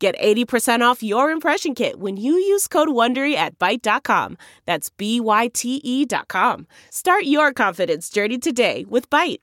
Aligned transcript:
Get 0.00 0.18
80% 0.18 0.80
off 0.80 1.02
your 1.02 1.30
impression 1.30 1.74
kit 1.74 2.00
when 2.00 2.16
you 2.16 2.32
use 2.32 2.66
code 2.66 2.88
WONDERY 2.88 3.34
at 3.34 3.58
Byte.com. 3.58 4.38
That's 4.64 4.88
B-Y-T-E 4.88 6.06
dot 6.06 6.26
com. 6.28 6.66
Start 6.90 7.24
your 7.24 7.52
confidence 7.52 8.08
journey 8.08 8.38
today 8.38 8.86
with 8.88 9.10
Byte. 9.10 9.40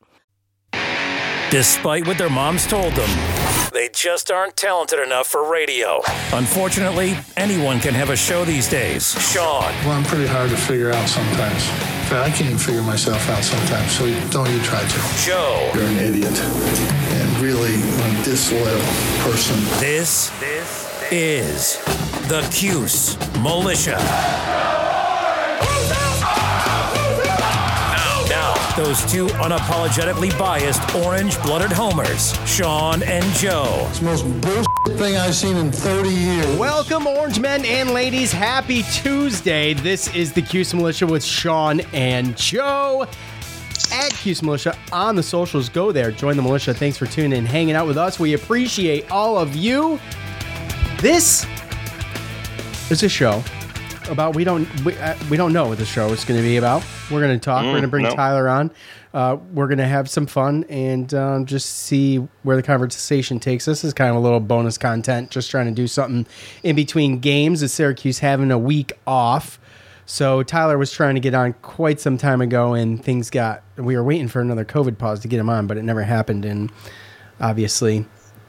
Despite 1.52 2.08
what 2.08 2.18
their 2.18 2.32
moms 2.32 2.66
told 2.66 2.94
them, 2.94 3.10
they 3.72 3.88
just 3.90 4.32
aren't 4.32 4.58
talented 4.58 4.98
enough 5.00 5.28
for 5.28 5.48
radio. 5.50 6.02
Unfortunately, 6.34 7.16
anyone 7.38 7.80
can 7.80 7.94
have 7.94 8.10
a 8.10 8.16
show 8.18 8.44
these 8.44 8.68
days. 8.68 9.12
Sean, 9.32 9.62
Well, 9.86 9.92
I'm 9.92 10.04
pretty 10.06 10.26
hard 10.26 10.50
to 10.50 10.58
figure 10.58 10.92
out 10.92 11.08
sometimes. 11.08 11.70
In 11.70 12.10
fact, 12.10 12.14
I 12.14 12.30
can't 12.32 12.42
even 12.48 12.58
figure 12.58 12.82
myself 12.82 13.30
out 13.30 13.44
sometimes, 13.44 13.92
so 13.92 14.06
don't 14.32 14.50
you 14.52 14.60
try 14.64 14.82
to. 14.82 15.24
Joe, 15.24 15.72
You're 15.76 15.84
an 15.84 16.00
idiot. 16.00 16.34
And 17.38 17.46
really 17.46 17.76
a 17.76 18.24
disloyal 18.24 18.80
person. 19.22 19.58
this 19.80 20.32
is 21.12 21.78
the 22.30 22.48
Cuse 22.52 23.16
Militia. 23.42 23.98
Now, 27.92 28.26
now, 28.28 28.76
those 28.76 29.06
two 29.12 29.28
unapologetically 29.28 30.38
biased 30.40 30.96
orange-blooded 30.96 31.72
homers, 31.72 32.34
Sean 32.50 33.04
and 33.04 33.24
Joe. 33.36 33.86
It's 33.90 34.00
the 34.00 34.06
most 34.06 34.24
bullshit 34.42 34.98
thing 34.98 35.18
I've 35.18 35.36
seen 35.36 35.58
in 35.58 35.72
30 35.72 36.10
years. 36.10 36.58
Welcome, 36.58 37.06
orange 37.06 37.40
men 37.40 37.66
and 37.66 37.92
ladies. 37.92 38.32
Happy 38.32 38.84
Tuesday. 38.94 39.74
This 39.76 40.14
is 40.16 40.34
the 40.34 40.42
Cuse 40.42 40.74
Militia 40.74 41.06
with 41.06 41.24
Sean 41.24 41.82
and 41.94 42.36
Joe 42.36 43.08
at 43.92 44.12
Cuse 44.14 44.42
Militia 44.42 44.78
on 44.92 45.16
the 45.16 45.24
socials. 45.24 45.70
Go 45.70 45.92
there, 45.92 46.12
join 46.12 46.36
the 46.36 46.44
militia. 46.44 46.74
Thanks 46.74 46.98
for 46.98 47.06
tuning 47.06 47.38
in, 47.38 47.46
hanging 47.46 47.76
out 47.76 47.88
with 47.88 47.98
us. 47.98 48.20
We 48.20 48.34
appreciate 48.34 49.10
all 49.12 49.38
of 49.38 49.56
you. 49.56 50.00
This 51.00 51.46
is 52.90 53.04
a 53.04 53.10
show 53.10 53.44
about 54.10 54.36
we 54.36 54.44
don't 54.44 54.68
we, 54.84 54.96
uh, 54.98 55.16
we 55.30 55.38
don't 55.38 55.54
know 55.54 55.68
what 55.68 55.78
the 55.78 55.86
show 55.86 56.08
is 56.08 56.24
going 56.24 56.40
to 56.40 56.44
be 56.44 56.58
about. 56.58 56.84
We're 57.12 57.22
going 57.22 57.38
to 57.38 57.44
talk. 57.44 57.64
we're 57.64 57.72
going 57.72 57.82
to 57.84 57.88
bring 57.88 58.04
no. 58.04 58.12
Tyler 58.12 58.50
on. 58.50 58.72
Uh, 59.14 59.38
we're 59.54 59.68
going 59.68 59.78
to 59.78 59.88
have 59.88 60.10
some 60.10 60.28
fun 60.28 60.66
and 60.70 61.14
um, 61.14 61.46
just 61.46 61.70
see 61.70 62.18
where 62.44 62.56
the 62.56 62.64
conversation 62.64 63.40
takes 63.40 63.68
us. 63.68 63.82
This 63.82 63.86
is 63.86 63.94
kind 63.94 64.10
of 64.10 64.16
a 64.16 64.20
little 64.20 64.40
bonus 64.40 64.78
content. 64.78 65.32
Just 65.32 65.50
trying 65.50 65.66
to 65.66 65.72
do 65.72 65.88
something 65.88 66.28
in 66.64 66.76
between 66.76 67.20
games. 67.20 67.64
As 67.64 67.74
Syracuse 67.74 68.20
having 68.20 68.52
a 68.52 68.58
week 68.58 68.94
off. 69.08 69.60
So 70.08 70.42
Tyler 70.42 70.78
was 70.78 70.92
trying 70.92 71.16
to 71.16 71.22
get 71.22 71.34
on 71.34 71.52
quite 71.62 72.00
some 72.00 72.18
time 72.18 72.40
ago, 72.40 72.74
and 72.74 73.04
things 73.04 73.30
got. 73.30 73.62
We 73.76 73.96
were 73.96 74.04
waiting 74.04 74.30
for 74.30 74.40
another 74.42 74.64
COVID 74.64 74.98
pause 74.98 75.20
to 75.20 75.28
get 75.28 75.38
him 75.38 75.50
on, 75.50 75.68
but 75.68 75.78
it 75.78 75.84
never 75.84 76.04
happened. 76.04 76.46
And 76.46 76.72
obviously, 77.42 78.06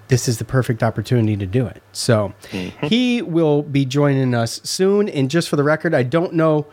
this 0.06 0.28
is 0.28 0.38
the 0.38 0.44
perfect 0.44 0.84
opportunity 0.84 1.36
to 1.36 1.46
do 1.46 1.66
it. 1.66 1.82
So 1.92 2.32
mm-hmm. 2.52 2.86
he 2.86 3.22
will 3.22 3.62
be 3.62 3.84
joining 3.84 4.34
us 4.34 4.60
soon. 4.62 5.08
And 5.08 5.28
just 5.28 5.48
for 5.48 5.56
the 5.56 5.64
record, 5.64 5.94
I 5.94 6.04
don't 6.04 6.34
know. 6.34 6.68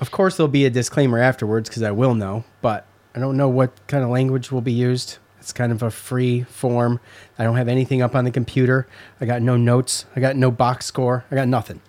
Of 0.00 0.10
course, 0.10 0.36
there'll 0.36 0.48
be 0.48 0.66
a 0.66 0.70
disclaimer 0.70 1.20
afterwards 1.20 1.68
because 1.68 1.84
I 1.84 1.92
will 1.92 2.14
know, 2.14 2.42
but 2.60 2.86
I 3.14 3.20
don't 3.20 3.36
know 3.36 3.48
what 3.48 3.86
kind 3.86 4.02
of 4.02 4.10
language 4.10 4.50
will 4.50 4.60
be 4.60 4.72
used. 4.72 5.18
It's 5.38 5.52
kind 5.52 5.70
of 5.70 5.80
a 5.80 5.92
free 5.92 6.42
form. 6.42 6.98
I 7.38 7.44
don't 7.44 7.56
have 7.56 7.68
anything 7.68 8.02
up 8.02 8.16
on 8.16 8.24
the 8.24 8.32
computer. 8.32 8.88
I 9.20 9.26
got 9.26 9.42
no 9.42 9.56
notes. 9.56 10.06
I 10.16 10.20
got 10.20 10.34
no 10.34 10.50
box 10.50 10.86
score. 10.86 11.24
I 11.30 11.36
got 11.36 11.46
nothing. 11.46 11.80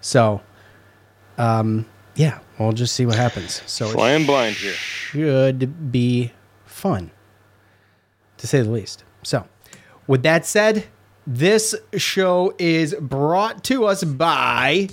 So, 0.00 0.42
um, 1.38 1.86
yeah, 2.16 2.38
we'll 2.58 2.72
just 2.72 2.94
see 2.94 3.06
what 3.06 3.16
happens. 3.16 3.62
So 3.66 3.88
Flying 3.88 4.26
blind 4.26 4.56
here. 4.56 4.72
should 4.72 5.90
be 5.92 6.32
fun, 6.66 7.10
to 8.38 8.46
say 8.46 8.60
the 8.62 8.70
least. 8.70 9.04
So, 9.22 9.46
with 10.06 10.22
that 10.24 10.44
said, 10.46 10.84
this 11.26 11.74
show 11.96 12.54
is 12.58 12.94
brought 13.00 13.62
to 13.64 13.86
us 13.86 14.02
by. 14.04 14.88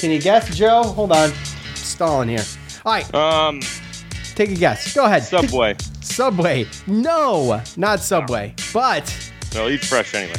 Can 0.00 0.10
you 0.10 0.20
guess, 0.20 0.54
Joe? 0.56 0.82
Hold 0.82 1.12
on, 1.12 1.30
stalling 1.74 2.28
here. 2.28 2.44
All 2.84 2.92
right, 2.92 3.14
Um, 3.14 3.60
take 4.34 4.50
a 4.50 4.54
guess. 4.54 4.92
Go 4.94 5.04
ahead. 5.06 5.22
Subway. 5.22 5.76
Subway. 6.02 6.66
No, 6.86 7.62
not 7.78 8.00
Subway, 8.00 8.54
but 8.74 9.32
Well, 9.54 9.70
eat 9.70 9.82
fresh 9.84 10.14
anyway. 10.14 10.34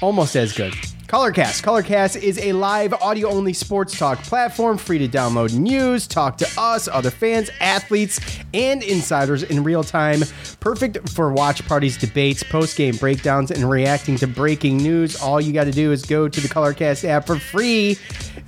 almost 0.00 0.34
as 0.34 0.52
good. 0.52 0.74
Colorcast. 1.14 1.62
Colorcast 1.62 2.20
is 2.20 2.40
a 2.40 2.52
live 2.52 2.92
audio 2.94 3.28
only 3.28 3.52
sports 3.52 3.96
talk 3.96 4.18
platform 4.24 4.76
free 4.76 4.98
to 4.98 5.06
download 5.06 5.52
use, 5.64 6.08
talk 6.08 6.36
to 6.38 6.48
us, 6.58 6.88
other 6.88 7.08
fans, 7.08 7.50
athletes, 7.60 8.18
and 8.52 8.82
insiders 8.82 9.44
in 9.44 9.62
real 9.62 9.84
time. 9.84 10.22
Perfect 10.58 11.08
for 11.08 11.32
watch 11.32 11.64
parties, 11.68 11.96
debates, 11.96 12.42
post 12.42 12.76
game 12.76 12.96
breakdowns, 12.96 13.52
and 13.52 13.70
reacting 13.70 14.16
to 14.16 14.26
breaking 14.26 14.78
news. 14.78 15.14
All 15.22 15.40
you 15.40 15.52
got 15.52 15.66
to 15.66 15.70
do 15.70 15.92
is 15.92 16.04
go 16.04 16.28
to 16.28 16.40
the 16.40 16.48
Colorcast 16.48 17.04
app 17.04 17.28
for 17.28 17.38
free 17.38 17.96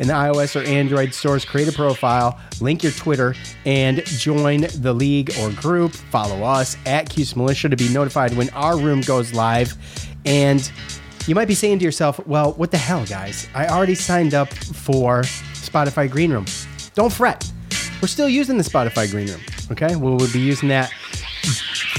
in 0.01 0.09
the 0.09 0.15
iOS 0.15 0.61
or 0.61 0.67
Android 0.67 1.15
stores, 1.15 1.45
create 1.45 1.69
a 1.69 1.73
profile, 1.73 2.37
link 2.61 2.83
your 2.83 2.91
Twitter, 2.91 3.37
and 3.65 4.05
join 4.07 4.63
the 4.79 4.93
league 4.93 5.33
or 5.39 5.53
group. 5.53 5.93
Follow 5.93 6.43
us 6.43 6.77
at 6.85 7.11
Cuse 7.11 7.37
Militia 7.37 7.69
to 7.69 7.77
be 7.77 7.89
notified 7.91 8.37
when 8.37 8.51
our 8.51 8.77
room 8.77 9.03
goes 9.03 9.33
live. 9.33 9.77
And 10.25 10.69
you 11.27 11.35
might 11.35 11.49
be 11.49 11.55
saying 11.55 11.81
to 11.81 11.85
yourself, 11.85 12.25
well, 12.27 12.53
what 12.53 12.71
the 12.71 12.79
hell, 12.79 13.05
guys? 13.05 13.49
I 13.55 13.67
already 13.67 13.97
signed 13.97 14.33
up 14.33 14.53
for 14.53 15.23
Spotify 15.23 16.11
Green 16.11 16.33
Room. 16.33 16.47
Don't 16.95 17.13
fret. 17.13 17.51
We're 18.01 18.09
still 18.09 18.29
using 18.29 18.57
the 18.57 18.65
Spotify 18.65 19.11
Green 19.11 19.29
Room. 19.29 19.41
Okay. 19.73 19.97
We'll, 19.97 20.17
we'll 20.17 20.33
be 20.33 20.41
using 20.41 20.69
that 20.69 20.93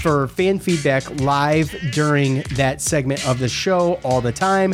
for 0.02 0.28
fan 0.30 0.60
feedback 0.60 1.20
live 1.20 1.76
during 1.92 2.44
that 2.56 2.82
segment 2.82 3.28
of 3.28 3.40
the 3.40 3.50
show 3.50 4.00
all 4.04 4.22
the 4.22 4.32
time. 4.32 4.74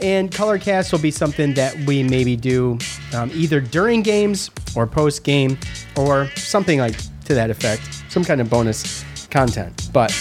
And 0.00 0.30
Colorcast 0.30 0.90
will 0.90 0.98
be 0.98 1.12
something 1.12 1.54
that 1.54 1.76
we 1.86 2.02
maybe 2.02 2.34
do 2.34 2.78
um, 3.14 3.30
either 3.32 3.60
during 3.60 4.02
games 4.02 4.50
or 4.74 4.88
post 4.88 5.22
game 5.22 5.56
or 5.96 6.28
something 6.34 6.80
like 6.80 6.96
to 7.26 7.34
that 7.34 7.48
effect, 7.48 8.02
some 8.08 8.24
kind 8.24 8.40
of 8.40 8.50
bonus 8.50 9.04
content. 9.30 9.88
But 9.92 10.12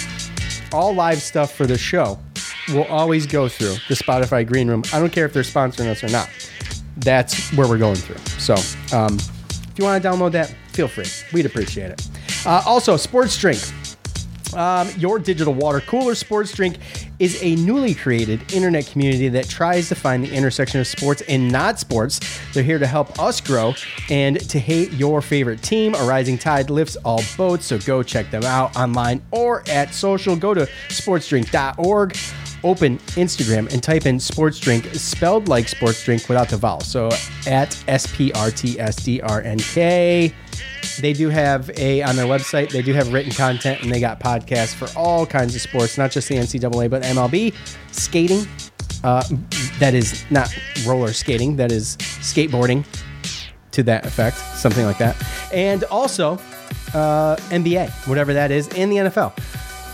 all 0.71 0.93
live 0.93 1.21
stuff 1.21 1.55
for 1.55 1.65
the 1.65 1.77
show 1.77 2.19
will 2.69 2.85
always 2.85 3.25
go 3.25 3.47
through 3.47 3.75
the 3.87 3.95
Spotify 3.95 4.45
Green 4.47 4.67
Room. 4.67 4.83
I 4.93 4.99
don't 4.99 5.11
care 5.11 5.25
if 5.25 5.33
they're 5.33 5.43
sponsoring 5.43 5.87
us 5.87 6.03
or 6.03 6.09
not. 6.09 6.29
That's 6.97 7.51
where 7.53 7.67
we're 7.67 7.77
going 7.77 7.95
through. 7.95 8.17
So, 8.39 8.53
um, 8.95 9.15
if 9.15 9.79
you 9.79 9.85
want 9.85 10.01
to 10.01 10.07
download 10.07 10.31
that, 10.33 10.49
feel 10.69 10.87
free. 10.87 11.05
We'd 11.33 11.45
appreciate 11.45 11.91
it. 11.91 12.07
Uh, 12.45 12.61
also, 12.65 12.97
Sports 12.97 13.37
Drink. 13.37 13.59
Um, 14.55 14.87
your 14.97 15.19
digital 15.19 15.53
water 15.53 15.81
cooler 15.81 16.13
sports 16.13 16.53
drink 16.53 16.77
is 17.19 17.41
a 17.41 17.55
newly 17.55 17.93
created 17.95 18.53
internet 18.53 18.85
community 18.87 19.27
that 19.29 19.49
tries 19.49 19.89
to 19.89 19.95
find 19.95 20.23
the 20.23 20.31
intersection 20.31 20.79
of 20.79 20.87
sports 20.87 21.23
and 21.27 21.51
not 21.51 21.79
sports. 21.79 22.19
They're 22.53 22.63
here 22.63 22.79
to 22.79 22.87
help 22.87 23.19
us 23.19 23.41
grow 23.41 23.73
and 24.09 24.39
to 24.49 24.59
hate 24.59 24.91
your 24.93 25.21
favorite 25.21 25.61
team. 25.61 25.95
A 25.95 26.03
rising 26.03 26.37
tide 26.37 26.69
lifts 26.69 26.95
all 26.97 27.21
boats, 27.37 27.65
so 27.65 27.79
go 27.79 28.03
check 28.03 28.29
them 28.29 28.43
out 28.43 28.75
online 28.75 29.21
or 29.31 29.63
at 29.69 29.93
social. 29.93 30.35
Go 30.35 30.53
to 30.53 30.67
sportsdrink.org. 30.89 32.15
Open 32.63 32.97
Instagram 33.15 33.71
and 33.73 33.83
type 33.83 34.05
in 34.05 34.19
sports 34.19 34.59
drink 34.59 34.85
spelled 34.93 35.47
like 35.47 35.67
sports 35.67 36.03
drink 36.03 36.27
without 36.29 36.49
the 36.49 36.57
vowel. 36.57 36.81
So 36.81 37.09
at 37.47 37.81
S 37.87 38.07
P 38.15 38.31
R 38.33 38.51
T 38.51 38.79
S 38.79 38.95
D 38.97 39.21
R 39.21 39.41
N 39.41 39.59
K. 39.59 40.33
They 40.99 41.13
do 41.13 41.29
have 41.29 41.69
a 41.77 42.03
on 42.03 42.15
their 42.15 42.25
website 42.25 42.69
they 42.69 42.81
do 42.81 42.93
have 42.93 43.11
written 43.11 43.31
content 43.31 43.81
and 43.81 43.91
they 43.91 43.99
got 43.99 44.19
podcasts 44.19 44.75
for 44.75 44.87
all 44.97 45.25
kinds 45.25 45.55
of 45.55 45.61
sports 45.61 45.97
not 45.97 46.11
just 46.11 46.27
the 46.27 46.35
ncaa 46.35 46.89
but 46.89 47.01
mlb 47.03 47.53
skating 47.91 48.45
uh, 49.03 49.23
that 49.79 49.93
is 49.93 50.23
not 50.29 50.53
roller 50.85 51.13
skating 51.13 51.55
that 51.55 51.71
is 51.71 51.97
skateboarding 51.97 52.85
to 53.71 53.83
that 53.83 54.05
effect 54.05 54.37
something 54.37 54.85
like 54.85 54.97
that. 54.97 55.15
And 55.51 55.83
also 55.85 56.33
uh, 56.93 57.37
nba 57.49 57.89
whatever 58.07 58.33
that 58.33 58.51
is 58.51 58.67
and 58.69 58.91
the 58.91 58.97
nfl 58.97 59.37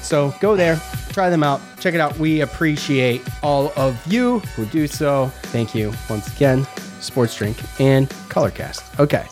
so 0.04 0.34
go 0.40 0.56
there 0.56 0.82
try 1.12 1.30
them 1.30 1.44
out 1.44 1.62
check 1.80 1.94
it 1.94 2.00
out 2.00 2.18
we 2.18 2.42
appreciate 2.42 3.22
all 3.42 3.72
of 3.76 4.00
you 4.12 4.40
who 4.56 4.66
do 4.66 4.88
so 4.88 5.28
thank 5.44 5.74
you 5.74 5.94
once 6.10 6.34
again 6.36 6.66
sports 7.00 7.36
drink 7.36 7.58
and 7.80 8.10
colorcast 8.30 9.00
okay 9.00 9.26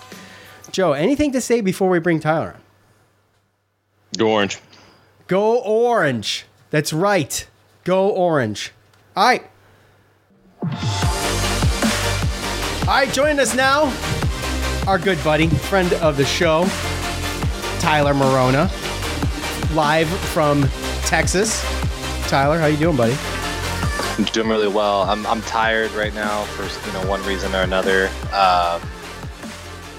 Joe, 0.78 0.92
anything 0.94 1.32
to 1.32 1.42
say 1.42 1.62
before 1.62 1.90
we 1.90 1.98
bring 1.98 2.20
Tyler 2.20 2.54
on? 2.54 2.62
Go 4.16 4.32
orange. 4.32 4.60
Go 5.26 5.58
orange. 5.58 6.46
That's 6.70 6.94
right. 6.94 7.48
Go 7.84 8.10
orange. 8.10 8.74
All 9.16 9.26
right. 9.26 9.44
All 12.82 12.94
right, 12.94 13.12
joining 13.12 13.40
us 13.40 13.56
now, 13.56 13.92
our 14.88 15.00
good 15.00 15.22
buddy, 15.24 15.48
friend 15.48 15.92
of 15.94 16.16
the 16.16 16.26
show, 16.26 16.66
Tyler 17.80 18.14
Marona, 18.14 18.70
live 19.76 20.08
from 20.08 20.62
Texas. 21.06 21.77
Tyler, 22.28 22.60
how 22.60 22.66
you 22.66 22.78
doing, 22.78 22.98
buddy? 22.98 23.16
I'm 24.18 24.26
doing 24.26 24.50
really 24.50 24.68
well. 24.68 25.04
I'm, 25.04 25.26
I'm 25.28 25.42
tired 25.44 25.92
right 25.92 26.14
now 26.14 26.44
for 26.44 26.64
you 26.88 26.94
know 26.94 27.10
one 27.10 27.24
reason 27.24 27.54
or 27.56 27.62
another. 27.62 28.10
Uh, 28.34 28.82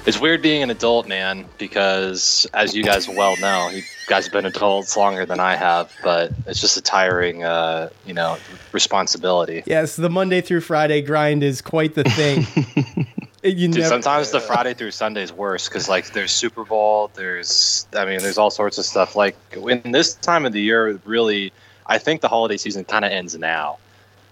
it's 0.05 0.21
weird 0.21 0.43
being 0.43 0.63
an 0.63 0.71
adult, 0.71 1.07
man, 1.09 1.47
because 1.57 2.47
as 2.53 2.75
you 2.75 2.83
guys 2.83 3.09
well 3.09 3.37
know, 3.39 3.71
you 3.71 3.83
guys 4.09 4.25
have 4.25 4.33
been 4.33 4.45
adults 4.47 4.97
longer 4.97 5.25
than 5.25 5.41
I 5.41 5.57
have, 5.57 5.91
but 6.03 6.33
it's 6.47 6.61
just 6.61 6.77
a 6.77 6.83
tiring, 6.83 7.45
uh, 7.45 7.89
you 8.07 8.13
know, 8.15 8.37
responsibility. 8.73 9.63
Yes, 9.67 9.97
the 9.97 10.11
Monday 10.11 10.41
through 10.41 10.61
Friday 10.61 11.01
grind 11.03 11.43
is 11.43 11.61
quite 11.63 11.95
the 11.95 12.05
thing. 12.05 12.47
you 13.43 13.69
Dude, 13.69 13.77
never- 13.77 13.89
sometimes 13.89 14.31
the 14.33 14.41
Friday 14.41 14.75
through 14.75 14.91
Sunday 14.91 15.23
is 15.23 15.33
worse 15.33 15.69
because 15.69 15.89
like 15.89 16.13
there's 16.13 16.33
Super 16.33 16.65
Bowl, 16.65 17.11
there's 17.15 17.87
I 17.95 18.05
mean 18.05 18.19
there's 18.19 18.39
all 18.39 18.51
sorts 18.51 18.77
of 18.77 18.85
stuff. 18.85 19.17
Like 19.17 19.37
in 19.57 19.93
this 19.93 20.15
time 20.15 20.45
of 20.45 20.53
the 20.53 20.61
year, 20.61 21.01
really, 21.05 21.53
I 21.89 21.99
think 21.99 22.21
the 22.21 22.29
holiday 22.29 22.57
season 22.57 22.85
kind 22.85 23.05
of 23.05 23.11
ends 23.13 23.37
now, 23.39 23.79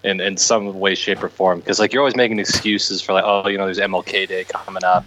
in 0.03 0.19
in 0.21 0.37
some 0.37 0.79
way, 0.79 0.95
shape, 0.95 1.23
or 1.23 1.29
form. 1.29 1.59
Because 1.59 1.79
like 1.79 1.93
you're 1.93 2.01
always 2.01 2.15
making 2.15 2.39
excuses 2.39 3.01
for 3.01 3.13
like 3.13 3.23
oh 3.25 3.47
you 3.47 3.57
know 3.57 3.65
there's 3.65 3.79
MLK 3.79 4.27
Day 4.27 4.43
coming 4.45 4.83
up, 4.83 5.05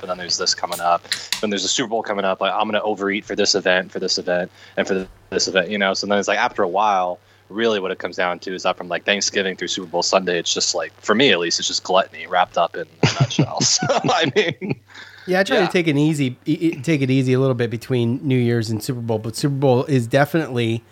but 0.00 0.06
then 0.08 0.18
there's 0.18 0.36
this 0.38 0.54
coming 0.54 0.80
up, 0.80 1.02
then 1.40 1.50
there's 1.50 1.64
a 1.64 1.68
Super 1.68 1.88
Bowl 1.88 2.02
coming 2.02 2.24
up. 2.24 2.40
Like 2.40 2.52
I'm 2.52 2.66
gonna 2.66 2.82
overeat 2.82 3.24
for 3.24 3.36
this 3.36 3.54
event, 3.54 3.92
for 3.92 4.00
this 4.00 4.18
event, 4.18 4.50
and 4.76 4.86
for 4.86 5.06
this 5.30 5.48
event. 5.48 5.70
You 5.70 5.78
know, 5.78 5.94
so 5.94 6.06
then 6.06 6.18
it's 6.18 6.28
like 6.28 6.38
after 6.38 6.62
a 6.62 6.68
while. 6.68 7.18
Really, 7.50 7.78
what 7.78 7.90
it 7.90 7.98
comes 7.98 8.16
down 8.16 8.38
to 8.40 8.54
is 8.54 8.62
that 8.62 8.78
from 8.78 8.88
like 8.88 9.04
Thanksgiving 9.04 9.54
through 9.54 9.68
Super 9.68 9.86
Bowl 9.86 10.02
Sunday, 10.02 10.38
it's 10.38 10.52
just 10.52 10.74
like 10.74 10.98
for 11.02 11.14
me 11.14 11.30
at 11.30 11.38
least, 11.38 11.58
it's 11.58 11.68
just 11.68 11.84
gluttony 11.84 12.26
wrapped 12.26 12.56
up 12.56 12.74
in 12.74 12.86
a 13.02 13.06
nutshell. 13.20 13.60
so 13.60 13.82
I 13.86 14.32
mean, 14.34 14.80
Yeah, 15.26 15.40
I 15.40 15.42
try 15.44 15.58
Yeah. 15.58 15.66
to 15.66 15.70
take 15.72 15.86
it 15.86 15.94
easy, 15.98 16.38
e- 16.46 16.76
take 16.80 17.02
it 17.02 17.10
easy 17.10 17.34
a 17.34 17.38
little 17.38 17.54
bit 17.54 17.68
between 17.70 18.18
New 18.26 18.38
Year's 18.38 18.70
and 18.70 18.82
Super 18.82 19.02
Bowl. 19.02 19.18
But 19.18 19.36
Super 19.36 19.54
Bowl 19.56 19.84
is 19.84 20.06
definitely, 20.06 20.82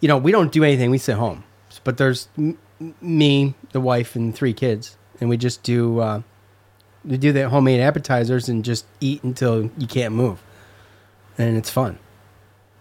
you 0.00 0.08
know, 0.08 0.16
we 0.18 0.32
don't 0.32 0.52
do 0.52 0.64
anything. 0.64 0.90
We 0.90 0.98
sit 0.98 1.16
home, 1.16 1.44
but 1.84 1.96
there's 1.98 2.28
m- 2.36 2.58
me, 3.00 3.54
the 3.72 3.80
wife, 3.80 4.14
and 4.16 4.34
three 4.34 4.52
kids, 4.52 4.96
and 5.20 5.28
we 5.28 5.36
just 5.36 5.62
do 5.62 5.98
uh, 6.00 6.22
we 7.04 7.16
do 7.16 7.32
the 7.32 7.48
homemade 7.48 7.80
appetizers 7.80 8.48
and 8.48 8.64
just 8.64 8.86
eat 9.00 9.22
until 9.22 9.70
you 9.78 9.86
can't 9.86 10.14
move, 10.14 10.42
and 11.36 11.56
it's 11.56 11.70
fun. 11.70 11.98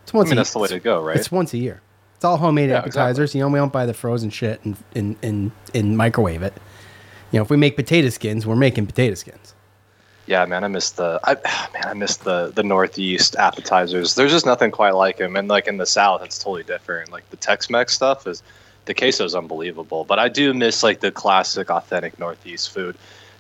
It's 0.04 0.14
I 0.14 0.18
once. 0.18 0.30
mean 0.30 0.38
a, 0.38 0.42
that's 0.42 0.54
the 0.54 0.60
way 0.60 0.68
to 0.70 0.80
go, 0.80 1.02
right? 1.02 1.18
It's 1.18 1.32
once 1.32 1.54
a 1.54 1.58
year. 1.58 1.82
It's 2.16 2.26
all 2.26 2.38
homemade 2.38 2.70
Yeah, 2.70 2.78
appetizers. 2.80 3.36
You 3.36 3.42
know, 3.42 3.50
we 3.50 3.60
don't 3.60 3.72
buy 3.74 3.86
the 3.86 3.94
frozen 3.94 4.30
shit 4.30 4.64
and 4.66 4.78
and, 4.96 5.16
and 5.22 5.52
and 5.76 5.98
microwave 5.98 6.42
it. 6.44 6.54
You 7.32 7.40
know, 7.40 7.44
if 7.44 7.50
we 7.50 7.58
make 7.58 7.76
potato 7.76 8.10
skins, 8.10 8.46
we're 8.48 8.56
making 8.56 8.86
potato 8.88 9.16
skins. 9.16 9.54
Yeah, 10.28 10.46
man, 10.46 10.64
I 10.64 10.68
miss 10.68 10.92
the 10.92 11.20
I 11.24 11.34
man, 11.74 11.84
I 11.86 11.94
miss 11.94 12.18
the 12.18 12.52
the 12.54 12.64
Northeast 12.64 13.36
appetizers. 13.38 14.16
There's 14.16 14.32
just 14.32 14.46
nothing 14.46 14.72
quite 14.72 14.94
like 14.94 15.18
them, 15.18 15.36
and 15.36 15.48
like 15.48 15.68
in 15.68 15.78
the 15.78 15.86
South, 15.86 16.22
it's 16.24 16.38
totally 16.38 16.64
different. 16.64 17.12
Like 17.12 17.30
the 17.32 17.38
Tex-Mex 17.38 17.94
stuff 17.94 18.28
is 18.28 18.44
the 18.86 18.94
queso 18.94 19.26
is 19.26 19.36
unbelievable, 19.36 20.04
but 20.06 20.20
I 20.20 20.30
do 20.30 20.54
miss 20.54 20.84
like 20.84 21.00
the 21.00 21.12
classic, 21.12 21.70
authentic 21.72 22.20
Northeast 22.20 22.72
food 22.72 22.96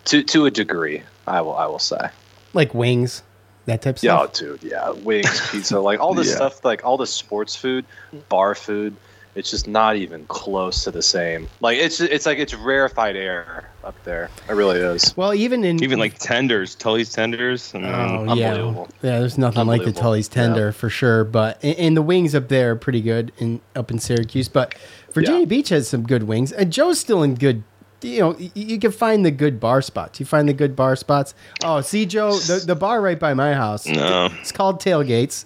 to 0.05 0.23
to 0.23 0.45
a 0.45 0.51
degree. 0.51 1.03
I 1.27 1.41
will 1.41 1.55
I 1.55 1.67
will 1.67 1.79
say. 1.79 2.09
Like 2.53 2.73
wings, 2.73 3.21
that 3.65 3.81
type 3.81 3.97
of 3.97 4.03
Yeah, 4.03 4.25
stuff. 4.27 4.41
Yeah, 4.41 4.47
dude. 4.47 4.63
Yeah, 4.63 4.89
wings, 4.91 5.41
pizza, 5.51 5.79
like 5.79 5.99
all 5.99 6.13
this 6.13 6.27
Yeah. 6.29 6.35
stuff, 6.35 6.63
like 6.65 6.85
all 6.85 6.97
the 6.97 7.05
sports 7.07 7.55
food, 7.55 7.85
bar 8.29 8.55
food. 8.55 8.95
It's 9.37 9.51
just 9.51 9.67
not 9.67 9.95
even 9.95 10.25
close 10.25 10.83
to 10.85 10.91
the 10.91 11.01
same. 11.01 11.47
Like 11.61 11.77
it's 11.77 11.99
it's 12.01 12.25
like 12.25 12.39
it's 12.39 12.53
rarefied 12.53 13.15
air 13.15 13.69
up 13.83 13.95
there. 14.03 14.29
It 14.49 14.53
really 14.53 14.79
is. 14.79 15.15
Well, 15.15 15.33
even 15.33 15.63
in 15.63 15.81
Even 15.83 15.99
like 15.99 16.17
tenders, 16.19 16.75
Tully's 16.75 17.11
tenders. 17.11 17.73
And 17.73 17.85
oh 17.85 18.33
yeah, 18.35 18.51
Unbelievable. 18.53 18.89
yeah. 19.01 19.19
There's 19.19 19.37
nothing 19.37 19.67
like 19.67 19.83
the 19.85 19.93
Tully's 19.93 20.27
tender 20.27 20.65
Yeah. 20.65 20.71
for 20.71 20.89
sure. 20.89 21.23
But 21.23 21.63
and, 21.63 21.77
and 21.77 21.97
the 21.97 22.01
wings 22.01 22.33
up 22.35 22.47
there 22.49 22.71
are 22.71 22.75
pretty 22.75 23.01
good 23.01 23.31
in 23.37 23.61
up 23.75 23.91
in 23.91 23.99
Syracuse. 23.99 24.49
But 24.49 24.75
Virginia 25.13 25.41
Yeah. 25.41 25.45
Beach 25.45 25.69
has 25.69 25.87
some 25.87 26.03
good 26.03 26.23
wings. 26.23 26.51
And 26.51 26.73
Joe's 26.73 26.99
still 26.99 27.23
in 27.23 27.35
good. 27.35 27.63
You 28.03 28.19
know, 28.19 28.37
you 28.53 28.77
can 28.77 28.91
find 28.91 29.25
the 29.25 29.31
good 29.31 29.59
bar 29.59 29.81
spots. 29.81 30.19
You 30.19 30.25
find 30.27 30.47
the 30.47 30.53
good 30.53 30.75
bar 30.75 30.95
spots. 30.95 31.33
Oh, 31.63 31.81
see, 31.81 32.05
Joe, 32.05 32.37
the, 32.37 32.61
the 32.63 32.75
bar 32.75 33.01
right 33.01 33.19
by 33.19 33.33
my 33.33 33.53
house. 33.55 33.87
No. 33.87 34.29
It's 34.39 34.51
called 34.51 34.79
Tailgates. 34.79 35.45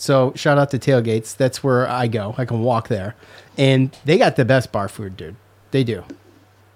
So 0.00 0.32
shout 0.36 0.56
out 0.58 0.70
to 0.70 0.78
Tailgates. 0.78 1.36
That's 1.36 1.62
where 1.62 1.86
I 1.88 2.06
go. 2.06 2.34
I 2.38 2.44
can 2.44 2.60
walk 2.60 2.86
there, 2.88 3.14
and 3.58 3.94
they 4.04 4.16
got 4.16 4.36
the 4.36 4.44
best 4.44 4.70
bar 4.72 4.88
food, 4.88 5.16
dude. 5.16 5.34
They 5.72 5.82
do. 5.84 6.04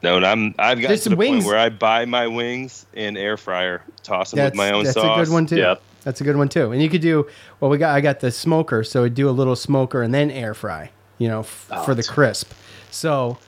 No, 0.02 0.16
and 0.16 0.26
I'm 0.26 0.54
I've 0.58 0.80
got 0.80 0.88
There's 0.88 1.04
to 1.04 1.10
the 1.10 1.16
wings- 1.16 1.44
point 1.44 1.46
where 1.46 1.58
I 1.58 1.68
buy 1.68 2.04
my 2.04 2.26
wings 2.26 2.84
in 2.92 3.16
air 3.16 3.36
fryer, 3.36 3.82
toss 4.02 4.32
them 4.32 4.38
That's 4.38 4.50
with 4.52 4.56
my 4.58 4.72
own 4.72 4.82
that's 4.84 4.94
sauce. 4.94 5.04
That's 5.04 5.20
a 5.20 5.24
good 5.30 5.32
one 5.32 5.46
too. 5.46 5.56
Yep. 5.56 5.82
That's 6.02 6.20
a 6.20 6.24
good 6.24 6.36
one 6.36 6.48
too. 6.48 6.72
And 6.72 6.82
you 6.82 6.90
could 6.90 7.00
do 7.00 7.28
well. 7.60 7.70
We 7.70 7.78
got 7.78 7.94
I 7.94 8.00
got 8.00 8.18
the 8.18 8.32
smoker, 8.32 8.82
so 8.82 9.08
do 9.08 9.28
a 9.28 9.30
little 9.30 9.54
smoker 9.54 10.02
and 10.02 10.12
then 10.12 10.30
air 10.32 10.52
fry. 10.54 10.90
You 11.18 11.28
know, 11.28 11.40
f- 11.40 11.68
Oh, 11.70 11.84
for 11.84 11.94
the 11.94 12.02
crisp. 12.02 12.50
So 12.90 13.38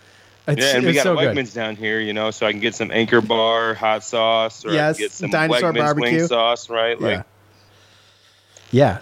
it's, 0.47 0.63
Yeah, 0.63 0.77
and 0.77 0.87
we 0.87 0.93
got 0.93 1.03
so 1.03 1.17
Wegmans 1.17 1.35
good. 1.35 1.55
down 1.55 1.75
here, 1.75 1.99
you 1.99 2.13
know, 2.13 2.31
so 2.31 2.47
I 2.47 2.53
can 2.53 2.61
get 2.61 2.77
some 2.77 2.93
Anchor 2.93 3.21
Bar 3.21 3.75
hot 3.75 4.05
sauce, 4.05 4.65
or 4.65 4.71
I 4.71 4.75
Yes, 4.75 4.97
can 4.97 5.05
get 5.07 5.11
some 5.13 5.31
dinosaur 5.31 5.73
Wegmans 5.73 5.77
barbecue. 5.79 6.19
wing 6.19 6.27
sauce, 6.29 6.71
right? 6.71 7.01
Like 7.01 7.11
Yeah. 7.17 7.23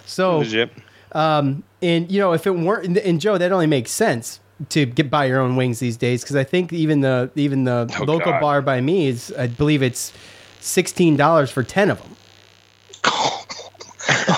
So 0.04 0.38
legit. 0.38 0.70
Um, 1.12 1.62
and 1.82 2.10
you 2.10 2.18
know 2.20 2.32
if 2.32 2.46
it 2.46 2.52
weren't 2.52 2.86
and, 2.86 2.98
and 2.98 3.20
Joe, 3.20 3.38
that 3.38 3.52
only 3.52 3.66
makes 3.66 3.90
sense 3.90 4.40
to 4.68 4.86
get 4.86 5.10
buy 5.10 5.24
your 5.24 5.40
own 5.40 5.56
wings 5.56 5.78
these 5.80 5.96
days 5.96 6.22
because 6.22 6.36
I 6.36 6.44
think 6.44 6.72
even 6.72 7.00
the 7.00 7.30
even 7.34 7.64
the 7.64 7.92
Oh, 7.98 8.04
local 8.04 8.32
God. 8.32 8.40
bar 8.40 8.62
by 8.62 8.80
me 8.80 9.06
is 9.08 9.32
I 9.36 9.46
believe 9.48 9.82
it's 9.82 10.12
sixteen 10.60 11.16
dollars 11.16 11.50
for 11.50 11.62
ten 11.62 11.90
of 11.90 12.00
them. 12.02 12.16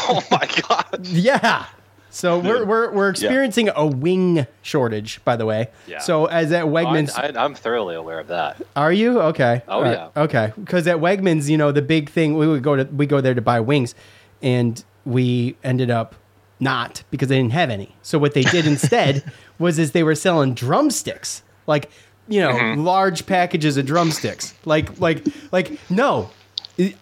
Oh 0.07 0.23
my 0.31 0.49
god. 0.69 1.07
Yeah. 1.07 1.67
So 2.11 2.39
we're, 2.39 2.65
we're, 2.65 2.93
we're 2.93 3.09
experiencing 3.09 3.71
a 3.75 3.85
wing 3.87 4.47
shortage, 4.63 5.21
by 5.25 5.35
the 5.37 5.47
way. 5.47 5.69
Yeah. 5.89 5.99
So 5.99 6.27
as 6.27 6.53
at 6.53 6.67
Wegmans, 6.67 7.19
I, 7.19 7.29
I, 7.37 7.45
I'm 7.45 7.55
thoroughly 7.57 7.97
aware 7.97 8.21
of 8.21 8.29
that. 8.29 8.61
Are 8.77 8.93
you 8.93 9.21
okay? 9.21 9.63
Oh, 9.67 9.73
All 9.79 9.83
right. 9.83 9.93
yeah. 10.15 10.23
Okay, 10.23 10.53
because 10.57 10.87
at 10.87 10.99
Wegmans, 10.99 11.49
you 11.49 11.57
know, 11.59 11.73
the 11.73 11.83
big 11.83 12.09
thing 12.11 12.37
we 12.37 12.47
would 12.47 12.63
go 12.63 12.77
to 12.77 12.85
we 12.85 13.07
go 13.07 13.21
there 13.21 13.35
to 13.35 13.41
buy 13.41 13.59
wings, 13.59 13.95
and 14.43 14.85
we 15.05 15.57
ended 15.65 15.91
up 15.91 16.15
not 16.61 17.03
because 17.11 17.29
they 17.29 17.37
didn't 17.37 17.53
have 17.53 17.71
any. 17.71 17.95
So 18.03 18.19
what 18.19 18.35
they 18.35 18.43
did 18.43 18.67
instead 18.75 19.25
was 19.59 19.79
is 19.79 19.93
they 19.93 20.03
were 20.03 20.15
selling 20.15 20.55
drumsticks, 20.55 21.43
like 21.67 21.91
you 22.29 22.41
know, 22.41 22.53
Mm-hmm. 22.53 22.81
large 22.83 23.27
packages 23.27 23.77
of 23.77 23.87
drumsticks. 23.87 24.55
Like 24.65 24.99
like 25.01 25.25
like 25.53 25.79
no, 25.91 26.31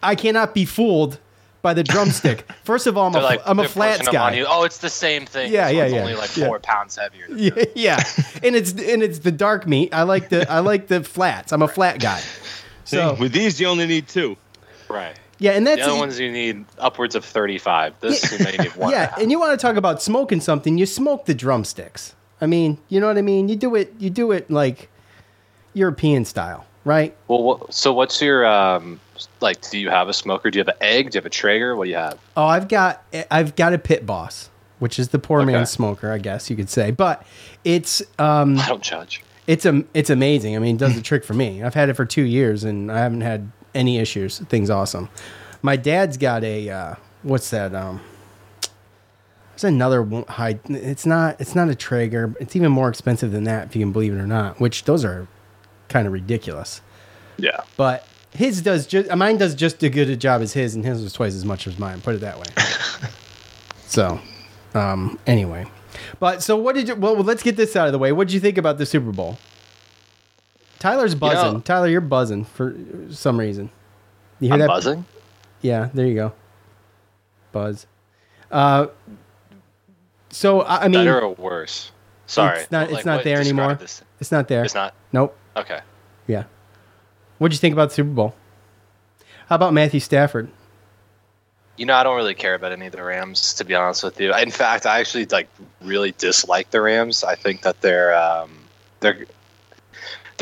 I 0.02 0.14
cannot 0.16 0.54
be 0.54 0.64
fooled 0.64 1.18
by 1.62 1.75
the 1.75 1.85
drumstick. 1.85 2.44
First 2.64 2.88
of 2.88 2.99
all, 2.99 3.06
I'm 3.06 3.11
a, 3.14 3.21
They're 3.21 3.23
like, 3.23 3.40
am 3.47 3.61
a 3.61 3.68
flats 3.68 3.99
pushing 3.99 4.12
them 4.14 4.23
on 4.23 4.32
guy. 4.32 4.38
you. 4.38 4.47
Oh, 4.49 4.64
it's 4.64 4.78
the 4.78 4.90
same 4.90 5.26
thing. 5.26 5.52
Yeah, 5.52 5.68
yeah, 5.68 5.82
one's 5.82 5.92
yeah, 5.92 6.00
Only 6.00 6.14
like 6.14 6.37
yeah. 6.37 6.47
four 6.49 6.59
pounds 6.59 6.97
heavier. 6.97 7.28
Than 7.28 7.38
Yeah, 7.38 7.64
yeah, 7.76 8.04
and 8.42 8.56
it's 8.56 8.73
and 8.73 9.00
it's 9.00 9.21
the 9.21 9.30
dark 9.30 9.64
meat. 9.68 9.94
I 9.94 10.02
like 10.02 10.28
the 10.28 10.50
I 10.50 10.59
like 10.59 10.88
the 10.88 11.04
flats. 11.04 11.52
I'm 11.52 11.62
a 11.62 11.68
flat 11.68 12.00
guy. 12.00 12.21
So 12.85 13.14
with 13.14 13.32
these, 13.32 13.61
you 13.61 13.68
only 13.68 13.87
need 13.87 14.09
two. 14.09 14.37
Right. 14.88 15.16
Yeah, 15.42 15.52
and 15.52 15.66
The 15.66 15.76
that's 15.76 15.88
other 15.88 15.99
ones 15.99 16.18
you 16.18 16.30
need 16.32 16.64
upwards 16.78 17.14
of 17.14 17.25
35. 17.25 17.94
This 18.00 18.32
you 18.32 18.44
may 18.44 18.56
need 18.56 18.75
one. 18.76 18.90
yeah, 18.92 19.14
and 19.18 19.30
you 19.30 19.38
want 19.38 19.58
to 19.58 19.66
talk 19.66 19.76
about 19.76 20.00
smoking 20.02 20.40
something? 20.40 20.78
You 20.78 20.87
smoke 20.87 21.26
the 21.26 21.34
drumsticks. 21.34 22.14
I 22.40 22.46
mean, 22.46 22.78
you 22.88 23.00
know 23.00 23.06
what 23.08 23.18
I 23.18 23.22
mean. 23.22 23.49
You 23.49 23.56
do 23.56 23.75
it. 23.75 23.92
You 23.99 24.08
do 24.11 24.32
it 24.32 24.50
like 24.50 24.88
European 25.75 26.25
style, 26.25 26.66
right? 26.84 27.16
Well, 27.28 27.42
what, 27.42 27.75
so 27.75 27.92
what's 27.92 28.20
your 28.20 28.44
um 28.46 29.00
like? 29.40 29.61
Do 29.70 29.78
you 29.78 29.90
have 29.90 30.08
a 30.08 30.12
smoker? 30.12 30.50
Do 30.50 30.58
you 30.58 30.64
have 30.64 30.68
an 30.68 30.82
egg? 30.82 31.11
Do 31.11 31.16
you 31.16 31.18
have 31.20 31.26
a 31.26 31.30
Traeger? 31.30 31.76
What 31.76 31.84
do 31.84 31.90
you 31.90 31.96
have? 31.96 32.18
Oh, 32.37 32.46
I've 32.46 32.68
got 32.68 33.02
I've 33.30 33.56
got 33.56 33.72
a 33.72 33.78
pit 33.78 34.04
boss, 34.06 34.50
which 34.78 34.99
is 34.99 35.08
the 35.11 35.18
poor 35.18 35.40
Okay. 35.42 35.52
man's 35.52 35.70
smoker, 35.70 36.12
I 36.12 36.18
guess 36.18 36.50
you 36.50 36.56
could 36.56 36.68
say. 36.70 36.90
But 36.90 37.25
it's 37.64 38.02
um 38.18 38.58
I 38.58 38.68
don't 38.68 38.82
judge. 38.82 39.22
it's 39.46 39.64
a 39.64 39.84
it's 39.94 40.11
amazing. 40.11 40.56
I 40.56 40.58
mean, 40.58 40.76
it 40.76 40.78
does 40.78 40.94
the 40.94 41.02
trick 41.02 41.25
for 41.25 41.34
me. 41.34 41.62
I've 41.62 41.75
had 41.75 41.88
it 41.88 41.94
for 41.94 42.04
two 42.04 42.22
years 42.25 42.64
and 42.64 42.90
I 42.92 42.99
haven't 42.99 43.22
had 43.22 43.50
any 43.75 43.99
issues. 43.99 44.38
Thing's 44.41 44.71
awesome. 44.71 45.09
My 45.62 45.76
dad's 45.76 46.17
got 46.17 46.45
a 46.45 46.71
uh, 46.71 46.95
what's 47.23 47.50
that? 47.50 47.75
Um, 47.75 48.00
it's 49.55 49.64
another 49.64 50.05
high. 50.29 50.59
It's 50.69 51.07
not. 51.07 51.41
It's 51.41 51.55
not 51.55 51.69
a 51.69 51.75
Traeger. 51.75 52.35
It's 52.41 52.57
even 52.57 52.73
more 52.73 52.88
expensive 52.88 53.33
than 53.33 53.45
that, 53.45 53.69
if 53.69 53.76
you 53.76 53.83
can 53.83 53.93
believe 53.93 54.14
it 54.14 54.19
or 54.19 54.26
not. 54.26 54.61
Which 54.61 54.85
those 54.85 55.05
are 55.05 55.29
kind 55.88 56.07
of 56.07 56.12
ridiculous. 56.12 56.81
Yeah. 57.37 57.61
But 57.76 58.07
his 58.33 58.62
does 58.62 58.87
just 58.87 59.14
mine 59.14 59.37
does 59.37 59.55
just 59.55 59.83
as 59.85 59.91
good 59.91 60.09
a 60.09 60.17
job 60.17 60.43
as 60.43 60.52
his, 60.55 60.75
and 60.75 60.85
his 60.85 61.02
was 61.02 61.12
twice 61.12 61.35
as 61.35 61.45
much 61.45 61.67
as 61.67 61.79
mine. 61.79 62.00
Put 62.00 62.14
it 62.14 62.21
that 62.23 62.38
way. 62.38 62.47
so, 63.87 64.21
um, 64.75 65.19
anyway, 65.26 65.67
but 66.19 66.43
so 66.43 66.57
what 66.57 66.75
did 66.75 66.88
you? 66.88 66.95
Well, 66.95 67.14
let's 67.17 67.43
get 67.43 67.57
this 67.57 67.76
out 67.76 67.87
of 67.87 67.93
the 67.93 67.99
way. 67.99 68.11
What 68.12 68.29
did 68.29 68.35
you 68.35 68.41
think 68.41 68.59
about 68.59 68.79
the 68.79 68.87
Super 68.87 69.12
Bowl? 69.12 69.38
Tyler's 70.83 71.15
buzzing. 71.15 71.53
know- 71.55 71.61
Tyler, 71.61 71.87
you're 71.87 72.01
buzzing 72.01 72.45
for 72.45 72.75
some 73.11 73.39
reason. 73.39 73.71
You 74.41 74.49
hear 74.49 74.55
I'm 74.55 74.59
that? 74.61 74.67
buzzing. 74.67 75.05
Yeah, 75.61 75.91
there 75.95 76.07
you 76.07 76.15
go. 76.17 76.33
Buzz. 77.53 77.87
Uh, 78.51 78.89
so 80.31 80.62
I, 80.62 80.79
I 80.79 80.89
mean, 80.89 80.95
Better 81.05 81.21
or 81.21 81.35
worse? 81.35 81.93
Sorry. 82.27 82.59
it's 82.61 82.73
not. 82.73 82.85
It's 82.85 82.93
Like, 82.95 83.05
not 83.07 83.23
there 83.23 83.39
anymore. 83.39 83.75
this. 83.77 84.03
It's 84.19 84.33
not 84.33 84.49
there. 84.49 84.65
It's 84.65 84.75
not. 84.75 84.95
Nope. 85.12 85.39
Okay. 85.57 85.79
Yeah. 86.27 86.45
What'd 87.39 87.55
you 87.55 87.59
think 87.61 87.75
about 87.75 87.91
the 87.91 87.95
Super 87.95 88.11
Bowl? 88.11 88.35
How 89.47 89.55
about 89.57 89.73
Matthew 89.73 90.01
Stafford? 90.01 90.51
You 91.77 91.87
know, 91.87 91.95
I 91.95 92.03
don't 92.03 92.17
really 92.17 92.35
care 92.35 92.55
about 92.55 92.73
any 92.73 92.87
of 92.87 92.93
the 92.93 93.03
Rams, 93.05 93.55
to 93.55 93.65
be 93.65 93.75
honest 93.77 94.03
with 94.03 94.21
you. 94.21 94.35
In 94.35 94.51
fact, 94.51 94.85
I 94.85 94.99
actually 94.99 95.27
like 95.27 95.49
really 95.81 96.12
dislike 96.19 96.71
the 96.71 96.81
Rams. 96.81 97.23
I 97.23 97.37
think 97.37 97.62
that 97.62 97.81
they're 97.83 98.15
um, 98.17 98.51
they're 99.01 99.27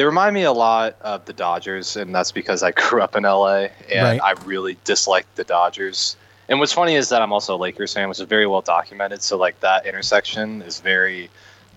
they 0.00 0.06
remind 0.06 0.32
me 0.34 0.44
a 0.44 0.52
lot 0.52 0.96
of 1.02 1.26
the 1.26 1.34
Dodgers, 1.34 1.94
and 1.94 2.14
that's 2.14 2.32
because 2.32 2.62
I 2.62 2.70
grew 2.70 3.02
up 3.02 3.16
in 3.16 3.24
LA 3.24 3.66
and 3.92 4.18
Right. 4.18 4.20
I 4.22 4.32
really 4.46 4.78
dislike 4.84 5.26
the 5.34 5.44
Dodgers. 5.44 6.16
And 6.48 6.58
what's 6.58 6.72
funny 6.72 6.94
is 6.94 7.10
that 7.10 7.20
I'm 7.20 7.34
also 7.34 7.54
a 7.54 7.58
Lakers 7.58 7.92
fan, 7.92 8.08
which 8.08 8.18
is 8.18 8.26
very 8.26 8.46
well 8.46 8.62
documented. 8.62 9.20
So 9.20 9.36
like 9.36 9.60
that 9.60 9.84
intersection 9.84 10.62
is 10.62 10.80
very 10.80 11.28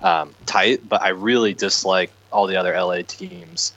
um, 0.01 0.33
tight, 0.45 0.87
but 0.87 1.01
I 1.01 1.09
really 1.09 1.53
dislike 1.53 2.11
all 2.31 2.47
the 2.47 2.55
other 2.55 2.71
LA 2.71 3.01
teams 3.05 3.73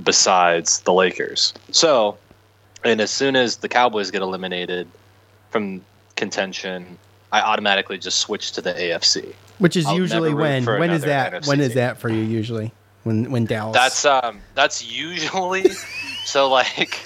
besides 0.00 0.78
the 0.82 0.92
Lakers. 0.92 1.52
So, 1.72 2.18
and 2.84 3.00
as 3.00 3.10
soon 3.10 3.34
as 3.34 3.56
the 3.56 3.68
Cowboys 3.68 4.12
get 4.12 4.22
eliminated 4.22 4.86
from 5.50 5.84
contention, 6.14 6.98
I 7.32 7.40
automatically 7.40 7.98
just 7.98 8.18
switch 8.20 8.52
to 8.52 8.60
the 8.60 8.74
AFC. 8.74 9.34
Which 9.58 9.76
is 9.76 9.86
I'll 9.86 9.96
usually 9.96 10.32
when? 10.32 10.64
When 10.64 10.90
is 10.90 11.02
that? 11.02 11.46
When 11.46 11.58
is 11.58 11.74
that 11.74 11.98
for 11.98 12.08
you? 12.08 12.20
Usually, 12.20 12.70
when 13.08 13.30
when 13.32 13.44
Dallas. 13.46 13.74
That's 13.74 14.04
um 14.04 14.38
that's 14.54 14.84
usually 14.84 15.64
so 16.24 16.48
like 16.48 17.00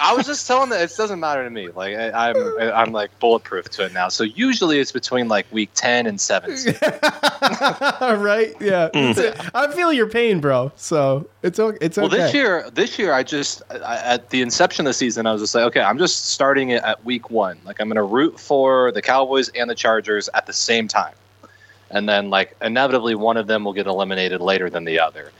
I 0.00 0.12
was 0.16 0.26
just 0.26 0.46
telling 0.46 0.70
that 0.70 0.80
it 0.82 0.92
doesn't 0.96 1.20
matter 1.20 1.44
to 1.44 1.50
me. 1.50 1.68
Like 1.68 1.94
I, 1.96 2.30
I'm 2.30 2.58
I'm 2.74 2.92
like 2.92 3.16
bulletproof 3.20 3.68
to 3.70 3.84
it 3.84 3.92
now. 3.92 4.08
So 4.08 4.24
usually 4.24 4.80
it's 4.80 4.90
between 4.90 5.28
like 5.28 5.46
week 5.52 5.70
ten 5.74 6.06
and 6.06 6.20
seventeen. 6.20 6.74
right. 8.00 8.54
Yeah. 8.60 8.88
It's- 8.94 9.50
I 9.54 9.72
feel 9.72 9.92
your 9.92 10.08
pain, 10.08 10.40
bro. 10.40 10.72
So 10.76 11.28
it's 11.42 11.58
okay. 11.60 11.78
It's 11.80 11.98
okay. 11.98 12.08
Well, 12.08 12.16
this 12.26 12.34
year, 12.34 12.68
this 12.72 12.98
year, 12.98 13.12
I 13.12 13.22
just 13.22 13.62
I, 13.70 13.96
at 13.98 14.30
the 14.30 14.42
inception 14.42 14.86
of 14.86 14.90
the 14.90 14.94
season, 14.94 15.26
I 15.26 15.32
was 15.32 15.42
just 15.42 15.54
like, 15.54 15.64
okay, 15.64 15.80
I'm 15.80 15.98
just 15.98 16.26
starting 16.26 16.70
it 16.70 16.82
at 16.82 17.04
week 17.04 17.30
one. 17.30 17.58
Like 17.64 17.80
I'm 17.80 17.88
going 17.88 17.96
to 17.96 18.02
root 18.02 18.40
for 18.40 18.90
the 18.92 19.02
Cowboys 19.02 19.48
and 19.50 19.68
the 19.70 19.74
Chargers 19.74 20.28
at 20.34 20.46
the 20.46 20.52
same 20.52 20.88
time, 20.88 21.14
and 21.90 22.08
then 22.08 22.30
like 22.30 22.56
inevitably 22.60 23.14
one 23.14 23.36
of 23.36 23.46
them 23.46 23.64
will 23.64 23.72
get 23.72 23.86
eliminated 23.86 24.40
later 24.40 24.70
than 24.70 24.84
the 24.84 25.00
other. 25.00 25.32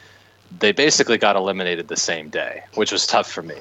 They 0.58 0.72
basically 0.72 1.18
got 1.18 1.36
eliminated 1.36 1.88
the 1.88 1.96
same 1.96 2.28
day, 2.28 2.62
which 2.74 2.92
was 2.92 3.06
tough 3.06 3.30
for 3.30 3.42
me. 3.42 3.56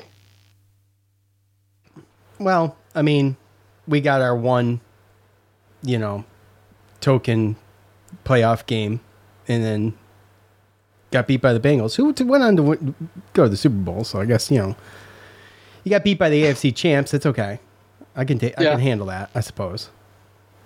Well, 2.40 2.78
I 2.94 3.02
mean, 3.02 3.38
we 3.88 4.02
got 4.02 4.22
our 4.22 4.36
one, 4.36 4.82
you 5.82 5.98
know, 5.98 6.26
token 7.02 7.56
playoff 8.24 8.66
game, 8.66 9.00
and 9.48 9.64
then 9.64 9.98
got 11.12 11.28
beat 11.28 11.42
by 11.42 11.54
the 11.54 11.60
Bengals, 11.60 11.96
who 11.96 12.14
went 12.26 12.44
on 12.44 12.56
to 12.58 12.64
win, 12.64 12.96
go 13.34 13.44
to 13.44 13.50
the 13.50 13.58
Super 13.58 13.76
Bowl. 13.76 14.04
So 14.04 14.20
I 14.20 14.26
guess 14.26 14.52
you 14.52 14.58
know, 14.58 14.76
you 15.84 15.90
got 15.90 16.04
beat 16.04 16.20
by 16.20 16.30
the 16.30 16.44
AFC 16.44 16.76
champs. 16.76 17.12
That's 17.12 17.26
okay. 17.26 17.60
I 18.16 18.26
can 18.26 18.38
take. 18.40 18.60
I 18.60 18.64
can 18.64 18.80
handle 18.80 19.08
that. 19.08 19.30
I 19.34 19.40
suppose. 19.40 19.90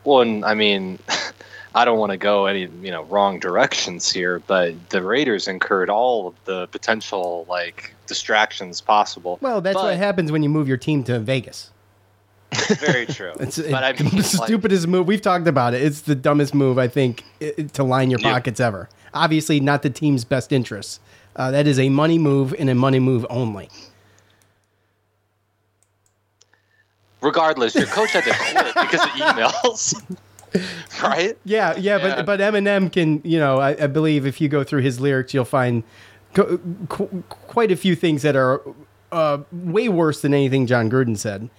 Well, 0.03 0.21
and 0.21 0.45
I 0.45 0.53
mean, 0.53 0.99
I 1.75 1.85
don't 1.85 1.99
want 1.99 2.11
to 2.11 2.17
go 2.17 2.45
any 2.47 2.61
you 2.81 2.91
know 2.91 3.03
wrong 3.03 3.39
directions 3.39 4.11
here, 4.11 4.39
but 4.47 4.73
the 4.89 5.03
Raiders 5.03 5.47
incurred 5.47 5.89
all 5.89 6.27
of 6.27 6.35
the 6.45 6.67
potential 6.67 7.45
like 7.49 7.93
distractions 8.07 8.81
possible. 8.81 9.38
Well, 9.41 9.61
that's 9.61 9.75
But- 9.75 9.83
what 9.83 9.97
happens 9.97 10.31
when 10.31 10.41
you 10.43 10.49
move 10.49 10.67
your 10.67 10.77
team 10.77 11.03
to 11.05 11.19
Vegas. 11.19 11.71
Very 12.79 13.05
true. 13.05 13.33
It's 13.39 13.59
but 13.59 13.83
I 13.83 13.91
mean, 14.01 14.09
the 14.09 14.15
like- 14.17 14.25
stupidest 14.25 14.88
move. 14.88 15.05
We've 15.05 15.21
talked 15.21 15.47
about 15.47 15.75
it. 15.75 15.83
It's 15.83 16.01
the 16.01 16.15
dumbest 16.15 16.55
move 16.55 16.79
I 16.79 16.88
think 16.88 17.23
i- 17.41 17.51
to 17.73 17.83
line 17.83 18.09
your 18.09 18.19
Yeah. 18.19 18.31
pockets 18.33 18.59
ever. 18.59 18.89
Obviously, 19.13 19.59
not 19.59 19.83
the 19.83 19.89
team's 19.91 20.25
best 20.25 20.51
interests. 20.51 20.99
Uh, 21.35 21.51
that 21.51 21.67
is 21.67 21.77
a 21.79 21.89
money 21.89 22.17
move 22.17 22.55
and 22.57 22.69
a 22.69 22.75
money 22.75 22.99
move 22.99 23.25
only. 23.29 23.69
regardless, 27.21 27.75
your 27.75 27.85
coach 27.88 28.11
had 28.11 28.23
to 28.23 28.33
quit 28.33 28.73
because 28.73 29.01
of 29.03 29.09
emails, 29.11 30.17
right? 31.03 31.38
Yeah, 31.46 31.75
yeah, 31.77 31.98
Yeah. 31.98 32.22
but 32.22 32.25
but 32.25 32.39
Eminem 32.39 32.91
can, 32.91 33.22
you 33.24 33.39
know, 33.39 33.58
I, 33.60 33.84
I 33.84 33.88
believe 33.88 34.25
if 34.25 34.39
you 34.41 34.48
go 34.50 34.63
through 34.63 34.82
his 34.82 35.00
lyrics, 35.00 35.34
you'll 35.34 35.46
find 35.46 35.84
qu- 36.34 36.60
qu- 36.89 37.24
quite 37.29 37.72
a 37.72 37.75
few 37.75 37.96
things 37.96 38.22
that 38.24 38.36
are 38.36 38.62
uh, 39.12 39.39
way 39.51 39.89
worse 39.89 40.22
than 40.22 40.34
anything 40.34 40.65
Jon 40.68 40.89
Gruden 40.89 41.18
said. 41.18 41.50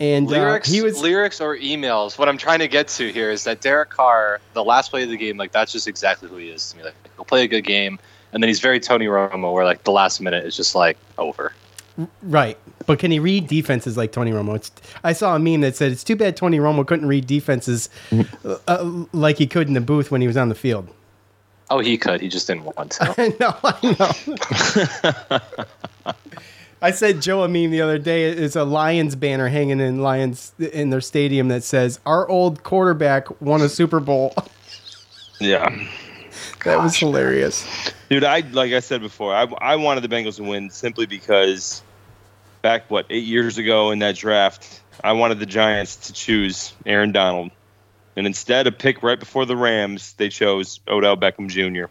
And 0.00 0.28
uh, 0.28 0.30
Lyrics, 0.30 0.68
he 0.68 0.80
was 0.80 1.00
lyrics 1.00 1.40
or 1.40 1.56
emails. 1.56 2.18
What 2.18 2.28
I'm 2.28 2.38
trying 2.38 2.60
to 2.60 2.68
get 2.68 2.86
to 2.88 3.10
here 3.12 3.32
is 3.32 3.42
that 3.44 3.60
Derek 3.60 3.90
Carr, 3.90 4.40
the 4.52 4.62
last 4.62 4.90
play 4.90 5.02
of 5.02 5.08
the 5.10 5.16
game, 5.16 5.36
like 5.36 5.50
that's 5.50 5.72
just 5.72 5.88
exactly 5.88 6.28
who 6.28 6.36
he 6.36 6.50
is 6.50 6.70
to 6.70 6.76
me. 6.76 6.84
Like 6.84 6.94
he'll 7.16 7.24
play 7.24 7.42
a 7.42 7.48
good 7.48 7.64
game, 7.64 7.98
and 8.32 8.40
then 8.40 8.46
he's 8.48 8.60
very 8.60 8.78
Tony 8.78 9.06
Romo, 9.06 9.52
where 9.52 9.64
like 9.64 9.82
the 9.82 9.90
last 9.90 10.20
minute 10.20 10.44
is 10.46 10.56
just 10.56 10.76
like 10.76 10.96
over. 11.18 11.52
right. 12.22 12.56
But 12.88 12.98
can 12.98 13.10
he 13.10 13.18
read 13.18 13.48
defenses 13.48 13.98
like 13.98 14.12
Tony 14.12 14.30
Romo? 14.32 14.56
It's, 14.56 14.72
I 15.04 15.12
saw 15.12 15.36
a 15.36 15.38
meme 15.38 15.60
that 15.60 15.76
said 15.76 15.92
it's 15.92 16.02
too 16.02 16.16
bad 16.16 16.38
Tony 16.38 16.58
Romo 16.58 16.86
couldn't 16.86 17.06
read 17.06 17.26
defenses 17.26 17.90
uh, 18.66 19.02
like 19.12 19.36
he 19.36 19.46
could 19.46 19.68
in 19.68 19.74
the 19.74 19.82
booth 19.82 20.10
when 20.10 20.22
he 20.22 20.26
was 20.26 20.38
on 20.38 20.48
the 20.48 20.54
field. 20.54 20.88
Oh, 21.68 21.80
he 21.80 21.98
could. 21.98 22.22
He 22.22 22.28
just 22.28 22.46
didn't 22.46 22.64
want 22.64 22.92
to. 22.92 23.14
I 23.18 23.28
know, 23.38 23.54
I 23.62 25.36
know. 26.08 26.14
I 26.80 26.90
said 26.92 27.20
Joe 27.20 27.42
a 27.44 27.48
meme 27.48 27.70
the 27.72 27.82
other 27.82 27.98
day. 27.98 28.24
It's 28.24 28.56
a 28.56 28.64
Lions 28.64 29.14
banner 29.16 29.48
hanging 29.48 29.80
in 29.80 30.00
Lions 30.00 30.52
in 30.58 30.88
their 30.88 31.02
stadium 31.02 31.48
that 31.48 31.64
says 31.64 32.00
"Our 32.06 32.26
old 32.26 32.62
quarterback 32.62 33.38
won 33.42 33.60
a 33.60 33.68
Super 33.68 34.00
Bowl." 34.00 34.34
Yeah. 35.40 35.68
that 36.64 36.82
was 36.82 36.96
hilarious. 36.96 37.64
Dude, 38.10 38.24
I 38.24 38.40
like 38.40 38.72
I 38.72 38.80
said 38.80 39.00
before, 39.00 39.32
I, 39.32 39.42
I 39.58 39.76
wanted 39.76 40.00
the 40.02 40.08
Bengals 40.08 40.34
to 40.38 40.42
win 40.42 40.68
simply 40.68 41.06
because 41.06 41.80
back 42.68 42.90
what 42.90 43.06
eight 43.08 43.24
years 43.24 43.56
ago 43.56 43.92
in 43.92 44.00
that 44.00 44.14
draft, 44.14 44.82
I 45.02 45.12
wanted 45.12 45.38
the 45.38 45.46
Giants 45.46 46.08
to 46.08 46.12
choose 46.12 46.74
Aaron 46.84 47.12
Donald, 47.12 47.50
and 48.14 48.26
instead 48.26 48.66
of 48.66 48.78
pick 48.78 49.02
right 49.02 49.18
before 49.18 49.46
the 49.46 49.56
Rams, 49.56 50.12
they 50.18 50.28
chose 50.28 50.78
Odell 50.86 51.16
Beckham 51.16 51.48
Jr. 51.48 51.86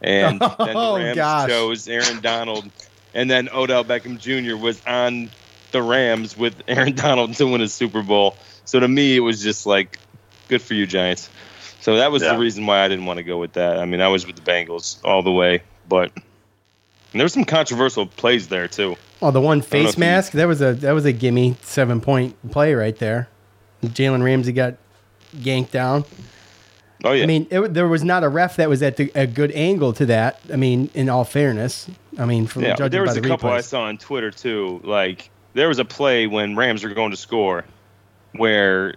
And 0.00 0.38
then 0.64 0.76
Oh, 0.76 0.94
the 0.94 1.00
Rams 1.00 1.16
gosh. 1.16 1.50
chose 1.50 1.88
Aaron 1.88 2.20
Donald, 2.20 2.64
and 3.12 3.28
then 3.28 3.48
Odell 3.52 3.82
Beckham 3.82 4.16
Jr. 4.16 4.56
was 4.56 4.80
on 4.86 5.28
the 5.72 5.82
Rams 5.82 6.36
with 6.36 6.62
Aaron 6.68 6.94
Donald 6.94 7.34
to 7.34 7.46
win 7.48 7.60
a 7.60 7.66
Super 7.66 8.02
Bowl. 8.04 8.36
So 8.64 8.78
to 8.78 8.86
me, 8.86 9.16
it 9.16 9.20
was 9.20 9.42
just 9.42 9.66
like, 9.66 9.98
good 10.46 10.62
for 10.62 10.74
you, 10.74 10.86
Giants. 10.86 11.30
So 11.80 11.96
that 11.96 12.12
was 12.12 12.22
Yeah. 12.22 12.34
the 12.34 12.38
reason 12.38 12.64
why 12.64 12.84
I 12.84 12.86
didn't 12.86 13.06
want 13.06 13.16
to 13.16 13.24
go 13.24 13.38
with 13.38 13.54
that. 13.54 13.80
I 13.80 13.86
mean, 13.86 14.00
I 14.00 14.06
was 14.06 14.24
with 14.24 14.36
the 14.36 14.42
Bengals 14.42 15.04
all 15.04 15.24
the 15.24 15.32
way, 15.32 15.64
but 15.88 16.12
and 16.14 17.20
there 17.20 17.24
were 17.24 17.28
some 17.28 17.44
controversial 17.44 18.06
plays 18.06 18.46
there 18.46 18.68
too. 18.68 18.94
Oh, 19.22 19.30
the 19.30 19.40
one 19.40 19.62
face 19.62 19.90
if 19.90 19.96
you- 19.96 20.00
mask 20.00 20.32
that 20.32 20.46
was 20.46 20.60
a 20.60 20.74
that 20.74 20.92
was 20.92 21.04
a 21.04 21.12
gimme 21.12 21.56
seven 21.62 22.00
point 22.00 22.36
play 22.50 22.74
right 22.74 22.96
there. 22.96 23.28
Jalen 23.84 24.22
Ramsey 24.22 24.52
got 24.52 24.74
yanked 25.32 25.72
down. 25.72 26.04
Oh 27.04 27.12
yeah, 27.12 27.24
I 27.24 27.26
mean, 27.26 27.46
it, 27.50 27.74
there 27.74 27.88
was 27.88 28.04
not 28.04 28.22
a 28.22 28.28
ref 28.28 28.56
that 28.56 28.68
was 28.68 28.82
at 28.82 28.96
the, 28.96 29.10
a 29.14 29.26
good 29.26 29.50
angle 29.52 29.92
to 29.94 30.06
that. 30.06 30.40
I 30.52 30.56
mean, 30.56 30.90
in 30.94 31.08
all 31.08 31.24
fairness, 31.24 31.88
I 32.18 32.26
mean, 32.26 32.46
from 32.46 32.62
yeah. 32.62 32.76
There 32.88 33.02
was 33.02 33.16
a 33.16 33.20
couple 33.20 33.50
I 33.50 33.60
saw 33.60 33.82
on 33.82 33.98
Twitter 33.98 34.30
too. 34.30 34.80
Like 34.84 35.30
there 35.54 35.68
was 35.68 35.78
a 35.78 35.84
play 35.84 36.26
when 36.26 36.54
Rams 36.56 36.84
were 36.84 36.90
going 36.90 37.10
to 37.10 37.16
score, 37.16 37.64
where 38.32 38.94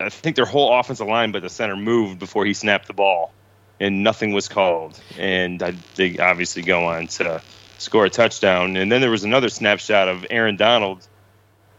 I 0.00 0.08
think 0.08 0.36
their 0.36 0.44
whole 0.46 0.78
offensive 0.78 1.06
line, 1.06 1.32
but 1.32 1.42
the 1.42 1.48
center 1.48 1.76
moved 1.76 2.18
before 2.18 2.44
he 2.44 2.54
snapped 2.54 2.86
the 2.86 2.92
ball, 2.92 3.32
and 3.80 4.02
nothing 4.02 4.32
was 4.32 4.48
called. 4.48 5.00
And 5.18 5.62
I, 5.62 5.74
they 5.94 6.18
obviously 6.18 6.62
go 6.62 6.84
on 6.84 7.06
to 7.08 7.40
score 7.82 8.04
a 8.04 8.10
touchdown. 8.10 8.76
And 8.76 8.90
then 8.90 9.00
there 9.00 9.10
was 9.10 9.24
another 9.24 9.48
snapshot 9.48 10.08
of 10.08 10.26
Aaron 10.30 10.56
Donald, 10.56 11.06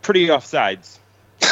pretty 0.01 0.27
offsides 0.27 0.99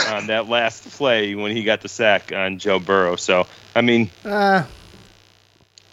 on 0.10 0.28
that 0.28 0.48
last 0.50 0.90
play 0.92 1.36
when 1.36 1.56
he 1.56 1.64
got 1.64 1.82
the 1.82 1.90
sack 1.90 2.32
on 2.32 2.60
Joe 2.60 2.80
Burrow. 2.80 3.16
So 3.16 3.48
I 3.76 3.82
mean, 3.82 4.10
Ah, 4.26 4.68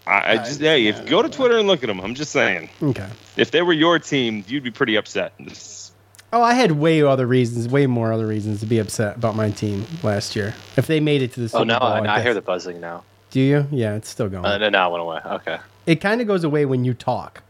I, 0.05 0.33
I 0.33 0.37
just 0.37 0.59
hey, 0.59 0.87
if 0.87 1.05
go 1.05 1.21
to 1.21 1.29
Twitter 1.29 1.57
and 1.57 1.67
look 1.67 1.83
at 1.83 1.87
them. 1.87 1.99
I'm 1.99 2.15
just 2.15 2.31
saying, 2.31 2.69
okay. 2.81 3.07
if 3.37 3.51
they 3.51 3.61
were 3.61 3.73
your 3.73 3.99
team, 3.99 4.43
you'd 4.47 4.63
be 4.63 4.71
pretty 4.71 4.95
upset. 4.95 5.33
Oh, 6.31 6.41
I 6.43 6.53
had 6.53 6.73
way 6.73 7.01
other 7.01 7.25
reasons, 7.25 7.67
way 7.67 7.87
more 7.87 8.13
other 8.13 8.27
reasons 8.27 8.59
to 8.59 8.65
be 8.65 8.77
upset 8.77 9.15
about 9.15 9.35
my 9.35 9.49
team 9.49 9.85
last 10.03 10.35
year. 10.35 10.53
If 10.77 10.85
they 10.87 10.99
made 10.99 11.21
it 11.21 11.33
to 11.33 11.39
the 11.39 11.49
Super 11.49 11.61
Oh 11.61 11.63
no, 11.63 11.79
Bowl, 11.79 11.87
I, 11.87 12.17
I 12.17 12.21
hear 12.21 12.33
the 12.33 12.41
buzzing 12.41 12.79
now. 12.79 13.03
Do 13.31 13.39
you? 13.39 13.67
Yeah, 13.71 13.95
it's 13.95 14.09
still 14.09 14.29
going. 14.29 14.45
Uh, 14.45 14.57
no, 14.57 14.69
no, 14.69 14.87
it 14.87 14.91
went 14.91 15.01
away. 15.01 15.19
Okay. 15.35 15.57
it 15.85 15.95
kind 15.97 16.21
of 16.21 16.27
goes 16.27 16.43
away 16.43 16.65
when 16.65 16.85
you 16.85 16.93
talk. 16.93 17.43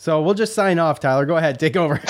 So 0.00 0.22
we'll 0.22 0.32
just 0.32 0.54
sign 0.54 0.78
off, 0.78 0.98
Tyler. 0.98 1.26
Go 1.26 1.36
ahead, 1.36 1.60
take 1.60 1.76
over. 1.76 1.96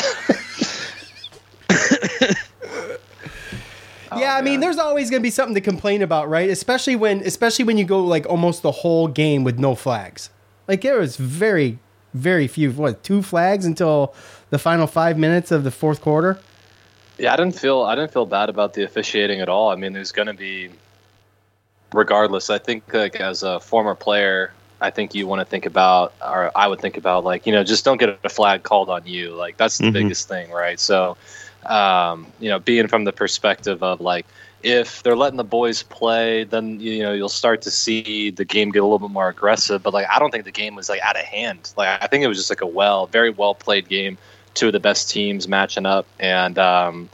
yeah, 4.17 4.35
oh, 4.35 4.39
I 4.39 4.43
mean, 4.43 4.61
there's 4.61 4.79
always 4.79 5.11
going 5.11 5.21
to 5.21 5.25
be 5.25 5.31
something 5.31 5.57
to 5.57 5.61
complain 5.61 6.01
about, 6.01 6.29
right? 6.29 6.49
Especially 6.49 6.95
when, 6.95 7.19
especially 7.23 7.65
when 7.65 7.77
you 7.79 7.85
go 7.85 8.01
like 8.05 8.29
almost 8.29 8.63
the 8.63 8.71
whole 8.71 9.09
game 9.09 9.43
with 9.43 9.59
no 9.59 9.75
flags. 9.75 10.31
Like 10.69 10.83
there 10.83 11.01
was 11.01 11.17
very, 11.17 11.81
very 12.15 12.47
few. 12.47 12.71
What 12.71 13.03
two 13.03 13.23
flags 13.23 13.67
until 13.67 14.15
the 14.51 14.59
final 14.61 14.87
five 14.87 15.19
minutes 15.19 15.51
of 15.51 15.65
the 15.65 15.73
fourth 15.73 16.01
quarter? 16.01 16.39
Yeah, 17.19 17.33
I 17.33 17.37
didn't 17.37 17.59
feel 17.59 17.83
I 17.83 17.97
didn't 17.97 18.13
feel 18.13 18.25
bad 18.25 18.51
about 18.51 18.75
the 18.75 18.85
officiating 18.85 19.41
at 19.41 19.49
all. 19.49 19.69
I 19.71 19.75
mean, 19.75 19.95
there's 19.95 20.13
going 20.13 20.29
to 20.29 20.35
be, 20.35 20.71
regardless. 21.93 22.51
I 22.51 22.59
think 22.59 22.95
like 22.95 23.17
as 23.17 23.43
a 23.43 23.59
former 23.59 23.97
player, 23.97 24.53
I 24.81 24.91
think 24.91 25.15
you 25.15 25.27
want 25.27 25.41
to 25.41 25.45
think 25.45 25.67
about, 25.67 26.15
or 26.21 26.51
I 26.57 26.67
would 26.67 26.81
think 26.81 26.97
about, 26.97 27.25
like 27.25 27.47
you 27.47 27.53
know, 27.53 27.65
just 27.65 27.85
don't 27.85 27.99
get 27.99 28.19
a 28.25 28.29
flag 28.29 28.63
called 28.63 28.89
on 28.89 29.07
you. 29.07 29.35
Like 29.35 29.57
that's 29.57 29.79
the 29.79 29.87
Mhm. 29.87 29.93
biggest 29.93 30.29
thing, 30.29 30.51
right? 30.51 30.81
So, 30.81 31.17
um, 31.67 32.27
you 32.39 32.49
know, 32.49 32.59
being 32.59 32.89
from 32.89 33.05
the 33.05 33.13
perspective 33.13 33.83
of 33.83 34.01
like 34.01 34.27
if 34.63 35.03
they're 35.03 35.17
letting 35.17 35.37
the 35.39 35.45
boys 35.45 35.83
play, 35.83 36.45
then 36.45 36.81
you 36.81 37.03
know 37.03 37.13
you'll 37.13 37.29
start 37.29 37.63
to 37.63 37.71
see 37.71 38.31
the 38.31 38.45
game 38.45 38.71
get 38.71 38.81
a 38.81 38.85
little 38.85 38.99
bit 38.99 39.11
more 39.11 39.29
aggressive. 39.29 39.83
But 39.83 39.95
like 39.95 40.07
I 40.11 40.19
don't 40.19 40.31
think 40.31 40.45
the 40.45 40.51
game 40.53 40.75
was 40.75 40.89
like 40.89 41.01
out 41.03 41.17
of 41.17 41.25
hand. 41.25 41.73
Like 41.77 42.03
I 42.03 42.07
think 42.07 42.25
it 42.25 42.29
was 42.29 42.39
just 42.39 42.51
like 42.51 42.61
a 42.63 42.67
well, 42.67 43.07
very 43.07 43.31
well 43.31 43.55
played 43.55 43.89
game. 43.89 44.19
Two 44.55 44.67
of 44.69 44.73
the 44.73 44.81
best 44.81 45.09
teams 45.11 45.47
matching 45.47 45.87
up, 45.87 46.07
and 46.19 46.59
um, 46.59 47.09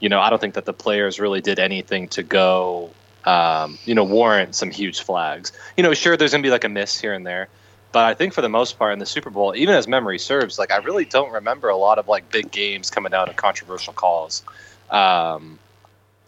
you 0.00 0.08
know 0.08 0.20
I 0.20 0.28
don't 0.30 0.40
think 0.40 0.54
that 0.54 0.64
the 0.66 0.72
players 0.72 1.20
really 1.20 1.40
did 1.40 1.58
anything 1.58 2.08
to 2.08 2.22
go, 2.22 2.90
um, 3.24 3.78
you 3.84 3.94
know, 3.94 4.04
warrant 4.04 4.54
some 4.54 4.70
huge 4.70 5.00
flags. 5.00 5.52
You 5.76 5.82
know, 5.82 5.94
sure 5.94 6.16
there's 6.16 6.32
gonna 6.32 6.42
be 6.42 6.50
like 6.50 6.64
a 6.64 6.68
miss 6.68 6.98
here 6.98 7.12
and 7.12 7.26
there. 7.26 7.48
But 7.92 8.04
I 8.04 8.14
think 8.14 8.32
for 8.32 8.40
the 8.40 8.48
most 8.48 8.78
part 8.78 8.92
in 8.92 9.00
the 9.00 9.06
Super 9.06 9.30
Bowl, 9.30 9.54
even 9.56 9.74
as 9.74 9.88
memory 9.88 10.18
serves, 10.18 10.58
like 10.58 10.70
I 10.70 10.76
really 10.76 11.04
don't 11.04 11.32
remember 11.32 11.68
a 11.68 11.76
lot 11.76 11.98
of 11.98 12.06
like 12.06 12.30
big 12.30 12.50
games 12.50 12.88
coming 12.88 13.10
down 13.10 13.26
to 13.26 13.34
controversial 13.34 13.92
calls. 13.92 14.42
Um, 14.90 15.58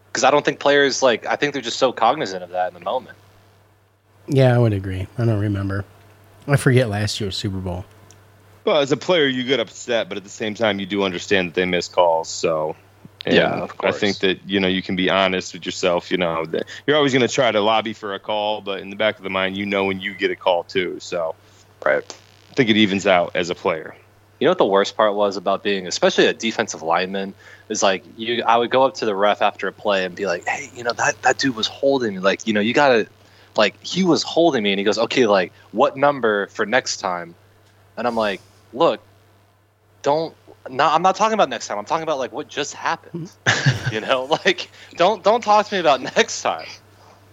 because 0.09 0.25
I 0.25 0.31
don't 0.31 0.45
think 0.45 0.61
players 0.61 1.03
like 1.03 1.25
I 1.27 1.37
think 1.37 1.53
they're 1.53 1.63
just 1.63 1.79
so 1.79 1.93
cognizant 1.93 2.43
of 2.43 2.51
that 2.51 2.69
in 2.69 2.75
the 2.75 2.85
moment. 2.85 3.17
Yeah, 4.29 4.55
I 4.55 4.59
would 4.59 4.73
agree. 4.73 5.07
I 5.19 5.25
don't 5.25 5.41
remember. 5.41 5.85
I 6.47 6.57
forget 6.57 6.89
last 6.89 7.21
year's 7.21 7.37
Super 7.37 7.59
Bowl. 7.59 7.85
Well, 8.65 8.81
as 8.81 8.93
a 8.93 8.97
player, 8.97 9.27
you 9.27 9.43
get 9.43 9.59
upset, 9.59 10.09
but 10.09 10.19
at 10.19 10.25
the 10.25 10.31
same 10.31 10.55
time, 10.55 10.79
you 10.79 10.87
do 10.87 11.03
understand 11.03 11.49
that 11.49 11.55
they 11.55 11.65
miss 11.65 11.89
calls. 11.89 12.29
So, 12.29 12.77
and 13.25 13.37
Yeah, 13.37 13.63
of 13.63 13.73
I 13.83 13.93
think 13.93 14.19
that 14.21 14.49
you 14.49 14.61
know 14.61 14.69
you 14.69 14.83
can 14.83 14.97
be 14.97 15.09
honest 15.11 15.55
with 15.55 15.65
yourself. 15.65 16.11
You 16.11 16.19
know, 16.19 16.45
that 16.47 16.65
you're 16.87 16.97
always 16.97 17.13
going 17.13 17.27
to 17.27 17.33
try 17.33 17.51
to 17.51 17.61
lobby 17.61 17.93
for 17.93 18.15
a 18.15 18.21
call, 18.21 18.61
but 18.61 18.81
in 18.81 18.91
the 18.91 18.97
back 18.97 19.19
of 19.19 19.25
the 19.25 19.31
mind, 19.31 19.57
you 19.57 19.67
know 19.67 19.85
when 19.85 20.01
you 20.01 20.15
get 20.15 20.31
a 20.31 20.37
call 20.37 20.65
too. 20.65 20.99
So, 21.01 21.35
Right. 21.85 22.03
I 22.51 22.55
think 22.55 22.71
it 22.71 22.77
evens 22.77 23.07
out 23.07 23.33
as 23.35 23.51
a 23.51 23.55
player. 23.55 23.97
You 24.41 24.47
know 24.47 24.51
what 24.51 24.59
the 24.59 24.67
worst 24.67 24.97
part 24.97 25.15
was 25.15 25.37
about 25.37 25.63
being, 25.63 25.87
especially 25.87 26.27
a 26.27 26.35
defensive 26.35 26.83
lineman, 26.83 27.35
is 27.69 27.83
like 27.83 28.05
you. 28.17 28.43
I 28.45 28.57
would 28.57 28.71
go 28.71 28.83
up 28.83 28.95
to 28.95 29.05
the 29.07 29.15
ref 29.15 29.41
after 29.41 29.69
a 29.69 29.73
play 29.73 30.05
and 30.05 30.17
be 30.17 30.27
like, 30.27 30.45
"Hey, 30.47 30.69
you 30.75 30.83
know 30.83 30.93
that 30.95 31.23
that 31.23 31.39
dude 31.39 31.55
was 31.55 31.69
holding 31.69 32.15
me. 32.15 32.19
Like, 32.19 32.45
you 32.47 32.53
know, 32.53 32.61
you 32.61 32.75
gotta, 32.75 33.07
like, 33.57 33.77
he 33.83 34.03
was 34.03 34.25
holding 34.25 34.65
me." 34.65 34.73
And 34.73 34.81
he 34.81 34.85
goes, 34.85 34.99
"Okay, 34.99 35.27
like, 35.27 35.53
what 35.71 35.97
number 35.97 36.49
for 36.49 36.67
next 36.67 36.97
time?" 36.97 37.37
And 37.97 38.07
I'm 38.07 38.17
like, 38.17 38.43
"Look, 38.73 39.07
don't. 40.03 40.37
No, 40.71 40.87
I'm 40.87 41.03
not 41.03 41.17
talking 41.17 41.35
about 41.35 41.49
next 41.49 41.67
time. 41.67 41.79
I'm 41.79 41.85
talking 41.85 42.05
about 42.05 42.19
like 42.19 42.33
what 42.33 42.49
just 42.49 42.75
happened. 42.75 43.31
you 43.91 44.01
know, 44.01 44.25
like, 44.45 44.71
don't 44.97 45.23
don't 45.23 45.43
talk 45.43 45.67
to 45.67 45.75
me 45.75 45.81
about 45.81 46.01
next 46.01 46.43
time." 46.43 46.67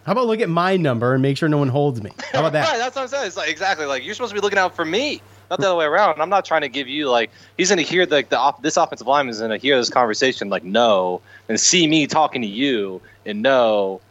How 0.05 0.13
about 0.13 0.27
look 0.27 0.39
at 0.39 0.50
my 0.50 0.77
number 0.77 1.13
and 1.13 1.21
make 1.21 1.38
sure 1.38 1.48
no 1.50 1.57
one 1.57 1.67
holds 1.67 2.01
me? 2.01 2.12
How 2.31 2.39
about 2.39 2.53
that? 2.53 2.67
Right, 2.67 2.77
that? 2.77 2.79
that's 2.79 2.95
what 2.95 3.03
I'm 3.03 3.07
saying. 3.09 3.27
It's 3.27 3.38
like 3.38 3.50
exactly 3.50 3.86
like 3.86 4.03
you're 4.03 4.15
supposed 4.15 4.31
to 4.31 4.36
be 4.36 4.41
looking 4.41 4.57
out 4.57 4.75
for 4.75 4.86
me, 4.86 5.21
not 5.50 5.59
the 5.59 5.67
other 5.67 5.75
way 5.75 5.86
around. 5.86 6.19
I'm 6.21 6.29
not 6.29 6.45
trying 6.45 6.62
to 6.62 6.69
give 6.69 6.88
you 6.88 7.09
like 7.09 7.29
he's 7.57 7.69
gonna 7.69 7.83
hear 7.83 8.05
like 8.05 8.29
the 8.29 8.38
off, 8.38 8.62
this 8.62 8.77
offensive 8.77 9.05
lineman 9.05 9.31
is 9.31 9.39
gonna 9.39 9.57
hear 9.57 9.77
this 9.77 9.89
conversation 9.89 10.50
like 10.50 10.63
no 10.63 11.21
and 11.48 11.59
see 11.59 11.86
me 11.86 12.07
talking 12.07 12.41
to 12.41 12.48
you 12.48 13.01
and 13.25 13.41
know 13.43 14.01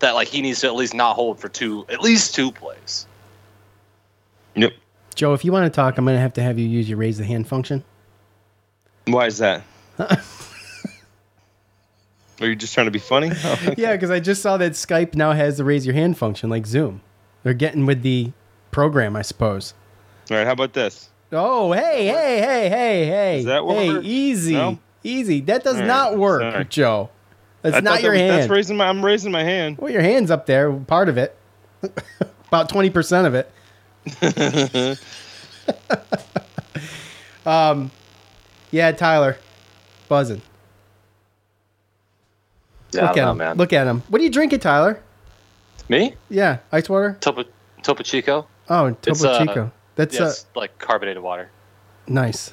that 0.00 0.14
like 0.14 0.28
he 0.28 0.42
needs 0.42 0.60
to 0.60 0.66
at 0.68 0.74
least 0.74 0.94
not 0.94 1.16
hold 1.16 1.40
for 1.40 1.48
two 1.48 1.84
at 1.88 2.00
least 2.00 2.34
two 2.34 2.52
plays. 2.52 3.06
Yep. 4.54 4.72
Joe, 5.14 5.32
if 5.32 5.44
you 5.44 5.52
want 5.52 5.64
to 5.64 5.74
talk, 5.74 5.98
I'm 5.98 6.04
going 6.04 6.16
to 6.16 6.20
have 6.20 6.34
to 6.34 6.42
have 6.42 6.58
you 6.58 6.66
use 6.66 6.88
your 6.88 6.98
raise 6.98 7.18
the 7.18 7.24
hand 7.24 7.48
function. 7.48 7.82
Why 9.06 9.26
is 9.26 9.38
that? 9.38 9.62
Are 9.98 10.18
you 12.46 12.54
just 12.56 12.74
trying 12.74 12.84
to 12.86 12.90
be 12.90 12.98
funny? 12.98 13.30
Oh, 13.44 13.74
Yeah, 13.78 13.92
because 13.92 14.10
I 14.10 14.20
just 14.20 14.42
saw 14.42 14.56
that 14.58 14.72
Skype 14.72 15.14
now 15.14 15.32
has 15.32 15.56
the 15.56 15.64
raise 15.64 15.86
your 15.86 15.94
hand 15.94 16.18
function 16.18 16.50
like 16.50 16.66
Zoom. 16.66 17.00
They're 17.42 17.54
getting 17.54 17.86
with 17.86 18.02
the 18.02 18.32
program, 18.72 19.16
I 19.16 19.22
suppose. 19.22 19.72
All 20.30 20.36
right. 20.36 20.44
How 20.46 20.52
about 20.52 20.74
this? 20.74 21.08
Oh, 21.32 21.72
hey, 21.72 22.06
hey, 22.06 22.38
hey, 22.40 22.68
hey, 22.68 23.06
hey. 23.06 23.36
Does 23.36 23.44
that 23.46 23.62
Hey, 23.64 23.88
work? 23.92 24.04
easy. 24.04 24.52
No? 24.54 24.78
Easy. 25.02 25.40
That 25.40 25.64
does 25.64 25.76
All 25.76 25.80
right, 25.80 25.86
not 25.86 26.18
work, 26.18 26.42
sorry. 26.42 26.64
Joe. 26.66 27.08
That's 27.62 27.76
I 27.76 27.80
not 27.80 28.02
your 28.02 28.12
that 28.12 28.20
was- 28.22 28.30
hand. 28.30 28.40
That's 28.42 28.50
raising 28.50 28.76
my. 28.76 28.86
I'm 28.88 29.02
raising 29.04 29.32
my 29.32 29.42
hand. 29.44 29.78
well, 29.78 29.90
your 29.90 30.02
hand's 30.02 30.30
up 30.30 30.44
there, 30.46 30.70
part 30.72 31.08
of 31.08 31.16
it. 31.18 31.36
About 32.48 32.68
20% 32.68 33.26
of 33.26 33.34
it. 33.34 33.50
um, 37.46 37.90
yeah, 38.76 38.92
Tyler. 38.92 39.38
Buzzing. 40.08 40.42
Yeah, 42.92 43.00
Look 43.02 43.08
I 43.08 43.10
at 43.10 43.14
don't 43.16 43.24
know, 43.24 43.30
him. 43.32 43.38
man. 43.38 43.56
Look 43.56 43.72
at 43.72 43.86
him. 43.86 44.02
What 44.08 44.20
are 44.20 44.24
you 44.24 44.30
drinking, 44.30 44.60
Tyler? 44.60 45.00
me, 45.88 46.14
Yeah, 46.28 46.58
ice 46.72 46.88
water? 46.88 47.16
Topo 47.20 47.44
Topo 47.82 48.02
Chico. 48.02 48.46
Oh, 48.68 48.90
Topo 48.90 49.10
It's, 49.10 49.24
uh, 49.24 49.38
Chico. 49.46 49.72
That's 49.94 50.14
yeah, 50.16 50.24
uh, 50.24 50.28
it's 50.28 50.46
like 50.54 50.78
carbonated 50.78 51.22
water. 51.22 51.50
nice. 52.06 52.52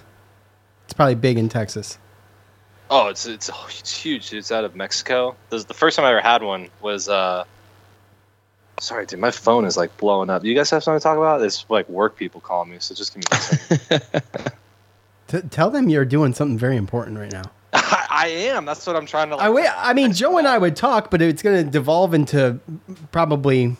It's 0.85 0.93
probably 0.93 1.15
big 1.15 1.37
in 1.37 1.49
Texas. 1.49 1.97
Oh, 2.89 3.07
it's 3.07 3.25
it's 3.25 3.49
oh, 3.51 3.65
it's 3.69 3.95
huge. 3.95 4.33
It's 4.33 4.51
out 4.51 4.63
of 4.63 4.75
Mexico. 4.75 5.35
This 5.49 5.59
is 5.59 5.65
the 5.65 5.73
first 5.73 5.95
time 5.97 6.05
I 6.05 6.11
ever 6.11 6.21
had 6.21 6.41
one 6.43 6.69
was 6.81 7.09
uh 7.09 7.43
sorry 8.79 9.05
dude, 9.05 9.19
my 9.19 9.31
phone 9.31 9.65
is 9.65 9.77
like 9.77 9.95
blowing 9.97 10.29
up. 10.29 10.43
You 10.43 10.53
guys 10.55 10.69
have 10.71 10.83
something 10.83 10.99
to 10.99 11.03
talk 11.03 11.17
about? 11.17 11.41
It's 11.41 11.65
like 11.69 11.87
work 11.89 12.15
people 12.15 12.41
calling 12.41 12.69
me, 12.69 12.77
so 12.79 12.93
just 12.95 13.13
give 13.15 13.23
me 13.23 13.23
a 13.31 13.41
second. 13.41 14.53
T- 15.41 15.47
tell 15.49 15.69
them 15.71 15.89
you're 15.89 16.05
doing 16.05 16.33
something 16.33 16.57
very 16.57 16.77
important 16.77 17.17
right 17.17 17.31
now. 17.31 17.43
I, 17.73 18.05
I 18.11 18.27
am. 18.27 18.65
That's 18.65 18.85
what 18.85 18.95
I'm 18.95 19.05
trying 19.07 19.29
to 19.29 19.35
like, 19.35 19.43
I, 19.43 19.47
wi- 19.47 19.73
I 19.75 19.93
mean, 19.93 20.13
Joe 20.13 20.37
and 20.37 20.47
I 20.47 20.57
would 20.59 20.75
talk, 20.75 21.09
but 21.09 21.21
it's 21.23 21.41
going 21.41 21.65
to 21.65 21.71
devolve 21.71 22.13
into 22.13 22.59
probably 23.11 23.75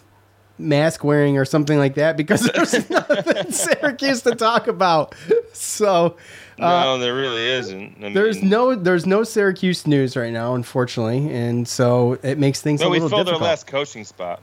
mask 0.58 1.04
wearing 1.04 1.38
or 1.38 1.46
something 1.46 1.78
like 1.78 1.96
that 1.96 2.18
because 2.18 2.42
there's 2.56 2.90
nothing 2.90 3.52
Syracuse 3.52 4.22
to 4.24 4.34
talk 4.36 4.68
about. 4.68 5.14
So 5.54 6.18
no, 6.58 6.98
there 6.98 7.14
really 7.16 7.46
isn't. 7.46 7.98
I 8.04 8.08
Uh, 8.08 8.14
there's 8.14 8.42
mean, 8.42 8.50
no 8.50 8.74
there's 8.76 9.06
no 9.06 9.24
Syracuse 9.24 9.86
news 9.86 10.16
right 10.18 10.34
now, 10.34 10.56
unfortunately, 10.56 11.32
and 11.34 11.68
so 11.68 12.18
it 12.24 12.38
makes 12.40 12.62
things 12.62 12.82
No, 12.82 12.88
a 12.88 12.90
we 12.90 13.00
filled 13.00 13.12
difficult. 13.12 13.42
our 13.42 13.48
last 13.48 13.68
coaching 13.68 14.04
spot. 14.06 14.42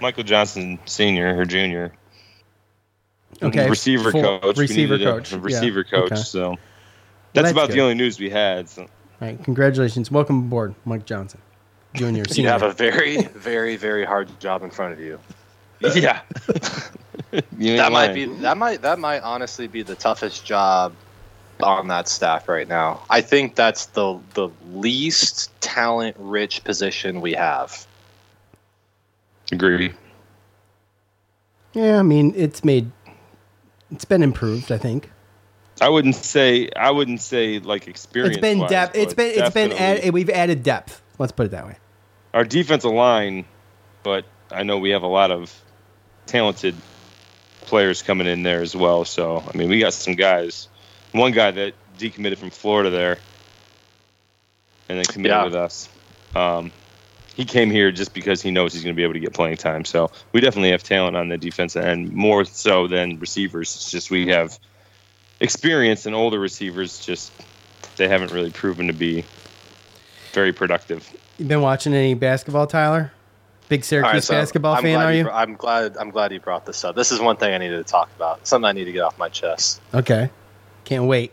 Michael 0.00 0.24
Johnson, 0.24 0.78
senior 0.86 1.36
or 1.38 1.44
junior. 1.44 1.92
Okay, 3.42 3.68
receiver 3.70 4.12
full- 4.12 4.22
coach. 4.40 4.56
Receiver 4.58 4.98
needed 4.98 5.04
coach. 5.06 5.32
A, 5.32 5.36
Yeah, 5.36 5.42
receiver 5.42 5.84
coach. 5.84 6.12
okay. 6.12 6.20
So 6.20 6.50
that's 6.50 7.44
that's 7.44 7.50
about 7.52 7.68
good. 7.68 7.76
the 7.76 7.80
only 7.82 7.94
news 7.94 8.18
we 8.20 8.28
had. 8.30 8.68
So. 8.68 8.82
All 8.82 8.88
right, 9.20 9.42
congratulations, 9.44 10.10
welcome 10.10 10.38
aboard, 10.38 10.74
Mike 10.86 11.04
Johnson, 11.06 11.40
Junior. 11.94 12.24
you 12.30 12.46
have 12.48 12.62
a 12.62 12.72
very, 12.72 13.22
very, 13.22 13.76
very 13.76 14.04
hard 14.04 14.28
job 14.40 14.62
in 14.62 14.70
front 14.70 14.92
of 14.94 15.00
you. 15.00 15.18
Yeah. 15.94 16.20
You 17.56 17.76
That 17.76 17.92
might 17.92 18.08
lying. 18.08 18.14
be 18.34 18.40
that 18.42 18.56
might 18.56 18.82
that 18.82 18.98
might 18.98 19.20
honestly 19.20 19.68
be 19.68 19.82
the 19.82 19.94
toughest 19.94 20.44
job 20.44 20.92
on 21.62 21.86
that 21.88 22.08
staff 22.08 22.48
right 22.48 22.66
now. 22.66 23.02
I 23.08 23.20
think 23.20 23.54
that's 23.54 23.86
the 23.86 24.18
the 24.34 24.48
least 24.72 25.50
talent 25.60 26.16
rich 26.18 26.64
position 26.64 27.20
we 27.20 27.34
have. 27.34 27.86
Agree. 29.52 29.92
yeah, 31.72 31.98
I 32.00 32.02
mean, 32.02 32.32
it's 32.36 32.64
made 32.64 32.90
it's 33.90 34.04
been 34.04 34.22
improved. 34.22 34.70
I 34.72 34.78
think 34.78 35.10
I 35.80 35.88
wouldn't 35.88 36.14
say. 36.14 36.68
I 36.76 36.90
wouldn't 36.90 37.20
say 37.20 37.58
like 37.58 37.88
experience. 37.88 38.36
it's 38.36 38.40
been 38.40 38.66
depth. 38.66 38.96
It's 38.96 39.14
been 39.14 39.38
it's 39.38 39.54
been 39.54 39.70
definitely 39.70 40.06
add, 40.08 40.14
we've 40.14 40.30
added 40.30 40.62
depth. 40.62 41.02
Let's 41.18 41.32
put 41.32 41.46
it 41.46 41.50
that 41.50 41.66
way. 41.66 41.76
our 42.34 42.44
defensive 42.44 42.92
line, 42.92 43.44
but 44.02 44.24
I 44.50 44.62
know 44.62 44.78
we 44.78 44.90
have 44.90 45.02
a 45.02 45.08
lot 45.08 45.30
of 45.30 45.54
talented 46.26 46.74
players 47.62 48.02
coming 48.02 48.26
in 48.26 48.42
there 48.42 48.60
as 48.62 48.74
well. 48.74 49.04
So 49.04 49.42
I 49.52 49.56
mean, 49.56 49.68
we 49.68 49.80
got 49.80 49.92
some 49.94 50.14
guys. 50.14 50.68
One 51.12 51.32
guy 51.32 51.50
that 51.50 51.74
decommitted 51.98 52.38
from 52.38 52.50
Florida 52.50 52.90
there, 52.90 53.18
and 54.88 54.98
then 54.98 55.04
committed 55.04 55.36
Yeah. 55.36 55.44
with 55.44 55.54
us. 55.54 55.88
Um, 56.34 56.72
he 57.34 57.44
came 57.44 57.70
here 57.70 57.90
just 57.90 58.12
because 58.12 58.42
he 58.42 58.50
knows 58.50 58.72
he's 58.72 58.82
going 58.82 58.94
to 58.94 58.96
be 58.96 59.02
able 59.02 59.14
to 59.14 59.20
get 59.20 59.32
playing 59.32 59.56
time. 59.56 59.84
So 59.84 60.10
we 60.32 60.40
definitely 60.40 60.70
have 60.70 60.82
talent 60.82 61.16
on 61.16 61.28
the 61.28 61.38
defensive 61.38 61.84
end, 61.84 62.12
more 62.12 62.44
so 62.44 62.86
than 62.86 63.18
receivers. 63.18 63.74
It's 63.74 63.90
just 63.90 64.10
we 64.10 64.28
have 64.28 64.58
experience 65.40 66.06
and 66.06 66.14
older 66.14 66.38
receivers. 66.38 66.98
Just 67.04 67.32
they 67.96 68.08
haven't 68.08 68.32
really 68.32 68.50
proven 68.50 68.86
to 68.88 68.92
be 68.92 69.24
very 70.32 70.52
productive. 70.52 71.08
You 71.38 71.46
been 71.46 71.62
watching 71.62 71.94
any 71.94 72.14
basketball, 72.14 72.66
Tyler? 72.66 73.12
Big 73.68 73.84
Syracuse 73.84 74.12
right, 74.12 74.22
so 74.24 74.34
basketball 74.34 74.74
I'm 74.74 74.82
fan, 74.82 75.00
are 75.00 75.12
you? 75.12 75.24
br- 75.24 75.30
I'm 75.30 75.54
glad. 75.54 75.96
I'm 75.96 76.10
glad 76.10 76.32
you 76.32 76.40
brought 76.40 76.66
this 76.66 76.84
up. 76.84 76.96
This 76.96 77.12
is 77.12 77.20
one 77.20 77.36
thing 77.36 77.54
I 77.54 77.58
needed 77.58 77.76
to 77.76 77.84
talk 77.84 78.10
about. 78.16 78.44
Something 78.46 78.68
I 78.68 78.72
need 78.72 78.86
to 78.86 78.92
get 78.92 79.02
off 79.02 79.16
my 79.16 79.28
chest. 79.28 79.80
okay, 79.94 80.28
can't 80.84 81.04
wait. 81.04 81.32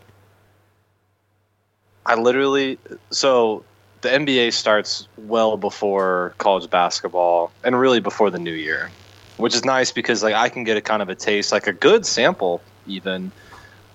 I 2.06 2.14
literally 2.14 2.78
so 3.10 3.64
the 4.00 4.08
NBA 4.08 4.52
starts 4.52 5.06
well 5.26 5.56
before 5.56 6.34
college 6.38 6.68
basketball 6.70 7.50
and 7.64 7.78
really 7.78 8.00
before 8.00 8.30
the 8.30 8.38
new 8.38 8.52
year, 8.52 8.90
which 9.36 9.54
is 9.54 9.64
nice 9.64 9.90
because 9.90 10.22
like 10.22 10.34
I 10.34 10.48
can 10.48 10.64
get 10.64 10.76
a 10.76 10.80
kind 10.80 11.02
of 11.02 11.08
a 11.08 11.14
taste, 11.14 11.52
like 11.52 11.66
a 11.66 11.72
good 11.72 12.06
sample 12.06 12.60
even 12.86 13.32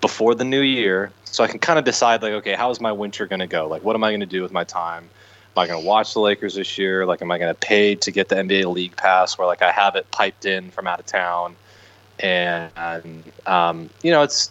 before 0.00 0.34
the 0.34 0.44
new 0.44 0.60
year, 0.60 1.10
so 1.24 1.42
I 1.42 1.48
can 1.48 1.58
kind 1.58 1.78
of 1.78 1.84
decide 1.84 2.22
like, 2.22 2.32
okay, 2.32 2.54
how 2.54 2.70
is 2.70 2.80
my 2.80 2.92
winter 2.92 3.26
going 3.26 3.40
to 3.40 3.46
go? 3.46 3.66
Like, 3.66 3.82
what 3.82 3.96
am 3.96 4.04
I 4.04 4.10
going 4.10 4.20
to 4.20 4.26
do 4.26 4.42
with 4.42 4.52
my 4.52 4.64
time? 4.64 5.04
Am 5.56 5.62
I 5.62 5.66
going 5.66 5.80
to 5.80 5.86
watch 5.86 6.14
the 6.14 6.20
Lakers 6.20 6.54
this 6.54 6.78
year? 6.78 7.06
Like, 7.06 7.22
am 7.22 7.30
I 7.30 7.38
going 7.38 7.52
to 7.52 7.58
pay 7.58 7.94
to 7.94 8.10
get 8.10 8.28
the 8.28 8.36
NBA 8.36 8.72
League 8.72 8.96
Pass 8.96 9.38
where 9.38 9.46
like 9.46 9.62
I 9.62 9.70
have 9.70 9.96
it 9.96 10.10
piped 10.10 10.44
in 10.44 10.70
from 10.70 10.86
out 10.86 11.00
of 11.00 11.06
town? 11.06 11.56
and 12.20 13.24
um, 13.46 13.90
you 14.02 14.10
know 14.10 14.22
it's 14.22 14.50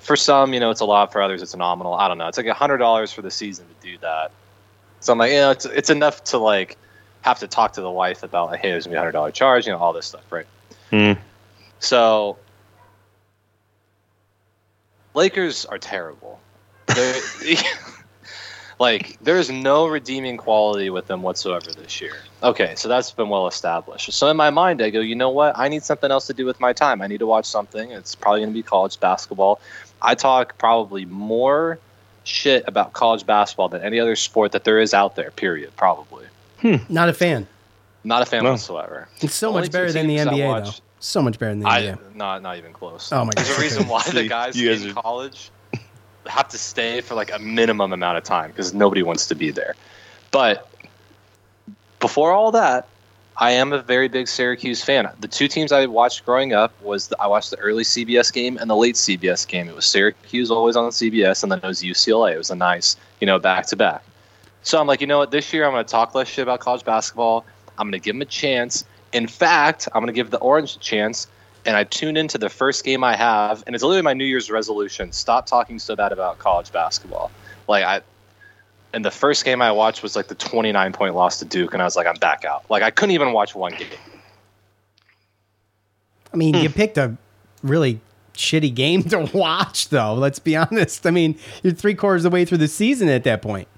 for 0.00 0.16
some, 0.16 0.52
you 0.52 0.58
know, 0.58 0.70
it's 0.70 0.80
a 0.80 0.84
lot. 0.84 1.12
For 1.12 1.22
others, 1.22 1.42
it's 1.42 1.54
nominal. 1.54 1.94
I 1.94 2.08
don't 2.08 2.18
know. 2.18 2.26
It's 2.26 2.36
like 2.36 2.46
hundred 2.48 2.78
dollars 2.78 3.12
for 3.12 3.22
the 3.22 3.30
season 3.30 3.66
to 3.66 3.86
do 3.86 3.98
that. 3.98 4.32
So 5.02 5.12
I'm 5.12 5.18
like, 5.18 5.32
you 5.32 5.38
know, 5.38 5.50
it's 5.50 5.66
it's 5.66 5.90
enough 5.90 6.24
to 6.24 6.38
like 6.38 6.76
have 7.22 7.40
to 7.40 7.48
talk 7.48 7.74
to 7.74 7.80
the 7.80 7.90
wife 7.90 8.22
about 8.22 8.50
like, 8.50 8.60
hey, 8.60 8.70
there's 8.70 8.84
gonna 8.84 8.94
be 8.94 8.96
a 8.96 9.00
hundred 9.00 9.12
dollar 9.12 9.30
charge, 9.30 9.66
you 9.66 9.72
know, 9.72 9.78
all 9.78 9.92
this 9.92 10.06
stuff, 10.06 10.30
right? 10.30 10.46
Hmm. 10.90 11.12
So 11.78 12.38
Lakers 15.14 15.66
are 15.66 15.78
terrible. 15.78 16.40
Like 18.82 19.16
there's 19.20 19.48
no 19.48 19.86
redeeming 19.86 20.38
quality 20.38 20.90
with 20.90 21.06
them 21.06 21.22
whatsoever 21.22 21.70
this 21.70 22.00
year. 22.00 22.14
Okay, 22.42 22.74
so 22.74 22.88
that's 22.88 23.12
been 23.12 23.28
well 23.28 23.46
established. 23.46 24.12
So 24.12 24.26
in 24.26 24.36
my 24.36 24.50
mind, 24.50 24.82
I 24.82 24.90
go, 24.90 24.98
you 24.98 25.14
know 25.14 25.30
what? 25.30 25.56
I 25.56 25.68
need 25.68 25.84
something 25.84 26.10
else 26.10 26.26
to 26.26 26.34
do 26.34 26.44
with 26.44 26.58
my 26.58 26.72
time. 26.72 27.00
I 27.00 27.06
need 27.06 27.18
to 27.18 27.26
watch 27.26 27.44
something. 27.44 27.92
It's 27.92 28.16
probably 28.16 28.40
going 28.40 28.50
to 28.50 28.54
be 28.54 28.64
college 28.64 28.98
basketball. 28.98 29.60
I 30.02 30.16
talk 30.16 30.58
probably 30.58 31.04
more 31.04 31.78
shit 32.24 32.64
about 32.66 32.92
college 32.92 33.26
basketball 33.26 33.68
than 33.68 33.82
any 33.82 33.98
other 34.00 34.16
sport 34.16 34.52
that 34.52 34.64
there 34.64 34.80
is 34.80 34.94
out 34.94 35.16
there. 35.16 35.30
Period. 35.32 35.74
Probably 35.76 36.26
hmm. 36.60 36.76
Not 36.88 37.08
a 37.08 37.12
fan. 37.12 37.46
not 38.04 38.22
a 38.22 38.26
fan 38.26 38.44
No. 38.44 38.52
whatsoever. 38.52 39.08
It's 39.20 39.34
so 39.34 39.48
Only 39.48 39.62
much 39.62 39.72
better 39.72 39.92
than 39.92 40.06
the 40.06 40.16
NBA, 40.18 40.46
watch- 40.46 40.64
though. 40.78 40.84
So 41.00 41.20
much 41.20 41.36
better 41.38 41.50
than 41.52 41.60
the 41.60 41.68
I 41.68 41.80
NBA. 41.82 42.14
not 42.14 42.42
not 42.42 42.58
even 42.58 42.72
close. 42.72 43.10
Oh 43.12 43.24
my 43.24 43.32
god. 43.32 43.36
There's 43.44 43.48
God. 43.48 43.58
a 43.58 43.60
reason 43.60 43.88
why 43.88 44.02
the 44.04 44.28
guys 44.28 44.56
you 44.56 44.68
guys 44.70 44.84
in 44.84 44.90
are- 44.90 45.02
college 45.02 45.50
have 46.26 46.48
to 46.50 46.58
stay 46.58 47.00
for 47.00 47.16
like 47.16 47.32
a 47.34 47.38
minimum 47.40 47.92
amount 47.92 48.16
of 48.18 48.22
time 48.22 48.50
because 48.50 48.72
nobody 48.72 49.02
wants 49.02 49.26
to 49.26 49.34
be 49.34 49.50
there. 49.50 49.74
But 50.30 50.68
before 51.98 52.32
all 52.32 52.52
that, 52.52 52.86
I 53.38 53.52
am 53.52 53.72
a 53.72 53.82
very 53.82 54.08
big 54.08 54.28
Syracuse 54.28 54.84
fan. 54.84 55.08
The 55.20 55.28
two 55.28 55.48
teams 55.48 55.72
I 55.72 55.86
watched 55.86 56.24
growing 56.24 56.52
up 56.52 56.72
was 56.82 57.08
the, 57.08 57.20
I 57.20 57.26
watched 57.26 57.50
the 57.50 57.58
early 57.58 57.82
CBS 57.82 58.32
game 58.32 58.58
and 58.58 58.68
the 58.68 58.76
late 58.76 58.94
CBS 58.94 59.48
game. 59.48 59.68
It 59.68 59.74
was 59.74 59.86
Syracuse 59.86 60.50
always 60.50 60.76
on 60.76 60.90
CBS, 60.90 61.42
and 61.42 61.50
then 61.50 61.58
it 61.62 61.66
was 61.66 61.82
UCLA. 61.82 62.34
It 62.34 62.38
was 62.38 62.50
a 62.50 62.54
nice, 62.56 62.96
you 63.20 63.26
know, 63.26 63.38
back 63.38 63.66
to 63.68 63.76
back. 63.76 64.04
So 64.62 64.78
I'm 64.78 64.86
like, 64.86 65.00
you 65.00 65.06
know 65.06 65.18
what? 65.18 65.30
This 65.30 65.52
year 65.52 65.64
I'm 65.64 65.72
going 65.72 65.84
to 65.84 65.90
talk 65.90 66.14
less 66.14 66.28
shit 66.28 66.42
about 66.42 66.60
college 66.60 66.84
basketball. 66.84 67.44
I'm 67.78 67.86
going 67.86 68.00
to 68.00 68.04
give 68.04 68.14
them 68.14 68.22
a 68.22 68.26
chance. 68.26 68.84
In 69.12 69.26
fact, 69.26 69.88
I'm 69.94 70.02
going 70.02 70.12
to 70.12 70.12
give 70.12 70.30
the 70.30 70.38
Orange 70.38 70.76
a 70.76 70.78
chance. 70.78 71.26
And 71.64 71.76
I 71.76 71.84
tune 71.84 72.16
into 72.16 72.38
the 72.38 72.48
first 72.48 72.84
game 72.84 73.04
I 73.04 73.14
have, 73.14 73.62
and 73.66 73.74
it's 73.76 73.84
literally 73.84 74.02
my 74.02 74.14
New 74.14 74.24
Year's 74.24 74.50
resolution: 74.50 75.12
stop 75.12 75.46
talking 75.46 75.78
so 75.78 75.94
bad 75.94 76.10
about 76.10 76.40
college 76.40 76.72
basketball. 76.72 77.30
Like 77.68 77.84
I, 77.84 78.00
and 78.92 79.04
the 79.04 79.10
first 79.10 79.44
game 79.44 79.62
I 79.62 79.72
watched 79.72 80.02
was 80.02 80.14
like 80.16 80.28
the 80.28 80.34
29 80.34 80.92
point 80.92 81.14
loss 81.14 81.38
to 81.38 81.44
Duke, 81.44 81.72
and 81.72 81.82
I 81.82 81.84
was 81.84 81.96
like, 81.96 82.06
I'm 82.06 82.16
back 82.16 82.44
out. 82.44 82.64
Like 82.70 82.82
I 82.82 82.90
couldn't 82.90 83.12
even 83.14 83.32
watch 83.32 83.54
one 83.54 83.72
game. 83.72 83.88
I 86.32 86.36
mean, 86.36 86.54
Hmm. 86.54 86.62
you 86.62 86.70
picked 86.70 86.96
a 86.98 87.16
really 87.62 88.00
shitty 88.34 88.74
game 88.74 89.02
to 89.10 89.30
watch, 89.34 89.88
though. 89.90 90.14
Let's 90.14 90.38
be 90.38 90.56
honest. 90.56 91.06
I 91.06 91.10
mean, 91.10 91.38
you're 91.62 91.72
three 91.74 91.94
quarters 91.94 92.24
of 92.24 92.30
the 92.30 92.34
way 92.34 92.44
through 92.44 92.58
the 92.58 92.68
season 92.68 93.08
at 93.08 93.24
that 93.24 93.42
point. 93.42 93.68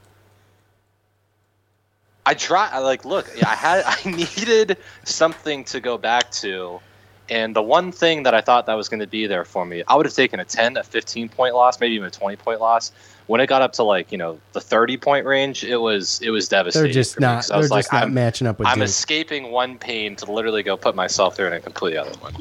I 2.26 2.34
try. 2.34 2.68
I 2.72 2.78
like 2.78 3.04
look. 3.04 3.30
I 3.44 3.54
had. 3.54 3.82
I 3.86 4.10
needed 4.10 4.78
something 5.04 5.64
to 5.64 5.80
go 5.80 5.98
back 5.98 6.30
to, 6.32 6.80
and 7.28 7.54
the 7.54 7.62
one 7.62 7.92
thing 7.92 8.22
that 8.22 8.34
I 8.34 8.40
thought 8.40 8.66
that 8.66 8.74
was 8.74 8.88
going 8.88 9.00
to 9.00 9.06
be 9.06 9.26
there 9.26 9.44
for 9.44 9.66
me, 9.66 9.82
I 9.88 9.94
would 9.96 10.06
have 10.06 10.14
taken 10.14 10.40
a 10.40 10.44
10, 10.44 10.76
a 10.76 10.82
15 10.82 11.28
point 11.28 11.54
loss, 11.54 11.80
maybe 11.80 11.94
even 11.94 12.06
a 12.08 12.10
20 12.10 12.36
point 12.36 12.60
loss. 12.60 12.92
When 13.26 13.40
it 13.40 13.46
got 13.46 13.62
up 13.62 13.72
to 13.74 13.82
like 13.82 14.12
you 14.12 14.18
know 14.18 14.38
the 14.52 14.60
30 14.60 14.96
point 14.98 15.24
range, 15.26 15.64
it 15.64 15.76
was 15.78 16.20
it 16.22 16.30
was 16.30 16.48
devastating. 16.48 16.84
They're 16.86 16.92
just 16.92 17.14
for 17.14 17.20
me, 17.20 17.26
not. 17.26 17.34
'cause 17.36 17.50
I 17.50 17.54
They're 17.54 17.60
was 17.62 17.70
just 17.70 17.92
like, 17.92 18.00
not 18.00 18.02
I'm, 18.08 18.14
matching 18.14 18.46
up 18.46 18.58
with 18.58 18.68
I'm 18.68 18.78
Duke. 18.78 18.84
escaping 18.88 19.50
one 19.50 19.78
pain 19.78 20.14
to 20.16 20.30
literally 20.30 20.62
go 20.62 20.76
put 20.76 20.94
myself 20.94 21.36
there 21.36 21.46
in 21.46 21.52
a 21.54 21.60
completely 21.60 21.96
other 21.98 22.12
one. 22.18 22.34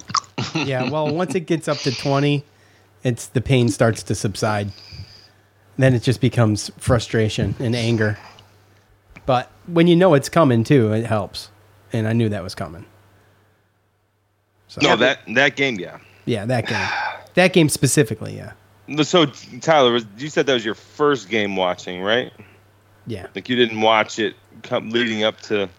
yeah. 0.68 0.90
Well, 0.90 1.14
once 1.16 1.36
it 1.36 1.42
gets 1.48 1.68
up 1.70 1.78
to 1.80 1.92
twenty, 1.96 2.44
it's 3.04 3.28
the 3.28 3.40
pain 3.42 3.70
starts 3.70 4.04
to 4.04 4.16
subside. 4.16 4.72
Then 5.78 5.94
it 5.94 6.04
just 6.04 6.20
becomes 6.22 6.70
frustration 6.78 7.56
and 7.60 7.76
anger. 7.76 8.18
But 9.26 9.50
when 9.68 9.88
you 9.88 9.96
know 9.96 10.14
it's 10.16 10.28
coming 10.30 10.64
too, 10.66 10.92
it 10.92 11.06
helps. 11.06 11.50
And 11.94 12.08
I 12.08 12.14
knew 12.14 12.28
that 12.30 12.44
was 12.44 12.54
coming. 12.56 12.86
So 14.68 14.82
No, 14.84 14.96
that 14.98 15.20
that 15.30 15.56
game, 15.56 15.80
yeah. 15.80 16.00
yeah, 16.26 16.46
that 16.46 16.68
game, 16.68 16.88
that 17.36 17.54
game 17.54 17.70
specifically, 17.70 18.36
yeah, 18.36 18.52
So 19.04 19.26
Tyler, 19.62 19.92
was, 19.92 20.06
you 20.18 20.30
said 20.30 20.46
that 20.46 20.54
was 20.54 20.66
your 20.66 20.76
first 20.76 21.30
game 21.30 21.56
watching, 21.56 22.02
right? 22.02 22.32
yeah. 23.08 23.28
Like 23.36 23.50
you 23.50 23.56
didn't 23.56 23.82
watch 23.82 24.20
it 24.20 24.36
come 24.62 24.90
leading 24.90 25.24
up 25.24 25.40
to. 25.42 25.70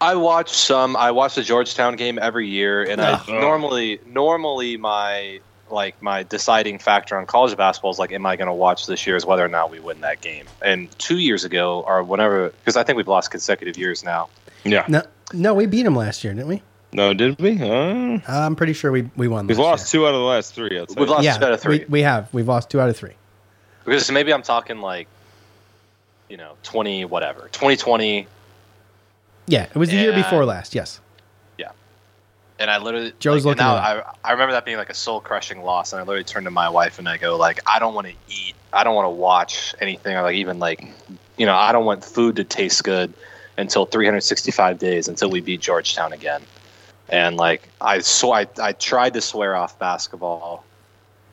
I 0.00 0.14
watch 0.14 0.50
some. 0.50 0.96
I 0.96 1.10
watch 1.10 1.36
the 1.36 1.42
Georgetown 1.42 1.96
game 1.96 2.18
every 2.20 2.48
year, 2.48 2.82
and 2.82 3.00
I 3.00 3.22
normally 3.28 3.98
normally 4.06 4.76
my 4.76 5.40
like 5.70 6.00
my 6.02 6.22
deciding 6.22 6.78
factor 6.78 7.18
on 7.18 7.26
college 7.26 7.56
basketball 7.56 7.90
is 7.90 7.98
like, 7.98 8.12
am 8.12 8.26
I 8.26 8.36
going 8.36 8.46
to 8.46 8.54
watch 8.54 8.86
this 8.86 9.06
year? 9.06 9.16
Is 9.16 9.24
whether 9.24 9.44
or 9.44 9.48
not 9.48 9.70
we 9.70 9.80
win 9.80 10.00
that 10.02 10.20
game. 10.20 10.46
And 10.62 10.96
two 10.98 11.18
years 11.18 11.44
ago, 11.44 11.82
or 11.86 12.02
whenever, 12.02 12.50
because 12.50 12.76
I 12.76 12.84
think 12.84 12.96
we've 12.96 13.08
lost 13.08 13.30
consecutive 13.30 13.76
years 13.76 14.04
now. 14.04 14.28
Yeah. 14.64 14.84
No, 14.88 15.02
no, 15.32 15.54
we 15.54 15.66
beat 15.66 15.82
them 15.82 15.96
last 15.96 16.22
year, 16.24 16.34
didn't 16.34 16.48
we? 16.48 16.62
No, 16.92 17.12
did 17.12 17.38
we? 17.40 17.60
Uh, 17.60 18.20
I'm 18.28 18.56
pretty 18.56 18.72
sure 18.72 18.90
we 18.92 19.10
we 19.16 19.28
won. 19.28 19.46
we've 19.46 19.58
last 19.58 19.64
lost 19.82 19.92
two 19.92 20.06
out 20.06 20.14
of 20.14 20.20
the 20.20 20.26
last 20.26 20.54
three. 20.54 20.78
I'll 20.78 20.86
tell 20.86 20.96
We've 20.96 21.08
you. 21.08 21.14
lost 21.14 21.24
year. 21.24 21.34
two 21.38 21.44
out 21.44 21.52
of 21.52 21.60
three. 21.60 21.78
We, 21.80 21.84
we 21.86 22.02
have. 22.02 22.32
We've 22.32 22.48
lost 22.48 22.70
two 22.70 22.80
out 22.80 22.88
of 22.88 22.96
three. 22.96 23.12
Because 23.84 24.10
maybe 24.10 24.32
I'm 24.32 24.42
talking 24.42 24.78
like, 24.80 25.08
you 26.28 26.36
know, 26.36 26.54
twenty 26.62 27.04
whatever, 27.04 27.48
twenty 27.52 27.76
twenty, 27.76 28.26
Yeah, 29.46 29.64
it 29.64 29.76
was 29.76 29.90
the 29.90 29.96
year 29.96 30.12
before 30.12 30.44
last. 30.44 30.74
Yes. 30.74 31.00
Yeah. 31.58 31.70
And 32.58 32.70
I 32.70 32.78
literally 32.78 33.12
Joe's 33.18 33.44
like, 33.44 33.58
looking 33.58 33.66
now 33.66 33.74
I, 33.76 34.02
I 34.24 34.32
remember 34.32 34.52
that 34.52 34.64
being 34.64 34.78
like 34.78 34.90
a 34.90 34.94
soul 34.94 35.20
crushing 35.20 35.62
loss, 35.62 35.92
and 35.92 36.00
I 36.00 36.02
literally 36.04 36.24
turned 36.24 36.46
to 36.46 36.50
my 36.50 36.68
wife 36.68 36.98
and 36.98 37.08
I 37.08 37.16
go 37.16 37.36
like, 37.36 37.60
I 37.66 37.78
don't 37.78 37.94
want 37.94 38.06
to 38.08 38.14
eat, 38.28 38.54
I 38.72 38.82
don't 38.84 38.94
want 38.94 39.06
to 39.06 39.10
watch 39.10 39.74
anything, 39.80 40.16
or 40.16 40.22
like 40.22 40.36
even 40.36 40.58
like, 40.58 40.84
you 41.36 41.46
know, 41.46 41.54
I 41.54 41.72
don't 41.72 41.84
want 41.84 42.04
food 42.04 42.36
to 42.36 42.44
taste 42.44 42.82
good 42.82 43.12
until 43.58 43.86
365 43.86 44.78
days 44.78 45.08
until 45.08 45.30
we 45.30 45.40
beat 45.40 45.60
Georgetown 45.60 46.12
again. 46.12 46.42
And 47.08 47.36
like 47.36 47.68
I 47.80 48.00
so 48.00 48.32
I, 48.32 48.46
I 48.60 48.72
tried 48.72 49.14
to 49.14 49.20
swear 49.20 49.54
off 49.54 49.78
basketball, 49.78 50.64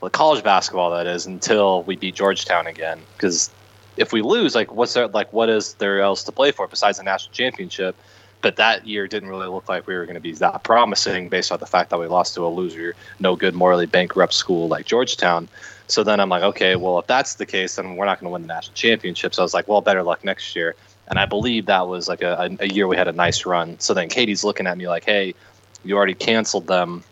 well, 0.02 0.10
college 0.10 0.44
basketball 0.44 0.92
that 0.92 1.08
is, 1.08 1.26
until 1.26 1.84
we 1.84 1.96
beat 1.96 2.16
Georgetown 2.16 2.68
again. 2.68 3.02
Because 3.18 3.50
if 3.98 4.14
we 4.14 4.22
lose, 4.22 4.56
like 4.56 4.72
what's 4.72 4.94
there 4.94 5.08
like 5.08 5.32
what 5.34 5.50
is 5.50 5.74
there 5.76 6.02
else 6.02 6.24
to 6.24 6.32
play 6.32 6.52
for 6.52 6.68
besides 6.68 6.98
the 6.98 7.04
national 7.04 7.34
championship? 7.34 7.96
But 8.42 8.58
that 8.58 8.86
year 8.86 9.08
didn't 9.08 9.30
really 9.30 9.48
look 9.48 9.70
like 9.70 9.88
we 9.88 9.96
were 9.96 10.06
going 10.06 10.16
to 10.16 10.22
be 10.22 10.34
that 10.34 10.64
promising 10.64 11.30
based 11.30 11.50
on 11.52 11.60
the 11.60 11.66
fact 11.66 11.90
that 11.92 12.00
we 12.00 12.08
lost 12.08 12.36
to 12.36 12.46
a 12.46 12.50
loser, 12.50 12.94
no 13.20 13.38
good, 13.38 13.56
morally 13.56 13.86
bankrupt 13.86 14.34
school 14.34 14.68
like 14.68 14.86
Georgetown. 14.86 15.48
So 15.88 16.04
then 16.04 16.20
I'm 16.20 16.28
like, 16.28 16.44
okay, 16.44 16.76
well, 16.76 17.00
if 17.00 17.08
that's 17.08 17.36
the 17.36 17.46
case, 17.46 17.78
then 17.78 17.96
we're 17.96 18.06
not 18.06 18.20
going 18.20 18.30
to 18.30 18.34
win 18.34 18.42
the 18.42 18.50
national 18.50 18.76
championship. 18.76 19.34
So 19.34 19.42
I 19.42 19.46
was 19.46 19.54
like, 19.54 19.70
well, 19.70 19.80
better 19.80 20.04
luck 20.04 20.26
next 20.26 20.58
year. 20.58 20.76
And 21.08 21.20
I 21.20 21.26
believe 21.26 21.68
that 21.68 21.88
was 21.88 22.10
like 22.10 22.22
a, 22.22 22.50
a 22.60 22.68
year 22.68 22.88
we 22.88 22.98
had 22.98 23.08
a 23.08 23.14
nice 23.14 23.46
run. 23.46 23.80
So 23.80 23.94
then 23.94 24.10
Katie's 24.10 24.44
looking 24.44 24.68
at 24.68 24.78
me 24.78 24.90
like, 24.90 25.06
hey, 25.06 25.36
you 25.84 25.98
already 25.98 26.14
canceled 26.14 26.68
them. 26.68 27.04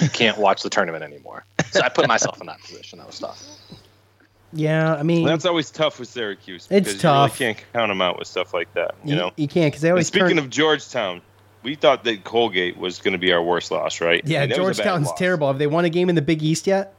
You 0.00 0.08
can't 0.10 0.38
watch 0.38 0.62
the 0.62 0.70
tournament 0.70 1.02
anymore. 1.04 1.44
So 1.70 1.80
I 1.80 1.88
put 1.88 2.06
myself 2.06 2.40
in 2.40 2.46
that 2.46 2.60
position. 2.60 2.98
That 2.98 3.06
was 3.08 3.18
tough. 3.18 3.42
Yeah, 4.52 4.94
I 4.94 5.02
mean, 5.02 5.26
That's 5.26 5.46
always 5.46 5.70
tough 5.70 5.98
with 5.98 6.08
Syracuse. 6.08 6.68
It's 6.70 6.88
because 6.88 7.00
tough. 7.00 7.40
You 7.40 7.46
really 7.46 7.54
can't 7.54 7.72
count 7.72 7.90
them 7.90 8.02
out 8.02 8.18
with 8.18 8.28
stuff 8.28 8.52
like 8.52 8.72
that. 8.74 8.94
You, 9.02 9.14
you, 9.14 9.20
know. 9.20 9.30
you 9.36 9.48
can't 9.48 9.72
because 9.72 9.80
they 9.80 9.88
And 9.88 9.94
always 9.94 10.08
speaking 10.08 10.28
turn. 10.28 10.38
of 10.38 10.50
Georgetown, 10.50 11.22
we 11.62 11.74
thought 11.74 12.04
that 12.04 12.22
Colgate 12.24 12.76
was 12.76 12.98
going 13.00 13.12
to 13.12 13.18
be 13.18 13.32
our 13.32 13.42
worst 13.42 13.70
loss, 13.70 14.02
right? 14.02 14.20
yeah, 14.26 14.42
And 14.42 14.52
it 14.52 14.60
was 14.60 14.78
a 14.78 14.82
bad 14.82 14.88
Georgetown's 14.90 15.18
terrible. 15.18 15.46
Have 15.46 15.58
they 15.58 15.66
won 15.66 15.86
a 15.86 15.90
game 15.90 16.10
in 16.10 16.14
the 16.14 16.22
Big 16.22 16.42
East 16.42 16.66
yet? 16.66 16.92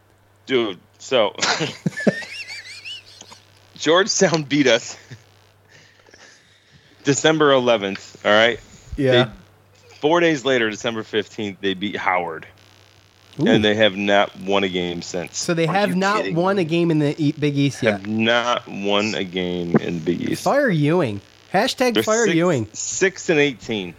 dude. 0.47 0.79
So 0.97 1.35
Georgetown 3.75 4.43
beat 4.43 4.67
us 4.67 4.97
December 7.03 7.51
11th. 7.51 8.25
All 8.25 8.31
right. 8.31 8.59
They- 8.95 9.25
four 10.03 10.19
days 10.19 10.43
later, 10.43 10.69
December 10.69 11.01
15th, 11.03 11.55
they 11.61 11.73
beat 11.73 11.95
Howard, 11.95 12.45
Ooh. 13.39 13.47
and 13.47 13.63
they 13.63 13.73
have 13.75 13.95
not 13.95 14.37
won 14.41 14.65
a 14.65 14.67
game 14.69 15.01
since. 15.01 15.37
so 15.37 15.53
they 15.53 15.65
Are 15.65 15.73
have 15.73 15.95
not 15.95 16.17
kidding 16.17 16.35
won 16.35 16.57
a 16.59 16.65
game 16.65 16.91
in 16.91 16.99
the 16.99 17.15
e- 17.17 17.31
Big 17.31 17.57
East 17.57 17.81
yet. 17.81 18.03
They 18.03 18.09
have 18.09 18.19
not 18.19 18.67
won 18.67 19.15
a 19.15 19.23
game 19.23 19.77
in 19.77 19.99
the 19.99 20.01
Big 20.01 20.21
East. 20.29 20.43
Fire 20.43 20.69
Ewing. 20.69 21.21
Hashtag 21.53 21.93
They're 21.93 22.03
fire 22.03 22.25
six, 22.25 22.35
Ewing. 22.35 22.67
Six 22.73 23.29
and 23.29 23.39
18. 23.39 23.95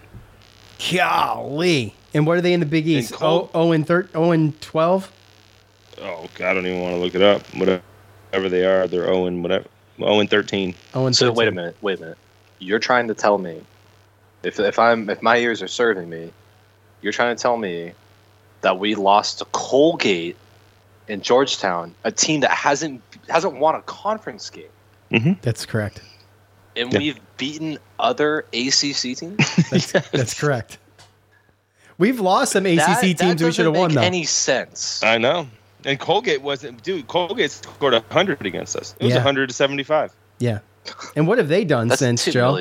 Golly. 0.92 1.94
And 2.12 2.26
what 2.26 2.36
are 2.36 2.40
they 2.42 2.52
in 2.52 2.60
the 2.60 2.66
Big 2.66 2.86
East? 2.86 3.14
Col- 3.14 3.50
Oh, 3.54 3.62
0 3.64 3.72
and 3.72 3.86
13, 3.86 4.12
0 4.12 4.30
and 4.32 4.60
12? 4.60 5.10
Oh, 6.02 6.26
God, 6.34 6.50
I 6.50 6.54
don't 6.54 6.66
even 6.66 6.80
want 6.82 6.94
to 6.96 7.00
look 7.00 7.14
it 7.14 7.22
up. 7.22 7.42
Whatever 7.54 8.48
they 8.50 8.66
are, 8.66 8.86
they're 8.86 9.04
0 9.06 9.24
and 9.26 9.42
whatever. 9.42 9.64
0 9.98 10.20
and 10.20 10.28
13. 10.28 10.74
0 10.92 11.06
and 11.06 11.16
So 11.16 11.32
wait 11.32 11.48
a 11.48 11.52
minute, 11.52 11.76
wait 11.80 11.98
a 11.98 12.02
minute. 12.02 12.18
You're 12.58 12.78
trying 12.78 13.08
to 13.08 13.14
tell 13.14 13.38
me, 13.38 13.62
if 14.44 14.60
if 14.60 14.78
I'm 14.78 15.08
if 15.10 15.22
my 15.22 15.36
ears 15.38 15.62
are 15.62 15.68
serving 15.68 16.08
me, 16.08 16.30
you're 17.02 17.12
trying 17.12 17.34
to 17.36 17.40
tell 17.42 17.56
me 17.56 17.92
that 18.62 18.78
we 18.78 18.94
lost 18.94 19.38
to 19.38 19.44
Colgate 19.46 20.36
in 21.08 21.20
Georgetown, 21.20 21.94
a 22.04 22.10
team 22.12 22.40
that 22.40 22.50
hasn't 22.50 23.02
hasn't 23.28 23.56
won 23.56 23.74
a 23.74 23.82
conference 23.82 24.48
game, 24.50 24.64
mm-hmm. 25.10 25.32
That's 25.42 25.66
correct. 25.66 26.00
and 26.76 26.92
Yeah. 26.92 26.98
we've 26.98 27.20
beaten 27.36 27.78
other 27.98 28.46
ACC 28.52 29.16
teams. 29.16 29.36
That's, 29.70 29.92
that's 30.10 30.38
correct. 30.38 30.78
We've 31.98 32.18
lost 32.20 32.52
some 32.52 32.66
ACC 32.66 32.76
That- 32.76 32.86
that 32.86 33.02
teams 33.02 33.18
we 33.20 33.26
doesn't 33.34 33.52
should 33.52 33.64
have 33.66 33.76
won 33.76 33.88
make 33.88 33.94
though. 33.96 34.00
Any 34.02 34.24
sense? 34.24 35.02
I 35.02 35.18
know. 35.18 35.46
And 35.84 36.00
Colgate 36.00 36.40
wasn't, 36.42 36.82
dude. 36.82 37.06
Colgate 37.06 37.50
scored 37.50 37.94
hundred 38.10 38.44
against 38.46 38.74
us. 38.76 38.94
It 38.98 39.04
was 39.04 39.14
Yeah. 39.14 39.20
hundred 39.20 39.48
to 39.48 39.54
seventy-five. 39.54 40.12
yeah. 40.38 40.60
And 41.16 41.26
what 41.28 41.38
have 41.38 41.48
they 41.48 41.64
done 41.64 41.88
since 41.90 42.24
Joe? 42.26 42.56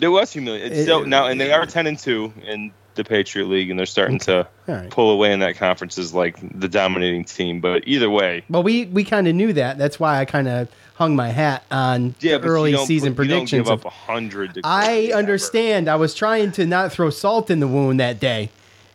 It 0.00 0.08
was 0.08 0.32
humiliating. 0.32 0.78
It- 0.78 0.82
still 0.82 1.04
now, 1.06 1.26
and 1.26 1.40
they 1.40 1.52
are 1.52 1.66
ten 1.66 1.86
and 1.86 1.98
two 1.98 2.32
in 2.46 2.70
the 2.94 3.04
Patriot 3.04 3.46
League, 3.46 3.70
and 3.70 3.78
they're 3.78 3.86
starting 3.86 4.18
to 4.18 4.38
All 4.68 4.74
right. 4.74 4.90
pull 4.90 5.10
away 5.12 5.32
in 5.32 5.38
that 5.40 5.56
conference 5.56 5.98
as 5.98 6.12
like 6.12 6.36
the 6.58 6.68
dominating 6.68 7.24
team. 7.24 7.60
But 7.60 7.84
either 7.86 8.10
way, 8.10 8.42
Well, 8.50 8.62
we 8.64 8.86
we 8.86 9.04
kind 9.04 9.28
of 9.28 9.34
knew 9.36 9.52
that. 9.52 9.78
That's 9.78 10.00
why 10.00 10.18
I 10.18 10.24
kind 10.24 10.48
of 10.48 10.68
hung 10.94 11.14
my 11.14 11.28
hat 11.28 11.62
on 11.70 12.16
yeah, 12.20 12.38
early 12.38 12.76
season 12.86 13.14
predictions. 13.14 13.68
Of- 13.68 13.80
up 13.80 13.84
a 13.84 13.90
hundred. 13.90 14.58
I 14.64 15.12
understand. 15.14 15.88
I 15.88 15.94
was 15.96 16.12
trying 16.14 16.50
to 16.52 16.66
not 16.66 16.90
throw 16.92 17.10
salt 17.10 17.50
in 17.50 17.60
the 17.60 17.68
wound 17.68 18.00
that 18.00 18.18
day, 18.18 18.50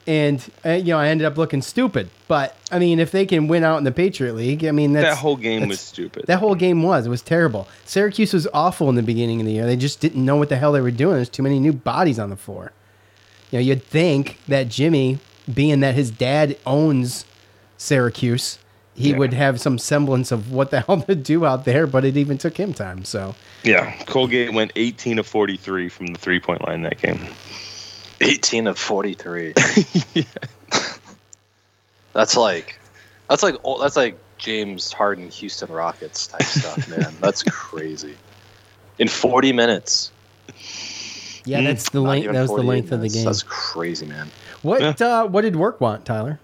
and 0.07 0.43
uh, 0.65 0.71
you 0.71 0.93
know 0.93 0.99
I 0.99 1.07
ended 1.07 1.25
up 1.25 1.37
looking 1.37 1.61
stupid. 1.61 2.09
But 2.27 2.55
I 2.71 2.79
mean, 2.79 2.99
if 2.99 3.11
they 3.11 3.25
can 3.25 3.47
win 3.47 3.63
out 3.63 3.77
in 3.77 3.83
the 3.83 3.91
Patriot 3.91 4.33
League, 4.33 4.65
I 4.65 4.71
mean 4.71 4.93
that's, 4.93 5.15
That 5.15 5.21
whole 5.21 5.35
game 5.37 5.67
was 5.67 5.79
stupid. 5.79 6.25
That 6.27 6.39
whole 6.39 6.55
game 6.55 6.83
was. 6.83 7.05
It 7.05 7.09
was 7.09 7.21
terrible. 7.21 7.67
Syracuse 7.85 8.33
was 8.33 8.47
awful 8.53 8.89
in 8.89 8.95
the 8.95 9.03
beginning 9.03 9.39
of 9.39 9.45
the 9.45 9.53
year. 9.53 9.65
They 9.65 9.75
just 9.77 9.99
didn't 9.99 10.23
know 10.23 10.35
what 10.35 10.49
the 10.49 10.55
hell 10.57 10.71
they 10.71 10.81
were 10.81 10.91
doing. 10.91 11.15
There's 11.15 11.29
too 11.29 11.43
many 11.43 11.59
new 11.59 11.73
bodies 11.73 12.19
on 12.19 12.29
the 12.29 12.35
floor. 12.37 12.71
You 13.51 13.59
know, 13.59 13.63
you'd 13.63 13.83
think 13.83 14.39
that 14.47 14.67
Jimmy, 14.69 15.19
being 15.53 15.81
that 15.81 15.93
his 15.95 16.09
dad 16.09 16.57
owns 16.65 17.25
Syracuse, 17.77 18.57
he 18.95 19.11
Yeah. 19.11 19.17
would 19.17 19.33
have 19.33 19.59
some 19.59 19.77
semblance 19.77 20.31
of 20.31 20.51
what 20.51 20.71
the 20.71 20.81
hell 20.87 21.01
to 21.03 21.15
do 21.15 21.45
out 21.45 21.65
there. 21.65 21.85
But 21.87 22.05
it 22.05 22.17
even 22.17 22.37
took 22.37 22.57
him 22.57 22.73
time. 22.73 23.05
So 23.05 23.35
yeah, 23.63 23.95
Colgate 24.05 24.53
went 24.53 24.71
eighteen 24.75 25.19
of 25.19 25.27
forty-three 25.27 25.89
from 25.89 26.07
the 26.07 26.19
three-point 26.19 26.65
line 26.67 26.81
that 26.83 26.99
game. 27.01 27.19
18 28.21 28.67
of 28.67 28.77
43. 28.77 29.53
That's 32.13 32.37
like 32.37 32.79
that's 33.27 33.41
like 33.41 33.55
that's 33.81 33.95
like 33.95 34.17
James 34.37 34.93
Harden 34.93 35.29
Houston 35.29 35.71
Rockets 35.71 36.27
type 36.27 36.43
stuff, 36.43 36.87
man. 36.97 37.11
That's 37.19 37.41
crazy. 37.43 38.15
In 38.99 39.07
40 39.07 39.51
minutes. 39.53 40.11
yeah, 41.45 41.59
Mm. 41.59 41.63
that's 41.65 41.89
the 41.89 42.01
length. 42.01 42.25
That 42.31 42.33
was 42.41 42.49
the 42.51 42.57
48 42.57 42.67
length 42.69 42.85
of 42.85 42.89
the 42.91 42.97
minutes. 42.97 43.15
game. 43.15 43.25
That's 43.25 43.43
crazy, 43.43 44.05
man. 44.05 44.29
What 44.61 45.01
uh, 45.01 45.25
what 45.25 45.41
did 45.41 45.55
work 45.55 45.81
want, 45.81 46.05
Tyler? 46.05 46.39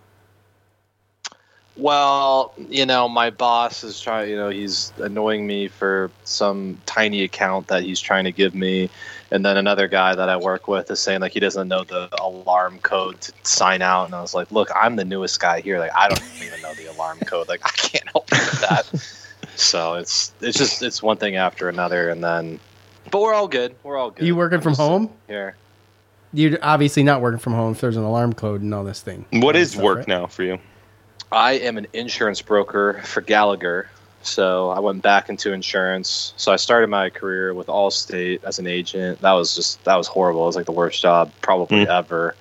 Well, 1.77 2.53
you 2.57 2.85
know, 2.85 3.07
my 3.07 3.29
boss 3.29 3.83
is 3.85 4.01
trying, 4.01 4.29
you 4.31 4.35
know, 4.35 4.49
he's 4.49 4.91
annoying 4.97 5.47
me 5.47 5.69
for 5.69 6.11
some 6.25 6.77
tiny 6.85 7.23
account 7.23 7.67
that 7.67 7.83
he's 7.83 8.01
trying 8.01 8.25
to 8.25 8.31
give 8.33 8.53
me. 8.53 8.89
And 9.31 9.45
then 9.45 9.57
another 9.57 9.87
guy 9.87 10.15
that 10.15 10.27
I 10.27 10.37
work 10.37 10.67
with 10.67 10.89
is 10.89 10.99
saying, 10.99 11.21
like, 11.21 11.33
he 11.33 11.39
doesn't 11.39 11.67
know 11.67 11.83
the 11.83 12.09
alarm 12.19 12.79
code 12.79 13.21
to 13.21 13.33
sign 13.43 13.81
out. 13.81 14.05
And 14.05 14.15
I 14.15 14.21
was 14.21 14.33
like, 14.33 14.51
look, 14.51 14.69
I'm 14.75 14.95
the 14.95 15.05
newest 15.05 15.39
guy 15.39 15.61
here. 15.61 15.77
Like, 15.77 15.95
I 15.95 16.07
don't 16.09 16.23
even 16.43 16.61
know 16.61 16.73
the 16.73 16.87
alarm 16.87 17.19
code. 17.19 17.47
Like, 17.47 17.61
I 17.63 17.69
can't 17.69 18.09
help 18.09 18.31
you 18.31 18.37
with 18.37 18.61
that. 18.61 19.49
so 19.55 19.95
it's, 19.95 20.33
it's 20.41 20.57
just, 20.57 20.81
it's 20.81 21.03
one 21.03 21.17
thing 21.17 21.35
after 21.35 21.69
another. 21.69 22.09
And 22.09 22.23
then, 22.23 22.59
but 23.11 23.21
we're 23.21 23.35
all 23.35 23.47
good. 23.47 23.75
We're 23.83 23.97
all 23.97 24.11
good. 24.11 24.25
You 24.25 24.35
working 24.35 24.61
from 24.61 24.73
home? 24.73 25.03
sitting 25.03 25.17
Here. 25.27 25.55
You're 26.33 26.59
obviously 26.61 27.03
not 27.03 27.21
working 27.21 27.39
from 27.39 27.53
home 27.53 27.71
if 27.73 27.81
there's 27.81 27.97
an 27.97 28.03
alarm 28.03 28.33
code 28.33 28.61
and 28.61 28.73
all 28.73 28.83
this 28.83 29.01
thing. 29.01 29.25
What 29.31 29.55
is 29.55 29.71
Stuff, 29.71 29.83
work 29.83 29.97
right? 29.99 30.07
now 30.07 30.25
for 30.27 30.43
you? 30.43 30.59
I 31.31 31.53
am 31.53 31.77
an 31.77 31.87
insurance 31.93 32.41
broker 32.41 33.01
for 33.03 33.21
Gallagher. 33.21 33.89
So 34.21 34.69
I 34.69 34.79
went 34.79 35.01
back 35.01 35.29
into 35.29 35.53
insurance. 35.53 36.33
So 36.37 36.51
I 36.51 36.57
started 36.57 36.89
my 36.89 37.09
career 37.09 37.53
with 37.53 37.67
Allstate 37.67 38.43
as 38.43 38.59
an 38.59 38.67
agent. 38.67 39.21
That 39.21 39.33
was 39.33 39.55
just 39.55 39.83
that 39.85 39.95
was 39.95 40.07
horrible. 40.07 40.43
It 40.43 40.47
was 40.47 40.55
like 40.55 40.65
the 40.65 40.71
worst 40.71 41.01
job 41.01 41.31
probably 41.41 41.85
Mm. 41.85 41.87
ever. 41.87 42.35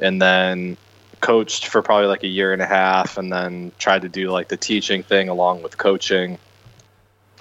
And 0.00 0.20
then 0.20 0.76
coached 1.20 1.66
for 1.66 1.82
probably 1.82 2.06
like 2.06 2.22
a 2.22 2.28
year 2.28 2.52
and 2.52 2.62
a 2.62 2.66
half 2.66 3.16
and 3.16 3.32
then 3.32 3.72
tried 3.78 4.02
to 4.02 4.08
do 4.08 4.30
like 4.30 4.48
the 4.48 4.56
teaching 4.56 5.02
thing 5.02 5.28
along 5.28 5.62
with 5.62 5.78
coaching. 5.78 6.38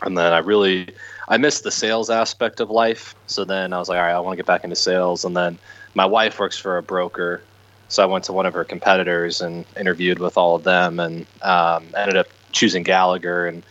And 0.02 0.17
then 0.17 0.34
I 0.34 0.39
really 0.39 0.88
I 1.28 1.38
missed 1.38 1.63
the 1.63 1.71
sales 1.71 2.10
aspect 2.10 2.60
of 2.60 2.69
life. 2.69 3.15
So 3.28 3.45
then 3.45 3.74
I 3.74 3.78
was 3.80 3.89
like, 3.89 3.98
all 3.98 4.06
right, 4.06 4.13
I 4.13 4.19
want 4.19 4.34
to 4.34 4.38
get 4.38 4.45
back 4.45 4.63
into 4.63 4.76
sales. 4.76 5.26
And 5.26 5.36
then 5.36 5.60
my 5.93 6.06
wife 6.06 6.39
works 6.39 6.58
for 6.58 6.78
a 6.78 6.84
broker. 6.84 7.43
So 7.88 8.02
I 8.04 8.08
went 8.08 8.24
to 8.26 8.34
one 8.34 8.45
of 8.45 8.54
her 8.54 8.65
competitors 8.65 9.41
and 9.41 9.65
interviewed 9.78 10.19
with 10.19 10.38
all 10.38 10.56
of 10.56 10.63
them 10.63 11.00
and 11.00 11.28
um, 11.43 11.93
ended 11.95 12.17
up 12.17 12.28
choosing 12.52 12.84
Gallagher. 12.84 13.45
And 13.45 13.63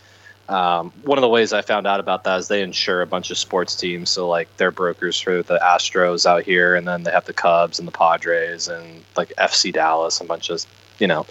um, 0.47 0.91
one 1.03 1.17
of 1.17 1.21
the 1.23 1.29
ways 1.29 1.53
I 1.53 1.61
found 1.61 1.87
out 1.87 1.99
about 1.99 2.23
that 2.25 2.39
is 2.39 2.47
they 2.47 2.61
insure 2.61 3.01
a 3.01 3.07
bunch 3.07 3.31
of 3.31 3.37
sports 3.37 3.75
teams. 3.75 4.11
So 4.11 4.27
like 4.27 4.47
they're 4.57 4.71
brokers 4.71 5.19
for 5.19 5.41
the 5.41 5.57
Astros 5.57 6.25
out 6.25 6.43
here, 6.43 6.75
and 6.75 6.87
then 6.87 7.03
they 7.03 7.11
have 7.11 7.25
the 7.25 7.33
Cubs 7.33 7.79
and 7.79 7.87
the 7.87 7.91
Padres 7.91 8.67
and 8.67 9.03
like 9.17 9.33
FC 9.37 9.73
Dallas, 9.73 10.19
and 10.19 10.27
a 10.27 10.29
bunch 10.29 10.49
of 10.49 10.65
you 10.99 11.07
know. 11.07 11.25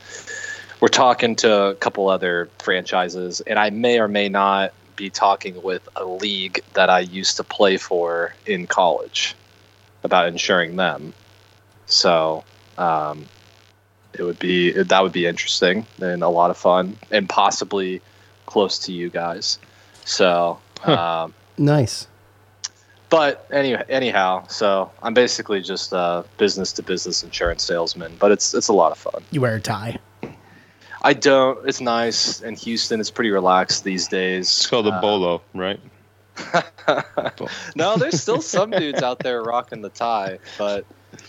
We're 0.81 0.89
talking 0.89 1.37
to 1.37 1.69
a 1.69 1.75
couple 1.77 2.09
other 2.09 2.49
franchises, 2.59 3.41
and 3.41 3.59
I 3.59 3.71
may 3.71 4.01
or 4.01 4.09
may 4.09 4.29
not 4.29 4.75
be 4.97 5.09
talking 5.09 5.63
with 5.63 5.89
a 5.97 6.05
league 6.05 6.63
that 6.75 6.91
I 6.91 7.01
used 7.01 7.37
to 7.39 7.45
play 7.45 7.77
for 7.77 8.35
in 8.45 8.67
college 8.67 9.35
about 10.03 10.29
insuring 10.29 10.77
them. 10.77 11.15
So 11.87 12.45
um, 12.77 13.25
it 14.19 14.23
would 14.23 14.39
be 14.39 14.73
that 14.73 15.03
would 15.03 15.13
be 15.13 15.27
interesting 15.27 15.87
and 16.01 16.23
a 16.23 16.29
lot 16.29 16.51
of 16.51 16.57
fun 16.57 16.97
and 17.11 17.29
possibly 17.29 18.01
close 18.47 18.79
to 18.81 18.93
you 18.93 19.11
guys. 19.11 19.59
So, 20.05 20.59
um, 20.85 21.33
Nice. 21.59 22.07
but 23.09 23.47
anyway, 23.51 23.85
anyhow, 23.89 24.47
so 24.49 24.91
I'm 25.03 25.15
basically 25.15 25.61
just 25.63 25.93
a 25.93 26.25
business 26.37 26.73
to 26.75 26.83
business 26.83 27.23
insurance 27.23 27.63
salesman, 27.63 28.17
but 28.19 28.31
it's 28.33 28.55
it's 28.55 28.69
a 28.69 28.73
lot 28.73 28.93
of 28.93 28.99
fun. 28.99 29.23
You 29.31 29.41
wear 29.41 29.57
a 29.57 29.61
tie. 29.61 29.99
I 31.03 31.13
don't. 31.13 31.67
It's 31.69 31.81
nice 31.83 32.41
in 32.41 32.55
Houston. 32.57 32.99
It's 33.01 33.11
pretty 33.11 33.31
relaxed 33.31 33.85
these 33.85 34.09
days. 34.09 34.47
It's 34.49 34.67
called 34.67 34.87
a 34.87 34.91
Uh, 34.93 35.01
bolo, 35.01 35.43
right? 35.55 35.79
no, 37.77 37.97
there's 37.97 38.21
still 38.21 38.43
some 38.43 38.71
dudes 38.71 39.03
out 39.03 39.19
there 39.21 39.43
rocking 39.43 39.83
the 39.83 39.89
tie, 39.91 40.39
but 40.59 40.85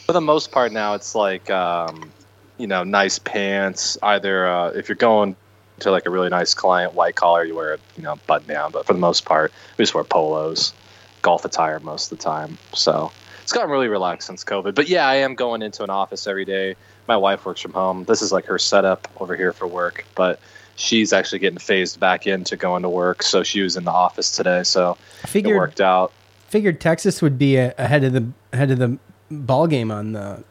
for 0.06 0.14
the 0.14 0.22
most 0.22 0.52
part 0.52 0.72
now, 0.72 0.94
it's 0.96 1.14
like 1.16 1.50
um, 1.50 2.12
you 2.58 2.68
know, 2.68 2.84
nice 2.84 3.20
pants. 3.20 3.98
Either 4.02 4.48
uh, 4.48 4.70
if 4.70 4.90
you're 4.90 4.96
going 4.96 5.36
to 5.80 5.92
like 5.92 6.06
a 6.06 6.10
really 6.10 6.30
nice 6.30 6.54
client, 6.54 6.94
white 6.94 7.16
collar, 7.16 7.44
you 7.44 7.56
wear 7.56 7.74
a 7.74 7.80
you 7.98 8.04
know 8.04 8.18
button 8.28 8.48
down. 8.48 8.72
But 8.72 8.86
for 8.86 8.94
the 8.94 9.00
most 9.00 9.26
part, 9.26 9.52
we 9.78 9.84
just 9.84 9.94
wear 9.94 10.04
polos, 10.04 10.74
golf 11.22 11.46
attire 11.46 11.80
most 11.80 12.12
of 12.12 12.18
the 12.18 12.24
time. 12.24 12.58
So 12.74 13.12
it's 13.42 13.52
gotten 13.52 13.70
really 13.70 13.88
relaxed 13.88 14.28
since 14.28 14.44
COVID. 14.44 14.74
But 14.76 14.88
yeah, 14.90 15.08
I 15.08 15.16
am 15.16 15.36
going 15.36 15.62
into 15.62 15.84
an 15.84 15.90
office 15.90 16.28
every 16.28 16.46
day. 16.46 16.76
My 17.08 17.18
wife 17.18 17.46
works 17.46 17.62
from 17.62 17.74
home. 17.74 18.04
This 18.06 18.22
is 18.22 18.32
like 18.32 18.46
her 18.46 18.58
setup 18.58 19.08
over 19.20 19.36
here 19.36 19.54
for 19.54 19.68
work, 19.68 20.06
but 20.16 20.40
she's 20.76 21.14
actually 21.14 21.40
getting 21.40 21.60
phased 21.60 22.00
back 22.00 22.26
into 22.26 22.58
going 22.58 22.84
to 22.84 22.90
work. 22.90 23.22
So 23.22 23.44
she 23.44 23.62
was 23.62 23.78
in 23.78 23.84
the 23.84 23.92
office 23.92 24.32
today. 24.32 24.64
So 24.64 24.98
I 25.24 25.28
it 25.28 25.30
figured 25.30 25.58
worked 25.58 25.82
out. 25.82 26.12
figured 26.48 26.82
Texas 26.82 27.22
would 27.22 27.38
be 27.38 27.58
ahead 27.58 28.04
of 28.04 28.14
the 28.14 28.28
ahead 28.52 28.72
of 28.72 28.80
the 28.80 28.98
ball 29.30 29.68
game 29.68 29.92
on 29.92 30.14
the 30.14 30.44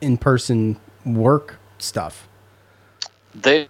in 0.00 0.16
person 0.16 0.78
work 1.04 1.56
stuff. 1.78 2.28
They, 3.34 3.68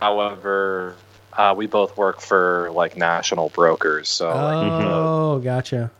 however, 0.00 0.96
uh, 1.32 1.54
we 1.56 1.66
both 1.66 1.96
work 1.96 2.20
for 2.20 2.70
like 2.72 2.96
national 2.96 3.50
brokers, 3.50 4.08
so 4.08 4.28
like, 4.28 4.72
Oh, 4.84 5.38
gotcha. 5.38 5.90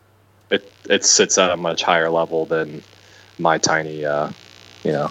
it 0.50 0.70
it 0.88 1.05
sits 1.05 1.38
at 1.38 1.50
a 1.50 1.57
much 1.57 1.83
higher 1.83 2.11
level 2.11 2.44
than 2.46 2.83
my 3.38 3.59
tiny, 3.59 4.05
uh, 4.05 4.31
you 4.85 4.92
know, 4.92 5.11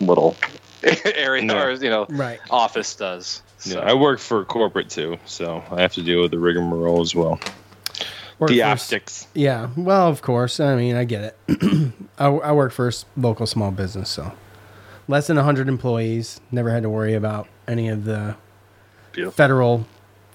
little 0.00 0.36
area 1.04 1.42
No. 1.44 1.58
or 1.58 1.72
you 1.72 1.90
know 1.90 2.06
Right. 2.08 2.38
office 2.50 2.94
does. 2.94 3.42
So. 3.58 3.78
Yeah, 3.80 3.90
I 3.90 3.94
work 3.94 4.20
for 4.20 4.44
corporate 4.44 4.88
too, 4.88 5.18
so 5.26 5.62
I 5.72 5.80
have 5.80 5.92
to 5.94 6.02
deal 6.02 6.22
with 6.22 6.30
the 6.30 6.38
rigmarole 6.38 7.00
as 7.00 7.14
well. 7.14 7.40
Work 8.38 8.50
the 8.50 8.60
for- 8.60 8.66
optics. 8.66 9.26
Yeah. 9.34 9.70
Well, 9.76 10.06
of 10.06 10.22
course. 10.22 10.60
I 10.60 10.76
mean, 10.76 10.94
I 10.94 11.02
get 11.02 11.36
it. 11.48 11.92
I, 12.20 12.26
I 12.28 12.52
work 12.52 12.70
for 12.72 12.86
a 12.88 12.92
local 13.16 13.46
small 13.48 13.72
business, 13.72 14.08
so 14.10 14.30
less 15.08 15.26
than 15.26 15.36
100 15.36 15.68
employees. 15.68 16.40
Never 16.52 16.70
had 16.70 16.82
to 16.84 16.90
worry 16.90 17.14
about 17.14 17.48
any 17.66 17.88
of 17.88 18.04
the 18.04 18.36
Beautiful. 19.12 19.34
federal 19.36 19.86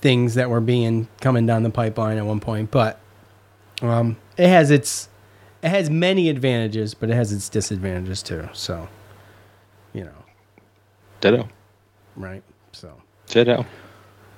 things 0.01 0.33
that 0.35 0.49
were 0.49 0.59
being 0.61 1.07
coming 1.21 1.45
down 1.45 1.63
the 1.63 1.69
pipeline 1.69 2.17
at 2.17 2.25
one 2.25 2.39
point. 2.39 2.71
But 2.71 2.99
um, 3.81 4.17
it 4.37 4.49
has 4.49 4.71
its 4.71 5.07
it 5.61 5.69
has 5.69 5.89
many 5.89 6.29
advantages, 6.29 6.93
but 6.93 7.09
it 7.09 7.13
has 7.13 7.31
its 7.31 7.47
disadvantages 7.47 8.21
too. 8.21 8.49
So, 8.53 8.89
you 9.93 10.03
know, 10.03 10.23
Ditto. 11.21 11.47
right? 12.17 12.43
So 12.73 12.91
Ditto. 13.27 13.65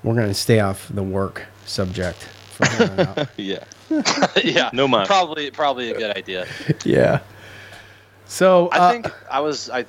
we're 0.04 0.14
gonna 0.14 0.34
stay 0.34 0.60
off 0.60 0.88
the 0.94 1.02
work 1.02 1.44
subject. 1.64 2.18
From 2.56 2.68
here. 2.68 3.28
Yeah. 3.36 3.64
yeah, 4.42 4.70
No 4.72 4.88
mind. 4.88 5.06
Probably, 5.06 5.50
probably 5.50 5.90
a 5.90 5.98
good 5.98 6.16
idea. 6.16 6.46
yeah. 6.84 7.20
So 8.26 8.68
I 8.68 8.78
uh, 8.78 8.90
think 8.92 9.30
I 9.30 9.40
was. 9.40 9.68
I. 9.70 9.84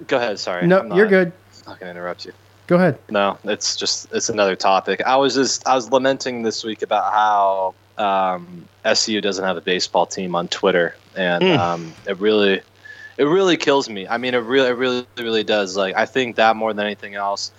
I. 0.00 0.04
Go 0.04 0.16
ahead. 0.16 0.38
Sorry. 0.38 0.66
no, 0.66 0.80
I'm 0.80 0.92
you're 0.92 1.04
not- 1.06 1.10
good. 1.10 1.32
Not 1.66 1.80
gonna 1.80 1.90
interrupt 1.90 2.24
you. 2.24 2.32
Go 2.68 2.76
ahead. 2.76 2.98
No, 3.10 3.38
it's 3.44 3.76
just 3.76 4.12
it's 4.12 4.28
another 4.28 4.56
topic. 4.56 5.00
I 5.06 5.16
was 5.16 5.34
just 5.34 5.66
I 5.66 5.74
was 5.74 5.90
lamenting 5.90 6.42
this 6.42 6.64
week 6.64 6.82
about 6.82 7.12
how 7.12 7.74
um, 7.98 8.66
SU 8.84 9.20
doesn't 9.20 9.44
have 9.44 9.56
a 9.56 9.60
baseball 9.60 10.06
team 10.06 10.34
on 10.34 10.48
Twitter, 10.48 10.94
and 11.16 11.42
Mm. 11.42 11.58
um, 11.58 11.92
it 12.06 12.18
really 12.18 12.60
it 13.18 13.24
really 13.24 13.56
kills 13.56 13.88
me. 13.88 14.06
I 14.08 14.18
mean, 14.18 14.34
it 14.34 14.38
really 14.38 14.68
it 14.68 14.72
really 14.76 15.06
really 15.16 15.44
does. 15.44 15.76
Like 15.76 15.94
I 15.96 16.06
think 16.06 16.36
that 16.36 16.56
more 16.56 16.72
than 16.74 16.84
anything 16.86 17.14
else 17.14 17.50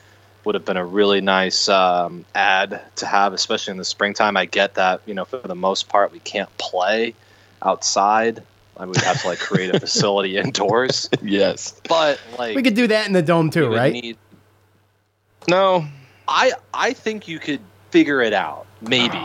would 0.43 0.55
have 0.55 0.63
been 0.65 0.77
a 0.77 0.85
really 0.85 1.19
nice 1.19 1.67
um, 1.67 2.23
ad 2.35 2.81
to 2.97 3.05
have, 3.05 3.33
especially 3.33 3.71
in 3.71 3.77
the 3.77 3.85
springtime. 3.85 4.37
I 4.37 4.45
get 4.45 4.75
that 4.75 5.01
you 5.05 5.13
know 5.13 5.25
for 5.25 5.39
the 5.39 5.55
most 5.55 5.89
part 5.89 6.11
we 6.11 6.19
can't 6.19 6.55
play 6.57 7.13
outside. 7.61 8.43
I 8.79 8.85
would 8.85 8.97
have 8.97 9.21
to 9.21 9.27
like 9.27 9.39
create 9.39 9.73
a 9.73 9.79
facility 9.87 10.37
indoors, 10.37 11.09
Yes. 11.21 11.79
but 11.87 12.19
like 12.37 12.55
We 12.55 12.63
could 12.63 12.75
do 12.75 12.87
that 12.87 13.07
in 13.07 13.13
the 13.13 13.21
dome 13.21 13.49
too, 13.49 13.73
right? 13.73 13.93
need- 13.93 14.17
No. 15.47 15.85
I 16.27 16.51
I 16.73 16.93
think 16.93 17.27
you 17.27 17.39
could 17.39 17.61
figure 17.91 18.21
it 18.21 18.33
out. 18.33 18.65
Maybe. 18.81 19.17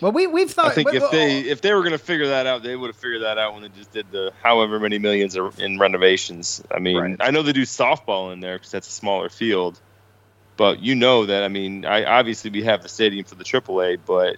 well, 0.00 0.12
we 0.12 0.26
we've 0.26 0.50
thought. 0.50 0.66
I 0.66 0.74
think 0.74 0.88
but- 0.88 0.96
if 0.96 1.10
they 1.10 1.40
if 1.40 1.60
they 1.62 1.72
were 1.72 1.80
going 1.80 1.92
to 1.92 1.98
figure 1.98 2.28
that 2.28 2.46
out, 2.46 2.62
they 2.62 2.76
would 2.76 2.88
have 2.88 2.96
figured 2.96 3.22
that 3.22 3.38
out 3.38 3.54
when 3.54 3.62
they 3.62 3.70
just 3.70 3.92
did 3.92 4.06
the 4.12 4.32
however 4.42 4.78
many 4.78 4.98
millions 4.98 5.36
are 5.36 5.50
in 5.58 5.78
renovations. 5.78 6.62
I 6.70 6.78
mean, 6.78 6.96
Right. 6.98 7.16
I 7.20 7.30
know 7.30 7.42
they 7.42 7.52
do 7.54 7.62
softball 7.62 8.32
in 8.32 8.40
there 8.40 8.56
because 8.56 8.70
that's 8.70 8.88
a 8.88 8.92
smaller 8.92 9.28
field, 9.30 9.80
but 10.56 10.80
you 10.82 10.94
know 10.94 11.24
that. 11.26 11.42
I 11.42 11.48
mean, 11.48 11.84
I 11.86 12.04
obviously 12.04 12.50
we 12.50 12.62
have 12.64 12.82
the 12.82 12.88
stadium 12.88 13.24
for 13.24 13.34
the 13.34 13.44
AAA, 13.44 13.98
but 14.06 14.36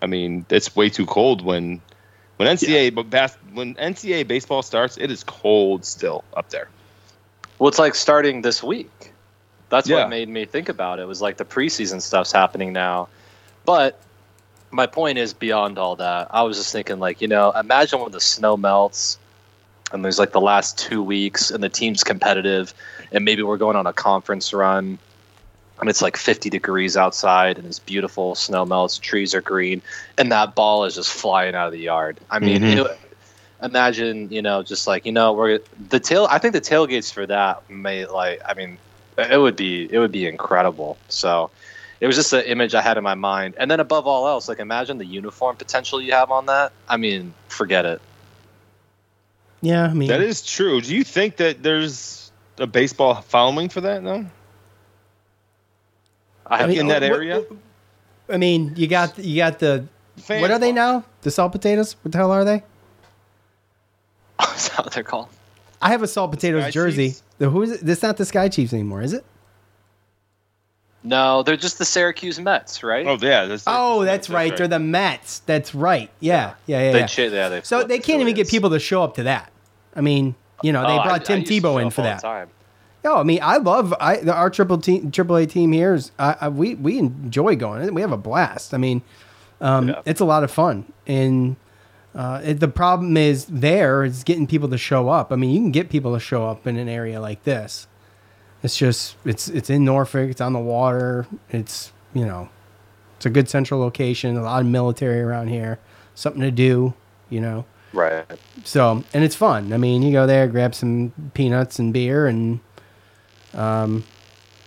I 0.00 0.06
mean, 0.06 0.46
it's 0.48 0.76
way 0.76 0.88
too 0.90 1.06
cold 1.06 1.44
when 1.44 1.80
when 2.36 2.48
NCAA 2.48 2.94
but 2.94 3.10
bas- 3.10 3.36
when 3.52 3.74
NCAA 3.76 4.26
baseball 4.26 4.62
starts, 4.62 4.96
it 4.98 5.10
is 5.10 5.24
cold 5.24 5.84
still 5.84 6.24
up 6.36 6.50
there. 6.50 6.68
Well, 7.58 7.68
it's 7.68 7.78
like 7.78 7.94
starting 7.94 8.42
this 8.42 8.62
week. 8.62 9.12
That's 9.68 9.88
Yeah. 9.88 9.96
what 10.02 10.10
made 10.10 10.28
me 10.28 10.44
think 10.44 10.68
about 10.68 10.98
it. 10.98 11.02
it. 11.02 11.08
Was 11.08 11.22
like 11.22 11.38
the 11.38 11.44
preseason 11.44 12.00
stuff's 12.00 12.32
happening 12.32 12.72
now, 12.72 13.08
but 13.64 13.98
my 14.70 14.86
point 14.86 15.16
is 15.18 15.32
beyond 15.32 15.78
all 15.78 15.96
that. 15.96 16.28
I 16.30 16.42
was 16.42 16.56
just 16.58 16.72
thinking, 16.72 16.98
like, 16.98 17.20
you 17.20 17.28
know, 17.28 17.50
imagine 17.52 18.00
when 18.00 18.12
the 18.12 18.20
snow 18.20 18.56
melts 18.56 19.18
and 19.92 20.04
there's 20.04 20.18
like 20.18 20.32
the 20.32 20.40
last 20.40 20.76
two 20.78 21.02
weeks 21.02 21.50
and 21.50 21.62
the 21.62 21.68
team's 21.68 22.04
competitive 22.04 22.74
and 23.12 23.24
maybe 23.24 23.42
we're 23.42 23.56
going 23.56 23.76
on 23.76 23.86
a 23.86 23.92
conference 23.92 24.52
run 24.52 24.98
and 25.80 25.88
it's 25.90 26.00
like 26.02 26.16
50 26.16 26.48
degrees 26.50 26.96
outside 26.96 27.58
and 27.58 27.66
it's 27.66 27.78
beautiful 27.78 28.34
snow 28.34 28.64
melts 28.64 28.98
trees 28.98 29.34
are 29.34 29.40
green 29.42 29.82
and 30.18 30.32
that 30.32 30.54
ball 30.54 30.84
is 30.84 30.94
just 30.94 31.10
flying 31.10 31.54
out 31.54 31.66
of 31.66 31.72
the 31.72 31.80
yard 31.80 32.18
i 32.30 32.38
mean 32.38 32.62
Mhm. 32.62 32.86
it- 32.86 32.98
imagine 33.62 34.28
you 34.30 34.42
know 34.42 34.62
just 34.62 34.86
like 34.86 35.06
you 35.06 35.12
know 35.12 35.32
we're 35.32 35.58
the 35.88 35.98
tail 35.98 36.26
i 36.30 36.38
think 36.38 36.52
the 36.52 36.60
tailgates 36.60 37.12
for 37.12 37.24
that 37.26 37.62
may 37.70 38.04
like 38.06 38.40
i 38.46 38.52
mean 38.54 38.76
it 39.16 39.38
would 39.38 39.56
be 39.56 39.88
it 39.90 39.98
would 39.98 40.12
be 40.12 40.26
incredible 40.26 40.98
so 41.08 41.50
it 42.00 42.06
was 42.06 42.16
just 42.16 42.32
an 42.34 42.44
image 42.44 42.74
i 42.74 42.82
had 42.82 42.98
in 42.98 43.02
my 43.02 43.14
mind 43.14 43.54
and 43.58 43.70
then 43.70 43.80
above 43.80 44.06
all 44.06 44.28
else 44.28 44.46
like 44.46 44.58
imagine 44.58 44.98
the 44.98 45.06
uniform 45.06 45.56
potential 45.56 46.00
you 46.02 46.12
have 46.12 46.30
on 46.30 46.44
that 46.46 46.70
i 46.88 46.96
mean 46.98 47.32
forget 47.48 47.86
it 47.86 48.00
yeah, 49.62 49.84
I 49.86 49.94
mean, 49.94 50.08
That 50.08 50.20
is 50.20 50.42
true. 50.42 50.80
Do 50.80 50.94
you 50.94 51.02
think 51.02 51.38
that 51.38 51.62
there's 51.62 52.30
a 52.58 52.66
baseball 52.66 53.14
following 53.22 53.68
for 53.68 53.80
that 53.80 54.04
though? 54.04 54.26
I 56.48 56.62
I 56.62 56.66
mean, 56.66 56.78
in 56.80 56.86
that 56.88 57.02
what- 57.02 57.10
area? 57.12 57.44
I 58.28 58.36
mean, 58.38 58.72
you 58.76 58.86
got 58.88 59.18
you 59.18 59.36
got 59.36 59.58
the 59.58 59.86
Fans 60.16 60.40
what 60.40 60.50
are 60.50 60.58
they 60.58 60.72
now? 60.72 61.04
The 61.22 61.30
salt 61.30 61.52
potatoes? 61.52 61.94
What 62.02 62.12
the 62.12 62.18
hell 62.18 62.32
are 62.32 62.44
they? 62.44 62.62
is 64.54 64.68
that 64.70 64.78
what 64.84 64.92
they're 64.92 65.02
called 65.04 65.28
I 65.80 65.90
have 65.90 66.02
a 66.02 66.08
salt 66.08 66.30
potatoes 66.32 66.62
Sky 66.64 66.70
jersey. 66.70 67.08
Chiefs? 67.08 67.22
The 67.38 67.50
who 67.50 67.62
is 67.62 67.72
it? 67.72 67.80
This 67.82 68.02
not 68.02 68.16
the 68.16 68.24
Sky 68.24 68.48
Chiefs 68.48 68.72
anymore, 68.72 69.02
is 69.02 69.12
it? 69.12 69.24
no 71.04 71.44
they're 71.44 71.56
just 71.56 71.78
the 71.78 71.84
syracuse 71.84 72.40
mets 72.40 72.82
right 72.82 73.06
Oh 73.06 73.16
yeah. 73.20 73.44
That's, 73.44 73.62
Oh, 73.66 74.04
that's 74.04 74.28
right. 74.28 74.56
They're 74.56 74.66
the 74.66 74.80
Mets. 74.80 75.40
That's 75.40 75.72
right. 75.74 76.10
Yeah, 76.18 76.54
yeah, 76.66 76.80
yeah. 76.82 76.92
they 76.92 76.98
yeah. 77.00 77.06
cha- 77.06 77.22
yeah, 77.22 77.60
So 77.62 77.84
they 77.84 77.98
can't 78.00 78.20
even 78.20 78.34
get 78.34 78.48
people 78.48 78.70
to 78.70 78.80
show 78.80 79.02
up 79.04 79.14
to 79.16 79.22
that. 79.24 79.52
I 79.94 80.00
mean, 80.00 80.34
you 80.62 80.72
know, 80.72 80.82
they 80.82 80.98
Oh, 80.98 81.02
brought 81.04 81.20
I 81.20 81.24
Tim 81.24 81.40
used 81.40 81.52
to 81.52 81.60
Tebow 81.60 81.80
in 81.80 81.86
up 81.88 81.92
for 81.92 82.00
all 82.00 82.06
the 82.08 82.14
that. 82.14 82.20
time. 82.22 82.48
No, 83.06 83.18
I 83.18 83.22
mean, 83.22 83.38
I 83.40 83.58
love 83.58 83.94
I 84.00 84.16
the, 84.16 84.34
our 84.34 84.50
triple 84.50 84.78
team, 84.78 85.12
triple 85.12 85.36
A 85.36 85.46
team 85.46 85.70
here 85.70 85.94
is 85.94 86.10
I, 86.18 86.36
I, 86.40 86.48
we 86.48 86.74
we 86.74 86.98
enjoy 86.98 87.54
going. 87.54 87.94
We 87.94 88.00
have 88.00 88.10
a 88.10 88.16
blast. 88.16 88.74
I 88.74 88.78
mean, 88.78 89.00
um, 89.60 89.90
Yeah. 89.90 90.02
it's 90.04 90.20
a 90.20 90.24
lot 90.24 90.42
of 90.42 90.50
fun, 90.50 90.92
and 91.06 91.54
uh, 92.16 92.40
it, 92.42 92.58
the 92.58 92.66
problem 92.66 93.16
is 93.16 93.44
there 93.44 94.02
is 94.02 94.24
getting 94.24 94.48
people 94.48 94.68
to 94.70 94.76
show 94.78 95.08
up. 95.08 95.30
I 95.30 95.36
mean, 95.36 95.50
you 95.50 95.60
can 95.60 95.70
get 95.70 95.88
people 95.88 96.14
to 96.14 96.18
show 96.20 96.48
up 96.48 96.66
in 96.66 96.76
an 96.76 96.88
area 96.88 97.20
like 97.20 97.44
this. 97.44 97.86
It's 98.64 98.76
just 98.76 99.14
it's 99.24 99.46
it's 99.46 99.70
in 99.70 99.84
Norfolk. 99.84 100.28
It's 100.28 100.40
on 100.40 100.52
the 100.52 100.58
water. 100.58 101.28
It's 101.50 101.92
you 102.12 102.26
know, 102.26 102.48
it's 103.18 103.26
a 103.26 103.30
good 103.30 103.48
central 103.48 103.78
location. 103.78 104.36
A 104.36 104.42
lot 104.42 104.62
of 104.62 104.66
military 104.66 105.20
around 105.20 105.46
here. 105.46 105.78
Something 106.16 106.42
to 106.42 106.50
do. 106.50 106.94
You 107.30 107.40
know. 107.40 107.66
right 107.92 108.24
So, 108.64 109.04
and 109.14 109.22
it's 109.22 109.36
fun. 109.36 109.72
I 109.72 109.76
mean, 109.76 110.02
you 110.02 110.10
go 110.10 110.26
there, 110.26 110.48
grab 110.48 110.74
some 110.74 111.12
peanuts 111.34 111.78
and 111.78 111.92
beer, 111.92 112.26
and 112.26 112.58
um, 113.56 114.04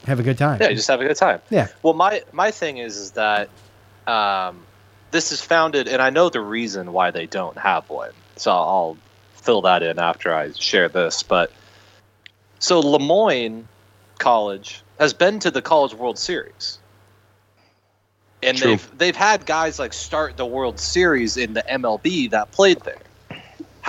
have 0.05 0.19
a 0.19 0.23
good 0.23 0.37
time. 0.37 0.59
Yeah, 0.61 0.73
just 0.73 0.87
have 0.87 1.01
a 1.01 1.05
good 1.05 1.17
time. 1.17 1.41
Yeah. 1.49 1.67
Well, 1.83 1.93
my 1.93 2.23
my 2.31 2.51
thing 2.51 2.77
is 2.77 2.97
is 2.97 3.11
that 3.11 3.49
um, 4.07 4.65
this 5.11 5.31
is 5.31 5.41
founded, 5.41 5.87
and 5.87 6.01
I 6.01 6.09
know 6.09 6.29
the 6.29 6.41
reason 6.41 6.93
why 6.93 7.11
they 7.11 7.25
don't 7.25 7.57
have 7.57 7.89
one. 7.89 8.11
So 8.35 8.51
I'll 8.51 8.97
fill 9.35 9.61
that 9.63 9.83
in 9.83 9.99
after 9.99 10.33
I 10.33 10.51
share 10.53 10.89
this. 10.89 11.23
But 11.23 11.51
so 12.59 12.79
Le 12.79 12.99
Moyne 12.99 13.67
College 14.17 14.81
has 14.99 15.13
been 15.13 15.39
to 15.39 15.51
the 15.51 15.61
College 15.61 15.93
World 15.93 16.17
Series, 16.17 16.79
and 18.41 18.57
True. 18.57 18.71
they've 18.71 18.97
they've 18.97 19.15
had 19.15 19.45
guys 19.45 19.79
like 19.79 19.93
start 19.93 20.37
the 20.37 20.45
World 20.45 20.79
Series 20.79 21.37
in 21.37 21.53
the 21.53 21.63
MLB 21.69 22.31
that 22.31 22.51
played 22.51 22.79
there. 22.81 22.97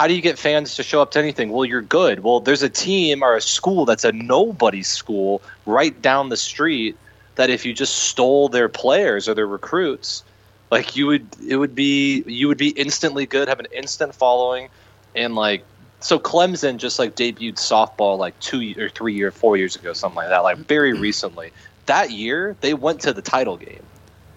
How 0.00 0.06
do 0.06 0.14
you 0.14 0.22
get 0.22 0.38
fans 0.38 0.76
to 0.76 0.82
show 0.82 1.02
up 1.02 1.10
to 1.10 1.18
anything? 1.18 1.50
Well, 1.50 1.66
you're 1.66 1.82
good. 1.82 2.20
Well, 2.20 2.40
there's 2.40 2.62
a 2.62 2.70
team 2.70 3.22
or 3.22 3.36
a 3.36 3.40
school 3.42 3.84
that's 3.84 4.02
a 4.02 4.12
nobody 4.12 4.82
school 4.82 5.42
right 5.66 6.00
down 6.00 6.30
the 6.30 6.38
street 6.38 6.96
that 7.34 7.50
if 7.50 7.66
you 7.66 7.74
just 7.74 7.94
stole 7.96 8.48
their 8.48 8.70
players 8.70 9.28
or 9.28 9.34
their 9.34 9.46
recruits, 9.46 10.24
like 10.70 10.96
you 10.96 11.06
would 11.06 11.26
it 11.46 11.56
would 11.56 11.74
be 11.74 12.22
you 12.26 12.48
would 12.48 12.56
be 12.56 12.70
instantly 12.70 13.26
good, 13.26 13.46
have 13.48 13.60
an 13.60 13.66
instant 13.72 14.14
following 14.14 14.70
and 15.14 15.34
like 15.34 15.64
so 16.00 16.18
Clemson 16.18 16.78
just 16.78 16.98
like 16.98 17.14
debuted 17.14 17.56
softball 17.56 18.16
like 18.16 18.40
2 18.40 18.76
or 18.78 18.88
3 18.88 19.12
year 19.12 19.30
4 19.30 19.58
years 19.58 19.76
ago 19.76 19.92
something 19.92 20.16
like 20.16 20.30
that, 20.30 20.38
like 20.38 20.56
very 20.56 20.94
mm-hmm. 20.94 21.02
recently. 21.02 21.50
That 21.84 22.10
year 22.10 22.56
they 22.62 22.72
went 22.72 23.02
to 23.02 23.12
the 23.12 23.20
title 23.20 23.58
game 23.58 23.82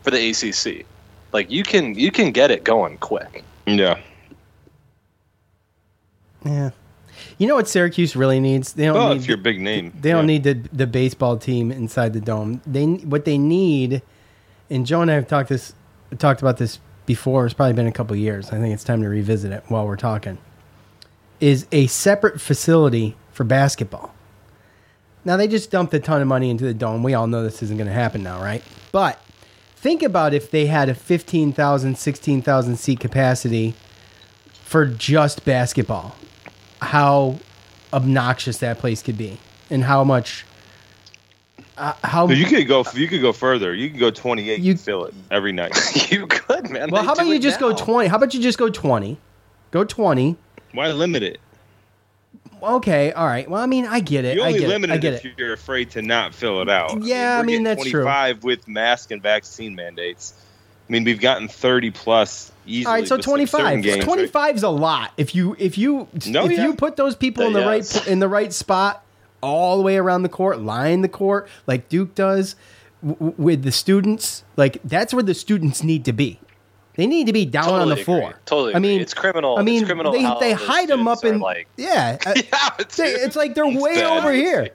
for 0.02 0.12
the 0.12 0.30
ACC. 0.30 0.86
Like 1.32 1.50
you 1.50 1.64
can 1.64 1.96
you 1.96 2.12
can 2.12 2.34
get 2.34 2.52
it 2.52 2.66
going 2.66 2.98
quick. 2.98 3.46
Yeah. 3.66 4.02
Yeah. 6.46 6.72
You 7.38 7.48
know 7.48 7.56
what 7.56 7.68
Syracuse 7.68 8.16
really 8.16 8.40
needs? 8.40 8.74
They 8.74 8.86
don't 8.86 8.96
Well, 8.96 9.10
need 9.10 9.22
if 9.22 9.28
you're 9.28 9.38
big 9.38 9.62
name, 9.62 9.94
They 10.02 10.12
don't 10.12 10.28
yeah. 10.28 10.40
need 10.40 10.44
the 10.44 10.54
the 10.74 10.88
baseball 10.88 11.38
team 11.38 11.72
inside 11.72 12.14
the 12.14 12.22
dome. 12.22 12.62
They 12.66 12.86
what 12.86 13.26
they 13.26 13.38
need, 13.38 14.02
and 14.70 14.86
Joe 14.86 15.02
and 15.02 15.12
I 15.12 15.16
have 15.16 15.28
talked 15.28 15.50
this 15.50 15.74
talked 16.18 16.42
about 16.42 16.58
this 16.58 16.80
before. 17.06 17.46
It's 17.46 17.54
probably 17.54 17.74
been 17.74 17.88
a 17.88 17.92
couple 17.92 18.16
years. 18.16 18.50
I 18.50 18.60
think 18.60 18.74
it's 18.74 18.84
time 18.84 19.02
to 19.04 19.10
revisit 19.10 19.52
it 19.52 19.64
while 19.68 19.86
we're 19.86 19.96
talking. 19.96 20.38
Is 21.40 21.68
a 21.72 21.88
separate 21.88 22.40
facility 22.42 23.16
for 23.32 23.44
basketball. 23.44 24.14
Now 25.26 25.38
they 25.38 25.48
just 25.48 25.72
dumped 25.72 25.94
a 25.94 26.00
ton 26.00 26.22
of 26.22 26.28
money 26.28 26.50
into 26.50 26.66
the 26.66 26.74
dome. 26.74 27.04
We 27.04 27.14
all 27.14 27.28
know 27.28 27.44
this 27.44 27.62
isn't 27.64 27.78
going 27.78 27.88
to 27.88 27.94
happen 27.94 28.24
now, 28.24 28.42
right? 28.42 28.64
But 28.92 29.20
think 29.76 30.04
about 30.04 30.34
if 30.34 30.52
they 30.52 30.66
had 30.68 30.90
a 30.90 30.96
15,000, 30.96 31.98
16,000 31.98 32.76
seat 32.78 33.00
capacity 33.00 33.74
for 34.64 34.86
just 34.86 35.46
basketball. 35.46 36.16
How 36.84 37.38
obnoxious 37.92 38.58
that 38.60 38.80
place 38.80 39.02
could 39.02 39.18
be 39.18 39.38
and 39.70 39.84
how 39.84 40.04
much 40.04 40.46
uh, 41.78 41.94
how 42.04 42.28
you 42.28 42.46
could 42.46 42.68
go. 42.68 42.84
You 42.94 43.08
could 43.08 43.22
go 43.22 43.34
further. 43.34 43.74
You 43.74 43.90
could 43.90 44.00
go 44.00 44.12
28 44.12 44.60
You- 44.60 44.72
and 44.72 44.80
fill 44.80 45.06
it 45.06 45.14
every 45.32 45.52
night. 45.52 45.76
you 46.12 46.28
could, 46.28 46.70
man. 46.70 46.90
well 46.92 47.02
They 47.02 47.08
how 47.08 47.14
about 47.14 47.28
you 47.28 47.36
it 47.36 47.42
just 47.42 47.60
go 47.60 47.74
20 47.76 48.08
how 48.10 48.18
about 48.18 48.34
you 48.34 48.42
just 48.42 48.58
go 48.58 48.70
20 48.70 49.18
go 49.72 49.84
20 49.84 50.36
Why 50.74 50.92
limit 50.92 51.24
it? 51.24 51.40
okay 52.62 53.12
all 53.12 53.26
right 53.28 53.50
well 53.50 53.62
i 53.62 53.66
mean 53.66 53.86
i 53.86 54.00
get 54.00 54.24
it 54.24 54.36
You 54.38 54.44
i 54.44 54.48
only 54.48 54.60
get 54.60 54.70
limit 54.70 54.90
it 54.90 54.94
i 54.94 54.96
it 54.96 55.02
get 55.02 55.14
if 55.16 55.26
it 55.26 55.34
you're 55.38 55.52
afraid 55.52 55.92
to 55.92 56.02
not 56.02 56.34
fill 56.34 56.62
it 56.62 56.70
out. 56.70 57.02
Yeah, 57.04 57.36
I 57.36 57.40
we're 57.40 57.46
mean, 57.46 57.52
getting 57.56 57.64
that's 57.66 57.84
true. 57.90 58.04
25 58.04 58.44
with 58.46 58.68
mask 58.70 59.12
and 59.12 59.22
vaccine 59.22 59.76
mandates. 59.76 60.34
I 60.88 60.92
mean, 60.92 61.04
we've 61.04 61.20
gotten 61.20 61.50
30 61.50 61.92
plus 61.92 62.53
easily. 62.66 62.86
all 62.86 62.94
right 62.94 63.08
so 63.08 63.18
twenty 63.18 63.46
five. 63.46 63.84
Twenty 64.02 64.28
five 64.28 64.56
is 64.56 64.64
a 64.64 64.70
lot 64.70 65.12
if 65.18 65.34
you 65.36 65.56
if 65.60 65.78
you 65.78 66.08
No, 66.28 66.46
if 66.46 66.52
yeah. 66.52 66.64
you 66.66 66.74
put 66.76 66.96
those 66.96 67.16
people 67.16 67.46
in 67.46 67.54
the 67.54 67.60
Yes. 67.62 67.96
right 67.98 68.08
in 68.08 68.20
the 68.20 68.28
right 68.28 68.52
spot 68.54 69.04
all 69.42 69.78
the 69.78 69.84
way 69.84 69.98
around 69.98 70.24
the 70.24 70.30
court 70.30 70.60
line 70.62 71.02
the 71.02 71.10
court 71.10 71.50
like 71.68 71.90
duke 71.90 72.16
does 72.16 72.56
w- 73.06 73.34
with 73.38 73.64
the 73.64 73.72
students 73.74 74.44
like 74.56 74.78
that's 74.86 75.14
where 75.14 75.24
the 75.24 75.34
students 75.34 75.84
need 75.84 76.06
to 76.06 76.14
be 76.14 76.40
they 76.96 77.06
need 77.08 77.28
to 77.28 77.34
be 77.34 77.44
down 77.46 77.68
on 77.70 77.90
the 77.90 77.96
Totally 77.96 78.04
floor 78.06 78.20
agree. 78.30 78.34
Totally 78.46 78.74
i 78.74 78.78
agree. 78.78 78.90
mean 78.90 79.02
It's 79.02 79.14
criminal- 79.14 79.58
i 79.58 79.60
it's 79.62 79.66
mean 79.66 79.86
criminal 79.86 80.14
they, 80.14 80.22
how 80.22 80.40
they 80.40 80.52
the 80.54 80.56
hide 80.56 80.88
them 80.88 81.08
up 81.10 81.26
in 81.26 81.40
like- 81.40 81.68
yeah 81.76 82.18
uh, 82.26 82.34
Yeah, 82.38 82.70
it's, 82.80 82.98
it's 83.00 83.36
like 83.36 83.54
they're 83.54 83.68
way 83.68 84.06
over 84.06 84.32
here 84.32 84.70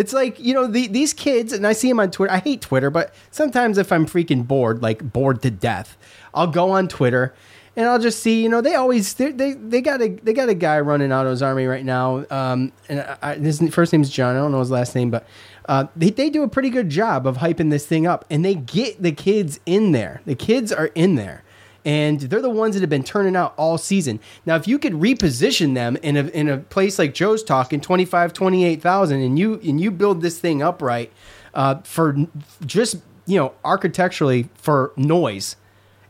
It's 0.00 0.12
like 0.12 0.40
you 0.40 0.54
know 0.54 0.66
the, 0.66 0.86
these 0.86 1.12
kids, 1.12 1.52
and 1.52 1.66
I 1.66 1.74
see 1.74 1.88
them 1.88 2.00
on 2.00 2.10
Twitter. 2.10 2.32
I 2.32 2.38
hate 2.38 2.62
Twitter, 2.62 2.90
but 2.90 3.14
sometimes 3.30 3.78
if 3.78 3.92
I'm 3.92 4.06
freaking 4.06 4.46
bored, 4.46 4.82
like 4.82 5.12
bored 5.12 5.42
to 5.42 5.50
death, 5.50 5.96
I'll 6.32 6.46
go 6.46 6.70
on 6.70 6.88
Twitter 6.88 7.34
and 7.76 7.86
I'll 7.86 7.98
just 7.98 8.20
see. 8.20 8.42
You 8.42 8.48
know, 8.48 8.60
they 8.60 8.74
always 8.74 9.14
they 9.14 9.30
they, 9.30 9.80
got 9.80 10.00
a 10.02 10.08
they 10.08 10.32
got 10.32 10.48
a 10.48 10.54
guy 10.54 10.80
running 10.80 11.12
Otto's 11.12 11.42
Army 11.42 11.66
right 11.66 11.84
now. 11.84 12.24
Um, 12.30 12.72
and 12.88 13.00
I, 13.22 13.34
his 13.34 13.60
first 13.70 13.92
name's 13.92 14.10
John. 14.10 14.36
I 14.36 14.38
don't 14.38 14.52
know 14.52 14.60
his 14.60 14.70
last 14.70 14.94
name, 14.94 15.10
but 15.10 15.26
uh, 15.66 15.86
they 15.94 16.10
they 16.10 16.30
do 16.30 16.42
a 16.42 16.48
pretty 16.48 16.70
good 16.70 16.88
job 16.88 17.26
of 17.26 17.38
hyping 17.38 17.70
this 17.70 17.86
thing 17.86 18.06
up, 18.06 18.24
and 18.30 18.44
they 18.44 18.54
get 18.54 19.02
the 19.02 19.12
kids 19.12 19.60
in 19.66 19.92
there. 19.92 20.22
The 20.24 20.34
kids 20.34 20.72
are 20.72 20.86
in 20.94 21.14
there 21.14 21.44
and 21.84 22.20
they're 22.20 22.42
the 22.42 22.50
ones 22.50 22.74
that 22.74 22.80
have 22.80 22.90
been 22.90 23.04
turning 23.04 23.36
out 23.36 23.54
all 23.56 23.78
season. 23.78 24.20
Now, 24.44 24.56
if 24.56 24.68
you 24.68 24.78
could 24.78 24.94
reposition 24.94 25.74
them 25.74 25.96
in 26.02 26.16
a 26.16 26.24
in 26.28 26.48
a 26.48 26.58
place 26.58 26.98
like 26.98 27.14
Joe's 27.14 27.42
talking 27.42 27.80
25, 27.80 28.32
28,000 28.32 29.22
and 29.22 29.38
you 29.38 29.60
and 29.64 29.80
you 29.80 29.90
build 29.90 30.22
this 30.22 30.38
thing 30.38 30.62
upright 30.62 31.12
uh, 31.54 31.76
for 31.82 32.16
just, 32.64 32.98
you 33.26 33.38
know, 33.38 33.54
architecturally 33.64 34.48
for 34.54 34.92
noise, 34.96 35.56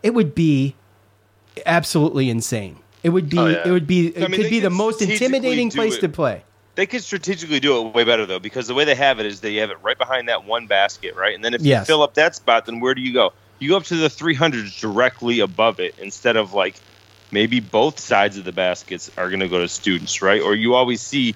it 0.03 0.15
would 0.15 0.35
be 0.35 0.75
absolutely 1.67 2.31
insane. 2.31 2.79
It 3.03 3.11
would 3.11 3.29
be 3.29 3.39
oh, 3.39 3.47
yeah. 3.47 3.67
it 3.67 3.71
would 3.71 3.87
be 3.87 4.09
it 4.09 4.25
I 4.25 4.29
mean, 4.29 4.41
could 4.41 4.51
be 4.51 4.61
the 4.61 4.71
most 4.71 5.01
intimidating 5.01 5.71
place 5.71 5.97
it. 5.97 6.01
to 6.01 6.09
play. 6.09 6.45
They 6.75 6.87
could 6.87 7.03
strategically 7.03 7.61
do 7.61 7.87
it 7.87 7.95
way 7.95 8.05
better 8.05 8.27
though, 8.27 8.39
because 8.39 8.67
the 8.67 8.75
way 8.75 8.85
they 8.85 8.95
have 8.95 9.21
it 9.21 9.27
is 9.27 9.41
they 9.41 9.57
have 9.57 9.71
it 9.71 9.79
right 9.83 9.99
behind 9.99 10.29
that 10.29 10.45
one 10.45 10.67
basket, 10.67 11.15
right? 11.15 11.35
And 11.35 11.45
then 11.45 11.55
if 11.55 11.63
yes. 11.63 11.83
you 11.83 11.87
fill 11.87 12.03
up 12.03 12.15
that 12.15 12.35
spot, 12.35 12.67
then 12.67 12.81
where 12.81 12.95
do 12.95 13.01
you 13.01 13.13
go? 13.13 13.33
You 13.61 13.69
go 13.69 13.77
up 13.77 13.85
to 13.85 13.97
the 13.97 14.09
300s 14.09 14.81
directly 14.81 15.41
above 15.41 15.79
it 15.79 15.95
instead 15.99 16.37
of 16.37 16.53
like 16.55 16.75
maybe 17.31 17.61
both 17.61 18.01
sides 18.01 18.39
of 18.39 18.45
the 18.45 18.53
baskets 18.53 19.11
are 19.17 19.29
going 19.29 19.41
to 19.41 19.49
go 19.49 19.61
to 19.61 19.69
students, 19.69 20.23
right? 20.23 20.41
Or 20.41 20.55
you 20.55 20.75
always 20.75 21.01
see 21.01 21.35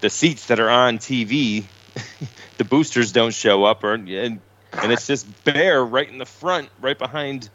the 0.00 0.08
seats 0.08 0.46
that 0.46 0.60
are 0.60 0.70
on 0.70 0.98
TV, 0.98 1.66
the 2.58 2.64
boosters 2.64 3.12
don't 3.12 3.34
show 3.34 3.64
up, 3.64 3.84
or 3.84 3.94
and, 3.94 4.40
and 4.72 4.92
it's 4.92 5.06
just 5.06 5.26
bare 5.44 5.84
right 5.84 6.08
in 6.08 6.18
the 6.18 6.24
front, 6.24 6.70
right 6.80 6.98
behind 6.98 7.50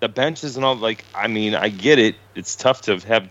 the 0.00 0.08
benches 0.08 0.56
and 0.56 0.64
all. 0.64 0.76
Like, 0.76 1.04
I 1.14 1.26
mean, 1.26 1.54
I 1.54 1.70
get 1.70 1.98
it; 1.98 2.16
it's 2.36 2.54
tough 2.54 2.82
to 2.82 2.98
have 2.98 3.30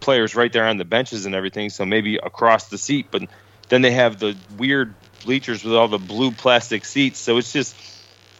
players 0.00 0.36
right 0.36 0.52
there 0.52 0.66
on 0.66 0.76
the 0.76 0.84
benches 0.84 1.24
and 1.26 1.34
everything, 1.34 1.70
so 1.70 1.86
maybe 1.86 2.16
across 2.16 2.68
the 2.68 2.78
seat, 2.78 3.06
but 3.10 3.22
then 3.70 3.80
they 3.80 3.92
have 3.92 4.20
the 4.20 4.36
weird 4.58 4.94
bleachers 5.24 5.64
with 5.64 5.74
all 5.74 5.88
the 5.88 5.98
blue 5.98 6.30
plastic 6.32 6.84
seats, 6.84 7.18
so 7.18 7.38
it's 7.38 7.52
just 7.52 7.74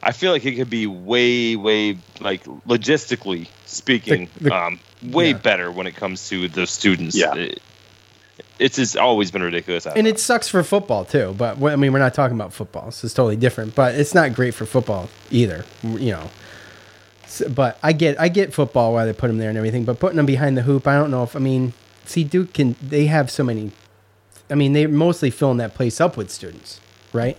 I 0.05 0.13
feel 0.13 0.33
like 0.33 0.45
it 0.45 0.55
could 0.55 0.71
be 0.71 0.87
way, 0.87 1.57
way 1.57 1.99
like 2.21 2.45
logistically 2.45 3.49
speaking, 3.65 4.29
the, 4.37 4.45
the, 4.45 4.55
um, 4.55 4.81
way 5.03 5.31
yeah. 5.31 5.39
better 5.39 5.71
when 5.71 5.87
it 5.87 5.97
comes 5.97 6.29
to 6.29 6.47
the 6.49 6.67
students. 6.67 7.17
Yeah. 7.17 7.35
It, 7.35 7.63
it's 8.59 8.77
just 8.77 8.97
always 8.97 9.31
been 9.31 9.43
ridiculous. 9.43 9.87
And 9.87 10.07
it 10.07 10.21
sucks 10.21 10.49
for 10.49 10.63
football 10.63 11.05
too. 11.05 11.35
But 11.37 11.63
I 11.63 11.77
mean, 11.77 11.93
we're 11.93 11.99
not 11.99 12.15
talking 12.15 12.37
about 12.37 12.53
football. 12.53 12.91
So 12.91 13.07
it's 13.07 13.15
totally 13.15 13.37
different. 13.37 13.75
But 13.75 13.95
it's 13.95 14.15
not 14.15 14.35
great 14.35 14.55
for 14.55 14.67
football 14.67 15.09
either. 15.31 15.65
You 15.83 16.13
know. 16.13 16.31
So, 17.27 17.49
but 17.49 17.79
I 17.83 17.93
get 17.93 18.21
I 18.21 18.29
get 18.29 18.53
football 18.53 18.93
why 18.93 19.07
they 19.07 19.13
put 19.13 19.29
them 19.29 19.39
there 19.39 19.49
and 19.49 19.59
everything. 19.59 19.85
But 19.85 19.99
putting 19.99 20.17
them 20.17 20.27
behind 20.27 20.57
the 20.57 20.63
hoop, 20.63 20.87
I 20.87 20.95
don't 20.95 21.11
know 21.11 21.23
if 21.23 21.35
I 21.35 21.39
mean. 21.39 21.73
See, 22.07 22.23
Duke 22.23 22.53
can. 22.53 22.77
They 22.83 23.07
have 23.07 23.31
so 23.31 23.43
many. 23.43 23.73
I 24.51 24.55
mean, 24.55 24.73
they're 24.73 24.89
mostly 24.89 25.31
filling 25.31 25.57
that 25.57 25.75
place 25.75 26.01
up 26.01 26.17
with 26.17 26.31
students, 26.31 26.81
right? 27.13 27.39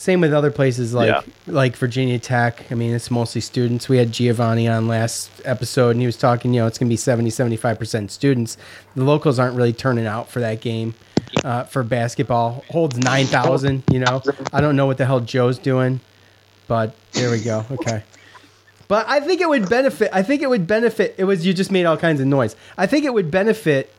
Same 0.00 0.22
with 0.22 0.32
other 0.32 0.50
places 0.50 0.94
like 0.94 1.08
yeah. 1.08 1.20
like 1.46 1.76
Virginia 1.76 2.18
Tech. 2.18 2.72
I 2.72 2.74
mean, 2.74 2.94
it's 2.94 3.10
mostly 3.10 3.42
students. 3.42 3.86
We 3.86 3.98
had 3.98 4.12
Giovanni 4.12 4.66
on 4.66 4.88
last 4.88 5.30
episode, 5.44 5.90
and 5.90 6.00
he 6.00 6.06
was 6.06 6.16
talking. 6.16 6.54
You 6.54 6.62
know, 6.62 6.66
it's 6.66 6.78
going 6.78 6.88
to 6.88 6.90
be 6.90 6.96
70, 6.96 7.28
75 7.28 7.78
percent 7.78 8.10
students. 8.10 8.56
The 8.96 9.04
locals 9.04 9.38
aren't 9.38 9.56
really 9.56 9.74
turning 9.74 10.06
out 10.06 10.30
for 10.30 10.40
that 10.40 10.62
game. 10.62 10.94
Uh, 11.44 11.64
for 11.64 11.82
basketball, 11.82 12.64
holds 12.70 12.96
nine 12.96 13.26
thousand. 13.26 13.82
You 13.92 13.98
know, 13.98 14.22
I 14.54 14.62
don't 14.62 14.74
know 14.74 14.86
what 14.86 14.96
the 14.96 15.04
hell 15.04 15.20
Joe's 15.20 15.58
doing, 15.58 16.00
but 16.66 16.94
there 17.12 17.30
we 17.30 17.42
go. 17.42 17.66
Okay. 17.70 18.02
But 18.88 19.06
I 19.06 19.20
think 19.20 19.42
it 19.42 19.50
would 19.50 19.68
benefit. 19.68 20.08
I 20.14 20.22
think 20.22 20.40
it 20.40 20.48
would 20.48 20.66
benefit. 20.66 21.14
It 21.18 21.24
was 21.24 21.44
you 21.44 21.52
just 21.52 21.70
made 21.70 21.84
all 21.84 21.98
kinds 21.98 22.22
of 22.22 22.26
noise. 22.26 22.56
I 22.78 22.86
think 22.86 23.04
it 23.04 23.12
would 23.12 23.30
benefit 23.30 23.92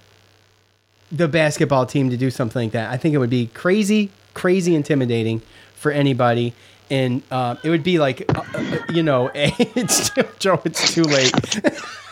the 1.11 1.27
basketball 1.27 1.85
team 1.85 2.09
to 2.09 2.17
do 2.17 2.31
something 2.31 2.69
like 2.69 2.73
that. 2.73 2.89
I 2.89 2.97
think 2.97 3.13
it 3.13 3.19
would 3.19 3.29
be 3.29 3.51
crazy, 3.53 4.09
crazy 4.33 4.73
intimidating 4.73 5.43
for 5.81 5.91
anybody. 5.91 6.53
And 6.91 7.23
uh, 7.31 7.55
it 7.63 7.69
would 7.69 7.83
be 7.83 7.97
like, 7.99 8.23
uh, 8.33 8.43
uh 8.53 8.77
you 8.89 9.01
know, 9.01 9.31
it's 9.35 10.11
Joe. 10.39 10.61
It's 10.63 10.93
too 10.93 11.03
late. 11.03 11.33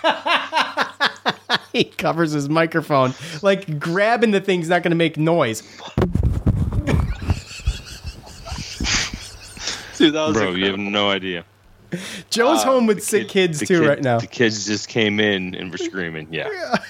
he 1.74 1.84
covers 1.84 2.32
his 2.32 2.50
microphone, 2.50 3.14
like 3.42 3.80
grabbing 3.80 4.32
the 4.32 4.42
thing's 4.42 4.70
not 4.70 4.82
going 4.82 4.92
to 4.92 4.98
make 4.98 5.18
noise. 5.18 5.62
Dude, 9.98 10.14
Bro, 10.14 10.28
incredible. 10.28 10.58
you 10.58 10.66
have 10.66 10.80
no 10.80 11.10
idea. 11.10 11.46
Joe's 12.30 12.62
uh, 12.62 12.66
home 12.66 12.88
with 12.88 13.04
sick 13.04 13.28
kid, 13.28 13.50
kids 13.52 13.60
too 13.60 13.82
kid, 13.82 13.88
right 13.88 14.02
now. 14.02 14.20
The 14.20 14.28
kids 14.28 14.66
just 14.66 14.88
came 14.88 15.20
in 15.20 15.56
and 15.56 15.72
were 15.72 15.78
screaming. 15.78 16.28
Yeah. 16.32 16.48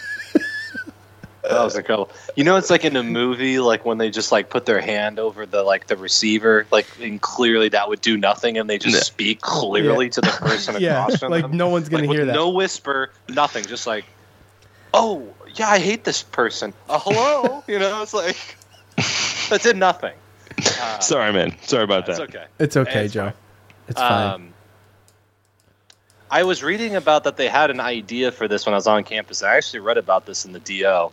yeah. 1.43 1.53
That 1.53 1.63
was 1.63 1.75
incredible. 1.77 2.11
You 2.35 2.43
know, 2.43 2.57
it's 2.57 2.69
like 2.69 2.83
in 2.83 2.95
a 2.95 3.03
movie, 3.03 3.59
like 3.59 3.85
when 3.85 3.97
they 3.97 4.09
just 4.09 4.31
like 4.31 4.49
put 4.49 4.65
their 4.65 4.81
hand 4.81 5.19
over 5.19 5.45
the 5.45 5.63
like 5.63 5.87
the 5.87 5.95
receiver, 5.95 6.65
like 6.71 6.87
and 7.01 7.21
clearly 7.21 7.69
that 7.69 7.87
would 7.87 8.01
do 8.01 8.17
nothing, 8.17 8.57
and 8.57 8.69
they 8.69 8.77
just 8.77 8.95
yeah. 8.95 9.01
speak 9.01 9.41
clearly 9.41 10.05
yeah. 10.07 10.11
to 10.11 10.21
the 10.21 10.27
person 10.27 10.75
yeah, 10.79 11.03
across 11.03 11.19
from 11.19 11.31
them. 11.31 11.41
like 11.41 11.49
them. 11.49 11.57
no 11.57 11.69
one's 11.69 11.87
gonna 11.87 12.07
like, 12.07 12.15
hear 12.15 12.25
that. 12.25 12.33
No 12.33 12.49
whisper, 12.49 13.11
nothing. 13.29 13.65
Just 13.65 13.87
like, 13.87 14.05
oh 14.93 15.33
yeah, 15.55 15.69
I 15.69 15.79
hate 15.79 16.03
this 16.03 16.23
person. 16.23 16.73
Uh, 16.89 16.99
hello, 17.01 17.63
you 17.67 17.79
know, 17.79 18.01
it's 18.01 18.13
like 18.13 18.57
that 19.49 19.61
did 19.61 19.77
nothing. 19.77 20.15
Uh, 20.81 20.99
Sorry, 20.99 21.31
man. 21.31 21.55
Sorry 21.61 21.83
about 21.83 22.05
that. 22.07 22.11
It's 22.11 22.19
okay. 22.19 22.45
It's 22.59 22.77
okay, 22.77 23.05
it's 23.05 23.13
Joe. 23.13 23.25
Fine. 23.25 23.33
It's 23.87 23.99
fine. 23.99 24.33
Um, 24.33 24.53
I 26.31 26.43
was 26.43 26.61
reading 26.61 26.95
about 26.95 27.23
that 27.23 27.37
they 27.37 27.47
had 27.47 27.71
an 27.71 27.79
idea 27.79 28.31
for 28.31 28.47
this 28.47 28.65
when 28.65 28.73
I 28.73 28.77
was 28.77 28.85
on 28.85 29.03
campus. 29.03 29.41
I 29.41 29.55
actually 29.55 29.79
read 29.79 29.97
about 29.97 30.25
this 30.25 30.45
in 30.45 30.51
the 30.51 30.59
DO 30.59 31.11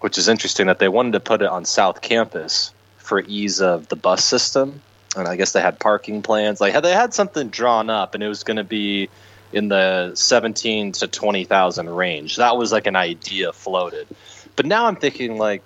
which 0.00 0.18
is 0.18 0.28
interesting 0.28 0.66
that 0.66 0.78
they 0.78 0.88
wanted 0.88 1.12
to 1.12 1.20
put 1.20 1.42
it 1.42 1.48
on 1.48 1.64
South 1.64 2.00
Campus 2.00 2.72
for 2.98 3.20
ease 3.20 3.60
of 3.60 3.88
the 3.88 3.96
bus 3.96 4.24
system. 4.24 4.80
And 5.16 5.26
I 5.26 5.36
guess 5.36 5.52
they 5.52 5.60
had 5.60 5.78
parking 5.78 6.22
plans. 6.22 6.60
Like 6.60 6.72
had 6.72 6.84
they 6.84 6.92
had 6.92 7.14
something 7.14 7.48
drawn 7.48 7.90
up, 7.90 8.14
and 8.14 8.22
it 8.22 8.28
was 8.28 8.44
going 8.44 8.58
to 8.58 8.64
be 8.64 9.08
in 9.52 9.68
the 9.68 10.14
seventeen 10.14 10.92
to 10.92 11.08
twenty 11.08 11.44
thousand 11.44 11.90
range. 11.90 12.36
That 12.36 12.56
was 12.56 12.70
like 12.70 12.86
an 12.86 12.96
idea 12.96 13.52
floated. 13.52 14.06
But 14.54 14.66
now 14.66 14.86
I'm 14.86 14.96
thinking 14.96 15.36
like, 15.38 15.64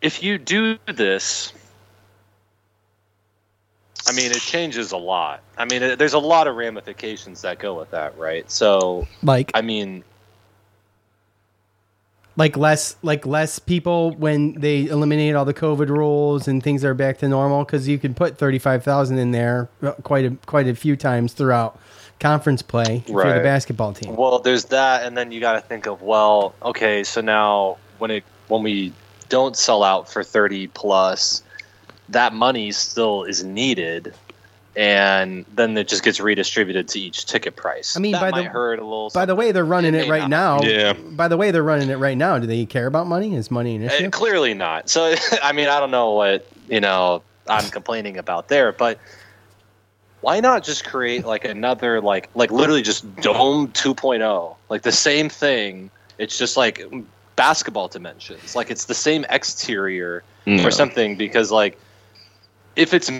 if 0.00 0.22
you 0.22 0.38
do 0.38 0.78
this, 0.86 1.52
I 4.08 4.12
mean, 4.12 4.30
it 4.30 4.40
changes 4.40 4.92
a 4.92 4.96
lot. 4.96 5.40
I 5.56 5.64
mean, 5.64 5.82
it, 5.82 5.98
there's 5.98 6.14
a 6.14 6.18
lot 6.18 6.48
of 6.48 6.56
ramifications 6.56 7.42
that 7.42 7.58
go 7.58 7.78
with 7.78 7.90
that, 7.90 8.16
right? 8.18 8.50
So, 8.50 9.06
like, 9.22 9.50
I 9.54 9.60
mean, 9.60 10.02
like 12.38 12.56
less 12.56 12.94
like 13.02 13.26
less 13.26 13.58
people 13.58 14.12
when 14.12 14.52
they 14.54 14.86
eliminate 14.86 15.34
all 15.34 15.44
the 15.44 15.52
COVID 15.52 15.88
rules 15.88 16.46
and 16.46 16.62
things 16.62 16.84
are 16.84 16.94
back 16.94 17.18
to 17.18 17.28
normal 17.28 17.64
because 17.64 17.88
you 17.88 17.98
can 17.98 18.14
put 18.14 18.38
thirty 18.38 18.60
five 18.60 18.84
thousand 18.84 19.18
in 19.18 19.32
there 19.32 19.68
uh, 19.82 19.90
quite 20.04 20.24
a 20.24 20.30
quite 20.46 20.68
a 20.68 20.74
few 20.74 20.96
times 20.96 21.32
throughout 21.32 21.78
conference 22.20 22.62
play 22.62 23.02
right. 23.08 23.26
for 23.26 23.34
the 23.34 23.40
basketball 23.40 23.92
team. 23.92 24.16
Well, 24.16 24.38
there's 24.38 24.66
that, 24.66 25.04
and 25.04 25.16
then 25.16 25.32
you 25.32 25.40
got 25.40 25.54
to 25.54 25.60
think 25.60 25.86
of 25.86 26.00
well, 26.00 26.54
okay, 26.62 27.02
so 27.02 27.20
now 27.20 27.76
when 27.98 28.12
it 28.12 28.24
when 28.46 28.62
we 28.62 28.92
don't 29.28 29.56
sell 29.56 29.82
out 29.82 30.08
for 30.08 30.22
thirty 30.22 30.68
plus, 30.68 31.42
that 32.08 32.32
money 32.32 32.70
still 32.70 33.24
is 33.24 33.42
needed 33.42 34.14
and 34.78 35.44
then 35.56 35.76
it 35.76 35.88
just 35.88 36.04
gets 36.04 36.20
redistributed 36.20 36.86
to 36.86 37.00
each 37.00 37.26
ticket 37.26 37.56
price. 37.56 37.96
I 37.96 38.00
mean, 38.00 38.12
that 38.12 38.30
by 38.30 38.42
the 38.42 38.48
hurt 38.48 38.78
a 38.78 38.84
little. 38.84 39.10
By 39.10 39.26
the 39.26 39.34
way, 39.34 39.50
they're 39.50 39.64
running 39.64 39.96
it, 39.96 40.06
it 40.06 40.08
right 40.08 40.28
now. 40.28 40.62
Yeah. 40.62 40.92
By 40.92 41.26
the 41.26 41.36
way, 41.36 41.50
they're 41.50 41.64
running 41.64 41.90
it 41.90 41.96
right 41.96 42.16
now. 42.16 42.38
Do 42.38 42.46
they 42.46 42.64
care 42.64 42.86
about 42.86 43.08
money? 43.08 43.34
Is 43.34 43.50
money 43.50 43.74
an 43.74 43.82
issue? 43.82 44.06
Uh, 44.06 44.10
clearly 44.10 44.54
not. 44.54 44.88
So, 44.88 45.16
I 45.42 45.50
mean, 45.50 45.66
I 45.68 45.80
don't 45.80 45.90
know 45.90 46.12
what 46.12 46.46
you 46.68 46.80
know. 46.80 47.24
I'm 47.48 47.68
complaining 47.70 48.18
about 48.18 48.48
there, 48.48 48.70
but 48.70 49.00
why 50.20 50.38
not 50.38 50.62
just 50.62 50.84
create 50.84 51.24
like 51.24 51.44
another 51.44 52.00
like 52.00 52.28
like 52.34 52.52
literally 52.52 52.82
just 52.82 53.02
Dome 53.16 53.68
2.0, 53.68 54.56
like 54.68 54.82
the 54.82 54.92
same 54.92 55.28
thing. 55.28 55.90
It's 56.18 56.38
just 56.38 56.56
like 56.56 56.84
basketball 57.34 57.88
dimensions. 57.88 58.54
Like 58.54 58.70
it's 58.70 58.84
the 58.84 58.94
same 58.94 59.26
exterior 59.28 60.22
no. 60.46 60.64
or 60.64 60.70
something 60.70 61.16
because 61.16 61.50
like 61.50 61.80
if 62.76 62.94
it's 62.94 63.10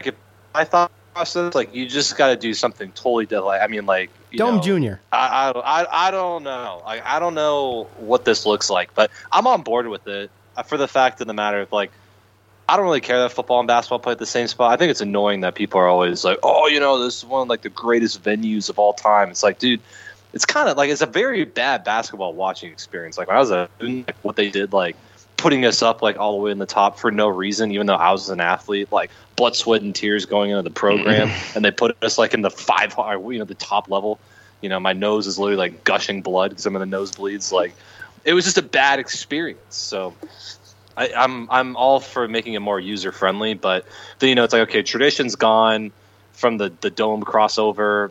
if 0.00 0.14
I 0.54 0.64
thought 0.64 0.90
process. 1.16 1.54
Like 1.54 1.74
you 1.74 1.88
just 1.88 2.16
got 2.16 2.28
to 2.28 2.36
do 2.36 2.54
something 2.54 2.92
totally 2.92 3.26
different. 3.26 3.62
I 3.62 3.66
mean, 3.66 3.86
like 3.86 4.10
Dome 4.32 4.56
know, 4.56 4.62
Junior. 4.62 5.00
I, 5.12 5.52
I 5.54 6.08
I 6.08 6.10
don't 6.10 6.42
know. 6.42 6.82
I 6.84 7.16
I 7.16 7.18
don't 7.18 7.34
know 7.34 7.84
what 7.98 8.24
this 8.24 8.46
looks 8.46 8.70
like, 8.70 8.94
but 8.94 9.10
I'm 9.32 9.46
on 9.46 9.62
board 9.62 9.88
with 9.88 10.06
it 10.06 10.30
uh, 10.56 10.62
for 10.62 10.76
the 10.76 10.88
fact 10.88 11.20
of 11.20 11.26
the 11.26 11.34
matter 11.34 11.60
of 11.60 11.72
like. 11.72 11.90
I 12.68 12.76
don't 12.76 12.84
really 12.84 13.00
care 13.00 13.20
that 13.20 13.30
football 13.30 13.60
and 13.60 13.68
basketball 13.68 14.00
play 14.00 14.10
at 14.10 14.18
the 14.18 14.26
same 14.26 14.48
spot. 14.48 14.72
I 14.72 14.76
think 14.76 14.90
it's 14.90 15.00
annoying 15.00 15.42
that 15.42 15.54
people 15.54 15.78
are 15.78 15.86
always 15.86 16.24
like, 16.24 16.40
"Oh, 16.42 16.66
you 16.66 16.80
know, 16.80 16.98
this 16.98 17.18
is 17.18 17.24
one 17.24 17.42
of 17.42 17.48
like 17.48 17.62
the 17.62 17.68
greatest 17.68 18.24
venues 18.24 18.68
of 18.68 18.76
all 18.76 18.92
time." 18.92 19.30
It's 19.30 19.44
like, 19.44 19.60
dude, 19.60 19.80
it's 20.32 20.44
kind 20.44 20.68
of 20.68 20.76
like 20.76 20.90
it's 20.90 21.00
a 21.00 21.06
very 21.06 21.44
bad 21.44 21.84
basketball 21.84 22.32
watching 22.32 22.72
experience. 22.72 23.18
Like 23.18 23.28
when 23.28 23.36
I 23.36 23.40
was 23.40 23.52
a 23.52 23.68
like, 23.78 24.16
what 24.22 24.34
they 24.34 24.50
did, 24.50 24.72
like 24.72 24.96
putting 25.46 25.64
us 25.64 25.80
up 25.80 26.02
like 26.02 26.18
all 26.18 26.32
the 26.32 26.42
way 26.42 26.50
in 26.50 26.58
the 26.58 26.66
top 26.66 26.98
for 26.98 27.12
no 27.12 27.28
reason, 27.28 27.70
even 27.70 27.86
though 27.86 27.94
I 27.94 28.10
was 28.10 28.30
an 28.30 28.40
athlete, 28.40 28.90
like 28.90 29.12
blood, 29.36 29.54
sweat, 29.54 29.80
and 29.80 29.94
tears 29.94 30.26
going 30.26 30.50
into 30.50 30.64
the 30.64 30.70
program, 30.70 31.30
and 31.54 31.64
they 31.64 31.70
put 31.70 31.96
us 32.02 32.18
like 32.18 32.34
in 32.34 32.42
the 32.42 32.50
five, 32.50 32.98
uh, 32.98 33.16
you 33.28 33.38
know, 33.38 33.44
the 33.44 33.54
top 33.54 33.88
level. 33.88 34.18
You 34.60 34.68
know, 34.68 34.80
my 34.80 34.92
nose 34.92 35.28
is 35.28 35.38
literally 35.38 35.56
like 35.56 35.84
gushing 35.84 36.20
blood 36.20 36.50
because 36.50 36.66
I'm 36.66 36.74
in 36.74 36.90
the 36.90 36.96
nosebleeds. 36.96 37.52
Like, 37.52 37.72
it 38.24 38.34
was 38.34 38.44
just 38.44 38.58
a 38.58 38.62
bad 38.62 38.98
experience. 38.98 39.76
So, 39.76 40.14
I, 40.96 41.12
I'm 41.16 41.48
I'm 41.48 41.76
all 41.76 42.00
for 42.00 42.26
making 42.26 42.54
it 42.54 42.58
more 42.58 42.80
user 42.80 43.12
friendly, 43.12 43.54
but 43.54 43.86
then 44.18 44.30
you 44.30 44.34
know 44.34 44.42
it's 44.42 44.52
like 44.52 44.68
okay, 44.68 44.82
tradition's 44.82 45.36
gone 45.36 45.92
from 46.32 46.58
the 46.58 46.72
the 46.80 46.90
dome 46.90 47.22
crossover. 47.22 48.10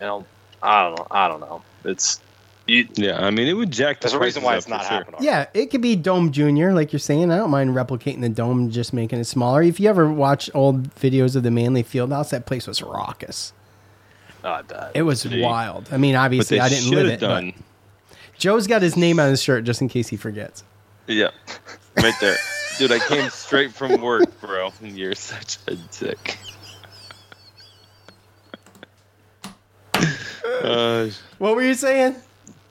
You 0.00 0.06
know, 0.06 0.26
I 0.60 0.82
don't 0.82 0.98
know. 0.98 1.06
I 1.12 1.28
don't 1.28 1.40
know. 1.40 1.62
It's 1.84 2.20
you, 2.66 2.88
Yeah, 2.94 3.24
I 3.24 3.30
mean, 3.30 3.48
it 3.48 3.54
would 3.54 3.70
jack. 3.70 4.00
The 4.00 4.08
there's 4.08 4.14
a 4.14 4.18
reason 4.18 4.42
why 4.42 4.56
it's 4.56 4.66
for 4.66 4.70
not 4.70 4.82
sure. 4.82 4.90
happening. 4.90 5.22
Yeah, 5.22 5.46
it 5.54 5.66
could 5.70 5.80
be 5.82 5.96
Dome 5.96 6.30
Junior, 6.32 6.72
like 6.72 6.92
you're 6.92 7.00
saying. 7.00 7.30
I 7.32 7.36
don't 7.36 7.50
mind 7.50 7.70
replicating 7.70 8.20
the 8.20 8.28
Dome, 8.28 8.70
just 8.70 8.92
making 8.92 9.18
it 9.18 9.24
smaller. 9.24 9.62
If 9.62 9.80
you 9.80 9.88
ever 9.88 10.10
watch 10.12 10.48
old 10.54 10.94
videos 10.94 11.34
of 11.36 11.42
the 11.42 11.50
Manley 11.50 11.82
Field 11.82 12.12
House, 12.12 12.30
that 12.30 12.46
place 12.46 12.66
was 12.66 12.82
raucous. 12.82 13.52
Oh, 14.44 14.48
I. 14.48 14.90
It 14.94 15.02
was 15.02 15.22
See. 15.22 15.40
wild. 15.40 15.88
I 15.92 15.96
mean, 15.98 16.14
obviously, 16.16 16.58
I 16.60 16.68
didn't 16.68 16.90
live 16.90 17.04
have 17.06 17.14
it. 17.14 17.20
but 17.20 17.26
done. 17.28 17.52
Joe's 18.38 18.66
got 18.66 18.82
his 18.82 18.96
name 18.96 19.20
on 19.20 19.30
his 19.30 19.42
shirt 19.42 19.64
just 19.64 19.80
in 19.80 19.88
case 19.88 20.08
he 20.08 20.16
forgets. 20.16 20.64
Yeah, 21.06 21.30
right 21.96 22.14
there, 22.20 22.36
dude. 22.78 22.90
I 22.92 22.98
came 23.00 23.28
straight 23.30 23.72
from 23.72 24.00
work, 24.00 24.40
bro. 24.40 24.72
and 24.82 24.96
You're 24.98 25.14
such 25.14 25.58
a 25.68 25.74
dick. 25.74 26.38
Uh, 30.44 31.08
What 31.38 31.56
were 31.56 31.62
you 31.62 31.74
saying? 31.74 32.16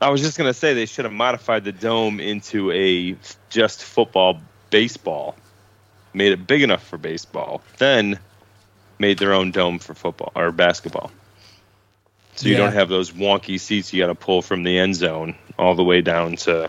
I 0.02 0.10
was 0.10 0.22
just 0.22 0.38
gonna 0.38 0.54
say 0.54 0.74
they 0.74 0.86
should 0.88 1.06
have 1.06 1.14
modified 1.14 1.64
the 1.64 1.72
dome 1.72 2.20
into 2.20 2.72
a 2.72 3.16
just 3.49 3.84
football 3.84 4.41
baseball, 4.72 5.36
made 6.14 6.32
it 6.32 6.47
big 6.47 6.64
enough 6.64 6.84
for 6.86 6.97
baseball, 6.97 7.62
then 7.78 8.20
made 8.99 9.20
their 9.20 9.34
own 9.34 9.52
dome 9.52 9.80
for 9.80 9.93
football 9.93 10.32
or 10.36 10.52
basketball. 10.52 11.12
So 12.36 12.47
you 12.47 12.54
Yeah. 12.54 12.60
don't 12.60 12.74
have 12.74 12.89
those 12.89 13.12
wonky 13.12 13.60
seats 13.60 13.93
you 13.93 14.02
got 14.02 14.08
to 14.08 14.16
pull 14.16 14.41
from 14.41 14.64
the 14.64 14.78
end 14.78 14.95
zone 14.95 15.36
all 15.60 15.76
the 15.76 15.84
way 15.84 16.02
down 16.02 16.36
to 16.38 16.68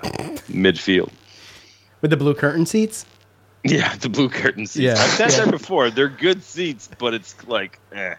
midfield. 0.50 1.10
With 2.00 2.10
the 2.10 2.16
blue 2.16 2.34
curtain 2.34 2.66
seats? 2.66 3.06
Yeah, 3.64 3.94
the 4.00 4.08
blue 4.08 4.28
curtain 4.28 4.66
seats. 4.66 4.82
Yeah. 4.82 5.02
I've 5.02 5.10
said 5.10 5.30
Yeah. 5.30 5.44
that 5.44 5.50
before. 5.52 5.90
They're 5.90 6.08
good 6.08 6.42
seats, 6.42 6.88
but 6.98 7.14
it's 7.14 7.34
like, 7.46 7.78
eh. 7.92 8.14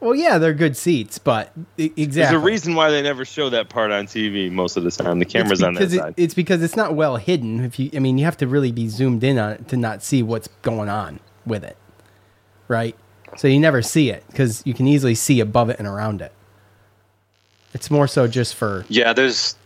Well, 0.00 0.14
yeah, 0.14 0.38
they're 0.38 0.54
good 0.54 0.76
seats, 0.76 1.18
but 1.18 1.52
exactly. 1.76 2.04
There's 2.06 2.32
a 2.32 2.38
reason 2.38 2.76
why 2.76 2.90
they 2.90 3.02
never 3.02 3.24
show 3.24 3.50
that 3.50 3.68
part 3.68 3.90
on 3.90 4.06
TV 4.06 4.50
most 4.50 4.76
of 4.76 4.84
the 4.84 4.92
time. 4.92 5.18
The 5.18 5.24
camera's 5.24 5.62
on 5.62 5.74
that 5.74 5.82
it- 5.82 5.90
side. 5.90 6.14
it's 6.16 6.34
because 6.34 6.62
it's 6.62 6.76
not 6.76 6.94
well 6.94 7.16
hidden. 7.16 7.64
If 7.64 7.78
you, 7.80 7.90
I 7.94 7.98
mean, 7.98 8.16
you 8.16 8.24
have 8.24 8.36
to 8.36 8.46
really 8.46 8.70
be 8.70 8.86
zoomed 8.88 9.24
in 9.24 9.38
on 9.38 9.52
it 9.52 9.68
to 9.68 9.76
not 9.76 10.02
see 10.04 10.22
what's 10.22 10.48
going 10.62 10.88
on 10.88 11.18
with 11.44 11.64
it, 11.64 11.76
right? 12.68 12.94
So 13.36 13.48
you 13.48 13.58
never 13.58 13.82
see 13.82 14.10
it 14.10 14.24
because 14.28 14.62
you 14.64 14.72
can 14.72 14.86
easily 14.86 15.14
see 15.16 15.40
above 15.40 15.68
it 15.68 15.78
and 15.80 15.88
around 15.88 16.22
it. 16.22 16.32
It's 17.74 17.90
more 17.90 18.06
so 18.06 18.26
just 18.28 18.54
for 18.54 18.86
Yeah, 18.88 19.12
there's 19.12 19.56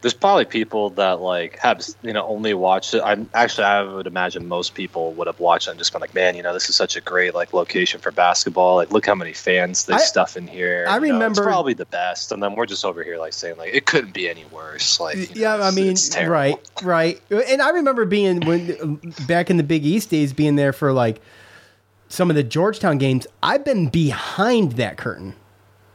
there's 0.00 0.14
probably 0.14 0.44
people 0.44 0.90
that 0.90 1.20
like 1.20 1.58
have 1.58 1.84
you 2.02 2.12
know 2.12 2.24
only 2.26 2.54
watched 2.54 2.94
it. 2.94 3.02
I'm 3.04 3.28
actually 3.34 3.64
I 3.64 3.82
would 3.82 4.06
imagine 4.06 4.46
most 4.46 4.74
people 4.74 5.12
would 5.14 5.26
have 5.26 5.40
watched 5.40 5.66
it 5.66 5.70
and 5.72 5.78
just 5.78 5.90
been 5.92 6.00
like, 6.00 6.14
man, 6.14 6.36
you 6.36 6.42
know, 6.42 6.52
this 6.52 6.68
is 6.70 6.76
such 6.76 6.94
a 6.96 7.00
great 7.00 7.34
like 7.34 7.52
location 7.52 8.00
for 8.00 8.12
basketball. 8.12 8.76
Like, 8.76 8.92
look 8.92 9.06
how 9.06 9.16
many 9.16 9.32
fans 9.32 9.86
they 9.86 9.94
I- 9.94 9.98
stuff 9.98 10.36
in 10.36 10.46
here. 10.46 10.86
I 10.88 10.94
You 10.94 11.00
know, 11.00 11.06
it's 11.06 11.12
remember- 11.14 11.42
probably 11.42 11.74
the 11.74 11.86
best, 11.86 12.30
and 12.30 12.40
then 12.42 12.54
we're 12.54 12.66
just 12.66 12.84
over 12.84 13.02
here 13.02 13.18
like 13.18 13.32
saying 13.32 13.56
like 13.58 13.74
it 13.74 13.86
couldn't 13.86 14.14
be 14.14 14.28
any 14.28 14.44
worse. 14.52 15.00
Like, 15.00 15.16
you 15.16 15.26
know, 15.42 15.56
yeah, 15.58 15.64
I 15.66 15.70
mean, 15.72 15.96
right, 16.28 16.56
right. 16.82 17.20
And 17.30 17.60
I 17.60 17.70
remember 17.70 18.04
being 18.04 18.40
when 18.46 19.00
back 19.26 19.50
in 19.50 19.56
the 19.56 19.64
Big 19.64 19.84
East 19.84 20.10
days, 20.10 20.32
being 20.32 20.54
there 20.56 20.72
for 20.72 20.92
like 20.92 21.20
some 22.08 22.30
of 22.30 22.36
the 22.36 22.44
Georgetown 22.44 22.98
games. 22.98 23.26
I've 23.42 23.64
been 23.64 23.88
behind 23.88 24.72
that 24.72 24.96
curtain 24.96 25.34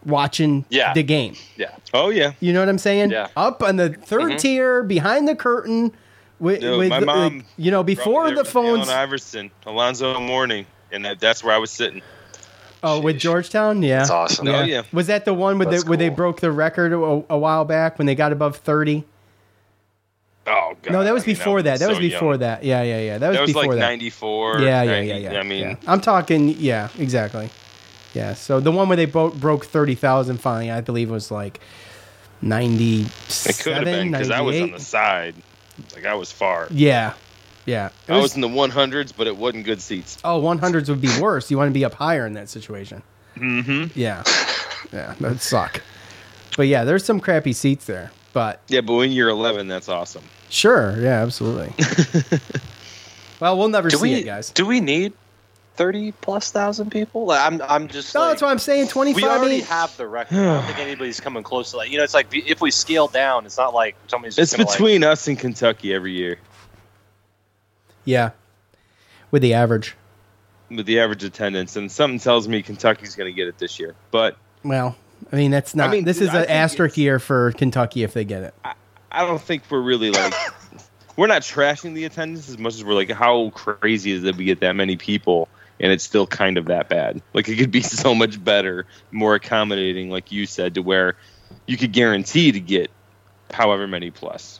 watching 0.05 0.65
Yeah. 0.69 0.93
the 0.93 1.03
game. 1.03 1.35
Yeah, 1.57 1.71
oh 1.93 2.09
yeah, 2.09 2.33
You 2.39 2.53
know 2.53 2.59
what 2.59 2.69
I'm 2.69 2.77
saying? 2.77 3.11
Yeah. 3.11 3.27
Up 3.35 3.63
on 3.63 3.77
the 3.77 3.89
3rd 3.89 4.21
mm-hmm. 4.29 4.37
tier, 4.37 4.83
behind 4.83 5.27
the 5.27 5.35
curtain. 5.35 5.93
With, 6.39 6.59
Dude, 6.59 6.77
with 6.77 6.89
my 6.89 6.99
mom 6.99 7.37
like, 7.37 7.45
you 7.55 7.71
know, 7.71 7.83
before 7.83 8.31
the 8.31 8.43
phones. 8.43 8.89
Allen 8.89 9.01
Iverson, 9.01 9.51
Alonzo 9.65 10.19
Mourning, 10.19 10.65
and 10.91 11.05
that, 11.05 11.19
that's 11.19 11.41
where 11.43 11.55
I 11.55 11.57
was 11.57 11.71
sitting. 11.71 12.01
Oh, 12.81 12.99
with 12.99 13.17
Georgetown, 13.17 13.81
yeah, 13.81 13.99
That's 13.99 14.09
awesome. 14.09 14.47
Oh, 14.49 14.63
yeah. 14.63 14.81
Was 14.91 15.07
that 15.07 15.23
the 15.23 15.33
one 15.33 15.57
where 15.57 15.65
they 15.65 15.77
That's 15.77 15.85
where 15.85 15.97
they 15.97 16.09
broke 16.09 16.41
the 16.41 16.51
record 16.51 16.91
a, 16.91 16.97
a 16.97 17.37
while 17.37 17.63
back 17.63 17.97
when 17.97 18.07
they 18.07 18.15
got 18.15 18.33
above 18.33 18.57
30? 18.57 19.05
Oh 20.45 20.73
god, 20.81 20.91
No, 20.91 21.03
that 21.03 21.13
was 21.13 21.23
I 21.23 21.27
mean, 21.27 21.35
before 21.37 21.61
that. 21.61 21.79
That 21.79 21.87
was 21.87 21.97
so 21.97 22.01
before 22.01 22.33
young. 22.33 22.39
that. 22.39 22.63
Yeah, 22.63 22.83
yeah, 22.83 22.99
yeah. 22.99 23.17
That 23.17 23.29
was 23.29 23.37
That 23.37 23.41
was 23.43 23.49
before 23.51 23.63
like 23.63 23.71
that. 23.79 23.79
'94. 23.79 24.59
Yeah, 24.59 24.83
yeah, 24.83 24.99
yeah, 24.99 25.15
yeah. 25.15 25.39
I 25.39 25.43
mean, 25.43 25.61
yeah. 25.61 25.75
I'm 25.87 26.01
talking. 26.01 26.49
Yeah, 26.49 26.89
exactly. 26.97 27.49
Yeah. 28.13 28.33
So 28.33 28.59
the 28.59 28.71
one 28.71 28.87
where 28.87 28.95
they 28.97 29.05
bo- 29.05 29.29
broke 29.31 29.65
thirty 29.65 29.95
thousand 29.95 30.37
finally, 30.37 30.69
I 30.71 30.81
believe, 30.81 31.09
was 31.09 31.31
like 31.31 31.59
ninety 32.41 33.01
it 33.45 33.59
could 33.59 33.73
have 33.73 33.85
been 33.85 34.11
because 34.11 34.29
I 34.31 34.41
was 34.41 34.59
on 34.61 34.71
the 34.71 34.79
side. 34.79 35.35
Like 35.95 36.05
I 36.05 36.13
was 36.13 36.31
far. 36.31 36.67
Yeah, 36.69 37.13
yeah. 37.65 37.89
It 38.07 38.13
I 38.13 38.19
was 38.19 38.35
in 38.35 38.41
the 38.41 38.47
100s, 38.47 39.11
but 39.15 39.25
it 39.25 39.35
wasn't 39.35 39.65
good 39.65 39.81
seats. 39.81 40.19
Oh, 40.23 40.39
100s 40.41 40.87
would 40.89 41.01
be 41.01 41.09
worse. 41.19 41.49
You 41.49 41.57
want 41.57 41.69
to 41.69 41.73
be 41.73 41.83
up 41.83 41.95
higher 41.95 42.27
in 42.27 42.33
that 42.33 42.47
situation. 42.49 43.01
Mm-hmm. 43.35 43.97
Yeah. 43.99 44.21
Yeah, 44.91 45.15
that 45.19 45.21
would 45.21 45.41
suck. 45.41 45.81
But 46.55 46.67
yeah, 46.67 46.83
there's 46.83 47.03
some 47.03 47.19
crappy 47.19 47.53
seats 47.53 47.85
there. 47.85 48.11
But 48.33 48.61
Yeah, 48.67 48.81
but 48.81 48.93
when 48.93 49.11
you're 49.11 49.29
11, 49.29 49.67
that's 49.67 49.89
awesome. 49.89 50.23
sure, 50.49 50.99
yeah, 51.01 51.23
absolutely. 51.23 51.73
well, 53.39 53.57
we'll 53.57 53.69
never 53.69 53.89
do 53.89 53.97
see 53.97 54.01
we 54.03 54.13
it, 54.15 54.23
guys. 54.25 54.51
do 54.51 54.65
we 54.67 54.79
need 54.79 55.13
thirty 55.75 56.11
plus 56.11 56.51
thousand 56.51 56.89
people? 56.91 57.25
Like, 57.25 57.41
I'm 57.41 57.61
I'm 57.61 57.87
just 57.87 58.13
No, 58.13 58.21
like, 58.21 58.29
that's 58.31 58.41
what 58.41 58.49
I'm 58.51 58.59
saying. 58.59 58.87
25 58.89 59.21
we 59.21 59.27
already 59.27 59.55
eight- 59.55 59.65
have 59.65 59.95
the 59.97 60.07
record. 60.07 60.37
I 60.37 60.43
don't 60.55 60.65
think 60.65 60.79
anybody's 60.79 61.19
coming 61.19 61.43
close 61.43 61.71
to 61.71 61.77
that. 61.77 61.89
You 61.89 61.97
know, 61.97 62.03
it's 62.03 62.13
like 62.13 62.27
if 62.31 62.61
we 62.61 62.71
scale 62.71 63.07
down, 63.07 63.45
it's 63.45 63.57
not 63.57 63.73
like 63.73 63.95
somebody's 64.07 64.37
It's 64.37 64.51
gonna, 64.55 64.65
like- 64.67 64.77
between 64.77 65.03
us 65.03 65.27
and 65.27 65.37
Kentucky 65.39 65.93
every 65.93 66.13
year 66.13 66.37
Yeah. 68.05 68.31
With 69.31 69.41
the 69.41 69.53
average. 69.53 69.95
with 70.69 70.85
the 70.85 70.99
average 70.99 71.23
attendance, 71.23 71.75
and 71.75 71.91
something 71.91 72.19
tells 72.19 72.47
me 72.47 72.61
Kentucky's 72.61 73.15
going 73.15 73.31
to 73.31 73.35
get 73.35 73.47
it 73.47 73.57
this 73.57 73.79
year. 73.79 73.95
But 74.11 74.37
Well, 74.63 74.95
I 75.31 75.35
mean, 75.35 75.51
that's 75.51 75.73
not. 75.75 75.89
I 75.89 75.91
mean, 75.91 76.03
this 76.03 76.17
dude, 76.19 76.29
is 76.29 76.33
an 76.33 76.45
asterisk 76.49 76.97
year 76.97 77.17
for 77.19 77.51
Kentucky 77.53 78.03
if 78.03 78.13
they 78.13 78.25
get 78.25 78.43
it. 78.43 78.53
I 79.11 79.25
don't 79.25 79.41
think 79.41 79.63
we're 79.69 79.81
really 79.81 80.09
like 80.11 80.33
we're 81.15 81.27
not 81.27 81.43
trashing 81.43 81.93
the 81.93 82.05
attendance 82.05 82.49
as 82.49 82.57
much 82.57 82.73
as 82.73 82.83
we're 82.83 82.95
like 82.95 83.11
how 83.11 83.51
crazy 83.51 84.11
is 84.11 84.23
it 84.23 84.35
we 84.35 84.45
get 84.45 84.59
that 84.61 84.75
many 84.75 84.97
people 84.97 85.47
and 85.79 85.91
it's 85.91 86.03
still 86.03 86.27
kind 86.27 86.57
of 86.57 86.65
that 86.65 86.89
bad. 86.89 87.21
Like 87.33 87.49
it 87.49 87.57
could 87.57 87.71
be 87.71 87.81
so 87.81 88.15
much 88.15 88.43
better, 88.43 88.85
more 89.11 89.35
accommodating, 89.35 90.09
like 90.09 90.31
you 90.31 90.45
said, 90.45 90.75
to 90.75 90.81
where 90.81 91.15
you 91.65 91.77
could 91.77 91.91
guarantee 91.91 92.51
to 92.51 92.59
get 92.59 92.91
however 93.51 93.87
many 93.87 94.11
plus. 94.11 94.59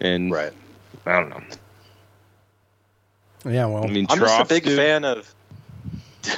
And 0.00 0.30
right. 0.30 0.52
I 1.06 1.20
don't 1.20 1.30
know. 1.30 1.42
Yeah, 3.46 3.66
well, 3.66 3.84
I 3.84 3.88
mean, 3.88 4.06
I'm 4.08 4.18
just 4.18 4.40
a 4.40 4.44
big 4.46 4.64
dude. 4.64 4.76
fan 4.76 5.04
of. 5.04 5.34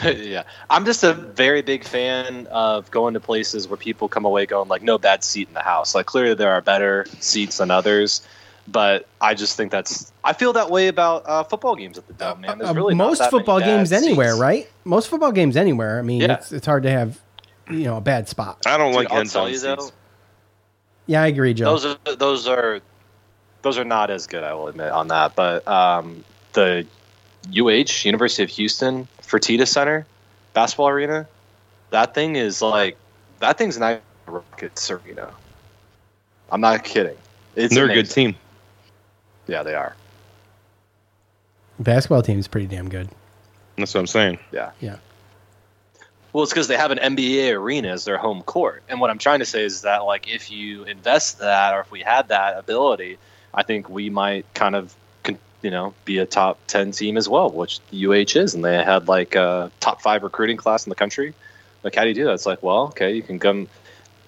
yeah, 0.05 0.43
I'm 0.69 0.85
just 0.85 1.05
a 1.05 1.15
very 1.15 1.63
big 1.63 1.85
fan 1.85 2.49
of 2.49 2.91
going 2.91 3.15
to 3.15 3.21
places 3.21 3.69
where 3.69 3.77
people 3.77 4.09
come 4.09 4.25
away 4.25 4.45
going 4.45 4.69
like, 4.69 4.83
no 4.83 4.99
bad 4.99 5.23
seat 5.23 5.47
in 5.47 5.55
the 5.55 5.63
house. 5.63 5.95
Like 5.95 6.07
clearly 6.07 6.35
there 6.35 6.51
are 6.51 6.61
better 6.61 7.07
seats 7.21 7.59
than 7.59 7.71
others, 7.71 8.27
but 8.69 9.07
I 9.21 9.35
just 9.35 9.57
think 9.57 9.71
that's. 9.73 10.13
I 10.25 10.33
feel 10.33 10.53
that 10.55 10.71
way 10.71 10.89
about 10.89 11.23
uh, 11.27 11.45
football 11.45 11.77
games 11.77 11.99
at 11.99 12.07
the 12.07 12.13
dome, 12.15 12.41
man. 12.41 12.59
There's 12.59 12.71
Uh, 12.71 12.75
really 12.75 12.95
not 12.95 13.09
most 13.09 13.31
football 13.31 13.61
bad 13.61 13.67
games 13.67 13.93
anywhere, 13.93 14.31
seats. 14.33 14.41
right? 14.41 14.71
Most 14.85 15.09
football 15.09 15.33
games 15.33 15.57
anywhere. 15.57 15.99
I 15.99 16.03
mean, 16.03 16.23
Yeah. 16.23 16.35
it's 16.35 16.53
it's 16.53 16.67
hard 16.67 16.83
to 16.85 16.91
have, 16.91 17.21
you 17.71 17.85
know, 17.85 17.97
a 17.97 18.01
bad 18.01 18.29
spot. 18.29 18.59
I 18.67 18.77
don't 18.77 18.89
Dude, 18.93 18.97
like 18.97 19.11
I'll 19.13 19.21
end 19.21 19.31
tell 19.31 19.43
zone 19.45 19.53
you 19.53 19.59
seats. 19.59 19.87
though, 19.87 19.91
Yeah, 21.07 21.23
I 21.23 21.27
agree, 21.29 21.55
Joe. 21.55 21.67
those 21.77 21.85
are 21.87 22.17
those 22.17 22.49
are 22.49 22.81
those 23.63 23.79
are 23.79 23.85
not 23.85 24.11
as 24.11 24.27
good. 24.27 24.43
I 24.45 24.55
will 24.55 24.69
admit 24.69 24.91
on 24.91 25.09
that, 25.09 25.35
but 25.37 25.67
um, 25.69 26.25
the 26.53 26.87
UH 27.53 28.05
University 28.05 28.43
of 28.43 28.51
Houston 28.51 29.07
Fertitta 29.23 29.67
Center 29.69 30.07
basketball 30.55 30.89
arena, 30.89 31.27
that 31.91 32.15
thing 32.15 32.35
is 32.37 32.61
like 32.63 32.97
that 33.41 33.59
thing's 33.59 33.79
not 33.79 34.01
a 34.27 34.31
Rockets 34.31 34.91
arena. 34.91 35.31
I'm 36.51 36.61
not 36.61 36.83
kidding. 36.85 37.17
It's 37.55 37.75
They're 37.75 37.89
a 37.91 37.95
good 37.95 38.11
team. 38.11 38.35
Yeah, 39.47 39.63
they 39.63 39.75
are. 39.75 39.95
Basketball 41.79 42.23
team 42.23 42.39
is 42.39 42.49
pretty 42.49 42.67
damn 42.67 42.89
good. 42.89 43.09
That's 43.77 43.93
what 43.95 44.01
I'm 44.01 44.07
saying. 44.07 44.39
Yeah. 44.53 44.71
Yeah. 44.81 44.97
Well, 46.33 46.43
it's 46.43 46.53
because 46.53 46.69
they 46.69 46.77
have 46.77 46.91
an 46.91 46.99
NBA 46.99 47.55
arena 47.55 47.89
as 47.89 48.05
their 48.05 48.19
home 48.19 48.43
court, 48.43 48.83
and 48.89 49.01
what 49.01 49.09
I'm 49.09 49.19
trying 49.19 49.39
to 49.39 49.47
say 49.47 49.65
is 49.65 49.83
that 49.83 50.05
like 50.05 50.29
if 50.29 50.51
you 50.51 50.85
invest 50.85 51.39
that, 51.39 51.73
or 51.75 51.81
if 51.81 51.91
we 51.91 52.01
had 52.01 52.29
that 52.29 52.59
ability, 52.59 53.19
I 53.55 53.63
think 53.63 53.89
we 53.89 54.11
might 54.11 54.45
kind 54.53 54.75
of, 54.77 54.95
you 55.63 55.71
know, 55.71 55.95
be 56.05 56.19
a 56.19 56.27
top 56.27 56.59
ten 56.67 56.91
team 56.91 57.17
as 57.17 57.27
well, 57.27 57.51
which 57.51 57.81
UH 57.91 58.39
is, 58.39 58.55
and 58.55 58.63
they 58.63 58.83
had 58.85 59.09
like 59.09 59.35
a 59.35 59.71
top 59.81 60.03
five 60.03 60.23
recruiting 60.23 60.59
class 60.59 60.85
in 60.85 60.91
the 60.91 60.97
country. 60.97 61.33
Like, 61.83 61.95
how 61.95 62.03
do 62.03 62.09
you 62.09 62.15
do 62.15 62.25
that? 62.25 62.35
It's 62.35 62.47
like, 62.47 62.63
well, 62.63 62.89
okay, 62.89 63.15
you 63.15 63.23
can 63.23 63.39
come. 63.39 63.69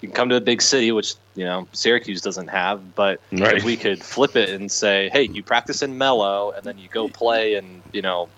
You 0.01 0.07
can 0.07 0.15
come 0.15 0.29
to 0.29 0.35
a 0.35 0.41
big 0.41 0.61
city, 0.61 0.91
which 0.91 1.15
you 1.35 1.43
know 1.45 1.67
Syracuse 1.73 2.21
doesn't 2.21 2.47
have. 2.47 2.95
But 2.95 3.19
Right. 3.31 3.57
if 3.57 3.63
we 3.63 3.75
could 3.77 4.03
flip 4.03 4.35
it 4.35 4.49
and 4.49 4.71
say, 4.71 5.09
hey, 5.11 5.23
you 5.23 5.43
practice 5.43 5.81
in 5.81 5.97
Melo, 5.97 6.51
and 6.51 6.63
then 6.63 6.77
you 6.77 6.87
go 6.89 7.09
play 7.09 7.55
in 7.55 7.81
you 7.91 8.01
know 8.01 8.29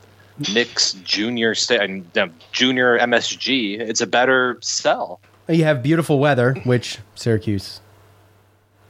Nick's 0.54 0.94
junior 1.04 1.54
state 1.54 1.82
and 1.82 2.18
uh, 2.18 2.28
junior 2.52 2.98
MSG, 2.98 3.80
it's 3.80 4.02
a 4.02 4.08
better 4.08 4.58
sell. 4.62 5.20
You 5.48 5.64
have 5.66 5.84
beautiful 5.84 6.18
weather, 6.20 6.56
which 6.64 7.00
Syracuse 7.16 7.82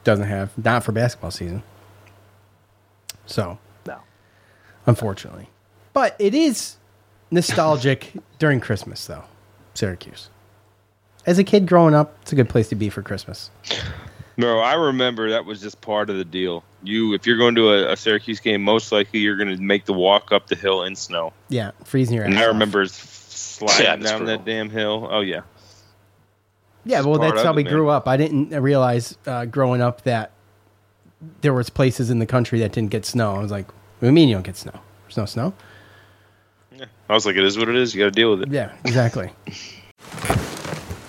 doesn't 0.04 0.26
have, 0.26 0.56
not 0.56 0.82
for 0.84 0.92
basketball 0.92 1.30
season. 1.30 1.62
So, 3.26 3.58
No. 3.86 3.98
unfortunately. 4.86 5.48
But 5.92 6.16
it 6.18 6.34
is 6.34 6.76
nostalgic 7.30 8.12
during 8.38 8.60
Christmas, 8.60 9.04
though, 9.06 9.24
Syracuse. 9.74 10.28
As 11.26 11.38
a 11.38 11.44
kid 11.44 11.66
growing 11.66 11.94
up, 11.94 12.16
it's 12.22 12.32
a 12.32 12.36
good 12.36 12.48
place 12.48 12.68
to 12.70 12.74
be 12.74 12.88
for 12.90 13.02
Christmas. 13.02 13.50
Bro, 14.36 14.60
I 14.60 14.74
remember 14.74 15.30
that 15.30 15.44
was 15.44 15.60
just 15.60 15.80
part 15.80 16.10
of 16.10 16.16
the 16.16 16.24
deal. 16.24 16.64
You, 16.82 17.14
if 17.14 17.26
you're 17.26 17.36
going 17.36 17.54
to 17.56 17.68
a, 17.70 17.92
a 17.92 17.96
Syracuse 17.96 18.40
game, 18.40 18.62
most 18.62 18.90
likely 18.90 19.20
you're 19.20 19.36
going 19.36 19.54
to 19.54 19.62
make 19.62 19.84
the 19.84 19.92
walk 19.92 20.32
up 20.32 20.48
the 20.48 20.56
hill 20.56 20.82
in 20.82 20.96
snow. 20.96 21.32
Yeah, 21.48 21.72
freezing 21.84 22.16
your 22.16 22.24
ass 22.24 22.30
And 22.30 22.38
I 22.38 22.42
off. 22.42 22.48
remember 22.48 22.86
sliding 22.86 23.84
Yeah, 23.84 23.96
that's 23.96 24.10
down 24.10 24.24
that 24.24 24.44
damn 24.44 24.68
hill. 24.70 25.06
Oh 25.10 25.20
yeah, 25.20 25.42
Yeah, 26.84 26.98
It's 26.98 27.06
well, 27.06 27.18
that's 27.20 27.38
of 27.38 27.44
how 27.44 27.52
it, 27.52 27.56
we 27.56 27.64
man. 27.64 27.72
grew 27.72 27.88
up. 27.90 28.08
I 28.08 28.16
didn't 28.16 28.50
realize 28.60 29.16
uh, 29.26 29.44
growing 29.44 29.80
up 29.82 30.02
that 30.02 30.32
there 31.42 31.52
was 31.54 31.70
places 31.70 32.10
in 32.10 32.18
the 32.18 32.26
country 32.26 32.58
that 32.60 32.72
didn't 32.72 32.90
get 32.90 33.04
snow. 33.04 33.36
I 33.36 33.38
was 33.38 33.52
like, 33.52 33.66
"What 33.68 34.00
do 34.00 34.06
you 34.06 34.12
mean 34.12 34.28
you 34.28 34.34
don't 34.34 34.42
get 34.42 34.56
snow? 34.56 34.80
There's 35.04 35.16
no 35.18 35.26
snow." 35.26 35.54
Yeah, 36.76 36.86
I 37.08 37.12
was 37.14 37.26
like, 37.26 37.36
it 37.36 37.44
is 37.44 37.56
what 37.58 37.68
it 37.68 37.76
is. 37.76 37.94
You 37.94 38.00
got 38.00 38.06
to 38.06 38.10
deal 38.10 38.30
with 38.30 38.42
it. 38.42 38.48
Yeah, 38.50 38.72
exactly. 38.84 39.30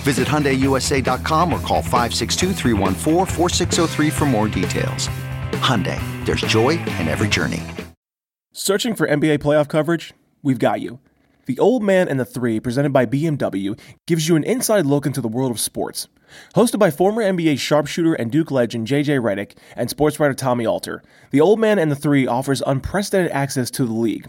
Visit 0.00 0.26
HyundaiUSA.com 0.26 1.52
or 1.52 1.60
call 1.60 1.82
562 1.82 2.54
for 4.10 4.26
more 4.26 4.48
details. 4.48 5.08
Hyundai, 5.60 6.00
there's 6.24 6.40
joy 6.40 6.70
in 6.70 7.08
every 7.08 7.28
journey. 7.28 7.62
Searching 8.52 8.94
for 8.94 9.06
NBA 9.06 9.38
playoff 9.38 9.68
coverage? 9.68 10.12
We've 10.42 10.58
got 10.58 10.80
you. 10.80 10.98
The 11.46 11.58
Old 11.58 11.82
Man 11.82 12.08
and 12.08 12.20
the 12.20 12.24
Three, 12.24 12.60
presented 12.60 12.92
by 12.92 13.06
BMW, 13.06 13.78
gives 14.06 14.28
you 14.28 14.36
an 14.36 14.44
inside 14.44 14.86
look 14.86 15.04
into 15.04 15.20
the 15.20 15.28
world 15.28 15.50
of 15.50 15.58
sports. 15.58 16.06
Hosted 16.54 16.78
by 16.78 16.90
former 16.90 17.22
NBA 17.22 17.58
sharpshooter 17.58 18.14
and 18.14 18.30
Duke 18.30 18.50
legend 18.50 18.86
JJ 18.86 19.20
Redick 19.20 19.56
and 19.74 19.90
sports 19.90 20.20
writer 20.20 20.34
Tommy 20.34 20.64
Alter, 20.64 21.02
The 21.30 21.40
Old 21.40 21.58
Man 21.58 21.78
and 21.78 21.90
the 21.90 21.96
Three 21.96 22.26
offers 22.26 22.62
unprecedented 22.66 23.32
access 23.32 23.70
to 23.72 23.84
the 23.84 23.92
league. 23.92 24.28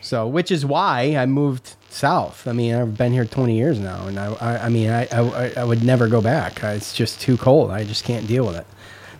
So, 0.00 0.26
which 0.26 0.50
is 0.50 0.64
why 0.64 1.16
I 1.16 1.26
moved 1.26 1.76
south. 1.90 2.48
I 2.48 2.52
mean, 2.52 2.74
I've 2.74 2.96
been 2.96 3.12
here 3.12 3.24
20 3.24 3.56
years 3.56 3.78
now, 3.78 4.06
and 4.06 4.18
I, 4.18 4.32
I, 4.34 4.66
I 4.66 4.68
mean, 4.68 4.90
I, 4.90 5.06
I, 5.12 5.52
I 5.58 5.64
would 5.64 5.84
never 5.84 6.08
go 6.08 6.20
back. 6.20 6.62
It's 6.62 6.94
just 6.94 7.20
too 7.20 7.36
cold. 7.36 7.70
I 7.70 7.84
just 7.84 8.04
can't 8.04 8.26
deal 8.26 8.46
with 8.46 8.56
it. 8.56 8.66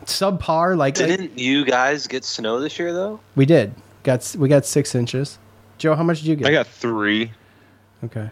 Subpar, 0.06 0.76
like 0.76 0.94
Didn't 0.94 1.38
you 1.38 1.64
guys 1.64 2.06
get 2.06 2.24
snow 2.24 2.58
this 2.60 2.78
year 2.78 2.92
though? 2.92 3.20
we 3.36 3.46
did. 3.46 3.74
Got 4.02 4.34
we 4.38 4.48
got 4.48 4.64
six 4.64 4.94
inches. 4.94 5.38
Joe, 5.78 5.94
how 5.94 6.02
much 6.02 6.20
did 6.20 6.26
you 6.26 6.36
get? 6.36 6.48
I 6.48 6.52
got 6.52 6.66
three. 6.66 7.32
Okay. 8.02 8.30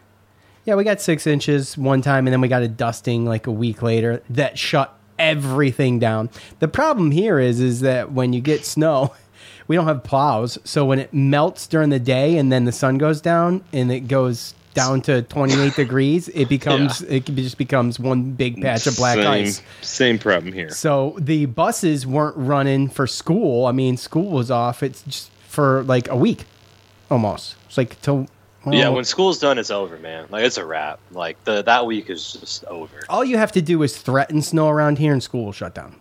Yeah, 0.64 0.74
we 0.74 0.84
got 0.84 1.01
six 1.01 1.26
inches 1.26 1.76
one 1.76 2.03
time, 2.03 2.26
and 2.26 2.32
then 2.32 2.40
we 2.40 2.49
got 2.49 2.62
a 2.62 2.68
dusting 2.68 3.24
like 3.24 3.46
a 3.46 3.53
week 3.53 3.82
later 3.82 4.22
that 4.30 4.59
shut 4.59 4.99
everything 5.18 5.99
down. 5.99 6.30
The 6.59 6.68
problem 6.68 7.11
here 7.11 7.38
is, 7.38 7.61
is 7.61 7.80
that 7.80 8.12
when 8.12 8.32
you 8.32 8.40
get 8.40 8.64
snow, 8.64 9.14
we 9.68 9.76
don't 9.76 9.86
have 9.86 10.02
plows, 10.02 10.58
so 10.64 10.84
when 10.84 10.98
it 10.98 11.14
melts 11.14 11.66
during 11.66 11.90
the 11.90 12.00
day 12.00 12.38
and 12.38 12.50
then 12.50 12.64
the 12.64 12.72
sun 12.72 12.98
goes 12.98 13.20
down 13.20 13.62
and 13.72 13.92
it 13.92 14.08
goes 14.08 14.54
down 14.74 15.02
to 15.02 15.22
28 15.22 15.74
degrees, 15.76 16.28
it 16.28 16.48
becomes 16.48 17.02
it 17.02 17.26
just 17.26 17.58
becomes 17.58 18.00
one 18.00 18.32
big 18.32 18.60
patch 18.60 18.86
of 18.86 18.96
black 18.96 19.16
same, 19.16 19.26
ice. 19.26 19.62
Same 19.82 20.18
problem 20.18 20.52
here. 20.52 20.70
So 20.70 21.16
the 21.20 21.46
buses 21.46 22.06
weren't 22.06 22.36
running 22.36 22.88
for 22.88 23.06
school. 23.06 23.66
I 23.66 23.72
mean, 23.72 23.96
school 23.96 24.30
was 24.30 24.50
off. 24.50 24.82
It's 24.82 25.02
just 25.02 25.30
for 25.46 25.82
like 25.84 26.08
a 26.08 26.16
week, 26.16 26.46
almost. 27.10 27.56
It's 27.66 27.76
like 27.76 28.00
till 28.00 28.26
well, 28.64 28.74
yeah, 28.74 28.88
when 28.88 29.04
school's 29.04 29.38
done, 29.38 29.58
it's 29.58 29.70
over, 29.70 29.98
man. 29.98 30.26
Like 30.30 30.44
it's 30.44 30.56
a 30.56 30.64
wrap. 30.64 30.98
Like 31.10 31.42
the 31.44 31.62
that 31.62 31.86
week 31.86 32.10
is 32.10 32.32
just 32.32 32.64
over. 32.64 33.04
all 33.08 33.24
you 33.24 33.36
have 33.36 33.52
to 33.52 33.62
do 33.62 33.82
is 33.82 33.96
threaten 33.96 34.42
snow 34.42 34.68
around 34.68 34.98
here, 34.98 35.12
and 35.12 35.22
school 35.22 35.44
will 35.46 35.52
shut 35.52 35.74
down. 35.74 35.96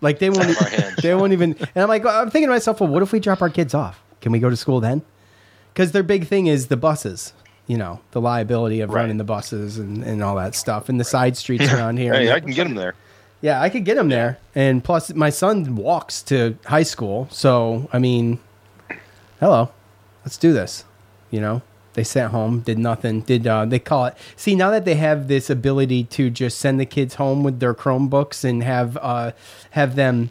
Like 0.00 0.18
they 0.18 0.30
won't. 0.30 0.56
they 1.02 1.14
won't 1.14 1.32
even. 1.32 1.56
And 1.60 1.82
I'm 1.82 1.88
like, 1.88 2.04
I'm 2.06 2.30
thinking 2.30 2.48
to 2.48 2.52
myself, 2.54 2.80
well, 2.80 2.88
what 2.88 3.02
if 3.02 3.12
we 3.12 3.20
drop 3.20 3.42
our 3.42 3.50
kids 3.50 3.74
off? 3.74 4.02
Can 4.20 4.32
we 4.32 4.38
go 4.38 4.50
to 4.50 4.56
school 4.56 4.80
then? 4.80 5.02
Because 5.72 5.92
their 5.92 6.02
big 6.02 6.26
thing 6.26 6.46
is 6.46 6.68
the 6.68 6.76
buses. 6.76 7.32
You 7.66 7.76
know, 7.76 8.00
the 8.12 8.20
liability 8.20 8.80
of 8.80 8.90
running 8.90 9.18
the 9.18 9.24
buses 9.24 9.76
and, 9.76 10.02
and 10.02 10.22
all 10.22 10.36
that 10.36 10.54
stuff, 10.54 10.88
and 10.88 10.98
the 10.98 11.04
side 11.04 11.36
streets 11.36 11.70
around 11.72 11.98
here. 11.98 12.14
Hey, 12.14 12.32
I 12.32 12.40
can 12.40 12.50
get 12.50 12.64
them 12.64 12.74
there. 12.74 12.94
Yeah, 13.40 13.60
I 13.60 13.68
could 13.68 13.84
get 13.84 13.96
them 13.96 14.08
there. 14.08 14.38
And 14.54 14.82
plus, 14.82 15.12
my 15.14 15.30
son 15.30 15.76
walks 15.76 16.22
to 16.24 16.56
high 16.64 16.82
school. 16.82 17.28
So, 17.30 17.88
I 17.92 17.98
mean, 17.98 18.40
hello, 19.38 19.70
let's 20.24 20.36
do 20.36 20.52
this. 20.52 20.84
You 21.30 21.40
know, 21.40 21.62
They 21.98 22.04
sat 22.04 22.30
home, 22.30 22.60
did 22.60 22.78
nothing. 22.78 23.22
Did 23.22 23.44
uh, 23.48 23.64
they 23.64 23.80
call 23.80 24.06
it? 24.06 24.14
See, 24.36 24.54
now 24.54 24.70
that 24.70 24.84
they 24.84 24.94
have 24.94 25.26
this 25.26 25.50
ability 25.50 26.04
to 26.04 26.30
just 26.30 26.58
send 26.60 26.78
the 26.78 26.86
kids 26.86 27.16
home 27.16 27.42
with 27.42 27.58
their 27.58 27.74
Chromebooks 27.74 28.44
and 28.44 28.62
have 28.62 28.96
uh, 29.02 29.32
have 29.70 29.96
them 29.96 30.30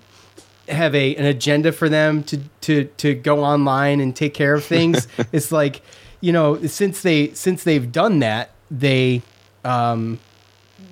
have 0.70 0.96
a 0.96 1.14
an 1.18 1.26
agenda 1.26 1.74
for 1.74 1.90
them 1.90 2.24
to 2.24 2.40
to 2.62 2.86
to 2.86 3.14
go 3.16 3.44
online 3.44 4.00
and 4.00 4.16
take 4.16 4.34
care 4.34 4.54
of 4.54 4.64
things. 4.76 5.10
it's 5.34 5.52
like 5.52 5.82
you 6.22 6.32
know 6.32 6.58
since 6.68 7.02
they 7.02 7.34
since 7.34 7.66
they've 7.66 7.92
done 7.92 8.20
that 8.20 8.52
they 8.72 9.22
um 9.66 10.20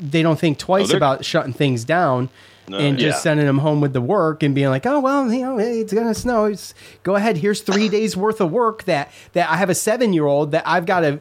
they 0.01 0.21
don't 0.21 0.38
think 0.39 0.57
twice 0.57 0.89
they're- 0.89 0.97
about 0.97 1.23
shutting 1.23 1.53
things 1.53 1.86
down. 1.86 2.28
No, 2.68 2.78
and 2.80 2.97
just 2.97 3.18
yeah. 3.18 3.22
sending 3.22 3.45
them 3.45 3.59
home 3.59 3.80
with 3.82 3.93
the 3.93 4.01
work 4.01 4.41
and 4.41 4.55
being 4.55 4.70
like, 4.70 4.86
oh 4.86 4.99
well, 4.99 5.32
you 5.32 5.41
know, 5.41 5.59
it's 5.59 5.93
gonna 5.93 6.16
snow. 6.16 6.45
It's, 6.45 6.74
go 7.03 7.16
ahead. 7.16 7.38
Here's 7.38 7.61
three 7.61 7.89
days 7.89 8.18
worth 8.18 8.41
of 8.41 8.51
work 8.51 8.84
that 8.86 9.11
that 9.34 9.49
I 9.49 9.57
have 9.57 9.70
a 9.70 9.76
seven 9.76 10.13
year 10.13 10.26
old 10.26 10.51
that 10.51 10.63
I've 10.68 10.86
got 10.86 11.01
to 11.01 11.20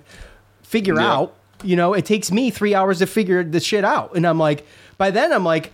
figure 0.62 0.94
Yeah. 0.96 1.12
out. 1.12 1.34
You 1.62 1.76
know, 1.76 1.92
it 1.94 2.04
takes 2.06 2.30
me 2.32 2.50
three 2.50 2.74
hours 2.74 2.98
to 3.00 3.06
figure 3.06 3.42
the 3.44 3.60
shit 3.60 3.84
out, 3.84 4.16
and 4.16 4.26
I'm 4.26 4.38
like, 4.38 4.66
by 4.98 5.10
then 5.10 5.32
I'm 5.32 5.44
like, 5.44 5.72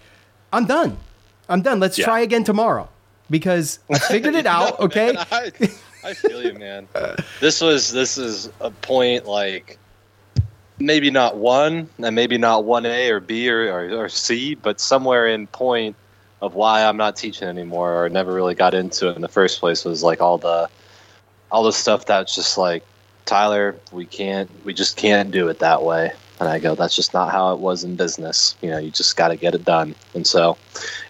I'm 0.53 0.67
done. 0.67 0.97
I'm 1.49 1.63
done. 1.63 1.79
Let's 1.81 1.99
Yeah. 1.99 2.05
try 2.05 2.21
again 2.21 2.45
tomorrow 2.45 2.89
because 3.29 3.79
I 3.93 3.99
figured 3.99 4.35
it 4.35 4.47
out. 4.57 4.79
Okay. 4.81 5.15
I, 5.17 5.53
I 6.05 6.15
feel 6.15 6.43
you, 6.43 6.55
man. 6.55 6.89
This 7.41 7.61
was 7.61 7.93
this 7.93 8.19
is 8.19 8.51
a 8.61 8.71
point 8.71 9.27
like 9.27 9.79
maybe 10.81 11.11
not 11.11 11.37
one, 11.37 11.89
and 12.03 12.17
maybe 12.17 12.39
not 12.39 12.65
one 12.65 12.87
A 12.87 13.11
or 13.11 13.21
B 13.21 13.49
or, 13.49 13.73
or, 13.73 14.05
or 14.05 14.09
C, 14.09 14.55
but 14.55 14.81
somewhere 14.81 15.29
in 15.29 15.47
point 15.47 15.95
of 16.41 16.55
why 16.55 16.85
I'm 16.85 16.97
not 16.97 17.17
teaching 17.17 17.49
anymore 17.49 18.03
or 18.05 18.09
never 18.09 18.33
really 18.33 18.55
got 18.55 18.75
into 18.75 19.11
it 19.11 19.17
in 19.17 19.23
the 19.23 19.29
first 19.29 19.61
place 19.61 19.85
was 19.85 20.03
like 20.03 20.21
all 20.21 20.39
the 20.39 20.69
all 21.51 21.65
the 21.65 21.73
stuff 21.73 22.07
that's 22.07 22.35
just 22.35 22.57
like 22.57 22.83
Tyler, 23.27 23.77
we 23.93 24.07
can't 24.07 24.51
we 24.65 24.73
just 24.73 24.97
can't 24.97 25.31
do 25.31 25.49
it 25.49 25.59
that 25.59 25.83
way. 25.83 26.13
And 26.41 26.49
I 26.49 26.59
go, 26.59 26.75
that's 26.75 26.97
just 26.97 27.13
not 27.13 27.31
how 27.31 27.53
it 27.53 27.61
was 27.61 27.85
in 27.85 27.97
business. 27.97 28.57
You 28.63 28.71
know, 28.71 28.79
you 28.79 28.91
just 28.91 29.15
got 29.19 29.29
to 29.29 29.37
get 29.37 29.55
it 29.55 29.63
done. 29.63 29.95
And 30.15 30.27
so, 30.27 30.57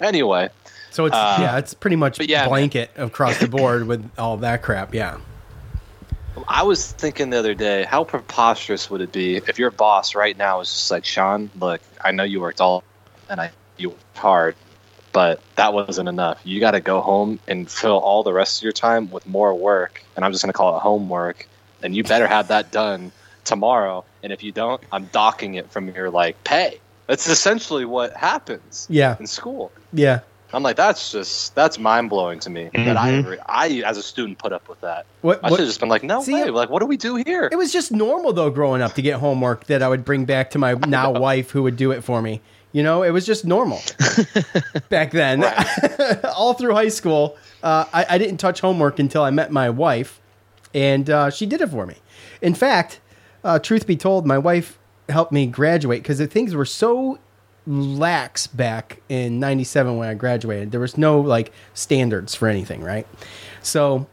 anyway, 0.01 0.49
So 0.91 1.07
it's 1.07 1.15
Uh, 1.15 1.39
yeah, 1.41 1.59
it's 1.59 1.73
pretty 1.73 1.95
much 1.95 2.19
yeah, 2.21 2.49
blanket 2.49 2.91
across 2.97 3.39
the 3.39 3.47
board 3.47 3.87
with 3.87 4.11
all 4.19 4.37
that 4.39 4.63
crap. 4.63 4.93
Yeah. 4.93 5.19
I 6.49 6.63
was 6.63 6.91
thinking 6.93 7.31
the 7.31 7.39
other 7.39 7.55
day, 7.55 7.85
how 7.85 8.05
preposterous 8.05 8.91
would 8.91 9.01
it 9.01 9.13
be 9.13 9.37
if 9.37 9.59
your 9.59 9.71
boss 9.71 10.15
right 10.15 10.37
now 10.37 10.59
was 10.59 10.73
just 10.73 10.91
like, 10.91 11.05
Sean, 11.05 11.51
look, 11.59 11.81
I 12.03 12.13
know 12.13 12.25
you 12.25 12.41
worked 12.41 12.61
all 12.61 12.85
and 13.29 13.41
I 13.41 13.53
you 13.77 13.91
worked 13.91 14.19
hard, 14.19 14.57
but 15.13 15.41
that 15.57 15.73
wasn't 15.73 16.09
enough. 16.09 16.41
You 16.45 16.61
got 16.61 16.73
to 16.73 16.81
go 16.81 17.01
home 17.01 17.41
and 17.49 17.71
fill 17.71 17.99
all 17.99 18.23
the 18.23 18.33
rest 18.33 18.61
of 18.61 18.65
your 18.65 18.73
time 18.73 19.11
with 19.11 19.27
more 19.27 19.55
work, 19.55 20.05
and 20.17 20.25
I'm 20.25 20.33
just 20.33 20.45
going 20.45 20.53
to 20.53 20.57
call 20.57 20.77
it 20.77 20.81
homework, 20.81 21.49
and 21.83 21.95
you 21.95 22.05
better 22.05 22.27
have 22.27 22.49
that 22.49 22.71
done 22.71 23.13
tomorrow. 23.45 24.05
And 24.23 24.33
if 24.33 24.43
you 24.43 24.53
don't, 24.53 24.83
I'm 24.93 25.07
docking 25.07 25.55
it 25.55 25.71
from 25.71 25.89
your 25.89 26.11
like 26.11 26.43
pay. 26.45 26.81
That's 27.07 27.29
essentially 27.29 27.85
what 27.85 28.15
happens. 28.15 28.87
Yeah. 28.89 29.17
In 29.19 29.27
school. 29.27 29.73
Yeah. 29.93 30.21
I'm 30.53 30.63
like, 30.63 30.77
that's 30.77 31.13
just 31.13 31.55
that's 31.55 31.79
mind 31.79 32.11
blowing 32.11 32.39
to 32.41 32.51
me 32.51 32.71
that 32.75 32.97
I 32.97 33.11
Mhm. 33.13 33.19
agree. 33.21 33.39
I 33.47 33.69
as 33.87 33.97
a 33.99 34.03
student 34.03 34.39
put 34.39 34.53
up 34.53 34.69
with 34.69 34.81
that. 34.81 35.07
What- 35.21 35.41
I 35.45 35.49
should 35.51 35.61
have 35.61 35.69
just 35.69 35.81
been 35.81 35.89
like, 35.89 36.03
no 36.03 36.23
See, 36.23 36.35
way. 36.35 36.51
Like, 36.51 36.71
what 36.71 36.81
do 36.81 36.87
we 36.87 36.97
do 36.97 37.17
here? 37.17 37.49
It 37.51 37.57
was 37.57 37.73
just 37.73 37.93
normal 37.93 38.33
though 38.33 38.51
growing 38.51 38.83
up 38.83 38.95
to 38.95 39.03
get 39.03 39.21
homework 39.21 39.67
that 39.67 39.83
I 39.83 39.89
would 39.89 40.05
bring 40.05 40.25
back 40.25 40.51
to 40.51 40.59
my 40.59 40.75
now 40.75 41.11
wife 41.29 41.51
who 41.51 41.63
would 41.63 41.77
do 41.77 41.93
it 41.93 42.03
for 42.03 42.21
me. 42.21 42.41
You 42.73 42.83
know, 42.85 43.03
it 43.03 43.11
was 43.11 43.27
just 43.27 43.45
normal 43.45 43.81
back 44.89 45.11
then. 45.13 45.45
All 46.37 46.55
through 46.55 46.75
high 46.75 46.89
school, 46.89 47.37
uh, 47.63 47.85
I, 47.93 48.07
I 48.11 48.19
didn't 48.19 48.37
touch 48.39 48.61
homework 48.61 48.99
until 48.99 49.23
I 49.23 49.31
met 49.31 49.51
my 49.51 49.71
wife, 49.71 50.21
and 50.75 51.09
uh, 51.11 51.31
she 51.31 51.47
did 51.47 51.61
it 51.61 51.69
for 51.69 51.85
me. 51.87 51.97
In 52.41 52.55
fact, 52.55 53.01
uh, 53.43 53.59
truth 53.59 53.87
be 53.89 53.97
told, 53.97 54.25
my 54.27 54.39
wife 54.39 54.79
helped 55.09 55.33
me 55.33 55.47
graduate 55.47 56.03
because 56.03 56.19
the 56.19 56.27
things 56.29 56.55
were 56.55 56.65
so 56.65 57.19
lax 57.67 58.47
back 58.47 59.01
in 59.09 59.39
97 59.41 59.97
when 59.97 60.09
I 60.09 60.15
graduated. 60.15 60.71
There 60.71 60.81
was 60.81 60.97
no 60.99 61.21
like 61.21 61.53
standards 61.75 62.35
for 62.35 62.49
anything, 62.49 62.83
right? 62.83 63.07
So 63.63 64.07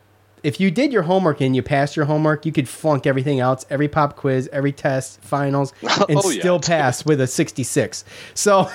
if 0.43 0.59
you 0.59 0.69
did 0.69 0.93
your 0.93 1.01
homework 1.03 1.41
and 1.41 1.55
you 1.55 1.63
passed 1.63 1.95
your 1.95 2.05
homework, 2.05 2.45
you 2.45 2.51
could 2.51 2.69
flunk 2.69 3.07
everything 3.07 3.39
else, 3.39 3.65
every 3.69 3.87
pop 3.87 4.15
quiz, 4.15 4.47
every 4.53 4.71
test, 4.71 5.19
finals, 5.21 5.73
and 6.09 6.19
Oh, 6.23 6.29
yeah. 6.29 6.39
still 6.39 6.59
pass 6.59 7.03
with 7.05 7.19
a 7.21 7.27
66. 7.27 8.05
So, 8.33 8.69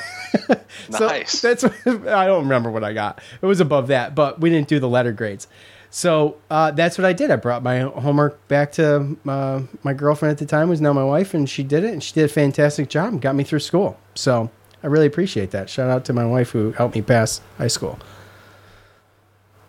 so 0.90 1.06
Nice. 1.06 1.40
that's 1.40 1.62
what, 1.62 1.74
I 2.08 2.26
don't 2.26 2.42
remember 2.44 2.70
what 2.70 2.82
I 2.84 2.92
got. 2.92 3.20
It 3.40 3.46
was 3.46 3.60
above 3.60 3.86
that, 3.88 4.14
but 4.14 4.40
we 4.40 4.50
didn't 4.50 4.68
do 4.68 4.80
the 4.80 4.88
letter 4.88 5.12
grades. 5.12 5.46
So 5.94 6.36
uh, 6.50 6.70
that's 6.70 6.96
what 6.96 7.04
I 7.04 7.12
did. 7.12 7.30
I 7.30 7.36
brought 7.36 7.62
my 7.62 7.80
homework 7.80 8.48
back 8.48 8.72
to 8.72 9.14
uh, 9.28 9.60
my 9.82 9.92
girlfriend 9.92 10.32
at 10.32 10.38
the 10.38 10.46
time, 10.46 10.68
who's 10.68 10.80
now 10.80 10.94
my 10.94 11.04
wife, 11.04 11.34
and 11.34 11.48
she 11.48 11.62
did 11.62 11.84
it, 11.84 11.92
and 11.92 12.02
she 12.02 12.14
did 12.14 12.24
a 12.24 12.28
fantastic 12.28 12.88
job 12.88 13.12
and 13.12 13.20
got 13.20 13.34
me 13.34 13.44
through 13.44 13.58
school. 13.60 13.98
So 14.14 14.50
I 14.82 14.86
really 14.88 15.06
appreciate 15.06 15.50
that. 15.52 15.70
Shout 15.70 15.90
out 15.90 16.04
to 16.06 16.12
my 16.12 16.24
wife 16.26 16.50
who 16.50 16.72
helped 16.72 16.94
me 16.94 17.02
pass 17.02 17.40
high 17.58 17.68
school. 17.68 17.98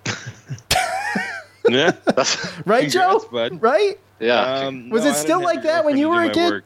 yeah. 1.69 1.91
Right, 2.65 2.89
Joe? 2.89 3.25
Bud. 3.31 3.61
Right? 3.61 3.99
Yeah. 4.19 4.41
Um, 4.41 4.89
Was 4.89 5.03
no, 5.05 5.11
it 5.11 5.15
still 5.15 5.41
like 5.41 5.63
that 5.63 5.83
when 5.85 5.97
you 5.97 6.09
were 6.09 6.23
a 6.23 6.29
kid? 6.31 6.51
work. 6.51 6.65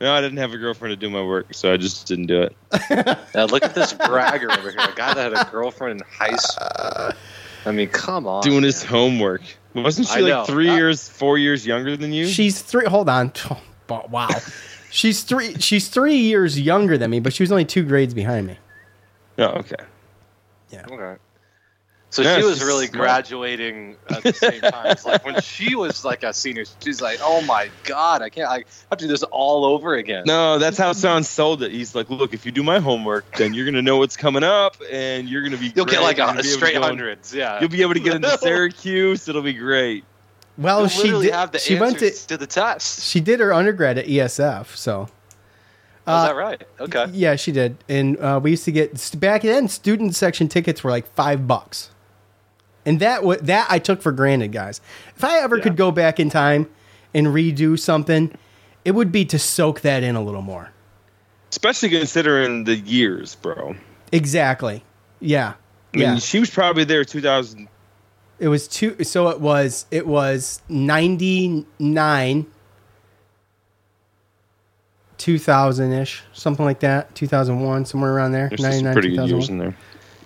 No, 0.00 0.12
I 0.12 0.20
didn't 0.20 0.38
have 0.38 0.52
a 0.52 0.58
girlfriend 0.58 0.92
to 0.92 0.96
do 0.96 1.08
my 1.10 1.22
work, 1.22 1.54
so 1.54 1.72
I 1.72 1.76
just 1.76 2.06
didn't 2.08 2.26
do 2.26 2.42
it. 2.42 2.56
Now, 3.34 3.44
look 3.46 3.62
at 3.62 3.74
this 3.74 3.92
bragger 3.92 4.50
over 4.50 4.70
here. 4.70 4.80
A 4.80 4.94
guy 4.94 5.14
that 5.14 5.32
had 5.32 5.46
a 5.46 5.50
girlfriend 5.50 6.00
in 6.00 6.06
high 6.08 6.36
school. 6.36 7.12
I 7.64 7.70
mean, 7.72 7.88
come 7.88 8.26
on. 8.26 8.42
Doing 8.42 8.62
his 8.64 8.82
homework. 8.82 9.42
Wasn't 9.74 10.08
she 10.08 10.14
I 10.14 10.20
know. 10.20 10.38
like 10.38 10.46
three 10.48 10.68
Uh, 10.68 10.74
years, 10.76 11.08
four 11.08 11.38
years 11.38 11.64
younger 11.66 11.96
than 11.96 12.12
you? 12.12 12.26
She's 12.26 12.60
three. 12.60 12.86
Hold 12.86 13.08
on. 13.08 13.32
Oh, 13.88 14.06
wow. 14.10 14.28
She's 14.92 15.22
three. 15.22 15.54
She's 15.58 15.88
three 15.88 16.16
years 16.16 16.60
younger 16.60 16.96
than 16.96 17.10
me, 17.10 17.18
but 17.20 17.32
she 17.32 17.42
was 17.42 17.50
only 17.50 17.64
two 17.64 17.82
grades 17.82 18.14
behind 18.14 18.46
me. 18.46 18.58
Oh, 19.38 19.44
okay. 19.44 19.76
Yeah. 20.70 20.86
Okay. 20.88 21.16
So 22.10 22.20
Yeah, 22.20 22.36
she 22.36 22.44
was 22.44 22.62
really 22.62 22.88
smart. 22.88 23.06
graduating 23.06 23.96
at 24.10 24.22
the 24.22 24.34
same 24.34 24.60
time. 24.60 24.88
It's 24.88 25.06
like 25.06 25.24
when 25.24 25.40
she 25.40 25.74
was 25.74 26.04
like 26.04 26.22
a 26.22 26.34
senior, 26.34 26.64
she's 26.84 27.00
like, 27.00 27.20
"Oh 27.22 27.40
my 27.40 27.70
god, 27.84 28.20
I 28.20 28.28
can't! 28.28 28.50
I 28.50 28.64
have 28.90 28.98
to 28.98 29.06
do 29.06 29.08
this 29.08 29.22
all 29.22 29.64
over 29.64 29.94
again." 29.94 30.24
No, 30.26 30.58
that's 30.58 30.76
how 30.76 30.92
Son 30.92 31.24
sold 31.24 31.62
it. 31.62 31.72
He's 31.72 31.94
like, 31.94 32.10
look, 32.10 32.34
if 32.34 32.44
you 32.44 32.52
do 32.52 32.62
my 32.62 32.80
homework, 32.80 33.34
then 33.38 33.54
you're 33.54 33.64
gonna 33.64 33.80
know 33.80 33.96
what's 33.96 34.18
coming 34.18 34.44
up, 34.44 34.76
and 34.92 35.26
you're 35.26 35.42
gonna 35.42 35.56
be. 35.56 35.72
You'll 35.74 35.86
get 35.86 36.02
like 36.02 36.18
You're 36.18 36.26
a, 36.26 36.32
gonna 36.34 36.42
be 36.42 36.48
able 36.50 36.60
to 36.60 36.66
straight 36.66 36.76
hundreds. 36.76 37.34
Yeah, 37.34 37.60
You'll 37.60 37.70
be 37.70 37.80
able 37.80 37.94
to 37.94 38.00
get 38.00 38.14
into 38.14 38.28
Syracuse. 38.38 39.26
It'll 39.26 39.40
be 39.40 39.54
great. 39.54 40.04
Well, 40.58 40.88
she 40.88 41.10
did. 41.10 41.32
have 41.32 41.52
the 41.52 41.58
she 41.58 41.78
went 41.78 41.98
to. 42.00 42.06
answers 42.06 42.26
to 42.26 42.36
the 42.36 42.46
test. 42.46 43.04
She 43.04 43.20
did 43.20 43.40
her 43.40 43.52
undergrad 43.52 43.98
at 43.98 44.06
ESF. 44.06 44.76
So. 44.76 45.08
Oh, 46.06 46.12
Uh, 46.12 46.22
is 46.22 46.28
that 46.28 46.36
right? 46.36 46.62
Okay. 46.80 47.06
Yeah, 47.12 47.36
she 47.36 47.52
did, 47.52 47.76
and 47.88 48.18
uh, 48.18 48.40
we 48.42 48.50
used 48.50 48.64
to 48.64 48.72
get 48.72 49.14
back 49.20 49.42
then. 49.42 49.68
Student 49.68 50.16
section 50.16 50.48
tickets 50.48 50.82
were 50.82 50.90
like 50.90 51.06
five 51.14 51.46
bucks, 51.46 51.90
and 52.84 52.98
that 52.98 53.22
wa 53.22 53.36
that 53.40 53.68
I 53.70 53.78
took 53.78 54.02
for 54.02 54.10
granted, 54.10 54.50
guys. 54.50 54.80
If 55.16 55.22
I 55.22 55.38
ever 55.38 55.60
could 55.60 55.76
go 55.76 55.92
back 55.92 56.18
in 56.18 56.28
time 56.28 56.68
and 57.14 57.28
redo 57.28 57.78
something, 57.78 58.36
it 58.84 58.92
would 58.92 59.12
be 59.12 59.24
to 59.26 59.38
soak 59.38 59.82
that 59.82 60.02
in 60.02 60.16
a 60.16 60.22
little 60.22 60.42
more. 60.42 60.72
Especially 61.50 61.90
considering 61.90 62.64
the 62.64 62.76
years, 62.76 63.34
bro. 63.36 63.76
Exactly. 64.10 64.82
Yeah. 65.20 65.54
I 65.94 65.96
mean, 65.96 66.06
yeah. 66.06 66.16
she 66.16 66.40
was 66.40 66.50
probably 66.50 66.84
there 66.84 67.04
2000. 67.04 67.68
It 68.42 68.48
was 68.48 68.66
two. 68.66 69.04
So 69.04 69.28
it 69.28 69.40
was. 69.40 69.86
It 69.92 70.04
was 70.06 70.60
ninety 70.68 71.64
nine. 71.78 72.46
2000 75.18 75.92
ish, 75.92 76.20
something 76.32 76.64
like 76.64 76.80
that. 76.80 77.14
2001, 77.14 77.84
somewhere 77.84 78.12
around 78.12 78.32
there. 78.32 78.48
There's 78.48 78.60
99, 78.60 78.92
pretty 78.92 79.08
good 79.10 79.28
2001. 79.28 79.38
years 79.38 79.48
in 79.50 79.58
there. 79.58 79.76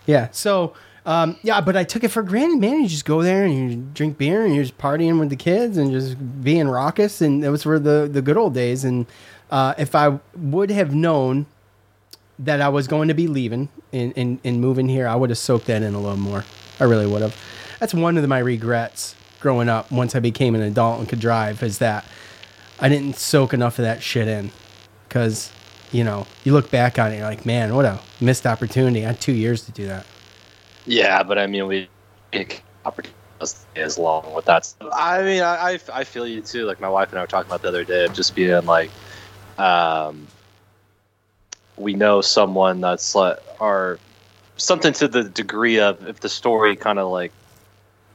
Yeah. 0.06 0.28
So, 0.30 0.72
um, 1.04 1.36
yeah, 1.42 1.60
but 1.60 1.76
I 1.76 1.84
took 1.84 2.02
it 2.02 2.08
for 2.08 2.22
granted, 2.22 2.60
man. 2.60 2.80
You 2.80 2.88
just 2.88 3.04
go 3.04 3.20
there 3.20 3.44
and 3.44 3.54
you 3.54 3.76
drink 3.92 4.16
beer 4.16 4.46
and 4.46 4.54
you're 4.54 4.64
just 4.64 4.78
partying 4.78 5.20
with 5.20 5.28
the 5.28 5.36
kids 5.36 5.76
and 5.76 5.90
just 5.90 6.16
being 6.42 6.66
raucous. 6.66 7.20
And 7.20 7.44
it 7.44 7.50
was 7.50 7.62
for 7.62 7.78
the, 7.78 8.08
the 8.10 8.22
good 8.22 8.38
old 8.38 8.54
days. 8.54 8.84
And 8.84 9.04
uh, 9.50 9.74
if 9.76 9.94
I 9.94 10.18
would 10.34 10.70
have 10.70 10.94
known 10.94 11.44
that 12.38 12.62
I 12.62 12.70
was 12.70 12.88
going 12.88 13.08
to 13.08 13.14
be 13.14 13.26
leaving 13.26 13.68
and, 13.92 14.14
and, 14.16 14.40
and 14.44 14.62
moving 14.62 14.88
here, 14.88 15.06
I 15.06 15.14
would 15.14 15.28
have 15.28 15.38
soaked 15.38 15.66
that 15.66 15.82
in 15.82 15.92
a 15.92 16.00
little 16.00 16.16
more. 16.16 16.42
I 16.80 16.84
really 16.84 17.06
would 17.06 17.20
have. 17.20 17.36
That's 17.78 17.94
one 17.94 18.16
of 18.16 18.28
my 18.28 18.38
regrets 18.38 19.14
growing 19.40 19.68
up 19.68 19.90
once 19.90 20.14
I 20.14 20.20
became 20.20 20.54
an 20.54 20.62
adult 20.62 20.98
and 20.98 21.08
could 21.08 21.20
drive 21.20 21.62
is 21.62 21.78
that 21.78 22.04
I 22.80 22.88
didn't 22.88 23.16
soak 23.16 23.52
enough 23.52 23.78
of 23.78 23.84
that 23.84 24.02
shit 24.02 24.28
in. 24.28 24.50
Because, 25.08 25.50
you 25.92 26.04
know, 26.04 26.26
you 26.44 26.52
look 26.52 26.70
back 26.70 26.98
on 26.98 27.12
it, 27.12 27.18
you're 27.18 27.26
like, 27.26 27.46
man, 27.46 27.74
what 27.74 27.84
a 27.84 28.00
missed 28.20 28.46
opportunity. 28.46 29.04
I 29.04 29.08
had 29.08 29.20
two 29.20 29.32
years 29.32 29.64
to 29.66 29.72
do 29.72 29.86
that. 29.86 30.06
Yeah, 30.86 31.22
but 31.22 31.38
I 31.38 31.46
mean, 31.46 31.66
we 31.66 31.88
it 32.32 32.60
opportunity 32.84 33.14
as 33.76 33.98
long 33.98 34.32
with 34.34 34.44
that. 34.46 34.64
Stuff. 34.64 34.92
I 34.94 35.22
mean, 35.22 35.42
I, 35.42 35.72
I 35.72 35.78
I 35.92 36.04
feel 36.04 36.26
you 36.26 36.40
too. 36.40 36.64
Like 36.64 36.80
my 36.80 36.88
wife 36.88 37.10
and 37.10 37.18
I 37.18 37.22
were 37.22 37.26
talking 37.26 37.48
about 37.48 37.62
the 37.62 37.68
other 37.68 37.84
day 37.84 38.04
of 38.04 38.14
just 38.14 38.34
being 38.34 38.64
like, 38.66 38.90
um, 39.58 40.26
we 41.76 41.94
know 41.94 42.20
someone 42.20 42.80
that's 42.80 43.14
like, 43.14 43.38
or 43.60 43.98
something 44.56 44.92
to 44.94 45.08
the 45.08 45.24
degree 45.24 45.78
of 45.78 46.06
if 46.08 46.20
the 46.20 46.28
story 46.28 46.76
kind 46.76 46.98
of 46.98 47.10
like 47.10 47.32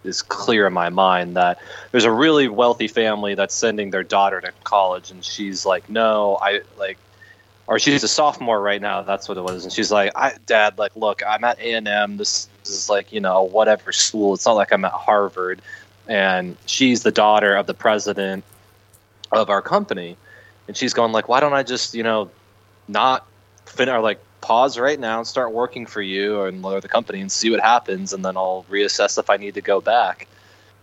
is 0.04 0.22
clear 0.22 0.68
in 0.68 0.74
my 0.74 0.90
mind 0.90 1.36
that 1.36 1.60
there's 1.92 2.06
a 2.06 2.12
really 2.12 2.48
wealthy 2.48 2.88
family 2.88 3.36
that's 3.36 3.54
sending 3.54 3.92
their 3.92 4.04
daughter 4.04 4.42
to 4.42 4.52
college, 4.64 5.12
and 5.12 5.24
she's 5.24 5.66
like, 5.66 5.90
no, 5.90 6.38
I 6.42 6.62
like, 6.78 6.98
or 7.68 7.80
she's 7.80 8.04
a 8.04 8.08
sophomore 8.08 8.60
right 8.60 8.82
now. 8.82 9.04
That's 9.04 9.30
what 9.30 9.38
it 9.38 9.44
was, 9.44 9.64
and 9.64 9.72
she's 9.72 9.92
like, 9.92 10.12
I, 10.16 10.34
Dad, 10.46 10.78
like, 10.78 10.96
look, 10.96 11.22
I'm 11.28 11.44
at 11.44 11.60
A 11.60 11.74
and 11.74 11.88
M. 11.88 12.18
This 12.18 12.48
is 12.66 12.90
like, 12.90 13.14
you 13.14 13.20
know, 13.20 13.44
whatever 13.44 13.92
school. 13.92 14.34
It's 14.34 14.46
not 14.46 14.54
like 14.54 14.72
I'm 14.72 14.86
at 14.86 14.92
Harvard, 14.92 15.62
and 16.08 16.58
she's 16.66 17.04
the 17.04 17.12
daughter 17.12 17.56
of 17.56 17.68
the 17.68 17.74
president 17.74 18.44
of 19.32 19.50
our 19.50 19.62
company, 19.62 20.18
and 20.68 20.76
she's 20.76 20.94
going 20.94 21.12
like, 21.12 21.30
why 21.30 21.40
don't 21.40 21.54
I 21.54 21.64
just, 21.64 21.94
you 21.94 22.04
know, 22.04 22.30
not 22.88 23.26
fin 23.66 23.88
or 23.88 24.02
like 24.02 24.20
pause 24.42 24.78
right 24.78 25.00
now 25.00 25.20
and 25.20 25.28
start 25.28 25.54
working 25.54 25.86
for 25.86 26.02
you 26.02 26.44
and 26.44 26.66
or 26.66 26.82
the 26.82 26.88
company 26.88 27.22
and 27.22 27.32
see 27.32 27.50
what 27.50 27.60
happens, 27.60 28.14
and 28.14 28.26
then 28.26 28.36
I'll 28.36 28.66
reassess 28.70 29.18
if 29.18 29.30
I 29.30 29.38
need 29.38 29.54
to 29.54 29.62
go 29.62 29.80
back. 29.80 30.28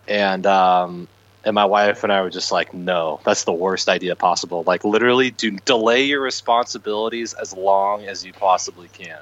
And 0.07 0.45
um, 0.47 1.07
and 1.45 1.53
my 1.53 1.65
wife 1.65 2.03
and 2.03 2.11
I 2.11 2.21
were 2.21 2.29
just 2.29 2.51
like, 2.51 2.73
no, 2.73 3.19
that's 3.23 3.43
the 3.43 3.53
worst 3.53 3.89
idea 3.89 4.15
possible. 4.15 4.63
Like 4.65 4.83
literally, 4.83 5.31
do 5.31 5.51
delay 5.51 6.03
your 6.03 6.21
responsibilities 6.21 7.33
as 7.33 7.53
long 7.53 8.05
as 8.05 8.25
you 8.25 8.33
possibly 8.33 8.87
can. 8.89 9.21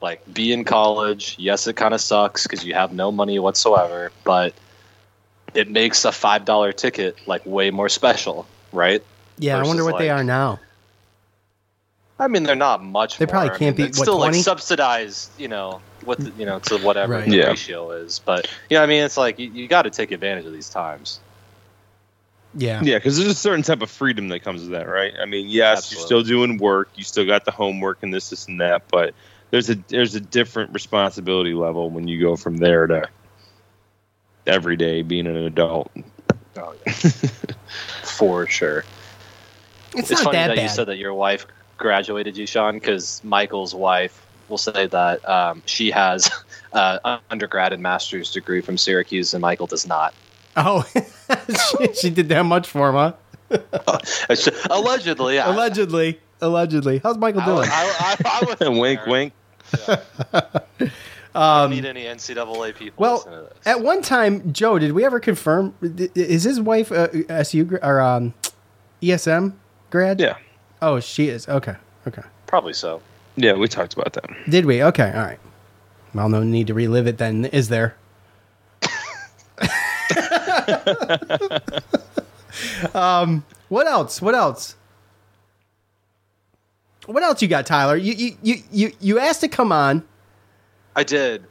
Like 0.00 0.22
be 0.32 0.52
in 0.52 0.64
college. 0.64 1.36
Yes, 1.38 1.66
it 1.66 1.76
kind 1.76 1.94
of 1.94 2.00
sucks 2.00 2.44
because 2.44 2.64
you 2.64 2.74
have 2.74 2.92
no 2.92 3.10
money 3.10 3.38
whatsoever, 3.38 4.12
but 4.24 4.54
it 5.54 5.70
makes 5.70 6.04
a 6.04 6.12
five 6.12 6.44
dollar 6.44 6.72
ticket 6.72 7.16
like 7.26 7.44
way 7.46 7.70
more 7.70 7.88
special, 7.88 8.46
right? 8.72 9.02
Yeah, 9.38 9.58
I 9.58 9.62
wonder 9.62 9.82
Versus, 9.82 9.92
what 9.92 9.98
they 9.98 10.10
are 10.10 10.24
now. 10.24 10.60
I 12.18 12.28
mean, 12.28 12.44
they're 12.44 12.56
not 12.56 12.82
much. 12.82 13.18
They 13.18 13.26
more. 13.26 13.30
probably 13.30 13.50
can't 13.58 13.76
mean, 13.76 13.86
be, 13.86 13.90
it's 13.90 13.98
what, 13.98 14.04
still 14.04 14.16
20? 14.18 14.36
like 14.38 14.44
subsidized, 14.44 15.30
you 15.38 15.48
know, 15.48 15.80
with 16.04 16.18
the- 16.18 16.32
you 16.40 16.46
know 16.46 16.58
to 16.60 16.78
whatever 16.78 17.14
Right. 17.14 17.28
the 17.28 17.36
Yeah. 17.36 17.46
ratio 17.48 17.90
is. 17.90 18.20
But 18.20 18.48
yeah, 18.70 18.82
I 18.82 18.86
mean, 18.86 19.02
it's 19.02 19.16
like 19.16 19.38
you, 19.38 19.50
you 19.50 19.68
got 19.68 19.82
to 19.82 19.90
take 19.90 20.12
advantage 20.12 20.46
of 20.46 20.52
these 20.52 20.70
times. 20.70 21.20
Yeah. 22.54 22.80
Yeah, 22.82 22.96
because 22.96 23.18
there's 23.18 23.30
a 23.30 23.34
certain 23.34 23.62
type 23.62 23.82
of 23.82 23.90
freedom 23.90 24.28
that 24.28 24.40
comes 24.42 24.62
with 24.62 24.70
that, 24.70 24.88
right? 24.88 25.12
I 25.20 25.26
mean, 25.26 25.46
yes, 25.48 25.92
you're 25.92 26.00
still 26.00 26.22
doing 26.22 26.56
work, 26.56 26.88
you 26.94 27.04
still 27.04 27.26
got 27.26 27.44
the 27.44 27.50
homework 27.50 28.02
and 28.02 28.14
this, 28.14 28.30
this, 28.30 28.48
and 28.48 28.60
that, 28.62 28.84
but 28.90 29.12
there's 29.50 29.68
a 29.68 29.74
there's 29.88 30.14
a 30.14 30.20
different 30.20 30.72
responsibility 30.72 31.52
level 31.52 31.90
when 31.90 32.08
you 32.08 32.18
go 32.20 32.34
from 32.34 32.56
there 32.56 32.86
to 32.86 33.08
every 34.46 34.76
day 34.76 35.02
being 35.02 35.26
an 35.26 35.36
adult. 35.36 35.90
Oh, 36.56 36.74
yeah. 36.86 36.92
For 38.04 38.46
sure. 38.46 38.84
It's, 39.94 40.10
It's, 40.10 40.22
not 40.22 40.24
funny 40.24 40.38
that 40.38 40.48
that, 40.48 40.56
bad. 40.56 40.62
you 40.62 40.68
said 40.70 40.86
that 40.86 40.96
your 40.96 41.12
wife 41.14 41.46
graduated 41.76 42.36
you, 42.36 42.46
Sean, 42.46 42.74
because 42.74 43.22
Michael's 43.24 43.74
wife 43.74 44.26
will 44.48 44.58
say 44.58 44.86
that 44.86 45.28
um, 45.28 45.62
she 45.66 45.90
has 45.90 46.30
uh, 46.72 46.98
an 47.04 47.20
undergrad 47.30 47.72
and 47.72 47.82
master's 47.82 48.32
degree 48.32 48.60
from 48.60 48.78
Syracuse, 48.78 49.34
and 49.34 49.42
Michael 49.42 49.66
does 49.66 49.86
not. 49.86 50.14
Oh, 50.56 50.84
she, 51.78 51.94
she 51.94 52.10
did 52.10 52.28
that 52.30 52.44
much 52.44 52.68
for 52.68 52.88
him, 52.88 52.94
huh? 52.94 53.12
Allegedly, 54.70 55.34
yeah. 55.34 55.50
Allegedly. 55.50 56.20
Allegedly. 56.40 56.98
How's 56.98 57.16
Michael 57.16 57.42
doing? 57.42 57.68
I, 57.70 58.16
I, 58.24 58.40
I 58.42 58.54
would 58.68 58.78
wink, 58.78 59.06
wink. 59.06 59.32
Um, 61.36 61.70
meet 61.70 61.84
any 61.84 62.04
NCAA 62.04 62.74
people. 62.74 63.02
well, 63.02 63.20
to 63.20 63.30
this. 63.30 63.66
at 63.66 63.82
one 63.82 64.00
time, 64.00 64.54
Joe, 64.54 64.78
did 64.78 64.92
we 64.92 65.04
ever 65.04 65.20
confirm? 65.20 65.74
Is 66.14 66.44
his 66.44 66.58
wife 66.60 66.90
uh, 66.90 67.08
SU 67.28 67.78
or 67.82 68.00
um, 68.00 68.32
ESF 69.02 69.52
grad? 69.90 70.18
Yeah. 70.18 70.38
Oh, 70.82 71.00
she 71.00 71.28
is. 71.28 71.48
Okay. 71.48 71.76
Okay. 72.06 72.22
Probably 72.46 72.72
so. 72.72 73.00
Yeah, 73.36 73.54
we 73.54 73.68
talked 73.68 73.94
about 73.94 74.12
that. 74.14 74.24
Did 74.48 74.66
we? 74.66 74.82
Okay. 74.82 75.12
All 75.14 75.22
right. 75.22 75.38
Well, 76.14 76.28
no 76.28 76.42
need 76.42 76.66
to 76.68 76.74
relive 76.74 77.06
it 77.06 77.18
then, 77.18 77.44
is 77.46 77.68
there? 77.68 77.96
um, 82.94 83.44
what 83.68 83.86
else? 83.86 84.22
What 84.22 84.34
else? 84.34 84.76
What 87.06 87.22
else 87.22 87.42
you 87.42 87.48
got, 87.48 87.66
Tyler? 87.66 87.96
You 87.96 88.14
you 88.14 88.36
you 88.42 88.62
you, 88.72 88.92
you 89.00 89.18
asked 89.18 89.42
to 89.42 89.48
come 89.48 89.72
on 89.72 90.02
I 90.96 91.04
did. 91.04 91.44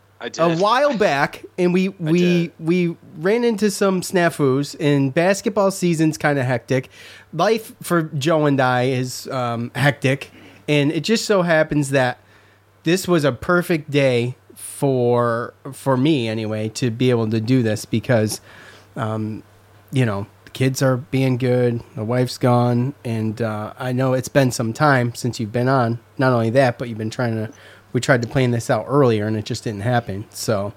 A 0.46 0.58
while 0.58 0.98
back, 0.98 1.44
and 1.58 1.74
we 1.74 1.90
we 1.90 2.52
we 2.60 2.96
ran 3.18 3.44
into 3.44 3.70
some 3.70 4.02
snafus. 4.02 4.76
And 4.80 5.14
basketball 5.14 5.72
season's 5.72 6.18
kind 6.18 6.40
of 6.40 6.46
hectic. 6.46 6.90
Life 7.34 7.74
for 7.82 8.04
Joe 8.04 8.46
and 8.46 8.60
I 8.62 8.84
is 8.84 9.28
um, 9.28 9.72
hectic, 9.76 10.32
and 10.68 10.92
it 10.92 11.04
just 11.04 11.26
so 11.26 11.42
happens 11.42 11.90
that 11.90 12.20
this 12.84 13.08
was 13.08 13.24
a 13.26 13.32
perfect 13.32 13.92
day 13.92 14.36
for 14.56 15.54
for 15.74 15.98
me 15.98 16.28
anyway 16.28 16.70
to 16.70 16.92
be 16.92 17.10
able 17.10 17.30
to 17.30 17.42
do 17.42 17.62
this 17.62 17.86
because, 17.86 18.40
um, 18.96 19.44
you 19.92 20.06
know, 20.06 20.28
the 20.46 20.52
kids 20.52 20.82
are 20.82 20.98
being 20.98 21.38
good, 21.38 21.84
the 21.96 22.04
wife's 22.06 22.38
gone, 22.38 22.94
and 23.04 23.42
uh, 23.42 23.74
I 23.78 23.92
know 23.92 24.14
it's 24.14 24.30
been 24.30 24.52
some 24.52 24.72
time 24.72 25.14
since 25.14 25.40
you've 25.40 25.52
been 25.52 25.68
on. 25.68 26.00
Not 26.18 26.32
only 26.32 26.52
that, 26.52 26.78
but 26.78 26.88
you've 26.88 26.98
been 26.98 27.10
trying 27.10 27.36
to. 27.36 27.52
We 27.96 28.02
tried 28.02 28.22
to 28.24 28.28
plan 28.28 28.52
this 28.52 28.70
out 28.70 28.84
earlier, 28.90 29.26
and 29.26 29.38
it 29.38 29.46
just 29.46 29.64
didn't 29.64 29.80
happen. 29.84 30.26
So. 30.32 30.74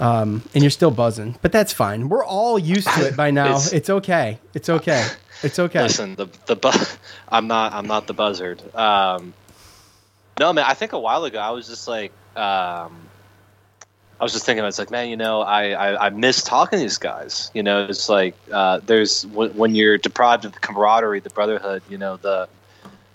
Um, 0.00 0.42
and 0.54 0.62
you're 0.64 0.70
still 0.70 0.90
buzzing, 0.90 1.36
but 1.42 1.52
that's 1.52 1.72
fine. 1.72 2.08
We're 2.08 2.24
all 2.24 2.58
used 2.58 2.88
to 2.88 3.06
it 3.08 3.16
by 3.16 3.30
now. 3.40 3.44
It's- 3.50 3.72
It's, 3.72 3.90
okay. 3.90 4.38
It's 4.54 4.68
okay. 4.68 5.06
It's 5.44 5.58
okay. 5.58 5.82
Listen, 5.82 6.14
the 6.16 6.26
the 6.46 6.56
bu- 6.56 6.72
I'm 7.28 7.46
not 7.46 7.72
I'm 7.72 7.86
not 7.86 8.06
the 8.08 8.14
buzzard. 8.14 8.62
Um, 8.74 9.32
no, 10.40 10.52
man. 10.52 10.64
I 10.66 10.74
think 10.74 10.92
a 10.92 10.98
while 10.98 11.24
ago 11.24 11.38
I 11.38 11.50
was 11.50 11.68
just 11.68 11.86
like, 11.86 12.12
um, 12.34 12.96
I 14.18 14.24
was 14.24 14.32
just 14.32 14.44
thinking, 14.46 14.62
I 14.62 14.66
was 14.66 14.78
like, 14.78 14.90
man, 14.90 15.08
you 15.08 15.16
know, 15.16 15.42
I, 15.42 15.70
I 15.70 16.06
I 16.06 16.10
miss 16.10 16.42
talking 16.42 16.78
to 16.78 16.82
these 16.82 16.98
guys. 16.98 17.50
You 17.54 17.62
know, 17.62 17.84
it's 17.84 18.08
like 18.08 18.34
uh, 18.50 18.80
there's 18.84 19.24
when, 19.28 19.50
when 19.50 19.74
you're 19.74 19.98
deprived 19.98 20.44
of 20.46 20.52
the 20.52 20.58
camaraderie, 20.60 21.20
the 21.20 21.30
brotherhood. 21.30 21.82
You 21.88 21.98
know, 21.98 22.16
the 22.16 22.48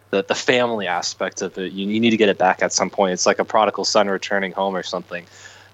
the, 0.10 0.24
the 0.24 0.36
family 0.36 0.88
aspect 0.88 1.42
of 1.42 1.58
it. 1.58 1.72
You, 1.72 1.88
you 1.88 2.00
need 2.00 2.12
to 2.12 2.18
get 2.18 2.30
it 2.30 2.38
back 2.38 2.62
at 2.62 2.72
some 2.74 2.90
point. 2.90 3.14
It's 3.14 3.26
like 3.26 3.40
a 3.40 3.46
prodigal 3.46 3.86
son 3.86 4.08
returning 4.08 4.52
home 4.52 4.76
or 4.76 4.84
something. 4.84 5.26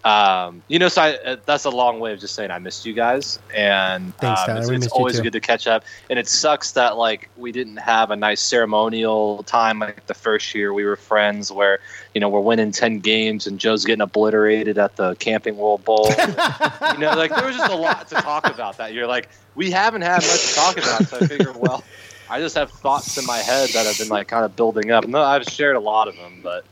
Um, 0.04 0.64
you 0.68 0.80
know, 0.80 0.88
so 0.88 1.02
I, 1.04 1.14
uh, 1.14 1.36
that's 1.46 1.66
a 1.66 1.70
long 1.70 2.00
way 2.00 2.14
of 2.14 2.20
just 2.20 2.34
saying 2.34 2.50
I 2.50 2.58
missed 2.58 2.88
you 2.88 2.94
guys, 2.94 3.38
and 3.56 4.16
Thanks, 4.18 4.42
um, 4.48 4.58
it's, 4.58 4.70
it's 4.70 4.88
always 4.88 5.20
good 5.22 5.34
to 5.34 5.40
catch 5.40 5.68
up. 5.68 5.84
And 6.10 6.18
it 6.18 6.28
sucks 6.28 6.72
that 6.72 6.98
like 6.98 7.30
we 7.38 7.52
didn't 7.52 7.78
have 7.78 8.10
a 8.10 8.16
nice 8.16 8.42
ceremonial 8.42 9.44
time 9.44 9.78
like 9.78 10.08
the 10.08 10.16
first 10.16 10.56
year 10.56 10.74
we 10.74 10.86
were 10.86 10.96
friends, 10.96 11.52
where 11.52 11.80
you 12.16 12.22
know 12.22 12.30
we're 12.30 12.40
winning 12.40 12.72
ten 12.72 13.00
games 13.00 13.46
and 13.46 13.60
Joe's 13.60 13.86
getting 13.86 14.02
obliterated 14.02 14.80
at 14.80 14.96
the 14.96 15.14
Camping 15.16 15.58
World 15.58 15.86
Bowl. 15.86 16.10
you 16.18 16.98
know, 16.98 17.14
like 17.16 17.36
there 17.36 17.46
was 17.46 17.56
just 17.56 17.72
a 17.72 17.76
lot 17.76 18.10
to 18.10 18.16
talk 18.16 18.50
about 18.50 18.78
that 18.78 18.94
You're 18.94 19.06
Like 19.06 19.30
we 19.54 19.70
haven't 19.70 20.02
had 20.02 20.24
much 20.24 20.48
to 20.48 20.56
talk 20.56 20.78
about, 20.78 21.08
so 21.08 21.18
I 21.18 21.28
figure, 21.28 21.52
well, 21.52 21.84
I 22.32 22.40
just 22.40 22.56
have 22.56 22.72
thoughts 22.72 23.18
in 23.18 23.26
my 23.26 23.40
head 23.40 23.70
that 23.74 23.86
have 23.86 23.98
been 23.98 24.08
like 24.08 24.30
kind 24.30 24.46
of 24.46 24.56
building 24.56 24.90
up. 24.90 25.06
No, 25.06 25.22
I've 25.22 25.44
shared 25.44 25.76
a 25.76 25.80
lot 25.82 26.08
of 26.08 26.16
them, 26.16 26.42
but 26.42 26.64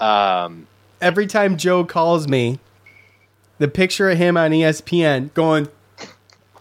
um, 0.00 0.66
Every 1.00 1.26
time 1.26 1.56
Joe 1.56 1.84
calls 1.84 2.28
me, 2.28 2.60
the 3.58 3.66
picture 3.66 4.08
of 4.10 4.16
him 4.16 4.36
on 4.36 4.52
ESPN 4.52 5.34
going, 5.34 5.68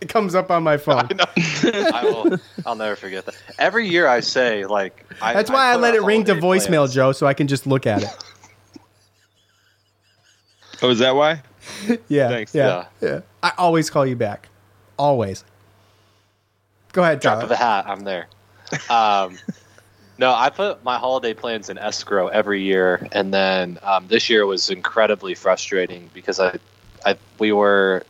it 0.02 0.10
comes 0.10 0.34
up 0.34 0.50
on 0.50 0.64
my 0.64 0.78
phone. 0.78 1.08
I 1.14 2.02
will. 2.04 2.38
I'll 2.66 2.76
never 2.76 2.96
forget 2.96 3.26
that. 3.28 3.36
Every 3.60 3.88
year 3.88 4.08
I 4.08 4.22
say 4.22 4.66
like. 4.66 5.06
I, 5.22 5.34
That's 5.34 5.52
why 5.52 5.70
I, 5.72 5.76
put 5.76 5.82
let 5.82 5.96
it 5.96 6.02
ring 6.02 6.24
to 6.26 6.34
voicemail, 6.36 6.78
plans. 6.86 6.94
Joe, 6.96 7.12
so 7.12 7.28
I 7.28 7.36
can 7.36 7.48
just 7.48 7.68
look 7.68 7.86
at 7.88 8.04
it. 8.04 8.10
Oh, 10.80 10.92
is 10.92 11.00
that 11.00 11.16
why? 11.16 11.42
Yeah. 12.08 12.30
Thanks. 12.30 12.54
Yeah. 12.54 12.86
Yeah. 13.02 13.22
I 13.42 13.52
always 13.58 13.90
call 13.90 14.06
you 14.06 14.16
back. 14.16 14.48
Always. 14.98 15.44
Go 16.94 17.02
ahead, 17.02 17.20
Drop 17.20 17.36
Tyler. 17.36 17.46
of 17.46 17.52
a 17.52 17.56
hat. 17.56 17.86
I'm 17.88 18.02
there. 18.02 18.28
Um, 18.90 19.40
no, 20.18 20.34
I 20.34 20.50
put 20.50 20.84
my 20.84 20.98
holiday 20.98 21.34
plans 21.34 21.70
in 21.70 21.78
escrow 21.78 22.28
every 22.28 22.64
year, 22.64 23.08
and 23.12 23.34
then 23.34 23.80
um, 23.84 24.08
this 24.08 24.30
year 24.30 24.46
was 24.46 24.70
incredibly 24.70 25.36
frustrating 25.36 26.10
because 26.14 26.40
I, 26.40 26.58
I 27.06 27.18
we 27.40 27.52
were 27.52 28.04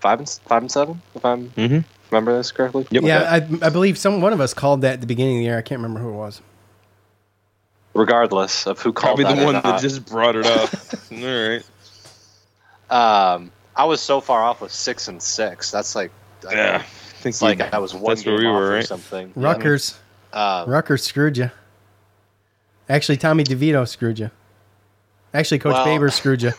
five 0.00 0.18
and 0.18 0.28
five 0.46 0.62
and 0.62 0.70
seven 0.70 1.00
if 1.14 1.24
I'm 1.24 1.52
Mm-hmm. 1.56 1.80
remember 2.10 2.36
this 2.36 2.52
correctly. 2.52 2.86
Yeah, 2.90 3.22
I, 3.30 3.66
I 3.66 3.70
believe 3.70 3.98
some 3.98 4.20
one 4.20 4.32
of 4.32 4.40
us 4.40 4.54
called 4.54 4.82
that 4.82 4.94
at 4.94 5.00
the 5.00 5.06
beginning 5.06 5.36
of 5.36 5.40
the 5.40 5.44
year. 5.44 5.58
I 5.58 5.62
can't 5.62 5.80
remember 5.80 6.00
who 6.00 6.10
it 6.10 6.16
was. 6.16 6.42
regardless 7.94 8.66
of 8.66 8.80
who 8.80 8.92
called 8.92 9.20
Probably 9.20 9.24
that 9.24 9.36
the 9.36 9.42
or 9.42 9.46
one 9.46 9.54
that 9.62 9.80
just 9.80 10.06
brought 10.06 10.36
it 10.36 10.46
up. 10.46 10.70
All 11.12 11.18
right. 11.18 11.62
Um, 12.90 13.50
I 13.74 13.84
was 13.84 14.00
so 14.00 14.20
far 14.20 14.42
off 14.44 14.60
with 14.60 14.72
six 14.72 15.08
and 15.08 15.22
six. 15.22 15.70
That's 15.70 15.94
like 15.94 16.12
I 16.48 16.54
Yeah, 16.54 16.72
mean, 16.72 16.80
I 16.80 16.86
think 17.32 17.42
like 17.42 17.58
you- 17.58 17.76
I 17.76 17.78
was 17.78 17.94
one 17.94 18.04
that's 18.14 18.24
where 18.24 18.36
game 18.36 18.44
we 18.44 18.50
off 18.50 18.54
were, 18.60 18.76
or 18.76 18.82
something. 18.82 19.32
Rutgers. 19.34 19.98
Um, 20.32 20.68
Rutgers 20.68 21.02
screwed 21.02 21.36
you. 21.36 21.50
Actually, 22.88 23.16
Tommy 23.16 23.42
DeVito 23.44 23.86
screwed 23.88 24.18
you. 24.18 24.30
Actually, 25.34 25.58
Coach 25.58 25.74
Well- 25.74 25.84
Baber 25.84 26.10
screwed 26.10 26.42
you. 26.42 26.52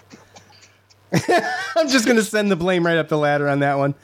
I'm 1.75 1.87
just 1.87 2.05
going 2.05 2.17
to 2.17 2.23
send 2.23 2.51
the 2.51 2.55
blame 2.55 2.85
right 2.85 2.97
up 2.97 3.07
the 3.07 3.17
ladder 3.17 3.47
on 3.47 3.59
that 3.59 3.77
one. 3.77 3.95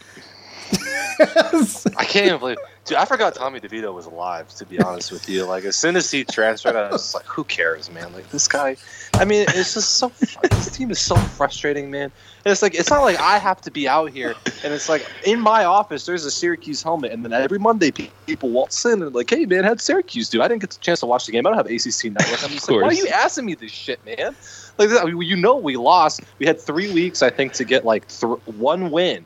I 1.97 2.05
can't 2.05 2.27
even 2.27 2.39
believe 2.39 2.57
Dude, 2.85 2.97
I 2.97 3.05
forgot 3.05 3.33
Tommy 3.33 3.61
DeVito 3.61 3.93
was 3.93 4.05
alive. 4.05 4.49
To 4.55 4.65
be 4.65 4.77
honest 4.81 5.09
with 5.09 5.29
you, 5.29 5.45
like 5.45 5.63
as 5.63 5.77
soon 5.77 5.95
as 5.95 6.11
he 6.11 6.25
transferred, 6.25 6.75
I 6.75 6.89
was 6.89 7.13
like, 7.13 7.23
"Who 7.25 7.45
cares, 7.45 7.89
man? 7.89 8.11
Like 8.11 8.29
this 8.29 8.45
guy." 8.45 8.75
I 9.13 9.23
mean, 9.23 9.45
it's 9.47 9.73
just 9.73 9.91
so. 9.91 10.11
this 10.43 10.69
team 10.69 10.91
is 10.91 10.99
so 10.99 11.15
frustrating, 11.15 11.89
man. 11.89 12.11
And 12.43 12.51
it's 12.51 12.61
like 12.61 12.75
it's 12.75 12.89
not 12.89 13.03
like 13.03 13.17
I 13.21 13.37
have 13.37 13.61
to 13.61 13.71
be 13.71 13.87
out 13.87 14.11
here, 14.11 14.35
and 14.65 14.73
it's 14.73 14.89
like 14.89 15.07
in 15.25 15.39
my 15.39 15.63
office 15.63 16.05
there's 16.05 16.25
a 16.25 16.31
Syracuse 16.31 16.83
helmet, 16.83 17.13
and 17.13 17.23
then 17.23 17.31
every 17.31 17.57
Monday 17.57 17.91
people 17.91 18.49
waltz 18.49 18.83
in 18.83 19.01
and 19.01 19.15
like, 19.15 19.29
"Hey, 19.29 19.45
man, 19.45 19.63
how'd 19.63 19.79
Syracuse 19.79 20.27
do?" 20.27 20.41
I 20.41 20.49
didn't 20.49 20.59
get 20.59 20.71
the 20.71 20.79
chance 20.79 20.99
to 20.99 21.05
watch 21.05 21.25
the 21.25 21.31
game. 21.31 21.47
I 21.47 21.51
don't 21.51 21.57
have 21.57 21.67
ACC 21.67 22.11
network. 22.11 22.43
I'm 22.43 22.49
just 22.49 22.69
like, 22.69 22.81
"Why 22.81 22.89
are 22.89 22.93
you 22.93 23.07
asking 23.07 23.45
me 23.45 23.55
this 23.55 23.71
shit, 23.71 24.05
man?" 24.05 24.35
Like, 24.77 24.89
you 24.89 25.37
know, 25.37 25.55
we 25.55 25.77
lost. 25.77 26.19
We 26.39 26.47
had 26.47 26.59
three 26.59 26.91
weeks, 26.91 27.21
I 27.21 27.29
think, 27.29 27.53
to 27.53 27.63
get 27.63 27.85
like 27.85 28.09
th- 28.09 28.39
one 28.45 28.91
win. 28.91 29.25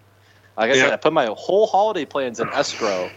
Like 0.58 0.72
I 0.72 0.76
said, 0.76 0.92
I 0.92 0.96
put 0.96 1.14
my 1.14 1.28
whole 1.38 1.68
holiday 1.68 2.06
plans 2.06 2.40
in 2.40 2.50
escrow. 2.50 3.12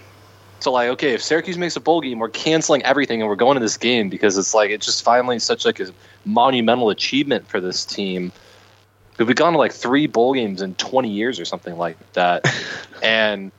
So 0.60 0.72
like, 0.72 0.90
okay, 0.90 1.14
if 1.14 1.22
Syracuse 1.22 1.56
makes 1.56 1.74
a 1.74 1.80
bowl 1.80 2.02
game, 2.02 2.18
we're 2.18 2.28
canceling 2.28 2.82
everything 2.82 3.22
and 3.22 3.28
we're 3.28 3.36
going 3.36 3.54
to 3.54 3.60
this 3.60 3.78
game 3.78 4.10
because 4.10 4.36
it's 4.36 4.52
like 4.52 4.70
it's 4.70 4.84
just 4.84 5.02
finally 5.02 5.38
such 5.38 5.64
like 5.64 5.80
a 5.80 5.90
monumental 6.26 6.90
achievement 6.90 7.48
for 7.48 7.60
this 7.60 7.86
team. 7.86 8.30
We've 9.18 9.34
gone 9.34 9.54
to 9.54 9.58
like 9.58 9.72
three 9.72 10.06
bowl 10.06 10.34
games 10.34 10.60
in 10.60 10.74
20 10.74 11.10
years 11.10 11.40
or 11.40 11.46
something 11.46 11.76
like 11.76 11.96
that, 12.12 12.46
and 13.02 13.50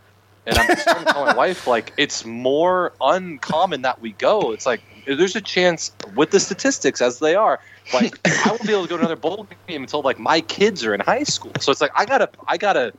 and 0.45 0.57
I'm 0.57 0.75
starting 0.77 1.05
to 1.05 1.13
tell 1.13 1.25
my 1.25 1.35
wife 1.35 1.67
like 1.67 1.93
it's 1.97 2.25
more 2.25 2.93
uncommon 3.01 3.81
that 3.83 4.01
we 4.01 4.11
go. 4.13 4.51
It's 4.51 4.65
like 4.65 4.81
there's 5.05 5.35
a 5.35 5.41
chance 5.41 5.91
with 6.15 6.31
the 6.31 6.39
statistics 6.39 7.01
as 7.01 7.19
they 7.19 7.35
are, 7.35 7.59
like 7.93 8.19
I 8.27 8.49
won't 8.49 8.65
be 8.65 8.73
able 8.73 8.83
to 8.83 8.89
go 8.89 8.97
to 8.97 9.01
another 9.01 9.15
bowl 9.15 9.47
game 9.67 9.81
until 9.81 10.01
like 10.01 10.19
my 10.19 10.41
kids 10.41 10.85
are 10.85 10.93
in 10.93 10.99
high 10.99 11.23
school. 11.23 11.51
So 11.59 11.71
it's 11.71 11.81
like 11.81 11.91
I 11.95 12.05
gotta 12.05 12.29
I 12.47 12.57
gotta 12.57 12.93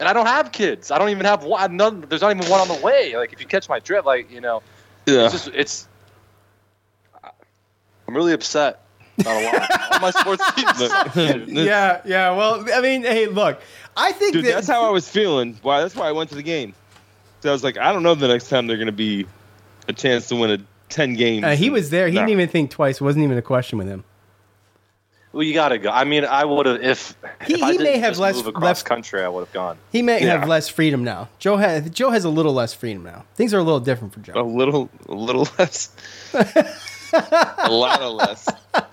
and 0.00 0.08
I 0.08 0.12
don't 0.12 0.26
have 0.26 0.50
kids. 0.50 0.90
I 0.90 0.98
don't 0.98 1.10
even 1.10 1.26
have 1.26 1.44
one. 1.44 1.76
None, 1.76 2.00
there's 2.08 2.22
not 2.22 2.34
even 2.36 2.50
one 2.50 2.60
on 2.60 2.68
the 2.68 2.82
way. 2.84 3.14
Like 3.16 3.32
if 3.32 3.40
you 3.40 3.46
catch 3.46 3.68
my 3.68 3.78
drift, 3.78 4.06
like 4.06 4.30
you 4.32 4.40
know, 4.40 4.62
Yeah. 5.06 5.24
it's 5.26 5.32
just 5.32 5.48
it's. 5.54 5.86
I'm 8.08 8.16
really 8.16 8.32
upset. 8.32 8.80
Not 9.18 9.26
a 9.26 9.44
lot. 9.44 9.92
All 9.92 10.00
my 10.00 10.10
sports 10.10 10.52
teams. 10.54 10.78
suck, 10.88 11.14
yeah, 11.14 12.00
yeah. 12.04 12.30
Well, 12.36 12.64
I 12.72 12.80
mean, 12.80 13.02
hey, 13.02 13.26
look, 13.26 13.60
I 13.96 14.12
think 14.12 14.32
Dude, 14.32 14.46
that 14.46 14.54
that's 14.54 14.66
how 14.66 14.82
I 14.86 14.90
was 14.90 15.08
feeling. 15.08 15.58
Why? 15.62 15.80
That's 15.82 15.94
why 15.94 16.08
I 16.08 16.12
went 16.12 16.30
to 16.30 16.36
the 16.36 16.42
game. 16.42 16.74
So 17.40 17.50
I 17.50 17.52
was 17.52 17.62
like, 17.62 17.78
I 17.78 17.92
don't 17.92 18.02
know 18.02 18.14
the 18.14 18.28
next 18.28 18.48
time 18.48 18.66
they're 18.66 18.76
going 18.76 18.86
to 18.86 18.92
be 18.92 19.26
a 19.88 19.92
chance 19.92 20.28
to 20.28 20.36
win 20.36 20.50
a 20.50 20.58
ten 20.88 21.14
games. 21.14 21.44
uh, 21.44 21.50
he 21.50 21.70
was 21.70 21.90
there. 21.90 22.08
He 22.08 22.14
No. 22.14 22.22
didn't 22.22 22.30
even 22.30 22.48
think 22.48 22.70
twice. 22.70 22.96
It 22.96 23.04
wasn't 23.04 23.24
even 23.24 23.38
a 23.38 23.42
question 23.42 23.78
with 23.78 23.86
him. 23.88 24.04
Well, 25.32 25.44
you 25.44 25.54
gotta 25.54 25.78
go. 25.78 25.90
I 25.90 26.02
mean, 26.04 26.24
I 26.24 26.44
would 26.44 26.66
have 26.66 26.82
if 26.82 27.14
He- 27.46 27.54
if 27.54 27.62
I 27.62 27.66
he 27.72 27.78
didn't 27.78 27.92
may 27.92 27.98
have 27.98 28.18
less- 28.18 28.34
move 28.36 28.48
across 28.48 28.62
less- 28.64 28.82
country. 28.82 29.22
I 29.22 29.28
would 29.28 29.40
have 29.40 29.52
gone. 29.52 29.78
He 29.92 30.02
may 30.02 30.20
Yeah. 30.24 30.38
have 30.40 30.48
less 30.48 30.68
freedom 30.68 31.04
now. 31.04 31.28
Joe 31.38 31.56
has 31.56 31.88
Joe 31.90 32.10
has 32.10 32.24
a 32.24 32.28
little 32.28 32.52
less 32.52 32.74
freedom 32.74 33.04
now. 33.04 33.24
Things 33.36 33.54
are 33.54 33.58
a 33.58 33.62
little 33.62 33.78
different 33.80 34.12
for 34.12 34.20
Joe. 34.20 34.32
a 34.34 34.42
little, 34.42 34.88
a 35.08 35.14
little 35.14 35.46
less, 35.58 35.90
a 36.34 37.68
lot 37.70 38.00
of 38.00 38.14
less. 38.14 38.48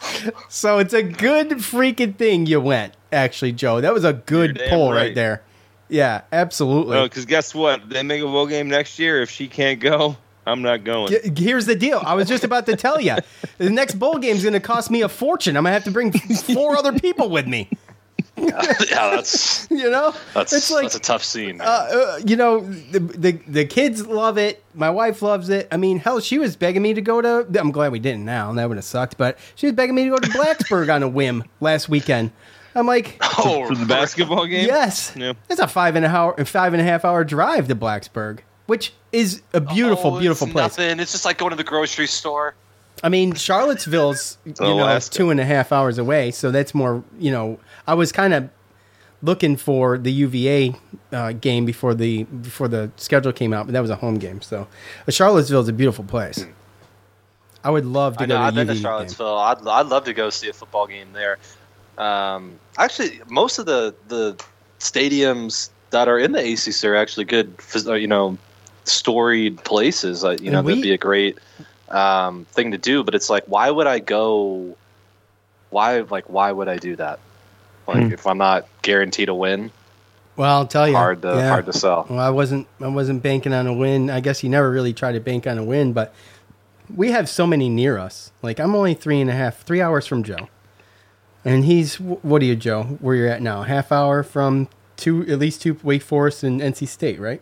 So 0.50 0.80
it's 0.80 0.94
a 0.94 1.04
good 1.04 1.50
freaking 1.60 2.16
thing 2.16 2.48
you 2.48 2.60
went, 2.60 2.94
actually, 3.12 3.52
Joe. 3.52 3.82
That 3.82 3.94
was 3.94 4.04
a 4.04 4.14
good 4.14 4.58
You're 4.58 4.70
pull 4.70 4.92
right. 4.92 4.98
right. 4.98 5.16
there. 5.16 5.44
Yeah, 5.90 6.22
absolutely. 6.32 7.00
Because 7.04 7.26
guess 7.26 7.54
what? 7.54 7.88
They 7.90 8.02
make 8.04 8.22
a 8.22 8.26
bowl 8.26 8.48
game 8.48 8.68
next 8.68 8.98
year. 8.98 9.22
If 9.22 9.30
she 9.30 9.48
can't 9.48 9.80
go, 9.80 10.18
I'm 10.48 10.62
not 10.62 10.84
going. 10.84 11.10
G- 11.10 11.44
Here's 11.44 11.66
the 11.66 11.76
deal. 11.76 12.02
I 12.06 12.14
was 12.16 12.28
just 12.28 12.44
about 12.44 12.66
to 12.68 12.76
tell 12.76 13.00
you. 13.02 13.16
The 13.58 13.70
next 13.70 13.96
bowl 14.00 14.18
game 14.18 14.36
is 14.36 14.44
going 14.44 14.54
to 14.54 14.60
cost 14.60 14.90
me 14.90 15.02
a 15.02 15.10
fortune. 15.10 15.56
I'm 15.58 15.64
going 15.64 15.72
to 15.72 15.74
have 15.74 15.84
to 15.84 15.92
bring 15.92 16.12
four 16.14 16.78
other 16.78 16.94
people 16.98 17.30
with 17.30 17.48
me. 17.48 17.70
yeah, 18.38 18.52
that's 19.16 19.68
You 19.72 19.90
know? 19.90 20.14
that's 20.34 20.54
It's 20.54 20.72
like- 20.72 20.84
that's 20.84 20.96
a 20.96 21.00
tough 21.00 21.24
scene. 21.24 21.60
Uh, 21.60 21.64
uh, 21.66 22.20
you 22.26 22.36
know, 22.36 22.62
the, 22.62 23.00
the 23.00 23.32
the 23.48 23.66
kids 23.66 24.06
love 24.06 24.38
it. 24.38 24.64
My 24.74 24.90
wife 24.92 25.22
loves 25.22 25.50
it. 25.50 25.68
I 25.72 25.78
mean, 25.78 26.00
hell, 26.00 26.20
she 26.20 26.38
was 26.38 26.56
begging 26.56 26.82
me 26.84 26.94
to 26.94 27.02
go 27.02 27.20
to. 27.22 27.48
I'm 27.60 27.72
glad 27.72 27.92
we 27.92 28.00
didn't 28.00 28.26
now. 28.26 28.54
That 28.54 28.68
would 28.70 28.78
have 28.78 28.86
sucked. 28.86 29.18
But 29.18 29.38
she 29.56 29.66
was 29.68 29.74
begging 29.76 29.96
me 29.96 30.04
to 30.06 30.10
go 30.12 30.18
to 30.18 30.30
Blacksburg 30.30 30.94
on 30.94 31.02
a 31.04 31.08
whim 31.08 31.44
last 31.62 31.90
weekend. 31.90 32.32
I'm 32.76 32.86
like, 32.86 33.18
oh, 33.40 33.66
For 33.68 33.76
the 33.76 33.88
basketball 33.88 34.46
game? 34.46 34.68
yes, 34.68 35.12
Yeah. 35.16 35.34
it's 35.50 35.60
a 35.60 35.68
five 35.68 35.96
and 35.96 36.06
a 36.06 36.10
hour, 36.10 36.46
five 36.46 36.74
and 36.74 36.82
a 36.82 36.86
half 36.86 37.04
hour 37.06 37.24
drive 37.24 37.68
to 37.70 37.76
Blacksburg, 37.76 38.40
which 38.68 38.94
is 39.12 39.42
a 39.54 39.60
beautiful, 39.62 40.16
Oh, 40.16 40.20
beautiful 40.20 40.48
place. 40.48 40.78
Nothing. 40.78 41.00
It's 41.00 41.12
just 41.12 41.26
like 41.26 41.38
going 41.40 41.50
to 41.52 41.56
the 41.58 41.64
grocery 41.64 42.08
store. 42.08 42.54
I 43.04 43.10
mean, 43.10 43.34
Charlottesville's 43.34 44.38
you 44.46 44.54
know 44.60 44.76
Alaska. 44.84 45.16
two 45.16 45.30
and 45.30 45.40
a 45.40 45.46
half 45.46 45.72
hours 45.72 45.98
away, 45.98 46.32
so 46.32 46.52
that's 46.52 46.74
more. 46.76 47.04
You 47.20 47.32
know, 47.32 47.60
I 47.88 47.94
was 47.96 48.12
kind 48.12 48.34
of 48.34 48.50
looking 49.24 49.58
for 49.58 49.98
the 49.98 50.12
UVA 50.12 50.76
uh, 51.12 51.32
game 51.34 51.66
before 51.66 51.94
the 51.96 52.24
before 52.24 52.68
the 52.68 52.92
schedule 52.98 53.32
came 53.34 53.54
out, 53.54 53.66
but 53.68 53.74
that 53.74 53.82
was 53.82 53.90
a 53.90 53.96
home 53.96 54.16
game. 54.20 54.42
So, 54.42 54.68
uh, 55.08 55.12
is 55.62 55.70
a 55.70 55.74
beautiful 55.74 56.06
place. 56.06 56.46
I 57.64 57.70
would 57.70 57.86
love 57.86 58.18
to 58.18 58.24
I 58.24 58.28
go 58.28 58.34
know. 58.36 58.40
to 58.42 58.46
I've 58.48 58.56
been 58.56 58.68
UVA 58.68 58.74
to 58.74 58.74
game. 58.76 58.84
Charlottesville. 58.84 59.38
I'd, 59.38 59.68
I'd 59.68 59.86
love 59.88 60.04
to 60.06 60.14
go 60.14 60.30
see 60.30 60.50
a 60.50 60.54
football 60.54 60.88
game 60.88 61.12
there. 61.14 61.38
Um, 61.98 62.60
actually, 62.78 63.22
most 63.30 63.60
of 63.60 63.66
the 63.66 63.94
the 64.08 64.36
stadiums 64.80 65.70
that 65.90 66.08
are 66.08 66.20
in 66.20 66.32
the 66.32 66.40
ACC 66.54 66.84
are 66.86 66.96
actually 66.96 67.26
good. 67.26 67.54
You 67.86 68.08
know, 68.08 68.38
storied 68.88 69.64
places. 69.64 70.24
Uh, 70.24 70.38
you 70.42 70.52
know, 70.52 70.60
And 70.60 70.68
that'd 70.68 70.82
be 70.84 70.94
a 70.94 70.98
great 70.98 71.38
um, 71.90 72.46
thing 72.46 72.72
to 72.72 72.78
do. 72.78 73.04
But 73.04 73.16
it's 73.16 73.30
like, 73.30 73.44
why 73.46 73.70
would 73.70 73.88
I 73.88 74.00
go? 74.00 74.76
Why 75.70 76.00
like 76.02 76.30
why 76.30 76.52
would 76.52 76.68
I 76.68 76.78
do 76.78 76.96
that? 76.96 77.20
Like 77.88 78.04
Hmm. 78.08 78.14
if 78.14 78.26
I'm 78.28 78.38
not 78.38 78.68
guaranteed 78.82 79.30
a 79.30 79.36
win, 79.36 79.72
Well, 80.36 80.50
I'll 80.58 80.68
tell 80.68 80.88
you, 80.88 80.96
hard 80.96 81.22
to 81.24 81.30
yeah. 81.30 81.50
hard 81.50 81.66
to 81.66 81.74
sell. 81.74 82.06
Well, 82.10 82.20
I 82.20 82.30
wasn't. 82.30 82.68
I 82.82 82.88
wasn't 82.88 83.22
banking 83.24 83.54
on 83.54 83.68
a 83.68 83.74
win. 83.74 84.10
I 84.10 84.20
guess 84.22 84.44
you 84.44 84.50
never 84.50 84.70
really 84.72 84.94
try 84.94 85.12
to 85.12 85.20
bank 85.20 85.46
on 85.48 85.58
a 85.58 85.64
win, 85.64 85.94
but 85.94 86.14
we 86.96 87.12
have 87.12 87.28
so 87.28 87.46
many 87.46 87.68
near 87.70 87.98
us. 87.98 88.32
Like 88.42 88.60
I'm 88.60 88.74
only 88.76 88.94
three 88.94 89.20
and 89.20 89.30
a 89.30 89.34
half, 89.34 89.62
three 89.64 89.82
hours 89.82 90.08
from 90.08 90.24
Joe, 90.24 90.48
and 91.44 91.66
he's 91.66 92.00
what 92.00 92.42
are 92.42 92.46
you, 92.46 92.56
Joe? 92.56 92.84
Where 93.02 93.16
you're 93.16 93.28
at 93.30 93.42
now? 93.42 93.64
Half 93.64 93.92
hour 93.92 94.24
from 94.24 94.70
two, 94.96 95.22
at 95.24 95.38
least 95.40 95.62
two 95.62 95.78
Wake 95.84 96.02
Forest 96.02 96.44
and 96.44 96.62
NC 96.62 96.88
State, 96.88 97.20
right? 97.20 97.42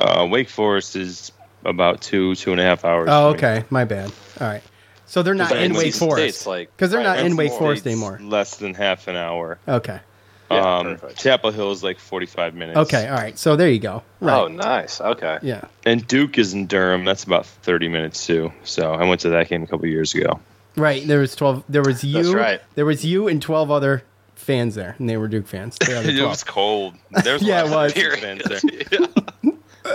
Uh, 0.00 0.26
Wake 0.30 0.48
Forest 0.48 0.96
is 0.96 1.32
about 1.64 2.00
two, 2.00 2.34
two 2.34 2.52
and 2.52 2.60
a 2.60 2.64
half 2.64 2.84
hours. 2.84 3.08
Oh, 3.10 3.32
from 3.32 3.40
me. 3.40 3.48
okay, 3.48 3.64
my 3.70 3.84
bad. 3.84 4.10
All 4.40 4.46
right, 4.46 4.62
so 5.06 5.22
they're 5.22 5.34
not 5.34 5.52
in 5.52 5.72
Wake 5.72 5.80
State's 5.94 5.98
Forest 5.98 6.46
like- 6.46 6.74
because 6.76 6.90
they're 6.90 7.00
right, 7.04 7.16
not 7.18 7.26
in 7.26 7.36
Wake 7.36 7.52
Forest 7.52 7.86
anymore. 7.86 8.18
Less 8.22 8.56
than 8.56 8.74
half 8.74 9.08
an 9.08 9.16
hour. 9.16 9.58
Okay, 9.68 10.00
Yeah, 10.50 10.78
um, 10.78 10.96
perfect. 10.96 11.18
Chapel 11.20 11.50
Hill 11.50 11.70
is 11.72 11.82
like 11.84 11.98
45 11.98 12.54
minutes. 12.54 12.78
okay, 12.78 13.06
all 13.08 13.14
right. 13.16 13.38
So 13.38 13.56
there 13.56 13.68
you 13.68 13.78
go. 13.78 14.02
Right. 14.20 14.36
Oh, 14.36 14.48
nice. 14.48 15.00
Okay. 15.00 15.38
Yeah. 15.42 15.64
And 15.84 16.06
Duke 16.06 16.38
is 16.38 16.54
in 16.54 16.66
Durham. 16.66 17.04
That's 17.04 17.24
about 17.24 17.46
30 17.46 17.88
minutes 17.88 18.26
too. 18.26 18.52
So 18.64 18.92
I 18.92 19.04
went 19.08 19.20
to 19.22 19.28
that 19.30 19.48
game 19.48 19.62
a 19.62 19.66
couple 19.66 19.86
years 19.86 20.14
ago. 20.14 20.40
Right. 20.76 21.06
There 21.06 21.18
was 21.20 21.34
twelve. 21.36 21.62
There 21.68 21.82
was 21.82 22.02
you. 22.04 22.14
That's 22.22 22.34
right. 22.34 22.60
There 22.76 22.86
was 22.86 23.04
you 23.04 23.26
and 23.28 23.42
twelve 23.42 23.70
other 23.72 24.02
fans 24.36 24.76
there, 24.76 24.94
and 24.98 25.08
they 25.10 25.16
were 25.16 25.26
Duke 25.28 25.46
fans. 25.48 25.76
The 25.84 25.98
other 25.98 26.08
it 26.10 26.22
was 26.22 26.44
cold. 26.44 26.94
There's 27.10 27.42
Yeah, 27.50 27.62
a 27.62 27.66
it 27.66 27.70
was. 27.70 27.92
of 27.92 27.98
Duke 27.98 28.16
fans 28.18 28.42
there. 28.44 29.00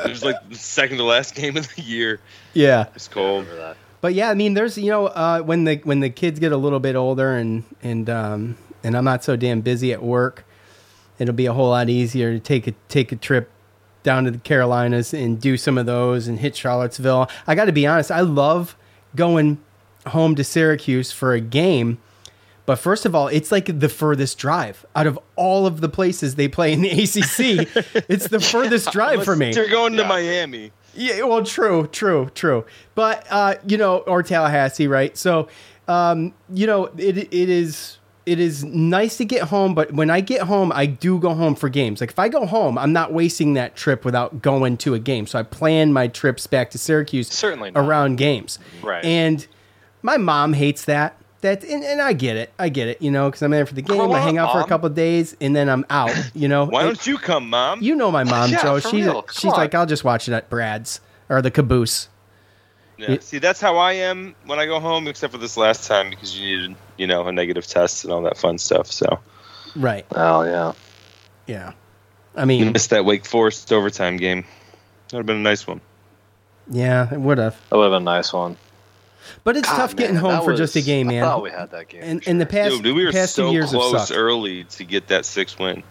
It 0.04 0.10
was 0.10 0.24
like 0.24 0.50
the 0.50 0.56
second 0.56 0.98
to 0.98 1.04
last 1.04 1.36
game 1.36 1.58
of 1.58 1.68
the 1.76 1.82
year. 1.82 2.20
Yeah. 2.54 2.88
It's 2.96 3.08
cold. 3.08 3.48
But 4.02 4.14
yeah, 4.14 4.30
I 4.30 4.34
mean, 4.34 4.54
there's 4.54 4.78
you 4.78 4.92
know 4.92 5.08
uh, 5.08 5.42
when 5.42 5.64
the 5.64 5.78
when 5.78 6.00
the 6.00 6.10
kids 6.10 6.40
get 6.40 6.52
a 6.52 6.58
little 6.58 6.80
bit 6.80 6.96
older 6.96 7.36
and 7.36 7.64
and 7.82 8.10
um, 8.10 8.58
and 8.84 8.96
I'm 8.96 9.04
not 9.04 9.24
so 9.24 9.36
damn 9.36 9.62
busy 9.62 9.92
at 9.94 10.04
work, 10.04 10.46
it'll 11.18 11.34
be 11.34 11.48
a 11.48 11.54
whole 11.54 11.70
lot 11.70 11.90
easier 11.90 12.32
to 12.32 12.40
take 12.40 12.68
a 12.68 12.74
take 12.88 13.12
a 13.12 13.16
trip 13.16 13.50
down 14.04 14.26
to 14.26 14.32
the 14.32 14.38
Carolinas 14.38 15.14
and 15.14 15.42
do 15.42 15.58
some 15.58 15.78
of 15.78 15.88
those 15.88 16.28
and 16.28 16.40
hit 16.40 16.56
Charlottesville. 16.56 17.28
I 17.48 17.56
got 17.56 17.66
to 17.66 17.72
be 17.72 17.88
honest, 17.88 18.12
I 18.12 18.22
love 18.22 18.78
going 19.16 19.58
home 20.08 20.36
to 20.36 20.44
Syracuse 20.44 21.12
for 21.12 21.34
a 21.34 21.42
game. 21.42 21.98
But 22.66 22.78
first 22.78 23.06
of 23.06 23.14
all, 23.14 23.28
it's 23.28 23.52
like 23.52 23.80
the 23.80 23.90
furthest 23.90 24.38
drive 24.38 24.86
out 24.96 25.06
of 25.08 25.20
all 25.36 25.68
of 25.68 25.82
the 25.82 25.90
places 25.90 26.36
they 26.36 26.48
play 26.48 26.74
in 26.74 26.82
the 26.82 26.90
ACC. 27.04 27.70
it's 28.10 28.28
the 28.28 28.40
furthest 28.52 28.92
drive 28.92 29.24
for 29.24 29.36
me. 29.36 29.54
You're 29.54 29.70
going 29.70 29.94
to 29.98 30.06
Miami. 30.06 30.72
Yeah, 30.96 31.24
well, 31.24 31.44
true, 31.44 31.88
true, 31.88 32.32
true. 32.34 32.66
But 32.96 33.26
uh, 33.30 33.56
you 33.68 33.78
know, 33.78 33.98
or 34.00 34.24
Tallahassee, 34.24 34.88
right? 34.88 35.16
So, 35.18 35.48
um, 35.88 36.34
you 36.52 36.66
know, 36.68 36.86
it 36.98 37.18
it 37.18 37.50
is 37.50 37.98
it 38.26 38.40
is 38.40 38.64
nice 38.64 39.18
to 39.18 39.26
get 39.26 39.44
home, 39.50 39.76
but 39.76 39.92
when 39.92 40.10
I 40.10 40.20
get 40.22 40.42
home, 40.44 40.72
I 40.74 40.88
do 40.88 41.20
go 41.20 41.34
home 41.36 41.54
for 41.54 41.70
games. 41.70 42.02
Like 42.02 42.10
if 42.10 42.18
I 42.18 42.28
go 42.30 42.46
home, 42.48 42.78
I'm 42.78 42.94
not 42.94 43.14
wasting 43.14 43.54
that 43.54 43.76
trip 43.76 44.04
without 44.04 44.42
going 44.42 44.78
to 44.78 44.94
a 44.96 45.00
game. 45.00 45.28
So 45.28 45.38
I 45.38 45.44
plan 45.44 45.94
my 45.94 46.08
trips 46.08 46.48
back 46.48 46.72
to 46.72 46.78
Syracuse 46.80 47.28
Certainly 47.28 47.72
not. 47.72 47.86
around 47.86 48.16
games. 48.16 48.58
Right. 48.82 49.06
And 49.06 49.46
my 50.02 50.18
mom 50.18 50.54
hates 50.54 50.86
that. 50.86 51.18
That 51.46 51.64
and, 51.64 51.84
and 51.84 52.02
I 52.02 52.14
get 52.14 52.36
it. 52.38 52.52
I 52.60 52.70
get 52.70 52.88
it. 52.88 53.02
You 53.02 53.12
know, 53.12 53.30
because 53.30 53.42
I'm 53.42 53.52
there 53.52 53.66
for 53.66 53.74
the 53.76 53.82
game. 53.82 53.98
Grow 53.98 54.12
I 54.12 54.20
hang 54.20 54.38
up, 54.38 54.50
out 54.50 54.54
for 54.54 54.60
a 54.62 54.68
couple 54.68 54.88
of 54.88 54.96
days, 54.96 55.36
and 55.40 55.56
then 55.56 55.70
I'm 55.70 55.86
out. 55.90 56.12
You 56.34 56.48
know. 56.48 56.66
Why 56.66 56.82
It- 56.82 56.86
don't 56.86 57.08
you 57.08 57.18
come, 57.18 57.50
Mom? 57.50 57.82
you 57.82 57.96
know 57.96 58.12
my 58.12 58.24
mom, 58.34 58.50
Yeah, 58.50 58.62
Joe. 58.64 58.80
She's 58.80 58.94
real. 59.06 59.26
She's 59.32 59.52
on. 59.52 59.58
like, 59.58 59.74
I'll 59.76 59.86
just 59.86 60.04
watch 60.04 60.28
it 60.28 60.34
at 60.34 60.50
Brad's 60.50 61.00
or 61.30 61.42
the 61.42 61.52
Caboose. 61.52 62.10
Yeah. 62.98 63.18
See, 63.20 63.40
that's 63.40 63.60
how 63.60 63.78
I 63.78 63.94
am 63.94 64.36
when 64.46 64.58
I 64.60 64.66
go 64.66 64.80
home, 64.80 65.08
except 65.08 65.34
for 65.34 65.38
this 65.40 65.58
last 65.58 65.86
time 65.88 66.10
because 66.10 66.38
you 66.40 66.46
needed, 66.58 66.76
you 66.98 67.08
know, 67.08 67.28
a 67.28 67.32
negative 67.32 67.68
test 67.68 68.04
and 68.06 68.14
all 68.14 68.22
that 68.24 68.38
fun 68.38 68.58
stuff. 68.58 68.88
So 68.92 69.20
Right. 69.76 70.06
Oh 70.16 70.44
yeah. 70.44 70.72
Yeah. 71.46 71.74
I 72.38 72.46
mean, 72.46 72.60
you 72.60 72.66
mean, 72.66 72.74
missed 72.74 72.90
that 72.92 73.04
Wake 73.06 73.26
Forest 73.26 73.72
overtime 73.74 74.18
game. 74.18 74.46
That'd 75.10 75.20
have 75.20 75.26
been 75.26 75.38
a 75.38 75.40
nice 75.42 75.68
one. 75.68 75.82
Yeah, 76.70 77.14
it 77.14 77.20
would 77.20 77.38
have. 77.38 77.56
That 77.70 77.76
would 77.78 77.84
have 77.84 77.92
been 77.92 78.02
a 78.04 78.06
nice 78.18 78.32
one. 78.34 78.58
But 79.44 79.58
it's 79.58 79.70
God, 79.70 79.78
tough 79.78 79.96
getting 79.96 80.16
home 80.16 80.32
that 80.32 80.44
for 80.44 80.56
just 80.56 80.76
a 80.76 80.80
was- 80.80 80.86
game, 80.86 81.10
I 81.10 81.14
man. 81.14 81.24
thought 81.24 81.42
we 81.42 81.52
had 81.52 81.72
that 81.72 81.88
game. 81.90 82.02
In, 82.02 82.20
in 82.22 82.38
the 82.38 82.46
past, 82.46 82.82
Dude, 82.82 82.96
we 82.96 83.06
were 83.06 83.12
past 83.12 83.36
so 83.36 83.48
two 83.48 83.54
years 83.54 83.72
close 83.72 84.08
sucked. 84.08 84.18
early 84.20 84.64
to 84.66 84.84
get 84.84 85.08
that 85.08 85.26
six 85.26 85.58
win. 85.60 85.84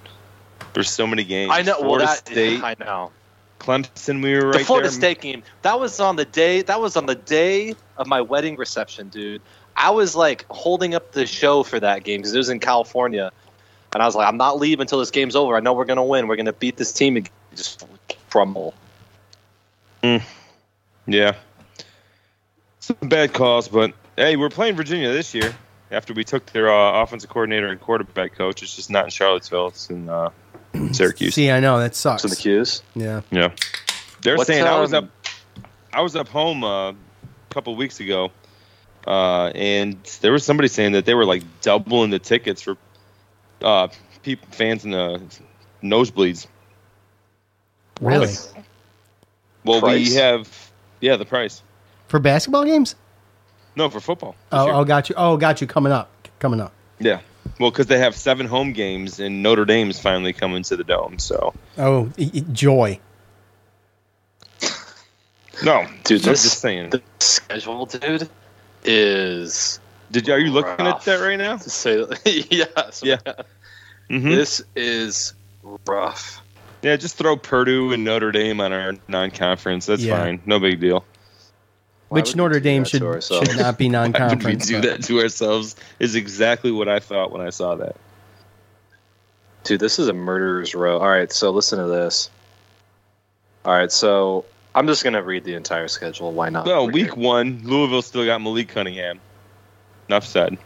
There's 0.73 0.91
so 0.91 1.07
many 1.07 1.25
games. 1.25 1.53
I 1.55 1.63
know. 1.63 1.81
Well, 1.81 1.99
that 1.99 2.19
State, 2.19 2.63
I 2.63 2.75
know. 2.81 3.13
Clemson. 3.61 4.23
We 4.23 4.35
were 4.35 4.53
the 4.53 4.59
Florida 4.61 4.89
there. 4.89 4.99
State 4.99 5.21
game. 5.21 5.43
That 5.63 5.79
was 5.81 5.99
on 6.01 6.17
the 6.17 6.25
day. 6.25 6.63
That 6.63 6.81
was 6.81 6.97
on 6.97 7.07
the 7.07 7.15
day 7.15 7.75
of 7.97 8.07
my 8.07 8.21
wedding 8.21 8.57
reception, 8.57 9.09
dude. 9.09 9.41
I 9.77 9.91
was 9.91 10.15
like 10.15 10.45
holding 10.51 10.95
up 10.95 11.13
the 11.13 11.27
show 11.27 11.63
for 11.63 11.81
that 11.81 12.05
game 12.05 12.21
because 12.21 12.35
it 12.35 12.39
was 12.39 12.49
in 12.49 12.61
California, 12.61 13.33
and 13.93 14.03
I 14.03 14.07
was 14.07 14.15
like, 14.15 14.29
I'm 14.29 14.37
not 14.37 14.59
leaving 14.59 14.83
until 14.83 14.99
this 14.99 15.11
game's 15.11 15.35
over. 15.37 15.57
I 15.57 15.61
know 15.61 15.73
we're 15.73 15.85
gonna 15.85 16.05
win. 16.05 16.27
We're 16.29 16.37
gonna 16.37 16.53
beat 16.53 16.77
this 16.77 16.93
team 16.93 17.17
and 17.17 17.29
just 17.55 17.87
crumble. 18.31 18.75
Mm. 20.03 20.23
Yeah. 21.07 21.35
Some 22.85 22.99
bad 23.09 23.33
calls, 23.33 23.67
but 23.67 23.95
hey, 24.15 24.37
we're 24.37 24.51
playing 24.51 24.77
Virginia 24.77 25.11
this 25.11 25.35
year. 25.35 25.55
After 25.91 26.13
we 26.13 26.23
took 26.23 26.45
their 26.53 26.71
uh, 26.71 27.03
offensive 27.03 27.31
coordinator 27.31 27.69
and 27.69 27.81
quarterback 27.81 28.35
coach, 28.35 28.63
it's 28.63 28.77
just 28.77 28.91
not 28.91 29.05
in 29.05 29.11
Charlottesville. 29.11 29.69
It's 29.69 29.89
in 29.89 30.07
uh, 30.11 30.29
Syracuse. 30.93 31.35
See, 31.35 31.51
I 31.51 31.61
know 31.61 31.79
that 31.79 31.97
sucks. 31.97 32.21
So 32.21 32.29
the 32.29 32.37
cues. 32.37 32.83
Yeah. 32.95 33.23
Yeah, 33.31 33.53
they're 34.21 34.37
What's, 34.37 34.49
saying 34.49 34.67
I 34.67 34.79
was 34.81 34.93
um, 34.93 35.05
up. 35.05 35.11
I 35.95 36.03
was 36.03 36.15
up 36.15 36.29
home 36.29 36.63
uh, 36.63 36.91
a 36.91 36.95
couple 37.49 37.75
weeks 37.75 38.01
ago, 38.01 38.33
uh, 39.07 39.47
and 39.55 39.97
there 40.21 40.33
was 40.33 40.45
somebody 40.45 40.69
saying 40.69 40.93
that 40.93 41.07
they 41.07 41.15
were 41.15 41.25
like 41.25 41.43
doubling 41.63 42.11
the 42.11 42.19
tickets 42.19 42.61
for 42.61 42.77
uh, 43.63 43.89
people, 44.23 44.47
fans 44.51 44.85
in 44.85 44.91
the 44.91 45.23
nosebleeds. 45.83 46.47
Really? 48.03 48.35
Well, 49.65 49.81
Price? 49.81 50.11
we 50.11 50.15
have 50.17 50.71
yeah 51.01 51.17
the 51.17 51.25
price. 51.25 51.63
For 52.15 52.21
basketball 52.21 52.65
games? 52.65 52.95
No, 53.75 53.91
for 53.91 53.99
football. 53.99 54.37
Oh, 54.53 54.71
oh, 54.71 54.85
got 54.85 55.09
you. 55.09 55.17
Oh, 55.19 55.37
got 55.37 55.61
you. 55.61 55.67
Coming 55.67 55.91
up. 55.91 56.09
Coming 56.39 56.61
up. 56.61 56.73
Yeah. 57.01 57.19
Well, 57.59 57.73
because 57.73 57.89
they 57.89 57.99
have 57.99 58.15
seven 58.15 58.47
home 58.47 58.73
games, 58.73 59.19
and 59.19 59.43
Notre 59.43 59.65
Dame's 59.65 59.99
finally 59.99 60.33
coming 60.33 60.63
to 60.63 60.77
the 60.77 60.85
dome. 60.85 61.19
So 61.19 61.55
Oh, 61.77 62.13
e- 62.17 62.31
e- 62.33 62.45
joy. 62.53 63.01
no, 65.65 65.89
Dude, 66.05 66.25
I'm 66.25 66.31
this 66.31 66.45
just 66.45 66.61
saying. 66.61 66.91
the 66.91 67.03
schedule, 67.19 67.87
dude, 67.87 68.29
is. 68.85 69.81
Did 70.13 70.29
you, 70.29 70.35
are 70.35 70.39
you 70.39 70.53
looking 70.53 70.85
rough, 70.87 70.99
at 71.09 71.19
that 71.19 71.21
right 71.27 71.35
now? 71.37 71.57
To 71.57 71.69
say, 71.69 72.05
yes, 72.25 73.03
Yeah. 73.05 73.17
Mhm. 74.09 74.23
This 74.37 74.63
is 74.77 75.35
rough. 75.89 76.41
Yeah, 76.83 76.95
just 76.95 77.17
throw 77.17 77.37
Purdue 77.37 77.93
and 77.93 78.05
Notre 78.05 78.31
Dame 78.31 78.61
on 78.61 78.73
our 78.73 78.93
non-conference. 79.09 79.87
That's 79.87 80.03
Yeah. 80.03 80.17
fine. 80.17 80.43
No 80.47 80.61
big 80.61 80.79
deal. 80.79 81.05
Which 82.15 82.35
Notre 82.37 82.61
Dame 82.61 82.85
should, 82.85 83.03
should 83.23 83.57
not 83.59 83.77
be 83.79 83.89
Why 83.91 84.03
would 84.03 84.09
we 84.09 84.13
non-conference. 84.13 84.67
do 84.67 84.81
but- 84.81 84.83
that 84.91 85.03
to 85.05 85.21
ourselves? 85.21 85.77
Is 85.99 86.15
exactly 86.15 86.71
what 86.73 86.89
I 86.89 86.99
thought 87.01 87.31
when 87.33 87.41
I 87.41 87.51
saw 87.51 87.75
that. 87.77 87.97
Dude, 89.65 89.81
this 89.81 89.99
is 89.99 90.09
a 90.09 90.13
murderer's 90.13 90.75
row. 90.75 90.99
All 90.99 91.09
right, 91.09 91.33
so 91.33 91.51
listen 91.51 91.79
to 91.79 91.87
this. 91.87 92.29
All 93.65 93.73
right, 93.75 93.91
so 93.91 94.45
I'm 94.75 94.87
just 94.87 95.03
gonna 95.05 95.23
read 95.23 95.45
the 95.45 95.55
entire 95.55 95.89
schedule. 95.89 96.33
Why 96.33 96.51
not? 96.51 96.67
Well, 96.67 96.89
week 96.91 97.17
one, 97.17 97.63
Louisville 97.65 98.03
still 98.03 98.27
got 98.27 98.43
Malik 98.43 98.69
Cunningham. 98.69 99.21
Enough 100.09 100.27
said. 100.27 100.59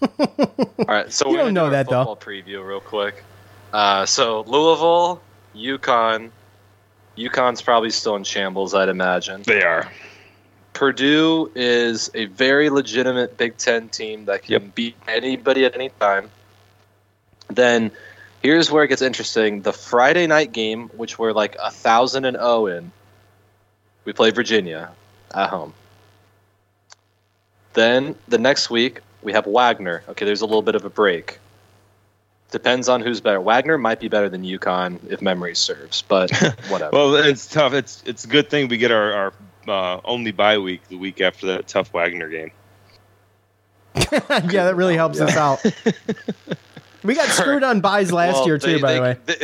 All 0.00 0.08
right, 0.86 1.12
so 1.12 1.26
You 1.30 1.32
we're 1.32 1.38
don't 1.44 1.54
know 1.54 1.62
do 1.62 1.64
our 1.76 1.82
that, 1.84 1.88
though. 1.88 2.14
preview 2.16 2.64
real 2.66 2.80
quick. 2.80 3.24
Uh, 3.72 4.06
so 4.06 4.42
Louisville, 4.42 5.20
UConn. 5.56 6.30
UConn's 7.18 7.60
probably 7.60 7.90
still 7.90 8.16
in 8.16 8.24
shambles, 8.24 8.74
I'd 8.74 8.88
imagine. 8.88 9.42
They 9.42 9.62
are. 9.62 9.90
Purdue 10.72 11.50
is 11.56 12.10
a 12.14 12.26
very 12.26 12.70
legitimate 12.70 13.36
Big 13.36 13.56
Ten 13.56 13.88
team 13.88 14.26
that 14.26 14.44
can 14.44 14.70
beat 14.74 14.94
anybody 15.08 15.64
at 15.64 15.74
any 15.74 15.90
time. 15.98 16.30
Then 17.48 17.90
here's 18.42 18.70
where 18.70 18.84
it 18.84 18.88
gets 18.88 19.02
interesting: 19.02 19.62
the 19.62 19.72
Friday 19.72 20.28
night 20.28 20.52
game, 20.52 20.88
which 20.90 21.18
we're 21.18 21.32
like 21.32 21.56
a 21.60 21.72
thousand 21.72 22.26
and 22.26 22.36
zero 22.36 22.66
in. 22.66 22.92
We 24.04 24.12
play 24.12 24.30
Virginia 24.30 24.92
at 25.34 25.50
home. 25.50 25.74
Then 27.72 28.14
the 28.28 28.38
next 28.38 28.70
week 28.70 29.00
we 29.22 29.32
have 29.32 29.46
Wagner. 29.46 30.04
Okay, 30.08 30.24
there's 30.24 30.42
a 30.42 30.46
little 30.46 30.62
bit 30.62 30.76
of 30.76 30.84
a 30.84 30.90
break. 30.90 31.40
Depends 32.50 32.88
on 32.88 33.02
who's 33.02 33.20
better. 33.20 33.40
Wagner 33.40 33.76
might 33.76 34.00
be 34.00 34.08
better 34.08 34.28
than 34.28 34.42
UConn 34.42 34.98
if 35.10 35.20
memory 35.20 35.54
serves, 35.54 36.02
but 36.02 36.30
whatever. 36.68 36.90
Well, 36.92 37.14
it's 37.16 37.46
tough. 37.46 37.74
It's 37.74 38.02
it's 38.06 38.24
a 38.24 38.28
good 38.28 38.48
thing 38.48 38.68
we 38.68 38.78
get 38.78 38.90
our, 38.90 39.12
our 39.12 39.32
uh, 39.68 40.00
only 40.04 40.32
bye 40.32 40.56
week 40.58 40.80
the 40.88 40.96
week 40.96 41.20
after 41.20 41.46
that 41.48 41.68
tough 41.68 41.92
Wagner 41.92 42.28
game. 42.28 42.50
yeah, 44.12 44.18
that 44.64 44.76
really 44.76 44.96
helps 44.96 45.20
us 45.20 45.36
out. 45.36 45.62
We 47.04 47.14
got 47.14 47.28
screwed 47.28 47.62
on 47.62 47.80
buys 47.80 48.10
last 48.10 48.34
Well, 48.34 48.46
year 48.46 48.58
too, 48.58 48.72
they- 48.74 48.80
by 48.80 48.92
they- 48.92 48.96
the 48.98 49.02
way. 49.02 49.16
They, 49.26 49.36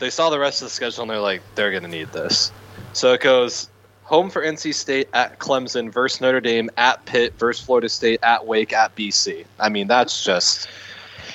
they 0.00 0.10
saw 0.10 0.28
the 0.28 0.40
rest 0.40 0.60
of 0.60 0.66
the 0.66 0.70
schedule 0.70 1.02
and 1.02 1.10
they're 1.10 1.20
like, 1.20 1.40
they're 1.54 1.70
going 1.70 1.84
to 1.84 1.88
need 1.88 2.08
this. 2.12 2.50
So 2.94 3.12
it 3.12 3.20
goes 3.20 3.68
home 4.02 4.28
for 4.28 4.42
NC 4.42 4.74
State 4.74 5.08
at 5.14 5.38
Clemson 5.38 5.90
versus 5.92 6.20
Notre 6.20 6.40
Dame 6.40 6.68
at 6.76 7.04
Pitt 7.06 7.34
versus 7.38 7.64
Florida 7.64 7.88
State 7.88 8.18
at 8.24 8.44
Wake 8.44 8.72
at 8.72 8.94
BC. 8.96 9.46
I 9.60 9.68
mean, 9.68 9.86
that's 9.86 10.24
just 10.24 10.68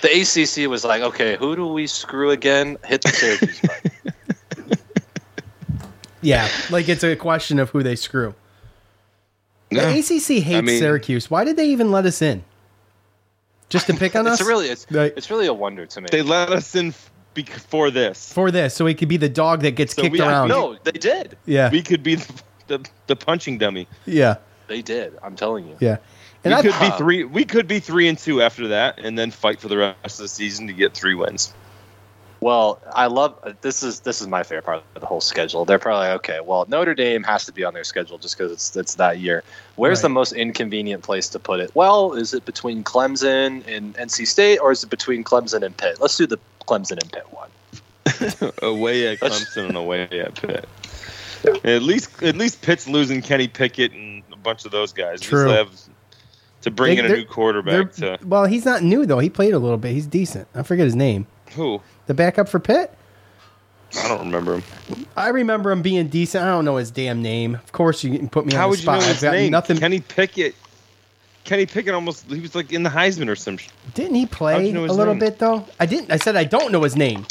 the 0.02 0.10
ACC 0.22 0.70
was 0.70 0.84
like, 0.84 1.02
okay, 1.02 1.38
who 1.38 1.56
do 1.56 1.68
we 1.68 1.88
screw 1.88 2.32
again? 2.32 2.78
Hit 2.86 3.02
the 3.02 3.10
Syracuse 3.10 3.60
button. 3.62 3.92
Yeah, 6.22 6.50
like 6.72 6.90
it's 6.90 7.04
a 7.04 7.16
question 7.16 7.60
of 7.60 7.70
who 7.70 7.84
they 7.84 7.96
screw. 7.96 8.34
The 9.70 9.80
ACC 10.00 10.44
hates 10.44 10.50
I 10.56 10.62
mean- 10.62 10.80
Syracuse. 10.80 11.30
Why 11.30 11.44
did 11.44 11.56
they 11.58 11.68
even 11.70 11.92
let 11.92 12.06
us 12.06 12.22
in? 12.22 12.44
Just 13.70 13.86
to 13.88 13.94
pick 13.94 14.16
on 14.16 14.26
us? 14.28 14.40
It's 14.40 14.48
really, 14.50 14.68
it's, 14.68 14.90
Like- 14.90 15.14
it's 15.16 15.30
really 15.30 15.46
a 15.48 15.54
wonder 15.54 15.86
to 15.86 16.02
me. 16.02 16.08
They 16.12 16.24
let 16.24 16.50
us 16.50 16.74
in 16.74 16.88
f- 16.88 17.12
before 17.34 17.92
this. 17.92 18.34
for 18.34 18.50
this, 18.50 18.74
so 18.74 18.86
he 18.88 18.96
could 18.96 19.10
be 19.10 19.18
the 19.18 19.30
dog 19.30 19.62
that 19.62 19.72
gets 19.72 19.94
So 19.94 20.02
kicked 20.02 20.14
we- 20.14 20.22
around. 20.22 20.48
no, 20.50 20.76
they 20.84 20.92
did. 20.94 21.38
Yeah, 21.46 21.70
We 21.70 21.82
could 21.84 22.02
be 22.02 22.16
the, 22.16 22.34
the, 22.68 22.86
the 23.06 23.16
punching 23.16 23.58
dummy. 23.60 23.88
yeah, 24.06 24.38
They 24.68 24.82
did. 24.82 25.18
I'm 25.22 25.36
telling 25.36 25.68
you. 25.68 25.78
yeah. 25.80 25.98
And 26.52 26.66
we 26.66 26.72
I, 26.72 26.74
could 26.74 26.92
be 26.92 26.98
three. 26.98 27.24
We 27.24 27.46
could 27.46 27.68
be 27.68 27.80
three 27.80 28.08
and 28.08 28.18
two 28.18 28.42
after 28.42 28.68
that, 28.70 29.00
and 29.00 29.18
then 29.18 29.32
fight 29.32 29.60
for 29.60 29.68
the 29.68 29.78
rest 29.78 30.20
of 30.20 30.24
the 30.24 30.28
season 30.28 30.68
to 30.68 30.74
get 30.74 30.94
three 30.94 31.16
wins. 31.16 31.54
Well, 32.40 32.80
I 32.94 33.08
love 33.08 33.34
this 33.62 33.82
is 33.82 34.02
this 34.02 34.22
is 34.22 34.28
my 34.28 34.44
favorite 34.44 34.66
part 34.66 34.84
of 34.94 35.02
the 35.02 35.08
whole 35.08 35.22
schedule. 35.22 35.66
They're 35.66 35.80
probably 35.80 36.08
like, 36.10 36.18
okay. 36.18 36.40
Well, 36.40 36.66
Notre 36.68 36.94
Dame 36.94 37.24
has 37.24 37.46
to 37.46 37.52
be 37.52 37.64
on 37.64 37.74
their 37.74 37.84
schedule 37.84 38.20
just 38.20 38.38
because 38.38 38.52
it's 38.52 38.76
it's 38.76 38.96
that 38.96 39.20
year. 39.20 39.44
Where's 39.76 40.00
Right. 40.00 40.04
the 40.04 40.10
most 40.10 40.34
inconvenient 40.34 41.02
place 41.04 41.28
to 41.30 41.40
put 41.40 41.60
it? 41.60 41.72
Well, 41.74 42.14
is 42.14 42.36
it 42.36 42.46
between 42.46 42.84
Clemson 42.84 43.64
and 43.68 43.96
NC 43.96 44.28
State, 44.28 44.60
or 44.60 44.72
is 44.72 44.84
it 44.84 44.90
between 44.92 45.24
Clemson 45.24 45.64
and 45.64 45.76
Pitt? 45.76 46.00
Let's 46.00 46.16
do 46.16 46.28
the 46.28 46.38
Clemson 46.68 47.02
and 47.02 47.12
Pitt 47.12 47.26
one. 47.32 47.50
away 48.62 49.08
at 49.08 49.20
Clemson 49.20 49.70
and 49.70 49.78
away 49.78 50.04
at 50.04 50.36
Pitt. 50.36 50.68
At 51.64 51.82
least, 51.84 52.22
at 52.24 52.36
least 52.36 52.62
Pitt's 52.62 52.88
losing 52.88 53.22
Kenny 53.22 53.48
Pickett 53.48 53.94
and 53.94 54.22
a 54.32 54.36
bunch 54.36 54.66
of 54.66 54.72
those 54.72 54.92
guys. 54.94 55.22
True. 55.22 55.42
still 55.46 55.54
have 55.54 55.70
to 56.62 56.72
bring 56.72 56.98
They- 56.98 57.06
in 57.06 57.12
a 57.12 57.16
new 57.16 57.26
quarterback. 57.26 57.94
To 57.96 58.18
well, 58.26 58.46
he's 58.46 58.66
not 58.66 58.84
new 58.84 59.06
though. 59.06 59.20
He 59.20 59.30
played 59.30 59.54
a 59.54 59.60
little 59.60 59.78
bit. 59.78 59.92
He's 59.94 60.08
decent. 60.08 60.48
I 60.56 60.64
forget 60.64 60.86
his 60.86 60.96
name. 60.96 61.28
who? 61.56 61.82
The 62.08 62.14
backup 62.14 62.48
for 62.50 62.60
Pitt. 62.60 62.94
I 64.04 64.08
don't 64.10 64.20
remember 64.20 64.56
him. 64.60 64.64
I 65.16 65.30
remember 65.30 65.72
him 65.72 65.82
being 65.82 66.08
decent. 66.10 66.44
I 66.44 66.48
don't 66.50 66.66
know 66.66 66.76
his 66.76 66.92
damn 66.92 67.22
name. 67.22 67.56
Of 67.56 67.72
course, 67.72 68.04
you 68.04 68.18
can 68.18 68.28
put 68.28 68.46
me 68.46 68.54
How 68.54 68.64
on 68.66 68.66
the 68.66 68.70
would 68.72 68.80
you 68.82 68.86
know 68.86 69.00
his 69.00 69.22
name? 69.24 69.52
nothing. 69.52 69.78
Kenny 69.78 70.02
Pickett. 70.02 70.56
Kenny 71.46 71.66
Pickett 71.66 71.94
almost 71.94 72.30
he 72.30 72.42
was 72.42 72.54
like 72.54 72.74
in 72.74 72.84
the 72.84 72.90
Heisman 72.90 73.30
or 73.30 73.36
some. 73.38 73.56
Sh- 73.56 73.70
Didn't 73.94 74.16
he 74.16 74.26
play 74.26 74.68
you 74.68 74.74
know 74.74 74.84
a 74.84 74.88
little 74.88 75.14
name? 75.14 75.20
bit 75.20 75.40
though? 75.40 75.66
I 75.80 75.86
didn't. 75.86 76.12
I 76.12 76.18
said 76.18 76.36
I 76.36 76.44
don't 76.44 76.74
know 76.74 76.84
his 76.84 76.98
name. 76.98 77.26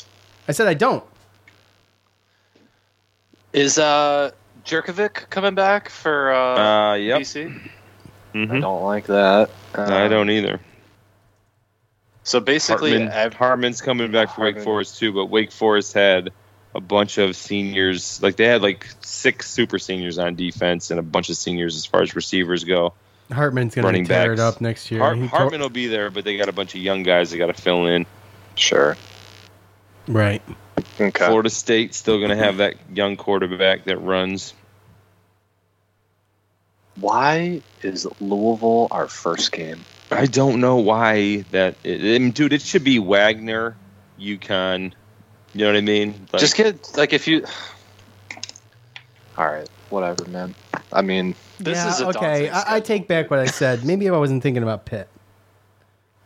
I 0.49 0.53
said 0.53 0.67
I 0.67 0.73
don't. 0.75 1.05
Is 3.53 3.79
uh 3.79 4.31
Jurkovec 4.65 5.29
coming 5.31 5.55
back 5.55 5.89
for 5.89 6.33
uh, 6.33 6.91
Uh, 6.93 6.95
yep. 6.95 7.21
BC? 7.21 7.71
I 8.37 8.47
Mhm. 8.47 8.61
don't 8.61 8.83
like 8.83 9.07
that. 9.07 9.51
I 9.75 9.81
Uh, 9.81 10.09
don't 10.09 10.29
either. 10.31 10.61
So 12.23 12.41
basically, 12.41 12.91
Hartman, 12.91 13.13
ev- 13.13 13.35
Hartman's 13.35 13.81
coming 13.81 14.11
back 14.11 14.35
for 14.35 14.43
Wake 14.43 14.61
Forest 14.61 14.99
too, 14.99 15.13
but 15.13 15.27
Wake 15.27 15.53
Forest 15.53 15.95
had 15.95 16.33
a 16.75 16.81
bunch 16.81 17.19
of 17.19 17.35
seniors. 17.37 18.21
Like 18.23 18.37
they 18.37 18.45
had 18.47 18.63
like 18.63 18.87
six 19.01 19.49
super 19.51 19.79
seniors 19.79 20.19
on 20.19 20.35
defense 20.35 20.91
and 20.91 21.01
a 21.01 21.03
bunch 21.03 21.31
of 21.31 21.37
seniors 21.37 21.77
as 21.77 21.87
far 21.87 22.03
as 22.03 22.15
receivers 22.17 22.65
go. 22.65 22.93
Hartman's 23.33 23.75
going 23.75 23.83
to 23.85 23.87
Running 23.87 24.05
tear 24.07 24.29
backs. 24.31 24.41
it 24.41 24.43
up 24.43 24.61
next 24.61 24.91
year. 24.91 25.01
Hart, 25.01 25.17
He 25.17 25.21
told- 25.23 25.31
Hartman 25.31 25.61
will 25.61 25.69
be 25.71 25.87
there, 25.87 26.11
but 26.11 26.25
they 26.25 26.37
got 26.37 26.49
a 26.49 26.53
bunch 26.53 26.75
of 26.75 26.81
young 26.81 27.03
guys 27.05 27.31
they 27.31 27.39
got 27.39 27.47
to 27.47 27.55
fill 27.55 27.87
in. 27.87 28.07
sure. 28.57 28.97
right. 30.09 30.43
Okay. 31.01 31.27
Florida 31.27 31.51
State 31.51 31.95
still 31.95 32.19
going 32.19 32.31
to 32.31 32.37
have 32.37 32.59
that 32.59 32.75
young 32.95 33.17
quarterback 33.17 33.85
that 33.85 33.97
runs. 33.99 34.55
Why 37.01 37.61
is 37.83 38.07
Louisville 38.21 38.89
our 38.91 39.09
first 39.09 39.53
game? 39.53 39.85
I 40.11 40.27
don't 40.27 40.61
know 40.61 40.77
why 40.77 41.45
that. 41.51 41.77
I 41.85 41.89
mean, 41.99 42.31
dude, 42.31 42.53
it 42.53 42.63
should 42.63 42.85
be 42.85 42.99
Wagner, 42.99 43.77
UConn. 44.19 44.93
You 45.53 45.65
know 45.65 45.71
what 45.73 45.77
I 45.77 45.81
mean? 45.81 46.27
Like, 46.33 46.41
Just 46.41 46.57
get 46.57 46.97
like 46.97 47.13
if 47.13 47.27
you 47.27 47.45
All 49.37 49.47
right, 49.47 49.69
whatever, 49.91 50.25
man. 50.27 50.55
I 50.93 51.03
mean, 51.03 51.35
this 51.59 51.79
yeah, 51.79 51.89
is 51.89 52.01
a 52.01 52.09
okay. 52.09 52.49
I, 52.49 52.77
I 52.77 52.81
take 52.81 53.09
back 53.09 53.31
what 53.31 53.41
I 53.41 53.47
said. 53.47 53.85
Maybe 53.85 54.09
I 54.09 54.17
wasn't 54.17 54.43
thinking 54.43 54.63
about 54.63 54.87
Pitt 54.87 55.09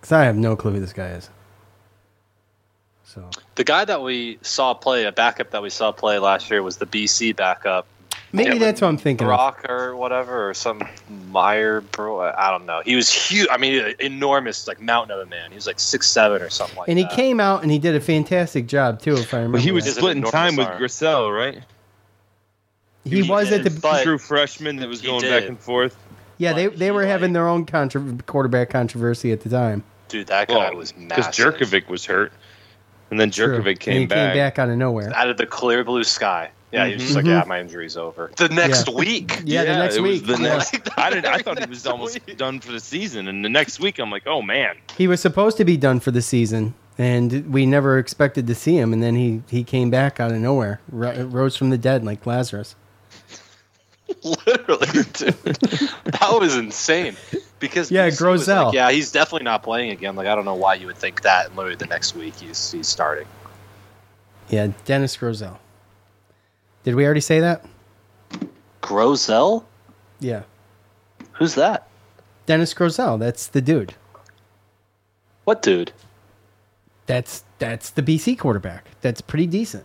because 0.01 0.13
I 0.13 0.25
have 0.25 0.37
no 0.37 0.57
clue 0.57 0.73
who 0.73 0.81
this 0.81 0.93
guy 0.93 1.09
is. 1.09 1.31
So 3.05 3.29
The 3.57 3.65
guy 3.65 3.85
that 3.85 4.03
we 4.03 4.39
saw 4.43 4.73
play, 4.75 5.05
a 5.05 5.13
backup 5.13 5.51
that 5.51 5.63
we 5.63 5.71
saw 5.71 5.91
play 5.91 6.19
last 6.19 6.51
year, 6.51 6.63
was 6.63 6.77
the 6.77 6.87
BC 6.87 7.35
backup. 7.35 7.87
Maybe 8.33 8.59
that's 8.59 8.81
what 8.81 8.89
I'm 8.89 8.97
thinking. 8.97 9.27
Of. 9.27 9.31
Brock 9.31 9.67
or 9.69 9.97
whatever, 9.97 10.49
or 10.51 10.55
some 10.55 10.81
Meyer, 11.31 11.81
bro. 11.81 12.21
I 12.21 12.51
don't 12.51 12.65
know. 12.65 12.81
He 12.85 12.95
was 12.95 13.11
huge. 13.11 13.49
I 13.51 13.57
mean, 13.57 13.95
enormous, 13.99 14.69
like 14.69 14.81
mountain 14.81 15.17
of 15.19 15.27
a 15.27 15.29
man. 15.29 15.51
He 15.51 15.57
was 15.57 15.67
like 15.67 15.81
six 15.81 16.07
seven 16.09 16.41
or 16.41 16.49
something 16.49 16.77
like 16.79 16.89
And 16.89 16.97
he 16.99 17.05
that. 17.05 17.13
came 17.13 17.41
out 17.41 17.63
and 17.63 17.73
he 17.73 17.79
did 17.79 17.97
a 17.97 18.01
fantastic 18.01 18.67
job 18.69 19.01
too, 19.01 19.15
if 19.15 19.35
I 19.35 19.39
remember. 19.39 19.59
But 19.59 19.65
he 19.65 19.73
was 19.73 19.85
right. 19.87 19.95
splitting 19.95 20.23
time 20.25 20.55
with 20.57 20.69
Grosel, 20.69 21.37
right? 21.37 21.63
He 23.05 23.23
was 23.23 23.51
at 23.51 23.65
the 23.65 24.01
true 24.05 24.19
freshman 24.19 24.77
that 24.77 24.89
was 24.89 25.01
going 25.01 25.23
did. 25.23 25.31
back 25.31 25.49
and 25.49 25.59
forth. 25.59 25.97
yeah. 26.39 26.53
They 26.53 26.67
they 26.69 26.91
were 26.91 27.05
having 27.07 27.33
their 27.33 27.49
own 27.49 27.65
contra- 27.67 28.19
quarterback 28.27 28.71
controversy 28.71 29.33
at 29.33 29.41
the 29.41 29.49
time. 29.49 29.83
Dude, 30.09 30.27
that 30.29 30.49
guy 30.49 30.71
was 30.73 30.93
because. 30.93 31.27
Jurkovec 31.29 31.89
was 31.89 32.05
hurt, 32.05 32.33
and 33.11 33.19
then 33.19 33.31
True. 33.31 33.59
Jurkovec 33.59 33.87
And 33.89 33.99
he 33.99 34.07
back. 34.07 34.35
came 34.35 34.37
back 34.37 34.59
out 34.59 34.69
of 34.69 34.77
nowhere. 34.77 35.13
out 35.15 35.29
of 35.31 35.37
the 35.37 35.47
clear 35.47 35.83
blue 35.85 36.05
sky. 36.05 36.51
Yeah, 36.73 36.87
he 36.87 36.95
was 36.95 37.03
just 37.03 37.17
like, 37.17 37.25
yeah, 37.25 37.43
my 37.47 37.61
injury's 37.61 37.97
over. 37.97 38.31
The 38.37 38.49
next 38.49 38.89
Yeah. 38.89 38.95
week. 38.95 39.43
Yeah, 39.45 39.65
the 39.65 39.77
next 39.77 39.97
it 39.97 40.01
was 40.03 40.21
week. 40.23 40.27
the 40.27 40.43
Yeah. 40.43 40.57
next. 40.57 40.77
I 40.99 41.11
did. 41.11 41.25
I 41.27 41.39
thought 41.39 41.59
he 41.59 41.69
was 41.69 41.85
almost 41.87 42.19
done 42.37 42.61
for 42.61 42.71
the 42.73 42.79
season, 42.81 43.27
and 43.29 43.45
the 43.45 43.49
next 43.49 43.81
week 43.81 43.99
I'm 43.99 44.11
like, 44.11 44.27
oh 44.27 44.41
man. 44.43 44.77
He 44.97 45.09
was 45.09 45.21
supposed 45.21 45.57
to 45.57 45.65
be 45.65 45.77
done 45.77 45.99
for 46.01 46.11
the 46.13 46.23
season, 46.23 46.75
and 46.97 47.53
we 47.53 47.67
never 47.67 47.99
expected 47.99 48.47
to 48.47 48.55
see 48.55 48.77
him. 48.77 48.93
And 48.93 49.03
then 49.03 49.17
he 49.17 49.43
he 49.51 49.65
came 49.65 49.91
back 49.91 50.21
out 50.21 50.31
of 50.31 50.39
nowhere, 50.39 50.81
ro- 50.91 51.25
rose 51.25 51.57
from 51.57 51.71
the 51.71 51.79
dead 51.79 52.05
like 52.05 52.25
Lazarus. 52.25 52.77
Literally, 54.25 54.87
dude. 55.13 55.35
that 55.43 56.29
was 56.33 56.57
insane. 56.57 57.17
Because 57.59 57.91
Yeah, 57.91 58.09
BC 58.09 58.23
was 58.31 58.47
Grosel. 58.47 58.65
Like, 58.67 58.75
yeah, 58.75 58.91
he's 58.91 59.13
definitely 59.13 59.45
not 59.45 59.63
playing 59.63 59.91
again. 59.91 60.17
Like, 60.17 60.27
I 60.27 60.35
don't 60.35 60.45
know 60.45 60.55
why 60.55 60.75
you 60.75 60.87
would 60.87 60.97
think 60.97 61.23
that. 61.23 61.47
And 61.49 61.57
literally 61.57 61.77
the 61.77 61.87
next 61.87 62.15
week, 62.17 62.35
he's 62.37 62.73
he's 62.73 62.89
starting. 62.89 63.27
Yeah, 64.49 64.69
Dennis 64.85 65.17
Grosel. 65.17 65.59
Did 66.85 66.95
we 66.95 67.05
already 67.05 67.21
say 67.21 67.41
that? 67.41 67.65
Grosel? 68.83 69.65
Yeah, 70.21 70.43
Who's 71.33 71.55
that? 71.55 71.89
Dennis 72.47 72.75
Grosel. 72.75 73.19
That's 73.19 73.47
the 73.47 73.61
dude. 73.63 73.95
What 75.45 75.63
dude? 75.63 75.93
That's 77.07 77.45
that's 77.59 77.91
the 77.91 78.03
BC 78.03 78.39
quarterback. 78.39 78.87
That's 79.01 79.21
pretty 79.21 79.47
decent. 79.47 79.85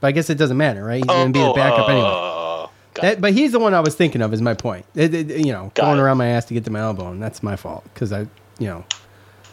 But 0.00 0.08
I 0.08 0.12
guess 0.12 0.28
it 0.30 0.36
doesn't 0.36 0.56
matter, 0.56 0.84
right? 0.84 0.96
He's 0.96 1.04
going 1.06 1.32
to 1.32 1.38
be 1.38 1.44
the 1.44 1.52
backup 1.52 1.88
anyway. 1.88 2.04
Oh, 2.06 2.70
That, 3.00 3.20
but 3.20 3.32
he's 3.32 3.52
the 3.52 3.58
one 3.58 3.72
I 3.74 3.80
was 3.80 3.94
thinking 3.94 4.20
of. 4.22 4.32
Is 4.34 4.42
my 4.42 4.54
point? 4.54 4.84
It- 4.94 5.14
it- 5.14 5.30
you 5.46 5.52
know, 5.52 5.70
Got 5.74 5.84
going 5.86 5.98
it. 5.98 6.02
around 6.02 6.18
my 6.18 6.26
ass 6.26 6.44
to 6.46 6.54
get 6.54 6.64
to 6.64 6.70
my 6.70 6.80
elbow, 6.80 7.10
and 7.10 7.22
that's 7.22 7.42
my 7.42 7.56
fault 7.56 7.84
because 7.94 8.12
I, 8.12 8.20
you 8.58 8.66
know, 8.66 8.84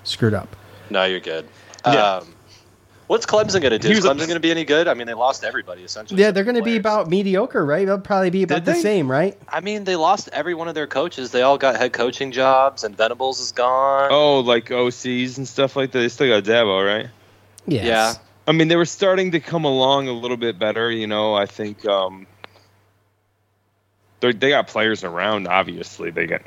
screwed 0.03 0.33
up. 0.33 0.55
No, 0.89 1.05
you're 1.05 1.19
good. 1.19 1.47
Yeah. 1.85 2.15
Um, 2.17 2.30
what's 3.11 3.25
Clemson 3.25 3.59
going 3.59 3.71
to 3.71 3.77
do? 3.77 3.89
He 3.89 3.95
Is 3.95 4.05
Clemson 4.05 4.19
going 4.19 4.29
to 4.29 4.39
be 4.39 4.51
any 4.51 4.63
good? 4.63 4.87
I 4.87 4.93
mean, 4.93 5.05
they 5.05 5.13
lost 5.13 5.43
everybody 5.43 5.83
essentially. 5.83 6.21
Yeah, 6.21 6.31
they're 6.31 6.45
going 6.45 6.55
to 6.55 6.63
be 6.63 6.77
about 6.77 7.09
mediocre, 7.09 7.65
right? 7.65 7.85
They'll 7.85 7.99
probably 7.99 8.29
be 8.29 8.43
about 8.43 8.63
Did 8.63 8.65
the 8.65 8.71
they? 8.71 8.81
same, 8.81 9.11
right? 9.11 9.37
I 9.49 9.59
mean, 9.59 9.83
they 9.83 9.97
lost 9.97 10.29
every 10.31 10.53
one 10.53 10.69
of 10.69 10.75
their 10.75 10.87
coaches. 10.87 11.31
They 11.31 11.41
all 11.41 11.57
got 11.57 11.75
head 11.75 11.91
coaching 11.91 12.31
jobs, 12.31 12.85
and 12.85 12.95
Venables 12.95 13.41
is 13.41 13.51
gone. 13.51 14.11
Oh, 14.13 14.39
like 14.39 14.69
OCs 14.69 15.37
and 15.37 15.45
stuff 15.45 15.75
like 15.75 15.91
that. 15.91 15.99
They 15.99 16.07
still 16.07 16.29
got 16.29 16.49
Dabo, 16.49 16.85
right? 16.85 17.09
Yes. 17.67 17.85
Yeah. 17.85 18.13
I 18.47 18.53
mean, 18.53 18.69
they 18.69 18.77
were 18.77 18.85
starting 18.85 19.31
to 19.31 19.41
come 19.41 19.65
along 19.65 20.07
a 20.07 20.13
little 20.13 20.37
bit 20.37 20.57
better. 20.57 20.89
You 20.89 21.07
know, 21.07 21.35
I 21.35 21.47
think 21.47 21.85
um, 21.85 22.25
they 24.21 24.31
they 24.31 24.49
got 24.51 24.67
players 24.67 25.03
around. 25.03 25.49
Obviously, 25.49 26.11
they 26.11 26.27
got, 26.27 26.41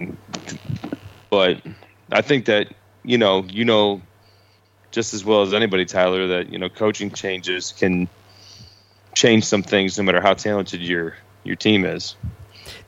but 1.29 1.61
I 2.11 2.23
think 2.23 2.47
that 2.47 2.73
you 3.05 3.19
know, 3.19 3.45
you 3.45 3.67
know, 3.67 4.01
just 4.95 5.13
as 5.13 5.25
well 5.25 5.43
as 5.43 5.53
anybody, 5.53 5.85
Tyler, 5.85 6.27
that 6.29 6.51
you 6.51 6.59
know, 6.59 6.69
coaching 6.69 7.11
changes 7.11 7.73
can 7.77 8.09
change 9.15 9.45
some 9.45 9.63
things, 9.63 9.99
no 9.99 10.05
matter 10.05 10.21
how 10.21 10.33
talented 10.35 10.81
your 10.81 11.17
your 11.43 11.57
team 11.57 11.85
is. 11.85 12.15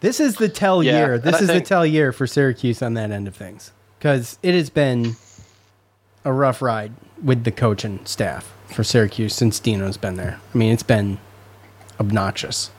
This 0.01 0.21
is 0.21 0.37
the 0.37 0.49
tell 0.49 0.83
Yeah, 0.83 0.99
year. 0.99 1.19
This 1.19 1.41
is 1.41 1.49
think- 1.49 1.65
the 1.65 1.69
tell 1.69 1.85
year 1.85 2.13
for 2.13 2.27
Syracuse 2.27 2.81
on 2.81 2.95
that 2.95 3.11
end 3.11 3.27
of 3.29 3.35
things 3.35 3.73
because 3.99 4.39
it 4.43 4.55
has 4.55 4.71
been 4.71 5.17
a 6.25 6.33
rough 6.33 6.63
ride 6.63 6.93
with 7.23 7.45
the 7.45 7.51
coaching 7.53 8.01
staff 8.07 8.53
for 8.73 8.85
Syracuse 8.85 9.35
since 9.35 9.59
Dino's 9.59 9.97
been 9.97 10.15
there. 10.17 10.39
I 10.55 10.59
mean, 10.59 10.73
it's 10.73 10.83
been 10.83 11.19
obnoxious. 12.01 12.71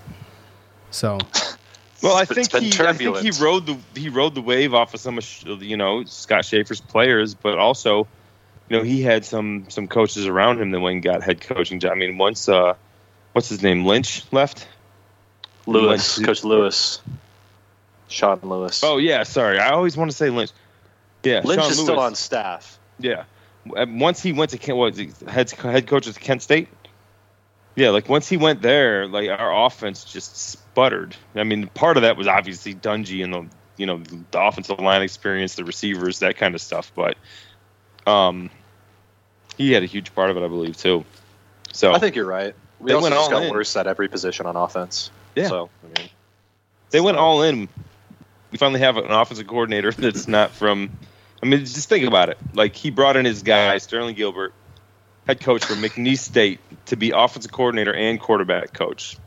So, 0.90 1.18
Well, 2.04 2.16
I 2.16 2.26
think 2.26 2.52
he, 2.52 2.72
I 2.80 2.94
think 2.94 3.18
he 3.18 3.32
rode 3.44 3.66
the 3.66 3.78
he 3.96 4.10
rode 4.10 4.36
the 4.36 4.42
wave 4.42 4.74
off 4.76 4.94
of 4.94 5.00
some 5.00 5.18
of 5.18 5.64
you 5.64 5.76
know 5.76 6.04
Scott 6.06 6.46
Shafer's 6.46 6.80
players, 6.80 7.34
but 7.34 7.58
also, 7.58 8.08
you 8.70 8.78
know, 8.78 8.84
he 8.84 9.02
had 9.02 9.26
some 9.26 9.66
some 9.70 9.88
coaches 9.88 10.28
around 10.28 10.62
him 10.62 10.72
that 10.72 10.80
went 10.80 10.96
and 10.96 11.04
got 11.04 11.24
head 11.24 11.42
coaching 11.42 11.80
job. 11.80 11.94
I 11.94 11.96
mean, 11.96 12.18
once 12.18 12.50
uh, 12.50 12.74
what's 13.34 13.50
his 13.50 13.64
name, 13.64 13.86
Lynch 13.86 14.24
left. 14.32 14.68
Lewis, 15.66 16.18
Lynch- 16.18 16.28
Coach 16.28 16.44
Lewis, 16.44 17.02
Sean 18.08 18.40
Lewis. 18.42 18.82
Oh 18.84 18.98
yeah, 18.98 19.24
sorry, 19.24 19.60
I 19.60 19.70
always 19.72 19.98
want 19.98 20.12
to 20.12 20.18
say 20.18 20.30
Lynch. 20.30 20.52
Yeah, 21.24 21.42
Lynch 21.44 21.62
Sean 21.62 21.72
is 21.72 21.80
still 21.80 22.00
on 22.00 22.16
staff. 22.16 22.80
Yeah, 23.00 23.24
once 23.66 24.22
he 24.22 24.34
went 24.34 24.52
to 24.52 24.58
Kent, 24.58 24.78
what 24.78 24.98
head 25.28 25.52
head 25.52 25.88
coach 25.88 26.08
at 26.08 26.20
Kent 26.20 26.42
State. 26.42 26.70
Yeah, 27.76 27.90
like 27.90 28.10
once 28.10 28.28
he 28.28 28.38
went 28.38 28.62
there, 28.62 29.08
like 29.08 29.30
our 29.30 29.66
offense 29.66 30.04
just 30.04 30.36
sputtered. 30.36 31.16
I 31.36 31.44
mean, 31.44 31.68
part 31.68 31.98
of 31.98 32.04
that 32.04 32.18
was 32.18 32.28
obviously 32.28 32.74
Dungey 32.74 33.24
and 33.24 33.34
the 33.34 33.46
you 33.78 33.86
know 33.86 34.02
the 34.32 34.42
offensive 34.42 34.80
line 34.80 35.02
experience, 35.02 35.56
the 35.56 35.64
receivers, 35.64 36.20
that 36.20 36.38
kind 36.38 36.56
of 36.56 36.62
stuff. 36.62 36.92
But 36.96 37.18
um, 38.08 38.50
he 39.58 39.72
had 39.72 39.84
a 39.84 39.86
huge 39.86 40.16
part 40.16 40.30
of 40.32 40.38
it, 40.38 40.44
I 40.44 40.48
believe, 40.48 40.78
too. 40.78 41.06
So 41.74 41.94
I 41.94 42.00
think 42.00 42.16
you're 42.16 42.26
right. 42.26 42.56
We 42.80 42.90
They 42.90 42.94
also 42.96 43.04
went 43.04 43.16
just 43.16 43.32
all 43.32 43.40
got 43.40 43.44
in. 43.44 43.52
worse 43.52 43.76
at 43.76 43.88
every 43.88 44.08
position 44.08 44.46
on 44.46 44.56
offense. 44.56 45.12
Yeah. 45.36 45.48
So 45.48 45.70
I 45.84 46.00
mean, 46.00 46.10
they 46.92 47.02
went 47.02 47.18
all 47.18 47.44
in. 47.44 47.68
We 48.52 48.58
finally 48.58 48.80
have 48.80 48.98
an 48.98 49.12
offensive 49.12 49.48
coordinator 49.48 49.92
that's 49.98 50.28
not 50.28 50.52
from. 50.52 50.92
I 51.44 51.46
mean, 51.46 51.60
just 51.60 51.90
think 51.90 52.06
about 52.06 52.30
it. 52.30 52.38
Like 52.54 52.76
he 52.76 52.90
brought 52.90 53.16
in 53.18 53.26
his 53.26 53.44
guy 53.44 53.78
Sterling 53.78 54.16
Gilbert, 54.16 54.54
head 55.28 55.40
coach 55.40 55.66
for 55.66 55.74
McNeese 55.76 56.20
State, 56.20 56.60
to 56.88 56.96
be 56.96 57.12
offensive 57.12 57.52
coordinator 57.52 57.94
and 57.94 58.20
quarterback 58.20 58.74
coach. 58.74 59.18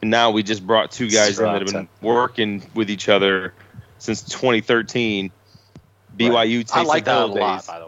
And 0.00 0.10
now 0.10 0.30
we 0.30 0.42
just 0.42 0.64
brought 0.66 0.92
two 0.92 1.10
guys 1.10 1.38
in 1.38 1.44
that 1.44 1.60
have 1.62 1.72
been 1.72 1.88
working 2.00 2.62
with 2.74 2.88
each 2.88 3.08
other 3.08 3.52
since 3.98 4.22
2013. 4.22 5.32
BYU 6.16 6.64
Taysom 6.64 6.70
I 6.72 6.82
like 6.82 7.04
that 7.04 7.22
a 7.22 7.26
lot, 7.26 7.58
days. 7.58 7.66
by 7.66 7.78
the 7.78 7.87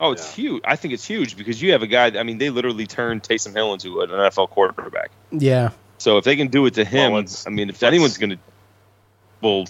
Oh, 0.00 0.12
it's 0.12 0.34
huge. 0.34 0.62
I 0.66 0.76
think 0.76 0.92
it's 0.94 1.06
huge 1.06 1.36
because 1.36 1.60
you 1.62 1.72
have 1.72 1.82
a 1.82 1.86
guy. 1.86 2.06
I 2.18 2.22
mean, 2.22 2.38
they 2.38 2.50
literally 2.50 2.86
turned 2.86 3.22
Taysom 3.22 3.54
Hill 3.54 3.72
into 3.72 4.00
an 4.02 4.10
NFL 4.10 4.50
quarterback. 4.50 5.10
yeah. 5.30 5.70
So 5.98 6.18
if 6.18 6.24
they 6.24 6.36
can 6.36 6.48
do 6.48 6.66
it 6.66 6.74
to 6.74 6.84
him, 6.84 7.12
Well, 7.12 7.24
I 7.46 7.50
mean, 7.50 7.70
if 7.70 7.82
anyone's 7.82 8.18
going 8.18 8.30
to, 8.30 8.38
well, 9.40 9.64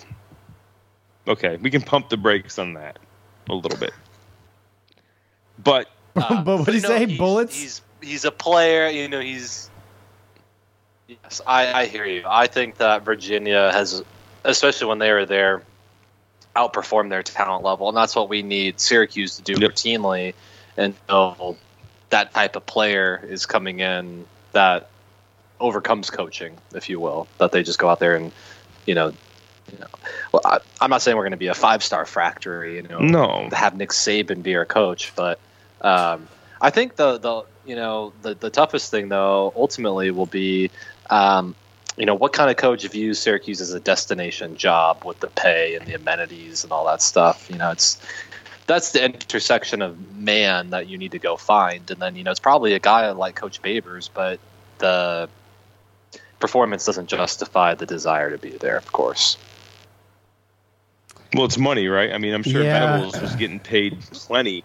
okay, 1.28 1.56
we 1.56 1.70
can 1.70 1.82
pump 1.82 2.08
the 2.08 2.16
brakes 2.16 2.58
on 2.58 2.74
that 2.74 2.98
a 3.48 3.54
little 3.54 3.78
bit. 3.78 3.92
But 5.62 5.88
but 6.14 6.44
what 6.46 6.64
do 6.66 6.72
you 6.74 6.80
no, 6.80 6.88
say? 6.88 7.06
he's- 7.06 7.18
Bullets? 7.18 7.56
He's 7.60 7.82
he's 8.02 8.24
a 8.24 8.32
player. 8.32 8.88
You 8.88 9.08
know, 9.08 9.20
he's. 9.20 9.70
Yes, 11.06 11.40
I, 11.46 11.72
I 11.82 11.86
hear 11.86 12.04
you. 12.04 12.24
I 12.26 12.48
think 12.48 12.78
that 12.78 13.04
Virginia 13.04 13.70
has, 13.72 14.02
especially 14.42 14.88
when 14.88 14.98
they 14.98 15.12
were 15.12 15.24
there, 15.26 15.62
outperformed 16.56 17.10
their 17.10 17.22
talent 17.22 17.62
level, 17.64 17.88
and 17.88 17.96
that's 17.96 18.16
what 18.16 18.28
we 18.28 18.42
need 18.42 18.80
Syracuse 18.80 19.36
to 19.36 19.42
do 19.42 19.54
routinely. 19.54 20.34
And 20.76 20.94
so 21.08 21.56
that 22.10 22.32
type 22.32 22.56
of 22.56 22.66
player 22.66 23.24
is 23.28 23.46
coming 23.46 23.80
in 23.80 24.26
that 24.52 24.88
overcomes 25.60 26.10
coaching, 26.10 26.56
if 26.74 26.88
you 26.88 27.00
will. 27.00 27.28
That 27.38 27.52
they 27.52 27.62
just 27.62 27.78
go 27.78 27.88
out 27.88 28.00
there 28.00 28.16
and, 28.16 28.32
you 28.86 28.94
know, 28.94 29.08
you 29.72 29.78
know. 29.78 29.86
Well, 30.32 30.42
I, 30.44 30.58
I'm 30.80 30.90
not 30.90 31.02
saying 31.02 31.16
we're 31.16 31.24
going 31.24 31.32
to 31.32 31.36
be 31.36 31.48
a 31.48 31.54
five 31.54 31.82
star 31.82 32.06
factory, 32.06 32.76
you 32.76 32.82
know, 32.82 33.00
No. 33.00 33.48
have 33.52 33.76
Nick 33.76 33.90
Saban 33.90 34.42
be 34.42 34.56
our 34.56 34.64
coach, 34.64 35.12
but 35.16 35.38
um, 35.80 36.28
I 36.60 36.70
think 36.70 36.96
the 36.96 37.18
the 37.18 37.42
you 37.64 37.76
know 37.76 38.12
the 38.22 38.34
the 38.34 38.50
toughest 38.50 38.90
thing 38.90 39.08
though 39.08 39.52
ultimately 39.56 40.10
will 40.10 40.26
be. 40.26 40.70
Um, 41.10 41.54
you 41.96 42.04
know 42.06 42.14
what 42.14 42.32
kind 42.32 42.50
of 42.50 42.56
coach 42.56 42.86
views 42.86 43.18
Syracuse 43.18 43.60
as 43.60 43.72
a 43.72 43.80
destination 43.80 44.56
job 44.56 45.04
with 45.04 45.20
the 45.20 45.28
pay 45.28 45.74
and 45.76 45.86
the 45.86 45.94
amenities 45.94 46.62
and 46.62 46.72
all 46.72 46.84
that 46.86 47.00
stuff. 47.02 47.48
You 47.50 47.58
know, 47.58 47.70
it's 47.70 48.00
that's 48.66 48.92
the 48.92 49.04
intersection 49.04 49.80
of 49.80 50.16
man 50.16 50.70
that 50.70 50.88
you 50.88 50.98
need 50.98 51.12
to 51.12 51.18
go 51.18 51.36
find, 51.36 51.90
and 51.90 52.00
then 52.00 52.16
you 52.16 52.24
know 52.24 52.30
it's 52.30 52.40
probably 52.40 52.74
a 52.74 52.78
guy 52.80 53.10
like 53.12 53.34
Coach 53.36 53.62
Babers, 53.62 54.10
but 54.12 54.38
the 54.78 55.28
performance 56.38 56.84
doesn't 56.84 57.08
justify 57.08 57.74
the 57.74 57.86
desire 57.86 58.30
to 58.30 58.38
be 58.38 58.50
there. 58.50 58.76
Of 58.76 58.92
course, 58.92 59.38
well, 61.34 61.44
it's 61.46 61.58
money, 61.58 61.88
right? 61.88 62.12
I 62.12 62.18
mean, 62.18 62.34
I'm 62.34 62.42
sure 62.42 62.62
Yeah. 62.62 62.98
Venables 62.98 63.20
was 63.20 63.34
getting 63.36 63.58
paid 63.60 63.98
plenty 64.12 64.64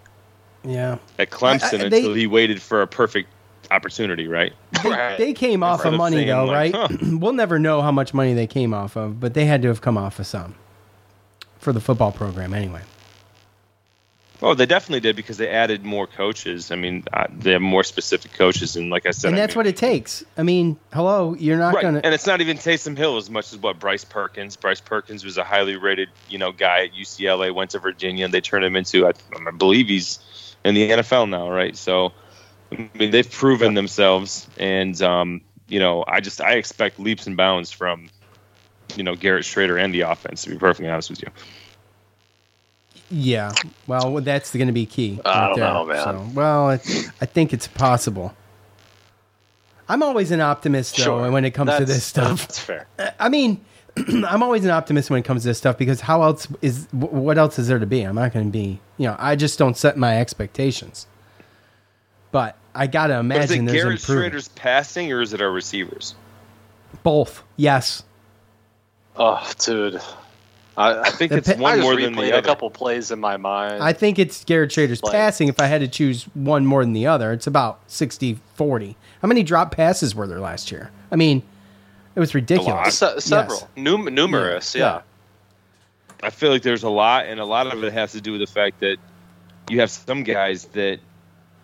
Yeah. 0.65 0.97
at 1.17 1.29
Clemson 1.29 1.81
I- 1.81 1.85
I- 1.85 1.89
they- 1.89 1.97
until 1.99 2.13
he 2.13 2.27
waited 2.27 2.61
for 2.61 2.81
a 2.81 2.87
perfect 2.87 3.29
opportunity, 3.71 4.27
right? 4.27 4.53
Right. 4.83 5.17
They 5.17 5.33
came 5.33 5.63
off 5.63 5.85
of 5.85 5.93
money 5.93 6.25
though, 6.25 6.45
like, 6.45 6.73
right? 6.73 6.89
huh. 6.91 6.97
we'll 7.17 7.33
never 7.33 7.59
know 7.59 7.81
how 7.81 7.91
much 7.91 8.13
money 8.13 8.33
they 8.33 8.47
came 8.47 8.73
off 8.73 8.95
of, 8.95 9.19
but 9.19 9.33
they 9.33 9.45
had 9.45 9.61
to 9.61 9.67
have 9.67 9.81
come 9.81 9.97
off 9.97 10.19
of 10.19 10.27
some 10.27 10.55
for 11.59 11.71
the 11.71 11.79
football 11.81 12.11
program 12.11 12.53
anyway. 12.53 12.81
Oh, 14.43 14.55
they 14.55 14.65
definitely 14.65 15.01
did 15.01 15.15
because 15.15 15.37
they 15.37 15.49
added 15.49 15.85
more 15.85 16.07
coaches. 16.07 16.71
I 16.71 16.75
mean, 16.75 17.03
uh, 17.13 17.27
they 17.29 17.51
have 17.51 17.61
more 17.61 17.83
specific 17.83 18.33
coaches, 18.33 18.75
and 18.75 18.89
like 18.89 19.05
I 19.05 19.11
said, 19.11 19.27
and 19.27 19.37
I 19.37 19.41
that's 19.41 19.53
mean- 19.53 19.59
what 19.59 19.67
it 19.67 19.77
takes. 19.77 20.23
I 20.35 20.41
mean, 20.41 20.79
hello, 20.91 21.35
you're 21.35 21.59
not 21.59 21.75
right. 21.75 21.83
gonna. 21.83 22.01
And 22.03 22.11
it's 22.11 22.25
not 22.25 22.41
even 22.41 22.57
Taysom 22.57 22.97
Hill 22.97 23.17
as 23.17 23.29
much 23.29 23.53
as 23.53 23.59
what 23.59 23.77
Bryce 23.77 24.03
Perkins. 24.03 24.55
Bryce 24.55 24.81
Perkins 24.81 25.23
was 25.23 25.37
a 25.37 25.43
highly 25.43 25.75
rated, 25.75 26.09
you 26.27 26.39
know, 26.39 26.51
guy 26.51 26.85
at 26.85 26.93
UCLA. 26.93 27.53
Went 27.53 27.71
to 27.71 27.79
Virginia, 27.79 28.25
and 28.25 28.33
they 28.33 28.41
turned 28.41 28.65
him 28.65 28.75
into, 28.75 29.05
I, 29.05 29.11
I 29.47 29.51
believe 29.51 29.87
he's 29.89 30.17
in 30.65 30.73
the 30.73 30.89
NFL 30.89 31.29
now, 31.29 31.47
right? 31.51 31.77
So, 31.77 32.11
I 32.71 32.89
mean, 32.95 33.11
they've 33.11 33.29
proven 33.29 33.73
themselves, 33.73 34.47
and 34.57 34.99
um, 35.01 35.41
you 35.67 35.79
know, 35.79 36.03
I 36.07 36.19
just 36.21 36.41
I 36.41 36.53
expect 36.53 36.99
leaps 36.99 37.27
and 37.27 37.35
bounds 37.35 37.71
from, 37.71 38.09
you 38.95 39.03
know, 39.03 39.15
Garrett 39.15 39.43
Shrader 39.43 39.81
and 39.81 39.93
the 39.93 40.01
offense. 40.01 40.43
To 40.43 40.49
be 40.49 40.57
perfectly 40.57 40.89
honest 40.89 41.09
with 41.09 41.21
you. 41.21 41.29
Yeah, 43.13 43.51
well, 43.87 44.21
that's 44.21 44.53
going 44.53 44.67
to 44.67 44.73
be 44.73 44.85
key. 44.85 45.19
I 45.25 45.47
don't 45.49 45.59
there. 45.59 45.73
know, 45.73 45.85
man. 45.85 46.03
So, 46.03 46.29
well, 46.33 46.69
it's, 46.69 47.09
I 47.19 47.25
think 47.25 47.51
it's 47.51 47.67
possible. 47.67 48.33
I'm 49.89 50.01
always 50.01 50.31
an 50.31 50.39
optimist, 50.39 50.95
though, 50.95 51.03
Sure. 51.03 51.31
when 51.31 51.43
it 51.43 51.51
comes 51.51 51.75
to 51.75 51.83
this 51.83 52.05
stuff. 52.05 52.39
That's 52.47 52.59
fair. 52.59 52.87
I 53.19 53.27
mean, 53.27 53.59
I'm 54.07 54.41
always 54.41 54.63
an 54.63 54.71
optimist 54.71 55.09
when 55.09 55.19
it 55.19 55.25
comes 55.25 55.41
to 55.41 55.49
this 55.49 55.57
stuff 55.57 55.77
because 55.77 55.99
how 55.99 56.23
else 56.23 56.47
is 56.61 56.87
what 56.91 57.37
else 57.37 57.59
is 57.59 57.67
there 57.67 57.79
to 57.79 57.85
be? 57.85 58.01
I'm 58.03 58.15
not 58.15 58.31
going 58.31 58.45
to 58.45 58.51
be, 58.51 58.79
you 58.97 59.07
know, 59.07 59.17
I 59.19 59.35
just 59.35 59.59
don't 59.59 59.75
set 59.75 59.97
my 59.97 60.17
expectations. 60.17 61.07
But 62.31 62.55
I 62.73 62.87
gotta 62.87 63.21
But 63.23 63.37
is 63.43 63.51
imagine 63.51 63.67
it 63.67 63.71
there's 63.71 64.05
Garrett. 64.05 64.33
Shrader's 64.33 64.47
passing, 64.49 65.11
or 65.11 65.21
is 65.21 65.33
it 65.33 65.41
our 65.41 65.51
receivers? 65.51 66.15
Both, 67.03 67.43
yes. 67.57 68.03
Oh, 69.15 69.49
dude. 69.59 69.99
I, 70.77 71.01
I 71.01 71.09
think 71.09 71.31
The 71.31 71.37
it's 71.39 71.53
pa- 71.53 71.59
one 71.61 71.79
I 71.79 71.81
more 71.81 71.95
than 71.95 72.15
replayed 72.15 72.31
the 72.31 72.37
a 72.39 72.41
couple 72.41 72.69
plays 72.69 73.11
in 73.11 73.19
my 73.19 73.35
mind. 73.37 73.83
I 73.83 73.91
think 73.91 74.17
it's 74.19 74.43
Garrett 74.45 74.71
Shrader's 74.71 75.03
Like- 75.03 75.11
passing. 75.11 75.47
If 75.49 75.59
I 75.59 75.65
had 75.65 75.81
to 75.81 75.87
choose 75.87 76.23
one 76.33 76.65
more 76.65 76.83
than 76.83 76.93
the 76.93 77.07
other, 77.07 77.33
it's 77.33 77.45
about 77.47 77.81
60 77.87 78.39
40. 78.55 78.95
How 79.21 79.27
many 79.27 79.43
drop 79.43 79.71
passes 79.75 80.15
were 80.15 80.27
there 80.27 80.39
last 80.39 80.71
year? 80.71 80.89
I 81.11 81.17
mean, 81.17 81.43
it 82.15 82.19
was 82.21 82.33
ridiculous. 82.33 82.97
Se- 82.99 83.19
several, 83.19 83.57
Yes. 83.59 83.67
Num- 83.75 84.13
numerous, 84.13 84.73
Yeah. 84.73 84.81
yeah. 84.81 85.01
I 86.23 86.29
feel 86.29 86.51
like 86.51 86.61
there's 86.61 86.83
a 86.83 86.89
lot, 86.89 87.25
and 87.25 87.39
a 87.39 87.45
lot 87.45 87.67
of 87.73 87.83
it 87.83 87.91
has 87.93 88.13
to 88.13 88.21
do 88.21 88.31
with 88.33 88.41
the 88.41 88.47
fact 88.47 88.79
that 88.79 88.97
you 89.69 89.79
have 89.81 89.89
some 89.91 90.23
guys 90.23 90.65
that 90.73 90.99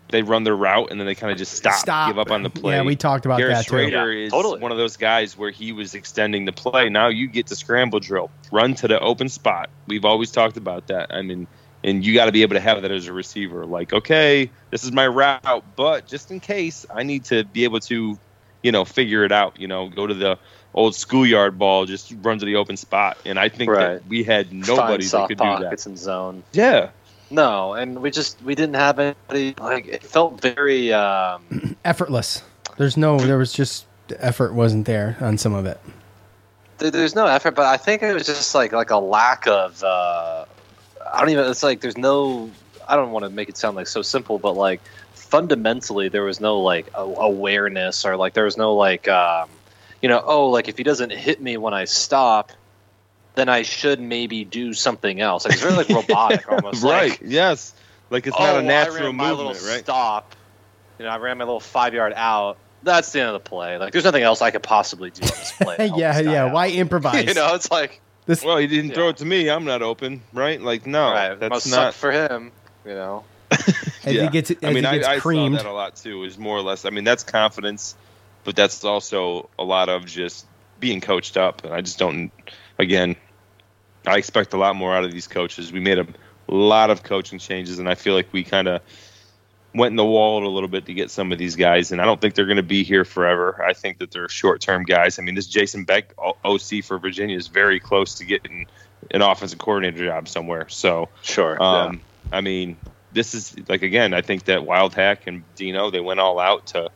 they 0.09 0.21
run 0.21 0.43
their 0.43 0.55
route 0.55 0.89
and 0.91 0.99
then 0.99 1.05
they 1.05 1.15
kind 1.15 1.31
of 1.31 1.37
just 1.37 1.53
stop, 1.53 1.73
Stop. 1.79 2.09
give 2.09 2.19
up 2.19 2.31
on 2.31 2.43
the 2.43 2.49
play. 2.49 2.75
Yeah, 2.75 2.83
we 2.83 2.95
talked 2.95 3.25
about 3.25 3.37
Garrett 3.39 3.57
that, 3.57 3.65
too. 3.65 3.75
Shrader 3.75 3.91
Yeah, 4.13 4.25
is 4.27 4.31
totally. 4.31 4.59
one 4.59 4.71
of 4.71 4.77
those 4.77 4.95
guys 4.97 5.37
where 5.37 5.51
he 5.51 5.71
was 5.73 5.95
extending 5.95 6.45
the 6.45 6.51
play. 6.53 6.89
Now 6.89 7.07
you 7.09 7.27
get 7.27 7.47
to 7.47 7.55
scramble 7.55 7.99
drill, 7.99 8.31
run 8.51 8.73
to 8.75 8.87
the 8.87 8.99
open 8.99 9.27
spot. 9.29 9.69
We've 9.87 10.05
always 10.05 10.31
talked 10.31 10.55
about 10.57 10.87
that. 10.87 11.13
I 11.13 11.21
mean, 11.21 11.47
and 11.83 12.05
you 12.05 12.13
got 12.13 12.25
to 12.25 12.31
be 12.31 12.41
able 12.41 12.55
to 12.55 12.59
have 12.61 12.81
that 12.81 12.91
as 12.91 13.07
a 13.07 13.13
receiver. 13.13 13.65
Like, 13.65 13.93
okay, 13.93 14.49
this 14.71 14.83
is 14.83 14.91
my 14.91 15.07
route, 15.07 15.63
but 15.75 16.07
just 16.07 16.31
in 16.31 16.39
case, 16.39 16.85
I 16.93 17.03
need 17.03 17.25
to 17.25 17.43
be 17.43 17.65
able 17.65 17.79
to, 17.81 18.17
you 18.63 18.71
know, 18.71 18.85
figure 18.85 19.23
it 19.25 19.31
out. 19.31 19.59
You 19.59 19.67
know, 19.67 19.87
go 19.89 20.07
to 20.07 20.13
the 20.13 20.39
old 20.73 20.95
schoolyard 20.95 21.57
ball, 21.59 21.85
just 21.85 22.13
run 22.21 22.39
to 22.39 22.45
the 22.45 22.55
open 22.55 22.77
spot. 22.77 23.17
And 23.25 23.39
I 23.39 23.49
think 23.49 23.71
Right. 23.71 23.79
that 24.01 24.07
we 24.07 24.23
had 24.23 24.47
Find 24.47 24.67
nobody 24.67 25.03
that 25.03 25.09
soft 25.09 25.29
could 25.29 25.37
do 25.37 25.43
that. 25.43 25.61
pockets 25.63 25.85
and 25.85 25.97
zone. 25.97 26.43
Yeah. 26.53 26.89
No, 27.29 27.73
and 27.73 28.01
we 28.01 28.11
just 28.11 28.41
we 28.41 28.55
didn't 28.55 28.75
have 28.75 28.99
anybody 28.99 29.53
like 29.59 29.87
it 29.87 30.03
felt 30.03 30.41
very 30.41 30.93
um 30.93 31.75
Effortless. 31.85 32.43
There's 32.77 32.95
no, 32.95 33.17
there 33.17 33.37
was 33.37 33.53
just, 33.53 33.85
the 34.07 34.23
effort 34.23 34.53
wasn't 34.53 34.85
there 34.85 35.17
on 35.19 35.37
some 35.37 35.53
of 35.55 35.65
it. 35.65 35.79
there, 36.77 36.91
there's 36.91 37.15
no 37.15 37.25
effort, 37.25 37.55
but 37.55 37.65
I 37.65 37.77
think 37.77 38.03
it 38.03 38.13
was 38.13 38.25
just 38.25 38.53
like 38.55 38.71
like 38.71 38.91
a 38.91 38.97
lack 38.97 39.47
of 39.47 39.83
uh 39.83 40.45
I 41.13 41.19
don't 41.19 41.29
even 41.29 41.49
it's 41.49 41.63
like 41.63 41.81
there's 41.81 41.97
no 41.97 42.49
I 42.87 42.95
don't 42.95 43.11
want 43.11 43.25
to 43.25 43.29
make 43.29 43.49
it 43.49 43.57
sound 43.57 43.75
like 43.75 43.87
so 43.87 44.01
simple, 44.01 44.39
but 44.39 44.55
like 44.55 44.81
fundamentally 45.13 46.07
there 46.07 46.23
was 46.23 46.39
no 46.39 46.59
like 46.59 46.87
awareness 46.95 48.05
or 48.05 48.15
like 48.15 48.33
there 48.33 48.45
was 48.45 48.55
no 48.55 48.73
like 48.75 49.07
um 49.09 49.49
you 50.01 50.07
know, 50.07 50.23
oh 50.25 50.49
like 50.49 50.67
if 50.69 50.77
he 50.77 50.83
doesn't 50.83 51.11
hit 51.11 51.41
me 51.41 51.57
when 51.57 51.73
I 51.73 51.85
stop 51.85 52.51
then 53.37 53.49
I 53.49 53.61
should 53.61 54.01
maybe 54.01 54.43
do 54.43 54.73
something 54.73 55.21
else. 55.21 55.45
Like 55.45 55.53
it's 55.53 55.61
very 55.61 55.75
like 55.75 55.89
robotic 55.89 56.51
almost. 56.51 56.83
right. 56.83 57.11
Like, 57.11 57.21
yes. 57.23 57.73
Like 58.09 58.27
it's 58.27 58.35
oh, 58.37 58.43
not 58.43 58.49
a 58.49 58.53
well, 58.55 58.63
natural 58.63 58.97
I 58.97 59.05
ran 59.05 59.15
my 59.15 59.29
movement, 59.29 59.49
little 59.53 59.69
right? 59.69 59.83
Stop. 59.83 60.35
You 60.97 61.05
know, 61.05 61.11
I 61.11 61.17
ran 61.17 61.37
my 61.37 61.45
little 61.45 61.59
five 61.59 61.93
yard 61.93 62.13
out. 62.15 62.57
That's 62.83 63.11
the 63.11 63.19
end 63.19 63.29
of 63.29 63.33
the 63.33 63.49
play. 63.49 63.77
Like, 63.77 63.91
there's 63.91 64.05
nothing 64.05 64.23
else 64.23 64.41
I 64.41 64.51
could 64.51 64.63
possibly 64.63 65.09
do 65.09 65.23
on 65.23 65.29
this 65.29 65.51
play. 65.51 65.75
yeah, 65.95 66.21
this 66.21 66.31
yeah. 66.31 66.45
out. 66.45 66.53
Why 66.53 66.69
improvise? 66.71 67.25
you 67.25 67.33
know, 67.33 67.53
it's 67.53 67.69
like 67.69 68.01
This- 68.25 68.43
well, 68.43 68.57
he 68.57 68.67
didn't 68.67 68.93
throw 68.93 69.09
it 69.09 69.17
to 69.17 69.25
me. 69.25 69.49
I'm 69.49 69.65
not 69.65 69.81
open, 69.81 70.21
right? 70.33 70.59
Like, 70.59 70.87
no, 70.87 71.11
right, 71.11 71.39
that's 71.39 71.49
must 71.49 71.69
not 71.69 71.93
suck 71.93 71.95
for 71.95 72.11
him. 72.11 72.51
You 72.85 72.93
know, 72.93 73.23
As 73.51 73.65
he 74.03 74.27
gets, 74.29 74.51
as 74.51 74.57
I 74.63 74.67
mean, 74.67 74.83
he 74.85 74.91
gets 74.91 75.07
I, 75.07 75.13
I 75.13 75.19
saw 75.19 75.49
that 75.49 75.65
a 75.65 75.71
lot 75.71 75.95
too. 75.95 76.23
Is 76.23 76.37
more 76.37 76.57
or 76.57 76.61
less. 76.61 76.85
I 76.85 76.89
mean, 76.89 77.03
that's 77.03 77.23
confidence, 77.23 77.95
but 78.45 78.55
that's 78.55 78.83
also 78.83 79.49
a 79.59 79.63
lot 79.63 79.89
of 79.89 80.05
just 80.05 80.45
being 80.79 81.01
coached 81.01 81.37
up. 81.37 81.63
And 81.65 81.73
I 81.73 81.81
just 81.81 81.99
don't. 81.99 82.31
Again, 82.79 83.15
I 84.07 84.17
expect 84.17 84.53
a 84.53 84.57
lot 84.57 84.75
more 84.75 84.95
out 84.95 85.03
of 85.03 85.11
these 85.11 85.27
coaches. 85.27 85.71
We 85.71 85.79
made 85.79 85.99
a 85.99 86.07
lot 86.47 86.89
of 86.89 87.03
coaching 87.03 87.39
changes, 87.39 87.79
and 87.79 87.89
I 87.89 87.95
feel 87.95 88.13
like 88.13 88.31
we 88.31 88.43
kind 88.43 88.67
of 88.67 88.81
went 89.73 89.91
in 89.91 89.95
the 89.95 90.05
wall 90.05 90.45
a 90.45 90.47
little 90.47 90.69
bit 90.69 90.85
to 90.85 90.93
get 90.93 91.11
some 91.11 91.31
of 91.31 91.37
these 91.37 91.55
guys. 91.55 91.91
And 91.91 92.01
I 92.01 92.05
don't 92.05 92.19
think 92.19 92.33
they're 92.33 92.45
going 92.45 92.57
to 92.57 92.63
be 92.63 92.83
here 92.83 93.05
forever. 93.05 93.63
I 93.63 93.73
think 93.73 93.99
that 93.99 94.11
they're 94.11 94.29
short-term 94.29 94.83
guys. 94.83 95.19
I 95.19 95.21
mean, 95.21 95.35
this 95.35 95.47
Jason 95.47 95.83
Beck 95.83 96.13
O- 96.17 96.37
OC 96.43 96.83
for 96.83 96.97
Virginia 96.97 97.37
is 97.37 97.47
very 97.47 97.79
close 97.79 98.15
to 98.15 98.25
getting 98.25 98.67
an 99.11 99.21
offensive 99.21 99.59
coordinator 99.59 100.05
job 100.05 100.27
somewhere. 100.27 100.67
So 100.69 101.09
sure. 101.21 101.61
um, 101.61 102.01
I 102.31 102.41
mean, 102.41 102.77
this 103.11 103.33
is 103.33 103.55
like 103.69 103.83
again. 103.83 104.13
I 104.13 104.21
think 104.21 104.45
that 104.45 104.61
Wildhack 104.61 105.27
and 105.27 105.43
Dino 105.55 105.91
they 105.91 105.99
went 105.99 106.19
all 106.19 106.39
out 106.39 106.67
to 106.67 106.89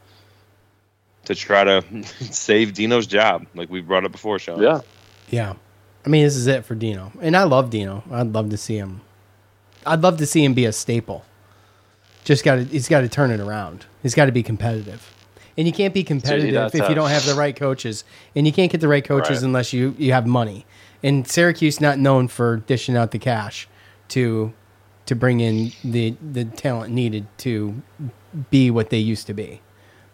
to 1.26 1.36
try 1.36 1.64
to 1.64 2.04
save 2.32 2.74
Dino's 2.74 3.08
job, 3.08 3.48
like 3.56 3.70
we 3.70 3.82
brought 3.82 4.06
up 4.06 4.12
before, 4.12 4.40
Sean. 4.40 4.62
Yeah. 4.62 4.82
Yeah. 5.30 5.54
I 6.06 6.10
mean, 6.10 6.24
this 6.24 6.36
is 6.36 6.48
it 6.48 6.66
for 6.66 6.76
Dino. 6.76 7.12
And 7.22 7.36
I 7.38 7.44
love 7.44 7.70
Dino. 7.70 8.04
I'd 8.12 8.34
love 8.34 8.50
to 8.50 8.58
see 8.58 8.76
him. 8.78 9.02
I'd 9.86 10.02
love 10.02 10.18
to 10.18 10.26
see 10.26 10.44
him 10.44 10.54
be 10.54 10.66
a 10.66 10.72
staple. 10.72 11.26
Just 12.24 12.44
got 12.44 12.56
to, 12.56 12.64
he's 12.64 12.88
got 12.88 13.02
to 13.02 13.10
turn 13.10 13.32
it 13.32 13.40
around. 13.40 13.86
He's 14.04 14.16
got 14.16 14.26
to 14.26 14.32
be 14.32 14.44
competitive. 14.44 15.14
And 15.58 15.68
you 15.68 15.74
can't 15.74 15.94
be 15.94 16.04
competitive 16.04 16.74
if 16.74 16.90
you 16.90 16.96
don't 16.96 17.10
have 17.10 17.26
the 17.26 17.34
right 17.36 17.56
coaches. 17.56 18.04
And 18.36 18.48
you 18.48 18.54
can't 18.54 18.72
get 18.72 18.82
the 18.82 18.88
right 18.88 19.04
coaches 19.04 19.38
Right. 19.38 19.44
unless 19.44 19.74
you, 19.74 19.96
you 19.98 20.14
have 20.14 20.26
money. 20.26 20.66
And 21.04 21.28
Syracuse 21.28 21.82
not 21.82 21.98
known 22.00 22.28
for 22.28 22.58
dishing 22.58 22.96
out 22.96 23.12
the 23.12 23.20
cash 23.20 23.68
to 24.10 24.54
to 25.08 25.16
bring 25.16 25.40
in 25.40 25.72
the 25.84 26.16
the 26.22 26.46
talent 26.46 26.94
needed 26.94 27.26
to 27.40 27.82
be 28.52 28.70
what 28.70 28.92
they 28.92 29.00
used 29.00 29.26
to 29.28 29.34
be. 29.34 29.62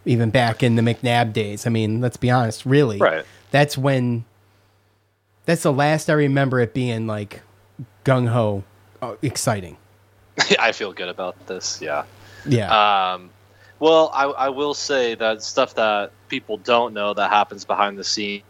Even 0.05 0.29
back 0.29 0.63
in 0.63 0.75
the 0.75 0.81
McNabb 0.81 1.33
days. 1.33 1.67
I 1.67 1.69
mean, 1.69 1.99
let's 1.99 2.15
be 2.17 2.31
honest, 2.31 2.65
really. 2.65 2.97
Right. 2.97 3.25
That's 3.51 3.77
when 3.77 4.23
that's 5.47 5.63
the 5.63 5.71
last 5.71 6.09
I 6.09 6.13
remember 6.13 6.59
it 6.59 6.73
being 6.73 7.07
like 7.07 7.41
gung 8.03 8.27
ho, 8.27 8.63
uh, 9.01 9.15
exciting. 9.21 9.77
I 10.59 10.73
feel 10.73 10.93
good 10.93 11.07
about 11.07 11.47
this. 11.47 11.81
Yeah. 11.81 12.03
Yeah. 12.45 13.13
Um, 13.13 13.31
well, 13.79 14.11
I, 14.13 14.25
I 14.25 14.49
will 14.49 14.73
say 14.73 15.15
that 15.15 15.41
stuff 15.41 15.75
that 15.75 16.11
people 16.27 16.57
don't 16.57 16.93
know 16.93 17.13
that 17.13 17.31
happens 17.31 17.63
behind 17.63 17.97
the 17.97 18.03
scenes, 18.03 18.43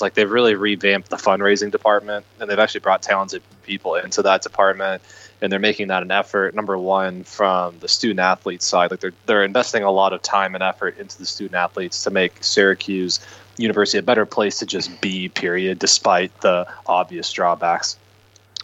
like 0.00 0.12
they've 0.12 0.30
really 0.30 0.54
revamped 0.54 1.08
the 1.08 1.16
fundraising 1.16 1.70
department, 1.70 2.26
and 2.38 2.50
they've 2.50 2.58
actually 2.58 2.80
brought 2.80 3.00
talented 3.00 3.42
people 3.62 3.94
into 3.94 4.22
that 4.22 4.42
department, 4.42 5.02
and 5.40 5.52
they're 5.52 5.58
making 5.60 5.88
that 5.88 6.02
an 6.02 6.10
effort. 6.10 6.54
Number 6.54 6.78
one, 6.78 7.24
from 7.24 7.78
the 7.80 7.88
student 7.88 8.20
athlete 8.20 8.62
side, 8.62 8.90
like 8.90 9.00
they're 9.00 9.12
they're 9.26 9.44
investing 9.44 9.82
a 9.82 9.90
lot 9.90 10.12
of 10.12 10.22
time 10.22 10.54
and 10.54 10.62
effort 10.62 10.98
into 10.98 11.18
the 11.18 11.26
student 11.26 11.54
athletes 11.54 12.04
to 12.04 12.10
make 12.10 12.42
Syracuse 12.42 13.20
University 13.58 13.98
a 13.98 14.02
better 14.02 14.26
place 14.26 14.58
to 14.58 14.66
just 14.66 15.00
be. 15.00 15.28
Period, 15.28 15.78
despite 15.78 16.40
the 16.40 16.66
obvious 16.86 17.32
drawbacks 17.32 17.96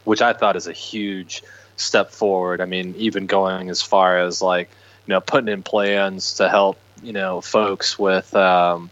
which 0.04 0.22
I 0.22 0.32
thought 0.32 0.56
is 0.56 0.66
a 0.66 0.72
huge 0.72 1.42
step 1.76 2.10
forward. 2.10 2.60
I 2.60 2.66
mean, 2.66 2.94
even 2.96 3.26
going 3.26 3.70
as 3.70 3.82
far 3.82 4.18
as 4.18 4.42
like, 4.42 4.70
you 5.06 5.14
know, 5.14 5.20
putting 5.20 5.48
in 5.48 5.62
plans 5.62 6.34
to 6.34 6.48
help, 6.48 6.78
you 7.02 7.12
know, 7.12 7.40
folks 7.40 7.98
with, 7.98 8.34
um, 8.34 8.90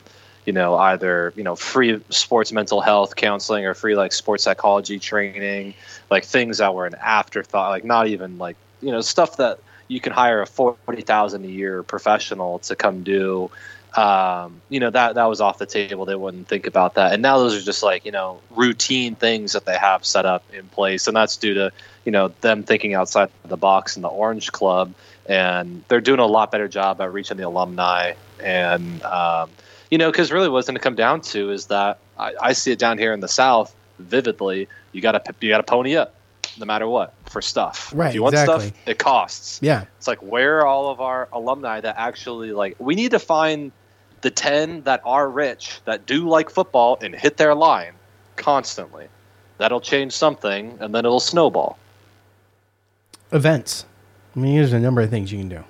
you 0.51 0.55
know, 0.55 0.75
either, 0.75 1.33
you 1.37 1.45
know, 1.45 1.55
free 1.55 2.03
sports 2.09 2.51
mental 2.51 2.81
health 2.81 3.15
counseling 3.15 3.67
or 3.67 3.73
free 3.73 3.95
like 3.95 4.13
sports 4.13 4.43
psychology 4.43 4.99
training, 4.99 5.75
like 6.11 6.25
things 6.25 6.59
that 6.59 6.75
were 6.75 6.87
an 6.87 6.97
afterthought, 6.97 7.71
like 7.71 7.85
not 7.85 8.09
even 8.09 8.37
like, 8.37 8.57
you 8.83 8.91
know, 8.91 9.01
stuff 9.01 9.37
that 9.37 9.61
you 9.87 10.01
can 10.01 10.13
hire 10.13 10.43
a 10.43 10.47
forty 10.49 11.03
thousand 11.03 11.45
a 11.45 11.49
year 11.49 11.85
professional 11.85 12.59
to 12.59 12.75
come 12.75 13.05
do. 13.05 13.49
Um, 13.95 14.61
you 14.69 14.81
know 14.81 14.91
that 14.91 15.15
that 15.15 15.27
was 15.27 15.41
off 15.41 15.59
the 15.59 15.67
table. 15.67 16.05
They 16.05 16.17
wouldn't 16.17 16.49
think 16.49 16.67
about 16.67 16.95
that, 16.95 17.13
and 17.13 17.23
now 17.23 17.39
those 17.39 17.55
are 17.55 17.65
just 17.65 17.85
like 17.85 18.05
you 18.05 18.13
know 18.13 18.41
routine 18.51 19.15
things 19.15 19.53
that 19.53 19.67
they 19.67 19.77
have 19.77 20.05
set 20.05 20.27
up 20.27 20.43
in 20.53 20.67
place, 20.67 21.07
and 21.07 21.17
that's 21.17 21.37
due 21.37 21.55
to 21.55 21.73
you 22.05 22.11
know 22.11 22.33
them 22.41 22.65
thinking 22.65 22.95
outside 22.95 23.31
the 23.45 23.57
box 23.57 23.95
in 23.95 24.03
the 24.03 24.09
Orange 24.09 24.51
Club, 24.51 24.95
and 25.27 25.85
they're 25.87 26.01
doing 26.01 26.21
a 26.21 26.27
lot 26.27 26.51
better 26.51 26.67
job 26.67 27.01
at 27.01 27.13
reaching 27.13 27.37
the 27.37 27.47
alumni, 27.47 28.15
and 28.41 29.03
um, 29.05 29.51
you 29.91 29.99
know 29.99 30.11
because 30.11 30.33
really 30.33 30.49
what's 30.49 30.67
going 30.67 30.77
to 30.77 30.83
come 30.83 30.95
down 30.95 31.21
to 31.21 31.51
is 31.51 31.67
that 31.67 31.99
I, 32.19 32.35
I 32.41 32.53
see 32.53 32.73
it 32.73 32.79
down 32.79 32.99
here 32.99 33.13
in 33.13 33.21
the 33.21 33.29
South 33.29 33.75
vividly. 33.99 34.69
You 34.93 35.01
got 35.01 35.13
to 35.13 35.35
you 35.41 35.49
got 35.49 35.59
to 35.59 35.63
pony 35.63 35.97
up 35.97 36.15
no 36.59 36.67
matter 36.67 36.89
what 36.89 37.15
for 37.29 37.41
stuff. 37.41 37.93
Right, 37.95 38.09
If 38.09 38.15
you 38.15 38.23
want 38.23 38.35
exactly. 38.35 38.69
stuff, 38.69 38.89
it 38.89 38.99
costs. 38.99 39.61
Yeah. 39.63 39.85
It's 39.99 40.09
like 40.09 40.21
where 40.23 40.61
are 40.61 40.67
all 40.67 40.91
of 40.91 41.01
our 41.01 41.29
alumni 41.33 41.81
that 41.81 41.97
actually 41.99 42.53
like 42.53 42.77
we 42.79 42.95
need 42.95 43.13
to 43.13 43.19
find 43.19 43.73
the 44.23 44.31
10 44.31 44.83
that 44.83 45.01
are 45.05 45.29
rich 45.29 45.81
that 45.85 46.07
do 46.07 46.29
like 46.29 46.51
football 46.51 46.99
and 47.01 47.15
hit 47.15 47.37
their 47.37 47.55
line 47.55 47.93
constantly. 48.37 49.09
That'll 49.59 49.81
change 49.81 50.13
something 50.13 50.77
and 50.81 50.95
then 50.95 51.05
it'll 51.05 51.21
snowball. 51.21 51.79
Events. 53.33 53.87
I 54.35 54.39
mean, 54.39 54.57
there's 54.57 54.73
a 54.73 54.81
number 54.81 55.01
of 55.01 55.11
things 55.11 55.33
you 55.33 55.39
can 55.39 55.49
do. 55.49 55.65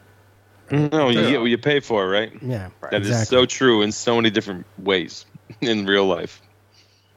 No, 0.71 1.09
you 1.09 1.29
get 1.29 1.41
what 1.41 1.47
you 1.51 1.59
pay 1.59 1.81
for, 1.81 2.09
right? 2.09 2.33
Yeah, 2.43 2.71
That 2.91 3.03
is 3.03 3.09
exactly. 3.09 3.37
so 3.39 3.47
true 3.47 3.83
in 3.83 3.93
so 3.93 4.17
many 4.17 4.31
different 4.31 4.67
ways 4.79 5.25
in 5.61 5.87
real 5.87 6.07
life. 6.07 6.41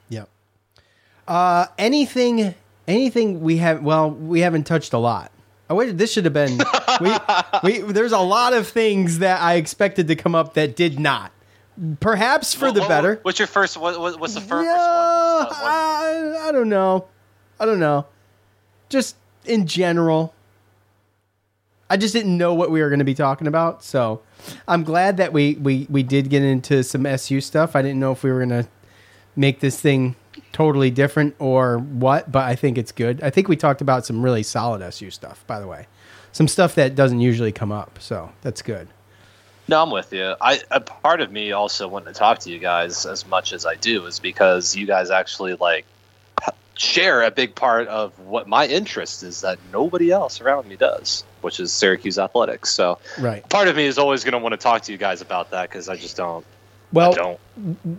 Yep. 0.10 0.28
Uh, 1.28 1.68
anything, 1.78 2.56
anything 2.88 3.42
we 3.42 3.58
have? 3.58 3.82
Well, 3.84 4.10
we 4.12 4.42
haven't 4.42 4.66
touched 4.66 4.94
a 4.94 4.98
lot. 4.98 5.32
I 5.70 5.74
wish 5.74 5.94
this 5.94 6.12
should 6.12 6.26
have 6.26 6.34
been. 6.34 6.60
we, 7.02 7.12
we, 7.84 7.92
there's 7.94 8.12
a 8.12 8.20
lot 8.20 8.54
of 8.54 8.68
things 8.68 9.20
that 9.20 9.42
I 9.42 9.56
expected 9.56 10.08
to 10.10 10.16
come 10.16 10.36
up 10.36 10.56
that 10.56 10.76
did 10.76 11.00
not. 11.00 11.32
Perhaps 12.00 12.54
for 12.54 12.72
the 12.72 12.82
What- 12.82 12.90
better. 12.90 13.20
What's 13.24 13.40
your 13.40 13.48
first 13.48 13.78
what, 13.78 14.00
what- 14.00 14.20
what's 14.20 14.34
the 14.36 14.42
first 14.42 14.66
Yeah, 14.66 14.76
I, 14.78 16.48
I 16.48 16.52
don't 16.52 16.70
know. 16.70 17.06
I 17.60 17.66
don't 17.66 17.80
know. 17.80 18.06
Just 18.90 19.16
in 19.46 19.66
general, 19.66 20.34
I 21.90 21.98
just 21.98 22.14
didn't 22.14 22.38
know 22.38 22.54
what 22.54 22.72
we 22.72 22.82
were 22.82 22.90
going 22.90 23.00
to 23.00 23.06
be 23.06 23.14
talking 23.14 23.48
about. 23.48 23.84
So 23.84 24.22
I'm 24.68 24.84
glad 24.84 25.18
that 25.18 25.34
we, 25.34 25.56
we, 25.56 25.88
we 25.90 26.04
did 26.04 26.30
get 26.30 26.42
into 26.42 26.84
some 26.84 27.06
SU 27.06 27.42
stuff. 27.42 27.76
I 27.76 27.82
didn't 27.82 28.00
know 28.00 28.12
if 28.12 28.24
we 28.24 28.32
were 28.32 28.46
going 28.46 28.64
to 28.64 28.68
make 29.36 29.60
this 29.60 29.80
thing 29.80 30.16
totally 30.52 30.92
different 30.92 31.36
or 31.40 31.78
what, 31.80 32.32
but 32.32 32.44
I 32.44 32.56
think 32.56 32.78
it's 32.78 32.92
good. 32.92 33.22
I 33.22 33.30
think 33.30 33.48
we 33.48 33.56
talked 33.56 33.82
about 33.82 34.06
some 34.06 34.24
really 34.24 34.44
solid 34.44 34.82
SU 34.82 35.12
stuff, 35.12 35.44
by 35.48 35.60
the 35.60 35.68
way. 35.68 35.88
Some 36.32 36.48
stuff 36.48 36.76
that 36.76 36.96
doesn't 36.96 37.20
usually 37.20 37.52
come 37.52 37.72
up. 37.72 38.00
So 38.00 38.32
that's 38.42 38.62
good. 38.62 38.88
No, 39.68 39.82
I'm 39.82 39.92
with 39.92 40.12
you. 40.12 40.36
I 40.42 40.60
a 40.72 40.82
part 40.82 41.22
of 41.22 41.32
me 41.32 41.54
also 41.54 41.88
wanting 41.88 42.14
to 42.14 42.20
talk 42.20 42.40
to 42.40 42.50
you 42.50 42.60
guys 42.60 43.06
as 43.06 43.26
much 43.26 43.54
as 43.54 43.66
I 43.66 43.76
do 43.76 44.06
is 44.08 44.20
because 44.20 44.76
you 44.76 44.86
guys 44.86 45.10
actually 45.10 45.56
like 45.56 45.86
share 46.76 47.24
a 47.24 47.32
big 47.32 47.56
part 47.56 47.88
of 47.88 48.18
what 48.20 48.48
my 48.48 48.68
interest 48.68 49.24
is 49.24 49.42
that 49.42 49.60
nobody 49.72 50.12
else 50.12 50.42
around 50.42 50.68
me 50.68 50.76
does, 50.76 51.24
which 51.44 51.60
is 51.60 51.72
Syracuse 51.72 52.18
athletics. 52.18 52.70
So 52.72 52.98
Right. 53.20 53.48
part 53.50 53.68
of 53.68 53.76
me 53.76 53.86
is 53.86 53.98
always 53.98 54.24
going 54.24 54.34
to 54.34 54.40
want 54.40 54.54
to 54.54 54.58
talk 54.58 54.82
to 54.84 54.92
you 54.92 54.98
guys 54.98 55.22
about 55.22 55.52
that 55.52 55.70
because 55.70 55.90
I 55.90 55.96
just 55.96 56.16
don't. 56.18 56.46
Well, 56.92 57.12
I 57.14 57.16
don't. 57.16 57.40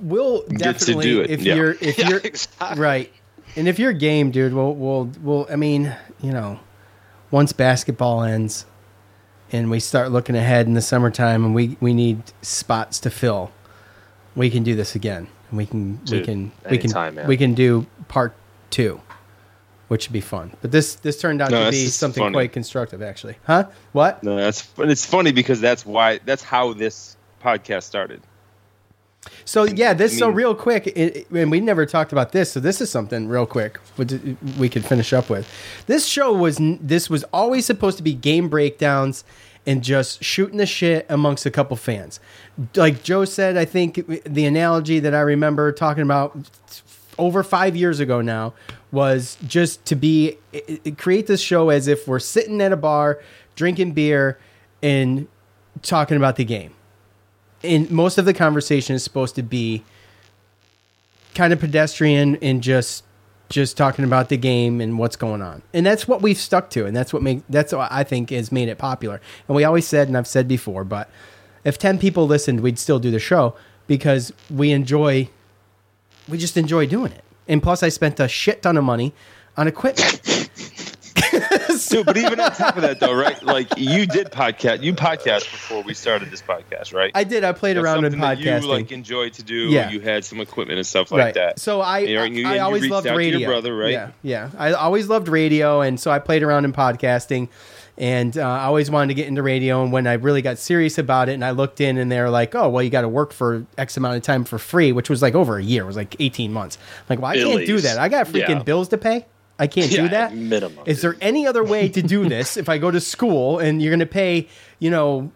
We'll 0.03 0.43
Get 0.43 0.51
to 0.51 0.59
definitely 0.65 1.05
do 1.05 1.21
it, 1.23 1.31
if 1.31 1.43
yeah. 1.43 1.55
you're 1.55 1.73
if 1.81 1.99
Yeah, 1.99 2.09
you're 2.11 2.21
exactly. 2.21 2.81
right, 2.81 3.13
and 3.57 3.67
if 3.69 3.79
you're 3.79 3.93
game, 3.93 4.31
dude, 4.31 4.55
we'll 4.55 4.75
we'll 4.75 5.11
we'll. 5.21 5.47
I 5.51 5.57
mean, 5.57 5.95
you 6.21 6.31
know, 6.33 6.61
once 7.33 7.53
basketball 7.53 8.23
ends, 8.23 8.67
and 9.51 9.69
we 9.71 9.81
start 9.81 10.13
looking 10.13 10.37
ahead 10.37 10.67
in 10.67 10.75
the 10.75 10.81
summertime, 10.81 11.45
and 11.45 11.55
we 11.57 11.77
we 11.81 11.93
need 11.93 12.23
spots 12.43 13.01
to 13.01 13.11
fill, 13.11 13.51
we 14.37 14.49
can 14.49 14.63
do 14.63 14.77
this 14.77 14.95
again, 14.95 15.27
we 15.53 15.67
can 15.67 15.99
we 16.01 16.05
Dude, 16.05 16.25
can 16.25 16.53
we 16.71 16.79
can 16.79 17.15
man. 17.17 17.27
we 17.27 17.37
can 17.37 17.55
do 17.55 17.87
part 18.07 18.33
two, 18.71 19.01
which 19.89 20.09
would 20.09 20.13
be 20.13 20.21
fun. 20.21 20.53
But 20.63 20.73
this 20.73 20.95
this 20.97 21.21
turned 21.21 21.41
out 21.43 21.51
No, 21.51 21.65
to 21.67 21.71
be 21.71 21.87
something 21.87 22.23
funny. 22.23 22.33
quite 22.35 22.53
constructive, 22.53 23.03
actually. 23.03 23.37
Huh? 23.47 23.69
What? 23.93 24.23
No, 24.23 24.37
that's 24.37 24.69
it's 24.79 25.05
funny 25.07 25.33
because 25.33 25.61
that's 25.61 25.85
why 25.87 26.21
that's 26.25 26.43
how 26.43 26.73
this 26.73 27.17
podcast 27.43 27.83
started. 27.85 28.23
So 29.45 29.65
yeah, 29.65 29.95
this 29.95 30.15
I 30.15 30.19
so 30.19 30.29
real 30.29 30.55
quick, 30.55 30.87
it, 30.87 31.27
and 31.31 31.51
we 31.51 31.61
never 31.61 31.87
talked 31.87 32.13
about 32.13 32.33
this. 32.33 32.53
So 32.53 32.61
this 32.61 32.81
is 32.81 32.91
something 32.91 33.29
real 33.29 33.47
quick 33.47 33.79
we 34.59 34.69
could 34.69 34.85
finish 34.85 35.13
up 35.13 35.31
with. 35.31 35.49
This 35.87 36.07
show 36.07 36.33
was 36.33 36.59
this 36.61 37.09
was 37.09 37.25
always 37.33 37.65
supposed 37.67 37.97
to 37.99 38.03
be 38.03 38.15
game 38.15 38.49
breakdowns 38.49 39.25
and 39.67 39.83
just 39.83 40.23
shooting 40.23 40.59
the 40.59 40.67
shit 40.67 41.07
amongst 41.09 41.47
a 41.47 41.51
couple 41.51 41.75
fans. 41.77 42.21
Like 42.77 43.03
Joe 43.03 43.25
said, 43.25 43.57
I 43.57 43.65
think 43.65 44.07
the 44.25 44.45
analogy 44.45 44.99
that 45.01 45.15
I 45.15 45.21
remember 45.21 45.73
talking 45.73 46.03
about 46.03 46.37
over 47.19 47.43
five 47.43 47.77
years 47.77 48.01
ago 48.01 48.21
now 48.21 48.53
was 48.93 49.37
just 49.47 49.85
to 49.87 49.95
be 49.97 50.37
i- 50.55 50.79
i- 50.87 50.91
create 50.91 51.27
this 51.27 51.41
show 51.41 51.71
as 51.71 51.89
if 51.89 52.07
we're 52.09 52.19
sitting 52.19 52.61
at 52.61 52.73
a 52.73 52.77
bar 52.77 53.21
drinking 53.57 53.93
beer 53.93 54.39
and 54.83 55.27
talking 55.83 56.17
about 56.17 56.37
the 56.37 56.45
game. 56.45 56.71
And 57.63 57.91
most 57.91 58.19
of 58.19 58.25
the 58.25 58.35
conversation 58.35 58.95
is 58.95 59.03
supposed 59.03 59.35
to 59.37 59.43
be 59.43 59.83
kind 61.35 61.53
of 61.53 61.61
pedestrian 61.61 62.37
and 62.37 62.63
just 62.63 63.05
just 63.51 63.77
talking 63.77 64.05
about 64.05 64.31
the 64.31 64.37
game 64.39 64.81
and 64.81 64.99
what's 64.99 65.17
going 65.17 65.43
on. 65.43 65.61
And 65.75 65.85
that's 65.85 66.09
what 66.09 66.23
we've 66.23 66.39
stuck 66.39 66.71
to 66.71 66.87
and 66.87 66.97
that's 66.97 67.13
what 67.13 67.23
make 67.23 67.43
that's 67.49 67.73
what 67.73 67.91
i 67.93 68.03
think 68.05 68.31
has 68.31 68.51
made 68.53 68.69
it 68.69 68.79
popular. 68.79 69.21
And 69.49 69.55
we 69.57 69.65
always 69.65 69.87
said 69.87 70.09
and 70.09 70.17
i've 70.17 70.27
said 70.27 70.49
before 70.49 70.85
but 70.85 71.11
if 71.65 71.79
10 71.79 71.99
people 71.99 72.27
listened 72.27 72.61
we'd 72.61 72.79
still 72.79 72.99
do 72.99 73.11
the 73.11 73.19
show 73.19 73.55
because 73.87 74.33
we 74.51 74.71
enjoy 74.71 75.29
we 76.29 76.39
just 76.39 76.57
enjoy 76.57 76.87
doing 76.87 77.13
it 77.13 77.23
and 77.49 77.63
plus 77.63 77.83
i 77.83 77.89
spent 77.89 78.19
a 78.21 78.29
shit 78.29 78.63
ton 78.63 78.77
of 78.77 78.85
money 78.85 79.13
on 79.57 79.69
equipment 79.69 80.21
Dude, 81.89 82.07
but 82.07 82.17
even 82.17 82.39
on 82.41 82.51
top 82.53 82.77
of 82.77 82.83
that, 82.83 82.99
though, 83.01 83.15
right? 83.15 83.41
Like 83.43 83.69
you 83.77 84.05
did 84.07 84.29
podcast, 84.33 84.83
you 84.83 84.95
podcast 84.95 85.51
before 85.51 85.83
we 85.83 85.95
started 85.95 86.31
this 86.31 86.43
podcast, 86.43 86.93
right? 86.93 87.11
i 87.15 87.23
did 87.25 87.45
i 87.45 87.53
played 87.53 87.77
That's 87.77 87.85
around 87.85 88.05
in 88.05 88.13
something 88.13 88.21
that 88.21 88.39
podcasting 88.39 88.63
You 88.63 88.69
like 88.69 88.93
enjoyed 88.93 89.33
to 89.35 89.43
do. 89.43 89.55
Yeah. 89.71 89.91
You 89.91 90.01
had 90.01 90.25
some 90.25 90.41
equipment 90.41 90.79
and 90.79 90.87
stuff 90.87 91.11
like 91.13 91.21
right. 91.21 91.35
that. 91.35 91.59
So 91.61 91.81
I, 91.81 92.01
And 92.01 92.09
you're- 92.09 92.31
you- 92.43 92.49
I, 92.49 92.55
you 92.57 92.61
always 92.61 92.83
reached 92.83 92.93
loved 92.93 93.07
out 93.07 93.13
to 93.13 93.17
radio. 93.17 93.39
your 93.39 93.49
brother, 93.49 93.77
right? 93.77 93.93
Yeah, 93.93 94.11
yeah. 94.23 94.51
I 94.59 94.73
always 94.73 95.09
loved 95.09 95.29
radio, 95.29 95.81
and 95.83 95.99
so 96.01 96.11
I 96.11 96.19
played 96.19 96.43
around 96.43 96.65
in 96.65 96.73
podcasting, 96.73 97.49
and 97.97 98.37
uh, 98.37 98.43
I 98.43 98.65
always 98.65 98.91
wanted 98.91 99.09
to 99.09 99.15
get 99.15 99.29
into 99.29 99.43
radio. 99.43 99.83
And 99.83 99.93
when 99.93 100.07
I 100.07 100.15
really 100.15 100.43
got 100.43 100.59
serious 100.59 100.99
about 100.99 101.29
it, 101.29 101.33
and 101.33 101.45
I 101.45 101.51
looked 101.53 101.81
in, 101.81 101.97
and 101.99 102.11
they're 102.11 102.31
like, 102.31 102.55
"Oh, 102.55 102.69
well, 102.69 102.83
you 102.83 102.91
got 102.91 103.03
to 103.03 103.09
work 103.09 103.33
for 103.33 103.65
X 103.79 103.97
amount 103.97 104.17
of 104.17 104.23
time 104.23 104.45
for 104.45 104.59
free," 104.59 104.93
which 104.93 105.09
was 105.11 105.23
like 105.23 105.35
over 105.35 105.59
a 105.59 105.63
year. 105.63 105.85
It 105.85 105.87
was 105.87 105.97
like 105.97 106.17
eighteen 106.21 106.53
months. 106.53 106.77
I'm 107.01 107.05
like, 107.11 107.19
well, 107.21 107.31
I 107.31 107.37
At 107.37 107.45
can't 107.47 107.67
do 107.67 107.81
that. 107.81 107.99
I 107.99 108.09
got 108.09 108.27
freaking 108.27 108.49
Yeah. 108.49 108.63
bills 108.63 108.89
to 108.89 108.99
pay. 108.99 109.27
I 109.59 109.69
can't 109.69 109.89
do 109.91 110.03
Yeah, 110.03 110.09
that. 110.09 110.35
minimum, 110.35 110.83
Is 110.85 111.01
there 111.01 111.17
any 111.21 111.47
other 111.47 111.63
way 111.63 111.89
to 111.89 112.03
do 112.03 112.29
this 112.29 112.57
if 112.57 112.69
I 112.69 112.79
go 112.79 112.91
to 112.91 113.01
school 113.01 113.61
and 113.61 113.81
you're 113.81 113.91
going 113.93 114.01
to 114.01 114.07
pay, 114.07 114.49
you 114.81 114.91
know, 114.91 115.31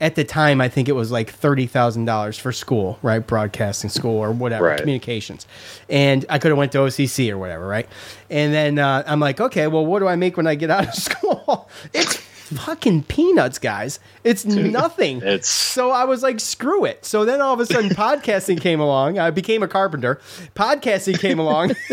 at 0.00 0.14
the 0.14 0.22
time, 0.22 0.60
I 0.60 0.68
think 0.68 0.88
it 0.88 0.92
was 0.92 1.10
like 1.10 1.32
$30,000 1.36 2.38
for 2.38 2.52
school, 2.52 2.98
right? 3.02 3.18
Broadcasting 3.26 3.90
school 3.90 4.16
or 4.18 4.30
whatever, 4.30 4.66
Right. 4.66 4.78
communications. 4.78 5.46
And 5.88 6.24
I 6.28 6.38
could 6.38 6.50
have 6.52 6.58
went 6.58 6.70
to 6.72 6.78
OCC 6.78 7.30
or 7.30 7.38
whatever, 7.38 7.66
right? 7.66 7.88
And 8.30 8.54
then 8.54 8.78
uh, 8.78 9.02
I'm 9.06 9.18
like, 9.18 9.40
okay, 9.40 9.66
well, 9.66 9.84
what 9.84 9.98
do 9.98 10.06
I 10.06 10.14
make 10.14 10.36
when 10.36 10.46
I 10.46 10.54
get 10.54 10.70
out 10.70 10.86
of 10.86 10.94
school? 11.02 11.68
it's 11.92 12.22
fucking 12.56 13.04
peanuts, 13.04 13.58
guys. 13.58 13.98
It's 14.24 14.44
nothing. 14.44 15.18
It's- 15.18 15.48
so 15.48 15.90
I 15.90 16.04
was 16.04 16.22
like, 16.22 16.40
screw 16.40 16.84
it. 16.84 17.04
So 17.04 17.24
then 17.24 17.40
all 17.40 17.54
of 17.54 17.60
a 17.60 17.66
sudden, 17.66 17.90
podcasting 17.90 18.60
came 18.60 18.80
along. 18.80 19.18
I 19.18 19.30
became 19.30 19.62
a 19.62 19.68
carpenter. 19.68 20.20
Podcasting 20.54 21.18
came 21.18 21.38
along. 21.38 21.70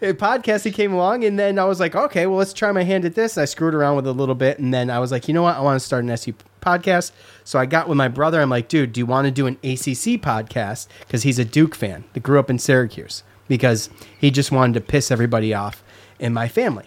Podcasting 0.00 0.74
came 0.74 0.92
along, 0.92 1.24
and 1.24 1.38
then 1.38 1.58
I 1.58 1.64
was 1.64 1.80
like, 1.80 1.94
okay, 1.94 2.26
well, 2.26 2.38
let's 2.38 2.52
try 2.52 2.72
my 2.72 2.82
hand 2.82 3.04
at 3.04 3.14
this. 3.14 3.38
I 3.38 3.44
screwed 3.44 3.74
around 3.74 3.96
with 3.96 4.06
it 4.06 4.10
a 4.10 4.12
little 4.12 4.34
bit, 4.34 4.58
and 4.58 4.72
then 4.72 4.90
I 4.90 4.98
was 4.98 5.12
like, 5.12 5.28
you 5.28 5.34
know 5.34 5.42
what? 5.42 5.56
I 5.56 5.60
want 5.60 5.78
to 5.80 5.84
start 5.84 6.04
an 6.04 6.10
SU 6.10 6.34
podcast. 6.60 7.12
So 7.44 7.58
I 7.58 7.66
got 7.66 7.88
with 7.88 7.96
my 7.96 8.08
brother. 8.08 8.40
I'm 8.40 8.50
like, 8.50 8.68
dude, 8.68 8.92
do 8.92 9.00
you 9.00 9.06
want 9.06 9.26
to 9.26 9.30
do 9.30 9.46
an 9.46 9.54
ACC 9.62 10.20
podcast? 10.20 10.88
Because 11.00 11.22
he's 11.22 11.38
a 11.38 11.44
Duke 11.44 11.74
fan 11.74 12.04
that 12.12 12.22
grew 12.22 12.38
up 12.38 12.50
in 12.50 12.58
Syracuse. 12.58 13.22
Because 13.48 13.88
he 14.18 14.32
just 14.32 14.50
wanted 14.50 14.74
to 14.74 14.80
piss 14.80 15.12
everybody 15.12 15.54
off 15.54 15.84
in 16.18 16.32
my 16.32 16.48
family. 16.48 16.86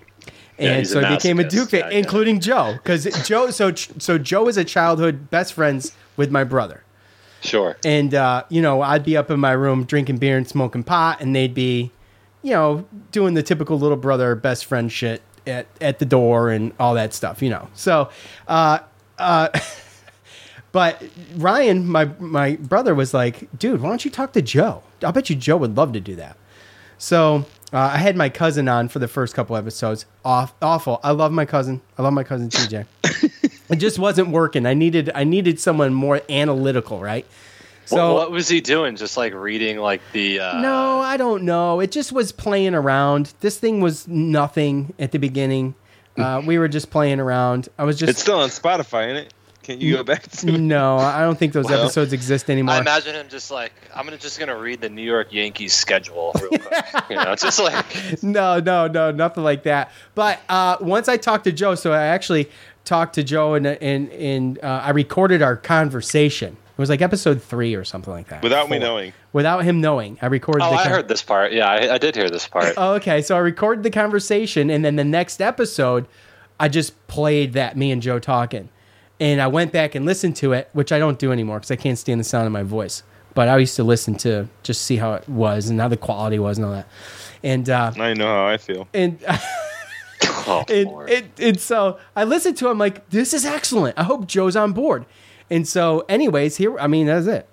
Yeah, 0.60 0.70
And 0.70 0.80
he's 0.80 0.92
so 0.92 1.02
I 1.02 1.16
became 1.16 1.40
a. 1.40 1.48
Duke 1.48 1.70
fan, 1.70 1.80
Yeah, 1.82 1.90
yeah. 1.90 1.98
including 1.98 2.40
Joe. 2.40 2.74
Because 2.74 3.06
Joe, 3.28 3.50
so 3.52 3.74
so 3.76 4.18
Joe 4.18 4.48
is 4.48 4.58
a 4.58 4.64
childhood 4.64 5.30
best 5.30 5.54
friends 5.54 5.94
with 6.18 6.32
my 6.32 6.44
brother. 6.44 6.84
Sure. 7.42 7.78
And 7.86 8.14
uh, 8.14 8.44
you 8.50 8.62
know, 8.62 8.82
I'd 8.82 9.04
be 9.06 9.16
up 9.16 9.32
in 9.32 9.40
my 9.40 9.52
room 9.52 9.86
drinking 9.86 10.18
beer 10.18 10.38
and 10.38 10.48
smoking 10.48 10.84
pot, 10.84 11.22
and 11.22 11.36
they'd 11.36 11.54
be, 11.54 11.92
you 12.42 12.52
know, 12.52 12.86
doing 13.12 13.34
the 13.34 13.44
typical 13.44 13.80
little 13.80 13.98
brother 13.98 14.36
best 14.36 14.66
friend 14.66 14.92
shit 14.92 15.22
at 15.48 15.68
at 15.80 16.00
the 16.00 16.06
door 16.06 16.50
and 16.50 16.74
all 16.80 16.94
that 16.96 17.14
stuff, 17.14 17.42
you 17.42 17.50
know. 17.50 17.70
So, 17.74 18.10
uh, 18.48 18.80
uh, 19.18 19.50
but 20.72 21.02
Ryan, 21.38 21.88
my 21.88 22.06
my 22.20 22.58
brother, 22.58 22.94
was 22.94 23.14
like, 23.14 23.48
"Dude, 23.58 23.82
why 23.82 23.90
don't 23.90 24.04
you 24.04 24.12
talk 24.12 24.34
to 24.34 24.42
Joe? 24.42 24.84
I 25.04 25.12
bet 25.12 25.30
you 25.30 25.36
Joe 25.36 25.58
would 25.58 25.78
love 25.78 25.94
to 25.94 26.00
do 26.02 26.16
that." 26.18 26.36
So 26.98 27.46
Uh, 27.72 27.78
I 27.94 27.98
had 27.98 28.16
my 28.16 28.30
cousin 28.30 28.68
on 28.68 28.90
for 28.90 29.00
the 29.00 29.08
first 29.08 29.36
couple 29.36 29.56
episodes. 29.56 30.06
Off, 30.26 30.54
awful. 30.62 31.00
I 31.04 31.12
love 31.12 31.32
my 31.32 31.46
cousin. 31.46 31.82
I 31.98 32.02
love 32.02 32.14
my 32.14 32.24
cousin 32.24 32.50
TJ. 32.52 32.86
it 33.70 33.76
just 33.76 34.00
wasn't 34.00 34.30
working. 34.30 34.66
I 34.66 34.74
needed 34.74 35.12
I 35.14 35.24
needed 35.24 35.60
someone 35.60 35.94
more 35.94 36.22
analytical, 36.30 37.00
right? 37.02 37.26
So 37.86 38.14
what, 38.14 38.24
what 38.24 38.32
was 38.32 38.48
he 38.48 38.62
doing? 38.62 38.96
Just 38.96 39.18
like 39.18 39.34
reading 39.34 39.80
like 39.80 40.02
the 40.14 40.40
uh... 40.40 40.62
No, 40.62 41.00
I 41.00 41.18
don't 41.18 41.44
know. 41.44 41.80
It 41.80 41.92
just 41.92 42.12
was 42.12 42.32
playing 42.32 42.76
around. 42.76 43.34
This 43.40 43.58
thing 43.58 43.82
was 43.82 44.08
nothing 44.08 44.94
at 45.00 45.12
the 45.12 45.18
beginning. 45.18 45.74
Uh, 46.16 46.42
we 46.46 46.60
were 46.60 46.68
just 46.68 46.92
playing 46.92 47.20
around. 47.20 47.68
I 47.80 47.86
was 47.86 47.98
just. 47.98 48.12
It's 48.12 48.22
still 48.22 48.40
on 48.40 48.50
Spotify, 48.50 49.08
isn't 49.08 49.26
it? 49.26 49.34
Can 49.70 49.80
you 49.80 49.98
go 49.98 50.04
back 50.04 50.24
to? 50.24 50.58
No, 50.58 50.98
I 50.98 51.22
don't 51.22 51.38
think 51.38 51.54
those 51.54 51.66
well, 51.66 51.84
episodes 51.84 52.12
exist 52.12 52.50
anymore. 52.50 52.74
I 52.74 52.80
imagine 52.80 53.14
him 53.14 53.28
just 53.30 53.52
like 53.52 53.72
I'm 53.94 54.04
gonna 54.04 54.18
just 54.18 54.40
gonna 54.40 54.58
read 54.58 54.82
the 54.82 54.90
New 54.90 55.04
York 55.04 55.32
Yankees 55.32 55.74
schedule 55.74 56.32
real 56.42 56.60
quick. 56.60 56.86
you 57.12 57.16
know, 57.16 57.36
just 57.36 57.60
like 57.60 57.86
no, 58.24 58.60
no, 58.60 58.88
no, 58.88 59.12
nothing 59.12 59.44
like 59.44 59.62
that. 59.64 59.92
But 60.16 60.40
uh, 60.50 60.78
once 60.82 61.08
I 61.08 61.18
talked 61.18 61.44
to 61.44 61.52
Joe, 61.52 61.76
so 61.76 61.94
I 61.94 62.06
actually 62.06 62.50
talked 62.84 63.14
to 63.14 63.24
Joe 63.24 63.54
and 63.54 63.68
and 63.68 64.10
and 64.10 64.58
uh, 64.64 64.82
I 64.86 64.90
recorded 64.90 65.44
our 65.44 65.56
conversation. 65.56 66.54
It 66.54 66.80
was 66.80 66.90
like 66.90 67.04
episode 67.04 67.44
three 67.44 67.76
or 67.76 67.84
something 67.84 68.12
like 68.12 68.30
that. 68.30 68.42
Without 68.42 68.70
Four. 68.70 68.72
me 68.72 68.80
knowing. 68.80 69.14
Without 69.34 69.64
him 69.66 69.82
knowing, 69.82 70.18
I 70.20 70.26
recorded. 70.26 70.64
Oh, 70.64 70.74
I 70.74 70.82
con- 70.82 70.92
heard 70.94 71.08
this 71.08 71.22
part. 71.22 71.52
Yeah, 71.52 71.70
I, 71.70 71.94
I 71.94 71.98
did 72.00 72.16
hear 72.16 72.32
this 72.32 72.48
part. 72.48 72.74
oh, 72.76 72.94
okay. 72.96 73.22
So 73.22 73.36
I 73.36 73.40
recorded 73.40 73.84
the 73.84 73.92
conversation, 73.92 74.72
and 74.72 74.84
then 74.84 74.96
the 74.96 75.04
next 75.04 75.40
episode, 75.40 76.08
I 76.60 76.70
just 76.70 77.06
played 77.06 77.54
that 77.54 77.78
me 77.78 77.92
and 77.92 78.02
Joe 78.02 78.18
talking 78.18 78.70
and 79.20 79.42
I 79.42 79.48
went 79.48 79.72
back 79.72 79.96
and 79.96 80.06
listened 80.06 80.36
to 80.38 80.54
it, 80.54 80.70
which 80.74 80.92
I 80.92 81.00
don't 81.00 81.20
do 81.20 81.32
anymore 81.32 81.58
because 81.58 81.72
I 81.72 81.76
can't 81.76 81.98
stand 81.98 82.20
the 82.20 82.24
sound 82.24 82.46
of 82.46 82.52
my 82.52 82.64
voice. 82.64 83.04
But 83.34 83.48
I 83.48 83.58
used 83.58 83.76
to 83.76 83.84
listen 83.84 84.16
to 84.18 84.48
just 84.64 84.84
see 84.84 84.98
how 84.98 85.14
it 85.14 85.28
was 85.30 85.70
and 85.70 85.80
how 85.80 85.88
the 85.88 85.98
quality 85.98 86.40
was 86.40 86.58
and 86.58 86.66
all 86.66 86.74
that. 86.74 86.88
And 87.44 87.70
uh, 87.70 87.92
I 87.98 88.14
know 88.14 88.26
how 88.26 88.48
I 88.48 88.58
feel. 88.58 88.88
And 88.94 89.24
oh, 90.24 90.64
and, 90.68 90.90
and, 91.10 91.30
and 91.38 91.60
so 91.60 92.00
I 92.16 92.24
listened 92.24 92.58
to. 92.58 92.68
it, 92.68 92.72
I'm 92.72 92.78
like, 92.78 93.10
this 93.10 93.34
is 93.34 93.46
excellent. 93.46 93.98
I 94.00 94.04
hope 94.04 94.26
Joe's 94.28 94.56
on 94.56 94.74
board. 94.74 95.06
And 95.50 95.68
so, 95.68 96.06
anyways, 96.10 96.58
here. 96.58 96.78
I 96.80 96.88
mean, 96.88 97.08
that 97.08 97.16
was 97.16 97.28
it. 97.28 97.48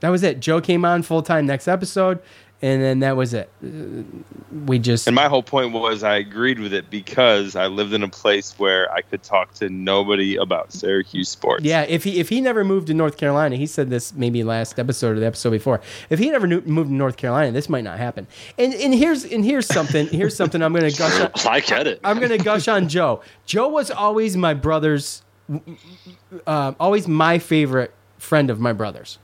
That 0.00 0.10
was 0.10 0.22
it. 0.22 0.40
Joe 0.40 0.60
came 0.60 0.84
on 0.84 1.02
full 1.02 1.22
time 1.22 1.46
next 1.46 1.68
episode 1.68 2.20
and 2.62 2.82
then 2.82 3.00
that 3.00 3.16
was 3.16 3.34
it. 3.34 3.50
We 4.66 4.78
just 4.78 5.06
and 5.06 5.14
my 5.14 5.28
whole 5.28 5.42
point 5.42 5.72
was 5.72 6.02
I 6.02 6.16
agreed 6.16 6.58
with 6.58 6.72
it 6.72 6.88
because 6.88 7.54
I 7.54 7.66
lived 7.66 7.92
in 7.92 8.02
a 8.02 8.08
place 8.08 8.58
where 8.58 8.90
I 8.92 9.02
could 9.02 9.22
talk 9.22 9.52
to 9.54 9.68
nobody 9.68 10.36
about 10.36 10.72
Syracuse 10.72 11.28
sports. 11.28 11.64
Yeah, 11.64 11.82
if 11.82 12.04
he 12.04 12.18
if 12.18 12.30
he 12.30 12.40
never 12.40 12.64
moved 12.64 12.86
to 12.86 12.94
North 12.94 13.18
Carolina, 13.18 13.56
he 13.56 13.66
said 13.66 13.90
this 13.90 14.14
maybe 14.14 14.42
last 14.42 14.78
episode 14.78 15.16
or 15.16 15.20
the 15.20 15.26
episode 15.26 15.50
before. 15.50 15.82
If 16.08 16.18
he 16.18 16.30
never 16.30 16.46
moved 16.46 16.66
to 16.66 16.92
North 16.94 17.18
Carolina, 17.18 17.52
this 17.52 17.68
might 17.68 17.84
not 17.84 17.98
happen. 17.98 18.26
And 18.56 18.72
and 18.74 18.94
here's 18.94 19.24
and 19.24 19.44
here's 19.44 19.66
something. 19.66 20.06
Here's 20.08 20.34
something 20.34 20.62
I'm 20.62 20.72
going 20.72 20.90
to 20.90 20.96
gush. 20.96 21.20
On, 21.20 21.30
I 21.52 21.60
get 21.60 21.86
it. 21.86 22.00
I'm 22.02 22.18
going 22.18 22.30
to 22.30 22.38
gush 22.38 22.68
on 22.68 22.88
Joe. 22.88 23.20
Joe 23.44 23.68
was 23.68 23.90
always 23.90 24.36
my 24.36 24.54
brother's, 24.54 25.22
uh, 26.46 26.72
always 26.80 27.06
my 27.06 27.38
favorite 27.38 27.92
friend 28.18 28.48
of 28.48 28.58
my 28.60 28.72
brother's 28.72 29.18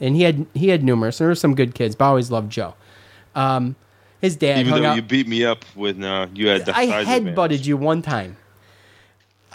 and 0.00 0.16
he 0.16 0.22
had 0.22 0.46
he 0.54 0.68
had 0.68 0.82
numerous. 0.82 1.18
There 1.18 1.28
were 1.28 1.34
some 1.34 1.54
good 1.54 1.74
kids, 1.74 1.94
but 1.94 2.06
I 2.06 2.08
always 2.08 2.30
loved 2.30 2.50
Joe. 2.50 2.74
Um, 3.34 3.76
his 4.20 4.36
dad. 4.36 4.58
Even 4.58 4.82
though 4.82 4.88
out, 4.88 4.96
you 4.96 5.02
beat 5.02 5.28
me 5.28 5.44
up 5.44 5.64
with 5.74 5.96
no, 5.96 6.22
uh, 6.22 6.26
you 6.34 6.48
had. 6.48 6.66
The 6.66 6.76
I 6.76 7.04
headbutted 7.04 7.64
you 7.64 7.76
one 7.76 8.02
time, 8.02 8.36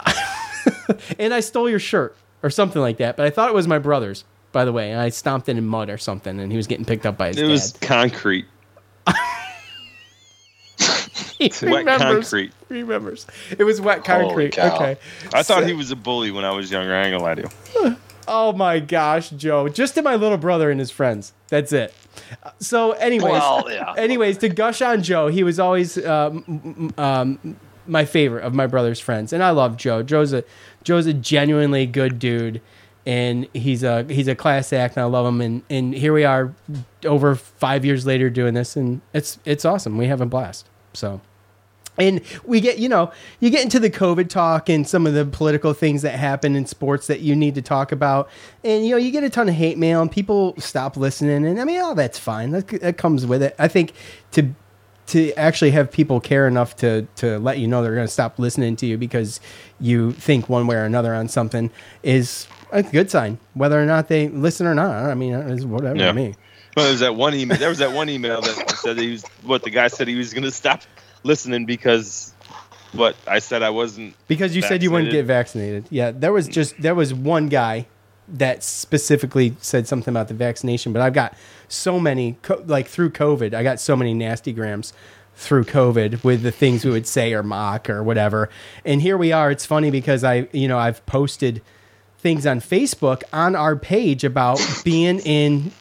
and 1.18 1.34
I 1.34 1.40
stole 1.40 1.68
your 1.68 1.78
shirt 1.78 2.16
or 2.42 2.50
something 2.50 2.80
like 2.80 2.98
that. 2.98 3.16
But 3.16 3.26
I 3.26 3.30
thought 3.30 3.48
it 3.48 3.54
was 3.54 3.68
my 3.68 3.78
brother's. 3.78 4.24
By 4.52 4.64
the 4.64 4.72
way, 4.72 4.90
and 4.90 4.98
I 4.98 5.10
stomped 5.10 5.50
it 5.50 5.58
in 5.58 5.66
mud 5.66 5.90
or 5.90 5.98
something, 5.98 6.40
and 6.40 6.50
he 6.50 6.56
was 6.56 6.66
getting 6.66 6.86
picked 6.86 7.04
up 7.04 7.18
by 7.18 7.28
his 7.28 7.36
it 7.36 7.40
dad. 7.42 7.48
It 7.48 7.50
was 7.50 7.72
concrete. 7.82 8.46
wet 11.38 11.62
remembers. 11.62 12.00
concrete. 12.00 12.52
He 12.68 12.82
remembers. 12.82 13.26
It 13.50 13.64
was 13.64 13.82
wet 13.82 14.04
concrete. 14.04 14.58
Okay. 14.58 14.96
I 15.34 15.42
thought 15.42 15.62
so, 15.62 15.66
he 15.66 15.74
was 15.74 15.90
a 15.90 15.96
bully 15.96 16.30
when 16.30 16.46
I 16.46 16.52
was 16.52 16.70
younger. 16.70 16.94
I 16.94 17.02
ain't 17.02 17.12
gonna 17.12 17.22
lie 17.22 17.34
to 17.34 17.50
you. 17.82 17.96
Oh 18.28 18.52
my 18.52 18.80
gosh, 18.80 19.30
Joe! 19.30 19.68
Just 19.68 19.94
to 19.94 20.02
my 20.02 20.16
little 20.16 20.38
brother 20.38 20.70
and 20.70 20.80
his 20.80 20.90
friends. 20.90 21.32
That's 21.48 21.72
it. 21.72 21.94
So, 22.58 22.92
anyways, 22.92 23.32
well, 23.32 23.70
yeah. 23.70 23.94
anyways, 23.96 24.38
to 24.38 24.48
gush 24.48 24.82
on 24.82 25.02
Joe, 25.02 25.28
he 25.28 25.42
was 25.44 25.60
always 25.60 26.04
um, 26.04 26.92
um, 26.98 27.56
my 27.86 28.04
favorite 28.04 28.44
of 28.44 28.54
my 28.54 28.66
brother's 28.66 29.00
friends, 29.00 29.32
and 29.32 29.42
I 29.42 29.50
love 29.50 29.76
Joe. 29.76 30.02
Joe's 30.02 30.32
a 30.32 30.44
Joe's 30.82 31.06
a 31.06 31.14
genuinely 31.14 31.86
good 31.86 32.18
dude, 32.18 32.60
and 33.04 33.48
he's 33.54 33.82
a 33.82 34.04
he's 34.04 34.28
a 34.28 34.34
class 34.34 34.72
act, 34.72 34.96
and 34.96 35.02
I 35.04 35.06
love 35.06 35.26
him. 35.26 35.40
And 35.40 35.62
and 35.70 35.94
here 35.94 36.12
we 36.12 36.24
are, 36.24 36.54
over 37.04 37.34
five 37.34 37.84
years 37.84 38.06
later, 38.06 38.30
doing 38.30 38.54
this, 38.54 38.76
and 38.76 39.00
it's 39.12 39.38
it's 39.44 39.64
awesome. 39.64 39.96
We 39.96 40.06
have 40.06 40.20
a 40.20 40.26
blast. 40.26 40.68
So 40.92 41.20
and 41.98 42.20
we 42.44 42.60
get, 42.60 42.78
you 42.78 42.88
know, 42.88 43.12
you 43.40 43.50
get 43.50 43.62
into 43.62 43.80
the 43.80 43.90
COVID 43.90 44.28
talk 44.28 44.68
and 44.68 44.86
some 44.86 45.06
of 45.06 45.14
the 45.14 45.24
political 45.24 45.72
things 45.72 46.02
that 46.02 46.18
happen 46.18 46.56
in 46.56 46.66
sports 46.66 47.06
that 47.06 47.20
you 47.20 47.34
need 47.34 47.54
to 47.54 47.62
talk 47.62 47.92
about. 47.92 48.28
And, 48.64 48.84
you 48.84 48.92
know, 48.92 48.96
you 48.96 49.10
get 49.10 49.24
a 49.24 49.30
ton 49.30 49.48
of 49.48 49.54
hate 49.54 49.78
mail 49.78 50.02
and 50.02 50.10
people 50.10 50.54
stop 50.58 50.96
listening. 50.96 51.46
And 51.46 51.60
I 51.60 51.64
mean, 51.64 51.80
oh, 51.80 51.94
that's 51.94 52.18
fine. 52.18 52.50
That, 52.50 52.68
that 52.68 52.98
comes 52.98 53.26
with 53.26 53.42
it. 53.42 53.54
I 53.58 53.68
think 53.68 53.92
to, 54.32 54.54
to 55.08 55.32
actually 55.34 55.70
have 55.70 55.90
people 55.90 56.20
care 56.20 56.46
enough 56.46 56.76
to, 56.76 57.06
to 57.16 57.38
let 57.38 57.58
you 57.58 57.68
know 57.68 57.82
they're 57.82 57.94
going 57.94 58.06
to 58.06 58.12
stop 58.12 58.38
listening 58.38 58.76
to 58.76 58.86
you 58.86 58.98
because 58.98 59.40
you 59.80 60.12
think 60.12 60.48
one 60.48 60.66
way 60.66 60.76
or 60.76 60.84
another 60.84 61.14
on 61.14 61.28
something 61.28 61.70
is 62.02 62.46
a 62.72 62.82
good 62.82 63.10
sign, 63.10 63.38
whether 63.54 63.80
or 63.80 63.86
not 63.86 64.08
they 64.08 64.28
listen 64.28 64.66
or 64.66 64.74
not. 64.74 64.90
I 65.04 65.14
mean, 65.14 65.32
it's 65.34 65.64
whatever 65.64 65.96
yeah. 65.96 66.06
to 66.08 66.12
me. 66.12 66.34
Well, 66.76 66.84
there 66.84 66.92
was 66.92 67.00
that 67.00 67.14
one 67.16 67.34
email. 67.34 67.56
There 67.56 67.70
was 67.70 67.78
that 67.78 67.92
one 67.92 68.10
email 68.10 68.42
that 68.42 68.70
said 68.72 68.98
he 68.98 69.12
was 69.12 69.24
what 69.44 69.62
the 69.62 69.70
guy 69.70 69.88
said 69.88 70.08
he 70.08 70.16
was 70.16 70.34
going 70.34 70.44
to 70.44 70.50
stop 70.50 70.82
listening 71.26 71.66
because 71.66 72.32
what 72.92 73.16
I 73.26 73.40
said 73.40 73.62
I 73.62 73.70
wasn't 73.70 74.14
because 74.28 74.54
you 74.54 74.62
vaccinated. 74.62 74.80
said 74.80 74.82
you 74.82 74.90
wouldn't 74.90 75.12
get 75.12 75.26
vaccinated. 75.26 75.86
Yeah, 75.90 76.10
there 76.12 76.32
was 76.32 76.48
just 76.48 76.80
there 76.80 76.94
was 76.94 77.12
one 77.12 77.48
guy 77.48 77.86
that 78.28 78.62
specifically 78.62 79.56
said 79.60 79.86
something 79.86 80.12
about 80.12 80.28
the 80.28 80.34
vaccination, 80.34 80.92
but 80.92 81.02
I've 81.02 81.14
got 81.14 81.36
so 81.68 82.00
many 82.00 82.36
like 82.64 82.88
through 82.88 83.10
COVID, 83.10 83.54
I 83.54 83.62
got 83.62 83.80
so 83.80 83.96
many 83.96 84.14
nasty 84.14 84.52
grams 84.52 84.92
through 85.36 85.64
COVID 85.64 86.24
with 86.24 86.42
the 86.42 86.50
things 86.50 86.84
we 86.84 86.90
would 86.90 87.06
say 87.06 87.34
or 87.34 87.42
mock 87.42 87.90
or 87.90 88.02
whatever. 88.02 88.48
And 88.84 89.02
here 89.02 89.18
we 89.18 89.32
are. 89.32 89.50
It's 89.50 89.66
funny 89.66 89.90
because 89.90 90.24
I, 90.24 90.48
you 90.52 90.66
know, 90.66 90.78
I've 90.78 91.04
posted 91.04 91.62
things 92.18 92.46
on 92.46 92.60
Facebook 92.60 93.22
on 93.32 93.54
our 93.54 93.76
page 93.76 94.24
about 94.24 94.58
being 94.82 95.20
in 95.20 95.72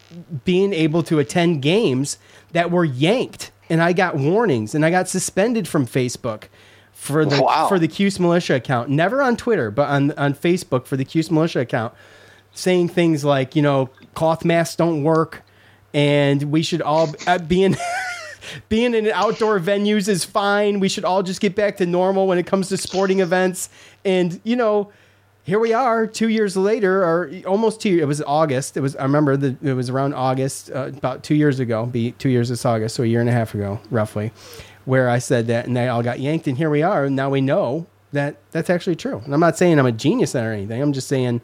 being 0.43 0.73
able 0.73 1.03
to 1.03 1.19
attend 1.19 1.61
games 1.61 2.17
that 2.51 2.69
were 2.69 2.85
yanked 2.85 3.51
and 3.69 3.81
I 3.81 3.93
got 3.93 4.15
warnings 4.15 4.75
and 4.75 4.85
I 4.85 4.91
got 4.91 5.09
suspended 5.09 5.67
from 5.67 5.85
Facebook 5.85 6.45
for 6.91 7.25
the 7.25 7.41
wow. 7.41 7.67
for 7.67 7.77
the 7.77 7.87
Cuse 7.87 8.19
Militia 8.19 8.55
account. 8.55 8.89
Never 8.89 9.21
on 9.21 9.37
Twitter, 9.37 9.69
but 9.71 9.89
on 9.89 10.11
on 10.13 10.33
Facebook 10.33 10.85
for 10.85 10.97
the 10.97 11.05
Cuse 11.05 11.29
Militia 11.29 11.59
account, 11.59 11.93
saying 12.53 12.89
things 12.89 13.23
like, 13.23 13.55
you 13.55 13.61
know, 13.61 13.89
cloth 14.13 14.45
masks 14.45 14.75
don't 14.75 15.03
work, 15.03 15.43
and 15.93 16.43
we 16.43 16.63
should 16.63 16.81
all 16.81 17.13
uh, 17.27 17.37
be 17.37 17.63
in. 17.63 17.77
being 18.69 18.93
in 18.93 19.07
outdoor 19.07 19.59
venues 19.59 20.07
is 20.07 20.23
fine. 20.23 20.79
We 20.79 20.87
should 20.87 21.03
all 21.03 21.23
just 21.23 21.41
get 21.41 21.55
back 21.55 21.77
to 21.77 21.85
normal 21.87 22.27
when 22.27 22.37
it 22.37 22.45
comes 22.45 22.69
to 22.69 22.77
sporting 22.77 23.19
events. 23.19 23.69
And 24.05 24.39
you 24.43 24.55
know, 24.55 24.91
here 25.45 25.59
we 25.59 25.73
are 25.73 26.07
two 26.07 26.27
years 26.27 26.57
later 26.57 27.03
or 27.03 27.31
almost 27.45 27.79
two 27.79 27.99
it 28.01 28.05
was 28.05 28.21
august 28.23 28.75
it 28.75 28.81
was 28.81 28.95
i 28.95 29.03
remember 29.03 29.37
that 29.37 29.61
it 29.63 29.73
was 29.73 29.89
around 29.89 30.13
august 30.13 30.71
uh, 30.71 30.87
about 30.87 31.23
two 31.23 31.35
years 31.35 31.59
ago 31.59 31.85
be 31.85 32.11
two 32.13 32.29
years 32.29 32.49
this 32.49 32.65
august 32.65 32.95
so 32.95 33.03
a 33.03 33.05
year 33.05 33.21
and 33.21 33.29
a 33.29 33.31
half 33.31 33.53
ago 33.53 33.79
roughly 33.91 34.31
where 34.85 35.07
i 35.07 35.19
said 35.19 35.47
that 35.47 35.67
and 35.67 35.77
they 35.77 35.87
all 35.87 36.01
got 36.03 36.19
yanked 36.19 36.47
and 36.47 36.57
here 36.57 36.69
we 36.69 36.81
are 36.81 37.05
and 37.05 37.15
now 37.15 37.29
we 37.29 37.39
know 37.39 37.85
that 38.11 38.37
that's 38.51 38.69
actually 38.69 38.95
true. 38.95 39.21
And 39.23 39.33
i'm 39.33 39.39
not 39.39 39.57
saying 39.57 39.77
i'm 39.77 39.85
a 39.85 39.91
genius 39.91 40.35
or 40.35 40.51
anything 40.51 40.81
i'm 40.81 40.93
just 40.93 41.07
saying 41.07 41.41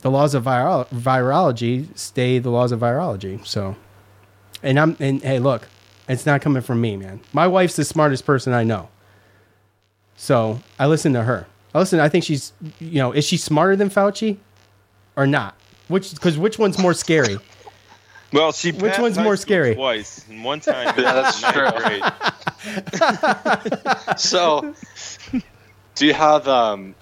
the 0.00 0.10
laws 0.10 0.34
of 0.34 0.44
viral- 0.44 0.88
virology 0.88 1.96
stay 1.96 2.38
the 2.38 2.50
laws 2.50 2.72
of 2.72 2.80
virology 2.80 3.46
so. 3.46 3.76
And 4.62 4.80
i'm 4.80 4.96
and 4.98 5.22
hey 5.22 5.38
look 5.38 5.68
it's 6.08 6.26
not 6.26 6.40
coming 6.40 6.62
from 6.62 6.80
me 6.80 6.96
man. 6.96 7.20
My 7.32 7.46
wife's 7.46 7.76
the 7.76 7.84
smartest 7.84 8.26
person 8.26 8.52
i 8.52 8.64
know. 8.64 8.88
So 10.16 10.60
i 10.80 10.86
listen 10.86 11.12
to 11.12 11.22
her 11.22 11.46
listen, 11.74 12.00
I 12.00 12.08
think 12.08 12.24
she's, 12.24 12.52
you 12.80 12.98
know, 12.98 13.12
is 13.12 13.24
she 13.24 13.36
smarter 13.36 13.76
than 13.76 13.90
Fauci 13.90 14.38
or 15.16 15.26
not? 15.26 15.54
Which, 15.88 16.12
because 16.12 16.38
which 16.38 16.58
one's 16.58 16.78
more 16.78 16.94
scary? 16.94 17.38
Well, 18.30 18.52
she 18.52 18.72
which 18.72 18.98
one's 18.98 19.16
more 19.16 19.38
scary? 19.38 19.74
Twice, 19.74 20.22
and 20.28 20.44
one 20.44 20.60
time. 20.68 20.92
yeah, 20.98 21.14
that's 21.14 21.40
true. 21.40 21.70
so, 24.18 24.74
do 25.94 26.04
you 26.04 26.12
have? 26.12 26.46
um 26.46 26.94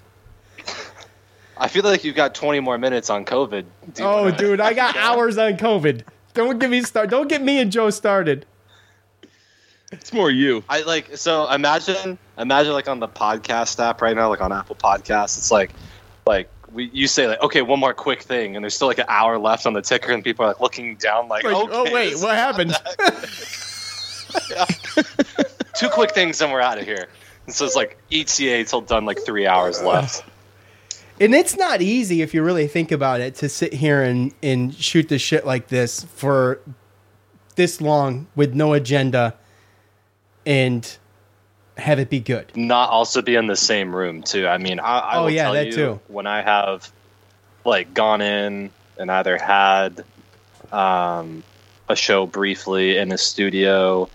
I 1.59 1.67
feel 1.67 1.83
like 1.83 2.03
you've 2.03 2.15
got 2.15 2.35
20 2.35 2.59
more 2.59 2.77
minutes 2.77 3.09
on 3.09 3.25
COVID. 3.25 3.65
oh, 3.99 4.23
wanna... 4.23 4.37
dude, 4.37 4.61
I 4.61 4.73
got 4.73 4.95
hours 4.97 5.37
on 5.37 5.57
COVID. 5.57 6.03
Don't 6.33 6.59
get 6.59 6.69
me 6.69 6.81
start. 6.83 7.09
Don't 7.09 7.27
get 7.27 7.41
me 7.41 7.59
and 7.59 7.71
Joe 7.71 7.89
started. 7.89 8.45
It's 9.91 10.11
more 10.11 10.29
you. 10.29 10.63
I 10.67 10.81
like 10.81 11.15
so 11.17 11.49
imagine 11.51 12.17
imagine 12.37 12.73
like 12.73 12.89
on 12.89 12.99
the 12.99 13.07
podcast 13.07 13.79
app 13.79 14.01
right 14.01 14.15
now, 14.15 14.29
like 14.29 14.41
on 14.41 14.51
Apple 14.51 14.75
Podcasts, 14.75 15.37
it's 15.37 15.51
like 15.51 15.71
like 16.25 16.49
we 16.73 16.89
you 16.93 17.07
say 17.07 17.27
like 17.27 17.41
okay 17.41 17.61
one 17.61 17.79
more 17.79 17.93
quick 17.93 18.21
thing 18.21 18.55
and 18.55 18.63
there's 18.63 18.75
still 18.75 18.87
like 18.87 18.97
an 18.97 19.05
hour 19.07 19.37
left 19.37 19.65
on 19.65 19.73
the 19.73 19.81
ticker 19.81 20.11
and 20.11 20.23
people 20.23 20.43
are 20.43 20.49
like 20.49 20.59
looking 20.59 20.95
down 20.97 21.29
like, 21.29 21.45
like 21.45 21.55
oh 21.55 21.91
wait 21.93 22.15
what 22.17 22.35
happened 22.35 22.75
Two 25.75 25.89
quick 25.89 26.11
things 26.11 26.41
and 26.41 26.51
we're 26.51 26.61
out 26.61 26.77
of 26.77 26.85
here. 26.85 27.07
And 27.45 27.55
so 27.55 27.65
it's 27.65 27.75
like 27.75 27.97
ETA 28.11 28.65
till 28.65 28.81
done 28.81 29.05
like 29.05 29.19
three 29.25 29.47
hours 29.47 29.81
left. 29.81 30.23
And 31.19 31.33
it's 31.33 31.55
not 31.55 31.81
easy 31.81 32.21
if 32.21 32.33
you 32.33 32.43
really 32.43 32.67
think 32.67 32.91
about 32.91 33.21
it 33.21 33.35
to 33.35 33.49
sit 33.49 33.73
here 33.73 34.01
and, 34.01 34.33
and 34.43 34.75
shoot 34.75 35.09
the 35.09 35.17
shit 35.17 35.45
like 35.45 35.67
this 35.69 36.03
for 36.03 36.59
this 37.55 37.81
long 37.81 38.27
with 38.35 38.53
no 38.53 38.73
agenda 38.73 39.35
and 40.47 40.97
have 41.77 41.99
it 41.99 42.09
be 42.09 42.21
good. 42.21 42.55
Not 42.55 42.89
also 42.89 43.21
be 43.21 43.35
in 43.35 43.47
the 43.47 43.55
same 43.57 43.93
room 43.95 44.23
too. 44.23 44.47
I 44.47 44.57
mean, 44.57 44.79
I, 44.79 44.99
I 44.99 45.17
Oh, 45.17 45.23
will 45.25 45.29
yeah, 45.29 45.43
tell 45.43 45.53
that 45.53 45.67
you 45.67 45.71
too. 45.73 45.99
when 46.07 46.25
I 46.25 46.41
have 46.41 46.89
like 47.65 47.93
gone 47.93 48.21
in 48.21 48.71
and 48.97 49.11
either 49.11 49.37
had 49.37 50.03
um, 50.71 51.43
a 51.89 51.95
show 51.95 52.25
briefly 52.25 52.97
in 52.97 53.11
a 53.11 53.17
studio 53.17 54.09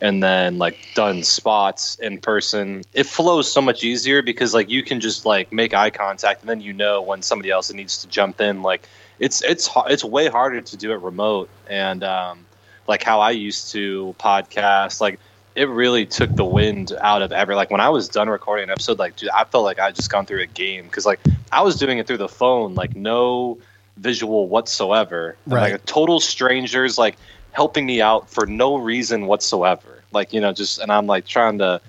and 0.00 0.22
then 0.22 0.58
like 0.58 0.78
done 0.94 1.24
spots 1.24 1.96
in 1.96 2.20
person 2.20 2.82
it 2.94 3.04
flows 3.04 3.50
so 3.50 3.60
much 3.60 3.82
easier 3.82 4.22
because 4.22 4.54
like 4.54 4.70
you 4.70 4.80
can 4.82 5.00
just 5.00 5.26
like 5.26 5.52
make 5.52 5.74
eye 5.74 5.90
contact 5.90 6.40
and 6.42 6.48
then 6.48 6.60
you 6.60 6.72
know 6.72 7.02
when 7.02 7.20
somebody 7.20 7.50
else 7.50 7.72
needs 7.72 7.98
to 7.98 8.06
jump 8.06 8.40
in 8.40 8.62
like 8.62 8.86
it's 9.18 9.42
it's 9.42 9.68
it's 9.88 10.04
way 10.04 10.28
harder 10.28 10.60
to 10.60 10.76
do 10.76 10.92
it 10.92 11.00
remote 11.00 11.48
and 11.68 12.04
um 12.04 12.38
like 12.86 13.02
how 13.02 13.20
I 13.20 13.32
used 13.32 13.72
to 13.72 14.14
podcast 14.20 15.00
like 15.00 15.18
it 15.58 15.68
really 15.68 16.06
took 16.06 16.34
the 16.36 16.44
wind 16.44 16.92
out 17.00 17.20
of 17.20 17.32
every 17.32 17.54
like 17.56 17.70
when 17.70 17.80
I 17.80 17.88
was 17.88 18.08
done 18.08 18.28
recording 18.28 18.64
an 18.64 18.70
episode 18.70 18.98
like 18.98 19.16
dude 19.16 19.30
I 19.30 19.44
felt 19.44 19.64
like 19.64 19.78
I 19.80 19.86
had 19.86 19.94
just 19.96 20.10
gone 20.10 20.24
through 20.24 20.40
a 20.42 20.46
game 20.46 20.84
because 20.84 21.04
like 21.04 21.20
I 21.50 21.62
was 21.62 21.76
doing 21.76 21.98
it 21.98 22.06
through 22.06 22.18
the 22.18 22.28
phone 22.28 22.74
like 22.74 22.94
no 22.94 23.58
visual 23.96 24.46
whatsoever 24.48 25.36
And, 25.46 25.54
Right. 25.54 25.72
like 25.72 25.84
total 25.86 26.20
strangers 26.20 26.96
like 26.98 27.16
helping 27.52 27.84
me 27.86 28.00
out 28.00 28.30
for 28.30 28.46
no 28.46 28.76
reason 28.76 29.26
whatsoever 29.26 30.02
like 30.12 30.32
you 30.32 30.40
know 30.40 30.52
just 30.52 30.78
and 30.78 30.92
I'm 30.92 31.06
like 31.06 31.26
trying 31.26 31.58
to 31.58 31.80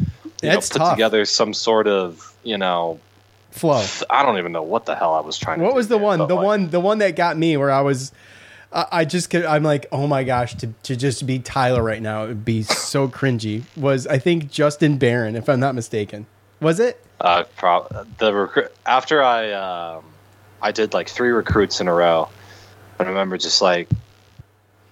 you 0.42 0.50
That's 0.50 0.70
know, 0.70 0.74
put 0.74 0.80
tough. 0.86 0.94
together 0.96 1.24
some 1.26 1.54
sort 1.54 1.88
of 1.88 2.34
you 2.44 2.58
know 2.58 3.00
Flow. 3.52 3.84
I 4.10 4.24
don't 4.24 4.38
even 4.38 4.52
know 4.52 4.62
what 4.64 4.86
the 4.86 4.96
hell 4.96 5.14
I 5.16 5.22
was 5.22 5.38
trying 5.38 5.58
to 5.60 5.66
What 5.66 5.74
was 5.76 5.88
the 5.88 5.98
there, 5.98 6.04
one? 6.06 6.20
The 6.28 6.36
like, 6.36 6.46
one 6.46 6.70
the 6.70 6.80
one 6.80 6.98
that 7.00 7.16
got 7.16 7.36
me 7.38 7.58
where 7.58 7.72
I 7.72 7.82
was 7.82 8.12
I 8.72 8.86
I 8.92 9.06
just 9.06 9.30
could, 9.30 9.46
I'm 9.46 9.64
like, 9.64 9.88
oh 9.92 10.08
my 10.08 10.24
gosh, 10.24 10.56
to, 10.56 10.68
to 10.84 10.96
just 10.96 11.26
be 11.26 11.40
Tyler 11.40 11.82
right 11.84 12.02
now, 12.02 12.26
it 12.26 12.28
would 12.28 12.46
be 12.46 12.64
so 12.64 13.08
cringy. 13.08 13.64
Was 13.76 14.08
I 14.08 14.20
think 14.20 14.52
Justin 14.52 14.98
Barron, 14.98 15.36
if 15.36 15.50
I'm 15.50 15.60
not 15.60 15.76
mistaken. 15.76 16.26
Was 16.62 16.80
it? 16.80 17.04
Uh, 17.22 17.44
pro- 17.58 17.88
the 18.18 18.34
recruit 18.34 18.72
after 18.86 19.24
I 19.24 19.52
um, 19.54 20.04
I 20.62 20.72
did 20.72 20.94
like 20.94 21.10
three 21.10 21.30
recruits 21.30 21.82
in 21.82 21.88
a 21.88 21.94
row. 21.94 22.30
I 23.00 23.04
remember 23.04 23.38
just 23.38 23.62
like 23.62 23.90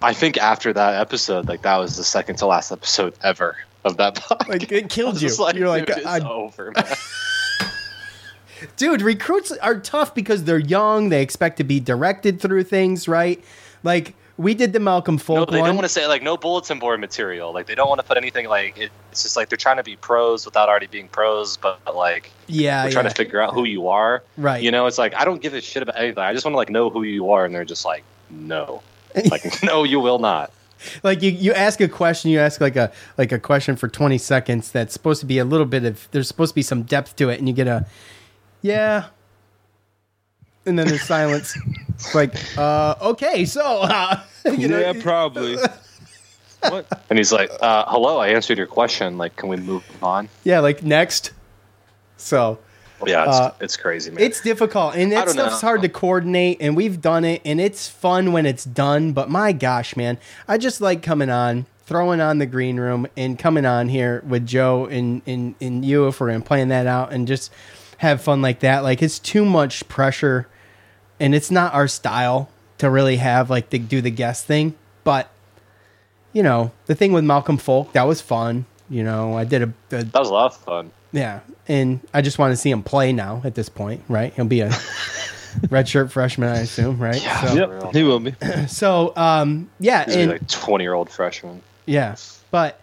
I 0.00 0.12
think 0.14 0.38
after 0.38 0.72
that 0.72 1.00
episode, 1.00 1.48
like 1.48 1.62
that 1.62 1.76
was 1.76 1.96
the 1.96 2.04
second 2.04 2.36
to 2.36 2.46
last 2.46 2.70
episode 2.72 3.14
ever 3.22 3.56
of 3.84 3.96
that 3.98 4.14
podcast. 4.16 4.48
Like 4.48 4.72
it 4.72 4.88
killed 4.88 5.20
you. 5.20 5.34
Like, 5.36 5.56
You're 5.56 5.68
like, 5.68 5.90
I- 6.06 6.20
over, 6.20 6.72
man. 6.72 6.84
dude, 8.76 9.02
recruits 9.02 9.52
are 9.52 9.78
tough 9.78 10.14
because 10.14 10.44
they're 10.44 10.58
young. 10.58 11.08
They 11.10 11.22
expect 11.22 11.58
to 11.58 11.64
be 11.64 11.80
directed 11.80 12.40
through 12.40 12.64
things, 12.64 13.08
right? 13.08 13.42
Like 13.82 14.14
we 14.38 14.54
did 14.54 14.72
the 14.72 14.80
Malcolm 14.80 15.16
no, 15.16 15.20
Folk 15.20 15.50
they 15.50 15.58
one. 15.58 15.66
don't 15.66 15.76
want 15.76 15.84
to 15.84 15.88
say 15.88 16.06
like 16.06 16.22
no 16.22 16.36
bulletin 16.36 16.78
board 16.78 17.00
material. 17.00 17.52
Like 17.52 17.66
they 17.66 17.74
don't 17.74 17.88
want 17.88 18.00
to 18.00 18.06
put 18.06 18.16
anything 18.16 18.48
like 18.48 18.78
it, 18.78 18.92
it's 19.10 19.24
just 19.24 19.36
like 19.36 19.48
they're 19.48 19.58
trying 19.58 19.78
to 19.78 19.82
be 19.82 19.96
pros 19.96 20.44
without 20.44 20.68
already 20.68 20.86
being 20.86 21.08
pros, 21.08 21.56
but, 21.56 21.80
but 21.84 21.96
like 21.96 22.30
yeah, 22.46 22.84
we're 22.84 22.92
trying 22.92 23.04
yeah. 23.04 23.10
to 23.10 23.14
figure 23.16 23.40
out 23.40 23.52
who 23.52 23.64
you 23.64 23.88
are. 23.88 24.22
Right. 24.36 24.62
You 24.62 24.70
know, 24.70 24.86
it's 24.86 24.98
like 24.98 25.14
I 25.14 25.24
don't 25.24 25.42
give 25.42 25.54
a 25.54 25.60
shit 25.60 25.82
about 25.82 25.98
anything. 25.98 26.22
I 26.22 26.32
just 26.32 26.44
want 26.44 26.54
to 26.54 26.58
like 26.58 26.70
know 26.70 26.88
who 26.88 27.02
you 27.02 27.32
are, 27.32 27.44
and 27.44 27.54
they're 27.54 27.64
just 27.64 27.84
like, 27.84 28.04
no, 28.30 28.82
like 29.30 29.62
no, 29.62 29.82
you 29.82 30.00
will 30.00 30.20
not. 30.20 30.52
like 31.02 31.22
you, 31.22 31.32
you 31.32 31.52
ask 31.54 31.80
a 31.80 31.88
question 31.88 32.30
you 32.30 32.38
ask 32.38 32.60
like 32.60 32.76
a 32.76 32.92
like 33.16 33.32
a 33.32 33.38
question 33.40 33.74
for 33.74 33.88
20 33.88 34.16
seconds 34.16 34.70
that's 34.70 34.92
supposed 34.92 35.18
to 35.18 35.26
be 35.26 35.38
a 35.38 35.44
little 35.44 35.66
bit 35.66 35.84
of 35.84 36.08
there's 36.12 36.28
supposed 36.28 36.52
to 36.52 36.54
be 36.54 36.62
some 36.62 36.84
depth 36.84 37.16
to 37.16 37.28
it 37.28 37.40
and 37.40 37.48
you 37.48 37.52
get 37.52 37.66
a 37.66 37.84
yeah 38.62 39.06
and 40.68 40.78
then 40.78 40.86
there's 40.86 41.02
silence 41.02 41.58
it's 41.90 42.14
like 42.14 42.32
uh 42.58 42.94
okay 43.00 43.44
so 43.44 43.80
uh, 43.82 44.20
you 44.56 44.68
know, 44.68 44.78
yeah, 44.78 44.92
probably. 45.02 45.56
what? 46.60 46.86
And 47.10 47.18
he's 47.18 47.32
like, 47.32 47.50
uh, 47.60 47.84
"Hello, 47.88 48.18
I 48.18 48.28
answered 48.28 48.56
your 48.58 48.66
question. 48.66 49.18
Like, 49.18 49.36
can 49.36 49.48
we 49.48 49.56
move 49.56 49.84
on?" 50.02 50.28
yeah 50.44 50.60
like 50.60 50.82
next 50.82 51.32
so 52.16 52.58
Yeah, 53.06 53.24
it's, 53.28 53.36
Uh, 53.36 53.54
it's 53.60 53.76
crazy, 53.76 54.10
man. 54.10 54.22
it's 54.22 54.40
difficult 54.40 54.94
and 54.96 55.12
I 55.12 55.24
that 55.24 55.30
stuff's 55.30 55.62
know. 55.62 55.68
hard 55.68 55.82
to 55.82 55.88
coordinate 55.88 56.58
and 56.60 56.76
we've 56.76 57.00
done 57.00 57.24
it 57.24 57.42
and 57.44 57.60
it's 57.60 57.88
fun 57.88 58.32
when 58.32 58.46
it's 58.46 58.64
done 58.64 59.12
but 59.12 59.28
my 59.30 59.52
gosh 59.52 59.96
man 59.96 60.18
i 60.48 60.58
just 60.58 60.80
like 60.80 61.00
coming 61.02 61.30
on 61.30 61.66
throwing 61.86 62.20
on 62.20 62.38
the 62.38 62.46
green 62.46 62.78
room 62.80 63.06
and 63.16 63.38
coming 63.38 63.64
on 63.66 63.88
here 63.88 64.22
with 64.26 64.46
joe 64.46 64.86
and 64.86 65.22
and, 65.26 65.54
and 65.60 65.84
you 65.84 66.06
if 66.08 66.20
we're 66.20 66.28
gonna 66.32 66.40
plan 66.44 66.68
that 66.68 66.86
out 66.86 67.12
and 67.12 67.28
just 67.28 67.52
have 67.98 68.20
fun 68.20 68.40
like 68.42 68.60
that 68.60 68.82
like 68.82 69.00
it's 69.02 69.18
too 69.20 69.44
much 69.44 69.86
pressure 69.88 70.48
and 71.20 71.34
it's 71.34 71.50
not 71.50 71.74
our 71.74 71.88
style 71.88 72.48
to 72.78 72.88
really 72.90 73.16
have 73.16 73.50
like 73.50 73.70
to 73.70 73.78
do 73.78 74.00
the 74.00 74.10
guest 74.10 74.46
thing 74.46 74.74
but 75.04 75.28
you 76.32 76.42
know 76.42 76.70
the 76.86 76.94
thing 76.94 77.12
with 77.12 77.24
malcolm 77.24 77.56
folk 77.58 77.92
that 77.92 78.04
was 78.06 78.20
fun 78.20 78.64
you 78.88 79.02
know 79.02 79.36
i 79.36 79.44
did 79.44 79.62
a, 79.62 79.72
a 79.96 80.04
that 80.04 80.14
was 80.18 80.28
a 80.30 80.32
lot 80.32 80.46
of 80.52 80.56
fun. 80.58 80.90
yeah, 81.12 81.40
and 81.66 82.00
I 82.14 82.20
just 82.22 82.38
want 82.38 82.52
to 82.52 82.56
see 82.56 82.70
him 82.70 82.82
play 82.82 83.12
now. 83.14 83.40
At 83.44 83.54
this 83.54 83.68
point, 83.70 84.02
right? 84.08 84.32
He'll 84.34 84.44
be 84.46 84.60
a 84.60 84.68
redshirt 85.68 86.10
freshman, 86.10 86.48
I 86.50 86.60
assume, 86.60 86.98
right? 86.98 87.22
Yeah, 87.22 87.46
So, 87.46 87.54
Yep, 87.54 87.92
he 87.94 88.02
will 88.02 88.20
be. 88.20 88.34
so 88.68 89.12
um, 89.16 89.70
yeah, 89.80 90.04
He's 90.04 90.16
and 90.16 90.30
like 90.32 90.48
twenty-year-old 90.48 91.08
freshman. 91.10 91.62
yeah, 91.86 92.16
but 92.50 92.78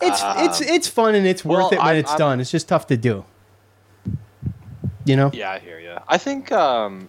it's 0.00 0.20
it's 0.22 0.60
Um, 0.62 0.66
it's 0.74 0.88
fun 0.88 1.14
and 1.14 1.26
it's 1.26 1.44
worth 1.44 1.58
well, 1.58 1.70
it 1.70 1.78
when 1.78 1.86
I'm- 1.86 1.96
it's 1.96 2.10
I'm- 2.10 2.18
done. 2.18 2.40
It's 2.40 2.50
just 2.50 2.68
tough 2.68 2.86
to 2.88 2.96
do. 2.96 3.24
You 5.04 5.16
know? 5.16 5.30
Yeah, 5.32 5.50
I 5.52 5.58
hear 5.58 5.78
you. 5.80 5.96
I 6.08 6.18
think 6.18 6.52
um, 6.52 7.08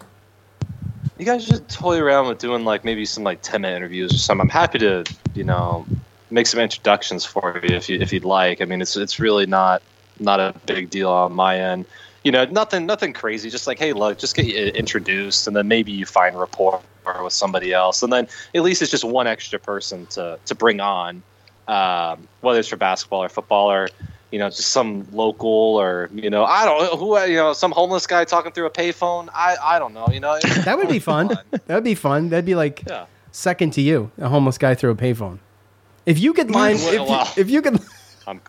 you 1.21 1.27
guys 1.27 1.45
should 1.45 1.69
toy 1.69 1.99
around 1.99 2.27
with 2.27 2.39
doing 2.39 2.65
like 2.65 2.83
maybe 2.83 3.05
some 3.05 3.23
like 3.23 3.43
ten-minute 3.43 3.77
interviews 3.77 4.11
or 4.11 4.17
something. 4.17 4.41
I'm 4.41 4.49
happy 4.49 4.79
to, 4.79 5.03
you 5.35 5.43
know, 5.43 5.85
make 6.31 6.47
some 6.47 6.59
introductions 6.59 7.23
for 7.23 7.61
you 7.63 7.75
if 7.75 7.87
you 7.87 7.99
if 7.99 8.11
you'd 8.11 8.25
like. 8.25 8.59
I 8.59 8.65
mean, 8.65 8.81
it's 8.81 8.97
it's 8.97 9.19
really 9.19 9.45
not 9.45 9.83
not 10.19 10.39
a 10.39 10.55
big 10.65 10.89
deal 10.89 11.11
on 11.11 11.33
my 11.33 11.59
end. 11.59 11.85
You 12.23 12.31
know, 12.31 12.45
nothing 12.45 12.87
nothing 12.87 13.13
crazy. 13.13 13.51
Just 13.51 13.67
like, 13.67 13.77
hey, 13.77 13.93
look, 13.93 14.17
just 14.17 14.35
get 14.35 14.47
introduced, 14.75 15.45
and 15.45 15.55
then 15.55 15.67
maybe 15.67 15.91
you 15.91 16.07
find 16.07 16.39
rapport 16.39 16.81
with 17.23 17.33
somebody 17.33 17.71
else, 17.71 18.01
and 18.01 18.11
then 18.11 18.27
at 18.55 18.63
least 18.63 18.81
it's 18.81 18.89
just 18.89 19.03
one 19.03 19.27
extra 19.27 19.59
person 19.59 20.07
to 20.07 20.39
to 20.45 20.55
bring 20.55 20.79
on, 20.79 21.21
um, 21.67 22.27
whether 22.41 22.59
it's 22.59 22.69
for 22.69 22.77
basketball 22.77 23.21
or 23.21 23.29
football 23.29 23.71
or 23.71 23.89
you 24.31 24.39
know 24.39 24.49
just 24.49 24.69
some 24.69 25.05
local 25.11 25.49
or 25.49 26.09
you 26.13 26.29
know 26.29 26.43
I 26.45 26.65
don't 26.65 26.97
who 26.99 27.19
you 27.25 27.35
know 27.35 27.53
some 27.53 27.71
homeless 27.71 28.07
guy 28.07 28.23
talking 28.25 28.51
through 28.51 28.65
a 28.65 28.71
payphone. 28.71 29.27
I 29.33 29.55
I 29.61 29.79
don't 29.79 29.93
know. 29.93 30.07
You 30.11 30.19
know 30.19 30.39
That 30.65 30.77
would 30.77 30.89
be 30.89 30.99
fun. 30.99 31.37
That'd 31.67 31.83
be 31.83 31.95
fun. 31.95 32.29
That'd 32.29 32.45
be 32.45 32.55
like 32.55 32.83
Yeah. 32.87 33.05
second 33.31 33.71
to 33.73 33.81
you, 33.81 34.11
a 34.17 34.29
homeless 34.29 34.57
guy 34.57 34.73
through 34.75 34.91
a 34.91 34.95
payphone. 34.95 35.39
If 36.05 36.17
you 36.19 36.33
could 36.33 36.49
line, 36.49 36.77
if, 36.77 36.93
you, 36.93 37.41
if 37.43 37.49
you 37.49 37.61
could, 37.61 37.79
I'm 38.27 38.41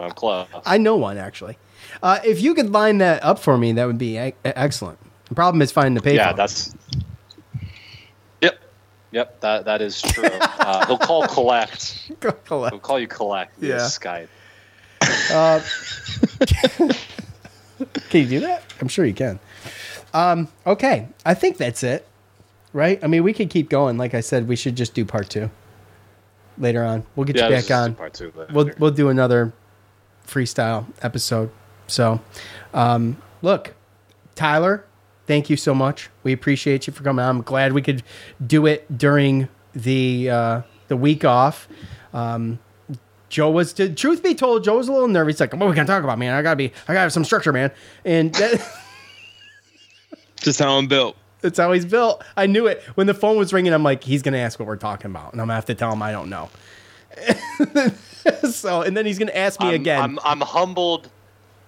I'm 0.00 0.10
close. 0.12 0.48
I 0.66 0.78
know 0.78 0.96
one 0.96 1.18
actually. 1.18 1.56
Uh, 2.02 2.18
if 2.24 2.40
you 2.40 2.54
could 2.54 2.70
line 2.72 2.98
that 2.98 3.22
up 3.22 3.38
for 3.38 3.58
me, 3.58 3.72
that 3.72 3.84
would 3.86 3.98
be 3.98 4.16
e- 4.18 4.34
excellent. 4.44 4.98
The 5.28 5.34
problem 5.34 5.60
is 5.62 5.70
finding 5.70 5.94
the 5.94 6.00
payphone. 6.00 6.14
Yeah, 6.16 6.32
that's. 6.32 6.74
Yep, 8.40 8.58
yep. 9.12 9.40
That 9.40 9.64
that 9.66 9.82
is 9.82 10.00
true. 10.00 10.24
uh, 10.32 10.86
he'll 10.86 10.98
call 10.98 11.26
collect. 11.26 12.10
collect. 12.44 12.72
He'll 12.72 12.80
call 12.80 12.98
you 12.98 13.06
collect. 13.08 13.62
Yeah. 13.62 13.76
Skype. 13.76 14.28
Uh, 15.30 15.60
can 18.10 18.20
you 18.22 18.26
do 18.26 18.40
that? 18.40 18.62
I'm 18.80 18.88
sure 18.88 19.04
you 19.04 19.14
can. 19.14 19.38
Um, 20.12 20.48
okay, 20.66 21.08
I 21.24 21.34
think 21.34 21.56
that's 21.56 21.82
it. 21.82 22.06
Right? 22.72 23.02
I 23.02 23.06
mean, 23.08 23.24
we 23.24 23.32
could 23.32 23.50
keep 23.50 23.68
going. 23.68 23.96
Like 23.98 24.14
I 24.14 24.20
said, 24.20 24.46
we 24.46 24.54
should 24.56 24.76
just 24.76 24.94
do 24.94 25.04
part 25.04 25.28
two 25.28 25.50
later 26.56 26.84
on. 26.84 27.04
We'll 27.16 27.24
get 27.24 27.36
Yeah, 27.36 27.48
you 27.48 27.54
back 27.56 27.70
on. 27.70 27.94
part 27.94 28.14
two 28.14 28.32
later. 28.36 28.52
We'll 28.52 28.70
we'll 28.78 28.90
do 28.92 29.08
another 29.08 29.52
freestyle 30.26 30.86
episode. 31.02 31.50
So, 31.88 32.20
um, 32.72 33.16
look, 33.42 33.74
Tyler, 34.36 34.84
thank 35.26 35.50
you 35.50 35.56
so 35.56 35.74
much. 35.74 36.10
We 36.22 36.32
appreciate 36.32 36.86
you 36.86 36.92
for 36.92 37.02
coming 37.02 37.24
on. 37.24 37.36
I'm 37.36 37.42
glad 37.42 37.72
we 37.72 37.82
could 37.82 38.04
do 38.46 38.66
it 38.66 38.96
during 38.96 39.48
the 39.74 40.30
uh, 40.30 40.62
the 40.86 40.96
week 40.96 41.24
off. 41.24 41.66
Um, 42.14 42.60
Joe 43.30 43.50
was, 43.50 43.72
to, 43.74 43.88
truth 43.94 44.22
be 44.22 44.34
told, 44.34 44.64
Joe 44.64 44.76
was 44.76 44.88
a 44.88 44.92
little 44.92 45.08
nervous. 45.08 45.36
He's 45.36 45.40
like, 45.40 45.52
"What 45.54 45.62
are 45.62 45.68
we 45.70 45.74
going 45.74 45.86
to 45.86 45.92
talk 45.92 46.04
about, 46.04 46.18
man? 46.18 46.34
I 46.34 46.42
gotta 46.42 46.56
be, 46.56 46.66
I 46.66 46.88
gotta 46.88 47.00
have 47.00 47.12
some 47.12 47.24
structure, 47.24 47.52
man." 47.52 47.70
And 48.04 48.34
that, 48.34 48.60
Just 50.40 50.58
how 50.58 50.76
I'm 50.76 50.86
built. 50.86 51.16
that's 51.40 51.58
how 51.58 51.72
he's 51.72 51.84
built. 51.84 52.22
I 52.36 52.46
knew 52.46 52.66
it 52.66 52.82
when 52.94 53.06
the 53.06 53.14
phone 53.14 53.36
was 53.36 53.52
ringing. 53.52 53.72
I'm 53.72 53.82
like, 53.82 54.02
he's 54.04 54.22
gonna 54.22 54.38
ask 54.38 54.58
what 54.58 54.66
we're 54.66 54.76
talking 54.76 55.10
about, 55.10 55.32
and 55.32 55.40
I'm 55.40 55.46
gonna 55.46 55.54
have 55.54 55.66
to 55.66 55.74
tell 55.74 55.92
him 55.92 56.02
I 56.02 56.12
don't 56.12 56.28
know. 56.28 56.50
so, 58.50 58.82
and 58.82 58.96
then 58.96 59.06
he's 59.06 59.18
gonna 59.18 59.32
ask 59.32 59.60
me 59.60 59.68
I'm, 59.68 59.74
again. 59.74 60.02
I'm 60.02 60.18
I'm 60.24 60.40
humbled. 60.40 61.08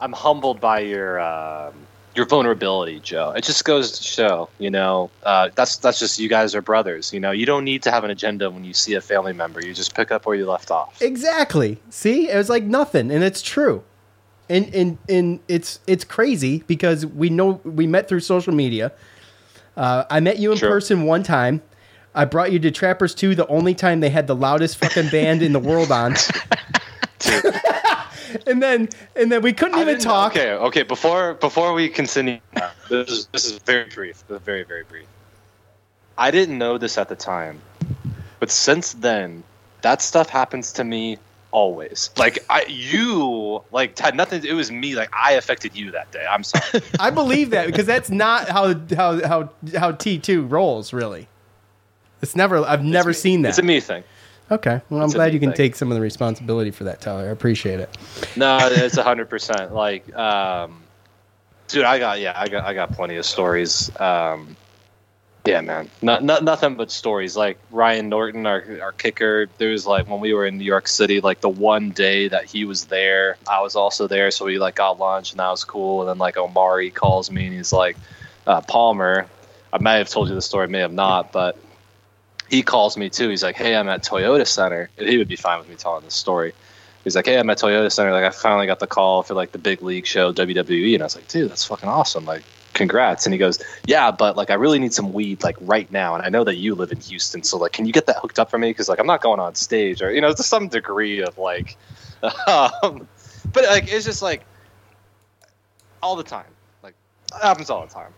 I'm 0.00 0.12
humbled 0.12 0.60
by 0.60 0.80
your 0.80 1.20
um, 1.20 1.74
your 2.14 2.26
vulnerability, 2.26 3.00
Joe. 3.00 3.30
It 3.30 3.44
just 3.44 3.64
goes 3.64 3.92
to 3.92 4.02
show, 4.02 4.48
you 4.58 4.70
know, 4.70 5.10
uh, 5.22 5.48
that's 5.54 5.76
that's 5.78 5.98
just 5.98 6.18
you 6.18 6.28
guys 6.28 6.54
are 6.54 6.62
brothers. 6.62 7.12
You 7.12 7.20
know, 7.20 7.30
you 7.30 7.46
don't 7.46 7.64
need 7.64 7.82
to 7.84 7.90
have 7.90 8.04
an 8.04 8.10
agenda 8.10 8.50
when 8.50 8.64
you 8.64 8.74
see 8.74 8.94
a 8.94 9.00
family 9.00 9.32
member. 9.32 9.64
You 9.64 9.72
just 9.74 9.94
pick 9.94 10.10
up 10.10 10.26
where 10.26 10.36
you 10.36 10.46
left 10.46 10.70
off. 10.70 11.00
Exactly. 11.00 11.78
See, 11.90 12.28
it 12.30 12.36
was 12.36 12.48
like 12.50 12.64
nothing, 12.64 13.10
and 13.10 13.24
it's 13.24 13.42
true. 13.42 13.82
And 14.48 14.74
and 14.74 14.98
and 15.08 15.40
it's 15.48 15.80
it's 15.86 16.04
crazy 16.04 16.62
because 16.66 17.06
we 17.06 17.30
know 17.30 17.60
we 17.64 17.86
met 17.86 18.08
through 18.08 18.20
social 18.20 18.52
media. 18.52 18.92
Uh, 19.76 20.04
I 20.10 20.20
met 20.20 20.38
you 20.38 20.52
in 20.52 20.58
Sure. 20.58 20.68
person 20.68 21.04
one 21.04 21.22
time. 21.22 21.62
I 22.14 22.26
brought 22.26 22.52
you 22.52 22.58
to 22.58 22.70
Trappers 22.70 23.14
2, 23.14 23.34
the 23.34 23.46
only 23.46 23.74
time 23.74 24.00
they 24.00 24.10
had 24.10 24.26
the 24.26 24.34
loudest 24.36 24.76
fucking 24.76 25.08
band 25.08 25.40
in 25.40 25.54
the 25.54 25.58
world 25.58 25.90
on. 25.90 26.14
and 28.46 28.62
then 28.62 28.88
and 29.16 29.30
then 29.30 29.42
we 29.42 29.52
couldn't 29.52 29.76
I 29.76 29.82
even 29.82 29.98
talk. 29.98 30.32
Okay, 30.32 30.52
okay. 30.52 30.82
Before 30.82 31.34
before 31.34 31.72
we 31.72 31.88
continue, 31.88 32.38
this 32.88 33.10
is 33.10 33.26
this 33.26 33.44
is 33.46 33.58
very 33.58 33.88
brief. 33.88 34.22
Very 34.28 34.64
very 34.64 34.84
brief. 34.84 35.06
I 36.18 36.30
didn't 36.30 36.58
know 36.58 36.78
this 36.78 36.98
at 36.98 37.08
the 37.08 37.16
time, 37.16 37.60
but 38.38 38.50
since 38.50 38.92
then, 38.92 39.42
that 39.82 40.02
stuff 40.02 40.28
happens 40.28 40.72
to 40.74 40.84
me 40.84 41.18
always. 41.52 42.10
Like 42.16 42.44
I, 42.50 42.64
you, 42.68 43.62
like 43.70 43.98
had 43.98 44.16
nothing. 44.16 44.44
It 44.44 44.54
was 44.54 44.72
me. 44.72 44.96
Like 44.96 45.10
I 45.12 45.32
affected 45.32 45.76
you 45.76 45.92
that 45.92 46.10
day. 46.10 46.26
I'm 46.28 46.42
sorry. 46.42 46.82
I 47.00 47.10
believe 47.10 47.50
that 47.50 47.66
because 47.66 47.86
that's 47.86 48.10
not 48.10 48.48
how 48.48 48.74
how 48.96 49.26
how 49.26 49.50
how 49.76 49.92
T2 49.92 50.50
rolls 50.50 50.92
really. 50.92 51.28
It's 52.20 52.34
never 52.34 52.64
I've 52.64 52.84
never 52.84 53.12
seen 53.12 53.42
that. 53.42 53.50
It's 53.50 53.58
a 53.58 53.62
me 53.62 53.80
thing. 53.80 54.02
Okay. 54.52 54.82
Well, 54.90 55.00
I'm 55.00 55.06
It's 55.06 55.14
glad 55.14 55.32
you 55.32 55.40
can 55.40 55.50
thing. 55.50 55.56
take 55.56 55.76
some 55.76 55.90
of 55.90 55.94
the 55.94 56.02
responsibility 56.02 56.70
for 56.70 56.84
that, 56.84 57.00
Tyler. 57.00 57.28
I 57.28 57.30
appreciate 57.30 57.80
it. 57.80 57.96
No, 58.36 58.58
it's 58.70 58.98
hundred 58.98 59.30
percent. 59.30 59.72
Like, 59.74 60.14
um, 60.14 60.82
dude, 61.68 61.84
I 61.84 61.98
got 61.98 62.20
yeah, 62.20 62.34
I 62.36 62.48
got 62.48 62.64
I 62.64 62.74
got 62.74 62.92
plenty 62.92 63.16
of 63.16 63.24
stories. 63.24 63.90
Um, 63.98 64.56
yeah, 65.46 65.60
man, 65.60 65.90
not, 66.02 66.22
not 66.22 66.44
nothing 66.44 66.76
but 66.76 66.90
stories. 66.90 67.34
Like 67.34 67.58
Ryan 67.70 68.10
Norton, 68.10 68.46
our 68.46 68.62
our 68.82 68.92
kicker. 68.92 69.48
There 69.56 69.70
was 69.70 69.86
like 69.86 70.06
when 70.06 70.20
we 70.20 70.34
were 70.34 70.46
in 70.46 70.58
New 70.58 70.64
York 70.64 70.86
City, 70.86 71.20
like 71.20 71.40
the 71.40 71.48
one 71.48 71.90
day 71.90 72.28
that 72.28 72.44
he 72.44 72.64
was 72.66 72.84
there, 72.84 73.38
I 73.48 73.62
was 73.62 73.74
also 73.74 74.06
there, 74.06 74.30
so 74.30 74.44
we 74.44 74.58
like 74.58 74.76
got 74.76 74.98
lunch 75.00 75.32
and 75.32 75.40
that 75.40 75.48
was 75.48 75.64
cool. 75.64 76.02
And 76.02 76.10
then 76.10 76.18
like 76.18 76.36
Omari 76.36 76.90
calls 76.90 77.30
me 77.30 77.46
and 77.46 77.54
he's 77.54 77.72
like, 77.72 77.96
uh, 78.46 78.60
Palmer. 78.60 79.26
I 79.72 79.78
may 79.78 79.96
have 79.96 80.10
told 80.10 80.28
you 80.28 80.34
the 80.34 80.42
story, 80.42 80.68
may 80.68 80.80
have 80.80 80.92
not, 80.92 81.32
but 81.32 81.56
he 82.52 82.62
calls 82.62 82.98
me 82.98 83.08
too. 83.08 83.30
He's 83.30 83.42
like, 83.42 83.56
"Hey, 83.56 83.74
I'm 83.74 83.88
at 83.88 84.04
Toyota 84.04 84.46
Center," 84.46 84.90
he 84.98 85.16
would 85.16 85.26
be 85.26 85.36
fine 85.36 85.58
with 85.58 85.70
me 85.70 85.74
telling 85.74 86.04
this 86.04 86.14
story. 86.14 86.52
He's 87.02 87.16
like, 87.16 87.24
"Hey, 87.24 87.38
I'm 87.38 87.48
at 87.48 87.56
Toyota 87.56 87.90
Center. 87.90 88.12
Like, 88.12 88.24
I 88.24 88.30
finally 88.30 88.66
got 88.66 88.78
the 88.78 88.86
call 88.86 89.22
for 89.22 89.32
like 89.32 89.52
the 89.52 89.58
big 89.58 89.80
league 89.82 90.04
show, 90.04 90.34
WWE." 90.34 90.92
And 90.92 91.02
I 91.02 91.06
was 91.06 91.16
like, 91.16 91.26
"Dude, 91.28 91.50
that's 91.50 91.64
fucking 91.64 91.88
awesome! 91.88 92.26
Like, 92.26 92.42
congrats!" 92.74 93.24
And 93.24 93.32
he 93.32 93.38
goes, 93.38 93.58
"Yeah, 93.86 94.10
but 94.10 94.36
like, 94.36 94.50
I 94.50 94.54
really 94.54 94.78
need 94.78 94.92
some 94.92 95.14
weed 95.14 95.42
like 95.42 95.56
right 95.62 95.90
now, 95.90 96.14
and 96.14 96.22
I 96.22 96.28
know 96.28 96.44
that 96.44 96.56
you 96.56 96.74
live 96.74 96.92
in 96.92 97.00
Houston, 97.00 97.42
so 97.42 97.56
like, 97.56 97.72
can 97.72 97.86
you 97.86 97.92
get 97.92 98.04
that 98.04 98.18
hooked 98.18 98.38
up 98.38 98.50
for 98.50 98.58
me? 98.58 98.68
Because 98.68 98.90
like, 98.90 99.00
I'm 99.00 99.06
not 99.06 99.22
going 99.22 99.40
on 99.40 99.54
stage, 99.54 100.02
or 100.02 100.12
you 100.12 100.20
know, 100.20 100.34
to 100.34 100.42
some 100.42 100.68
degree 100.68 101.22
of 101.22 101.38
like, 101.38 101.78
um, 102.22 103.08
but 103.50 103.64
like, 103.64 103.90
it's 103.90 104.04
just 104.04 104.20
like 104.20 104.44
all 106.02 106.16
the 106.16 106.22
time. 106.22 106.52
Like, 106.82 106.94
happens 107.40 107.70
all 107.70 107.86
the 107.86 107.94
time." 107.94 108.12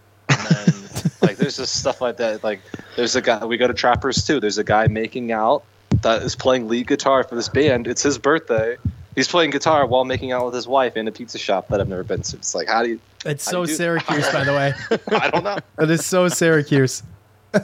And 1.28 1.28
then, 1.28 1.34
like 1.34 1.36
there's 1.38 1.56
just 1.56 1.76
stuff 1.80 2.00
like 2.00 2.16
that. 2.18 2.42
Like 2.44 2.60
there's 2.96 3.16
a 3.16 3.22
guy 3.22 3.44
we 3.44 3.56
go 3.56 3.66
to 3.66 3.74
Trappers 3.74 4.24
too. 4.26 4.40
There's 4.40 4.58
a 4.58 4.64
guy 4.64 4.86
making 4.88 5.32
out 5.32 5.64
that 6.02 6.22
is 6.22 6.34
playing 6.36 6.68
lead 6.68 6.86
guitar 6.86 7.24
for 7.24 7.34
this 7.34 7.48
band. 7.48 7.86
It's 7.86 8.02
his 8.02 8.18
birthday. 8.18 8.76
He's 9.14 9.28
playing 9.28 9.50
guitar 9.50 9.86
while 9.86 10.04
making 10.04 10.32
out 10.32 10.44
with 10.46 10.54
his 10.54 10.66
wife 10.66 10.96
in 10.96 11.06
a 11.06 11.12
pizza 11.12 11.38
shop 11.38 11.68
that 11.68 11.80
I've 11.80 11.88
never 11.88 12.02
been 12.02 12.22
to. 12.22 12.36
It's 12.36 12.54
like 12.54 12.68
how 12.68 12.82
do 12.82 12.88
you? 12.90 13.00
It's 13.24 13.44
so 13.44 13.60
you 13.62 13.68
do- 13.68 13.74
Syracuse, 13.74 14.28
by 14.32 14.44
the 14.44 14.52
way. 14.52 14.74
I 15.18 15.30
don't 15.30 15.44
know. 15.44 15.58
It 15.78 15.90
is 15.90 16.04
so 16.04 16.28
Syracuse. 16.28 17.02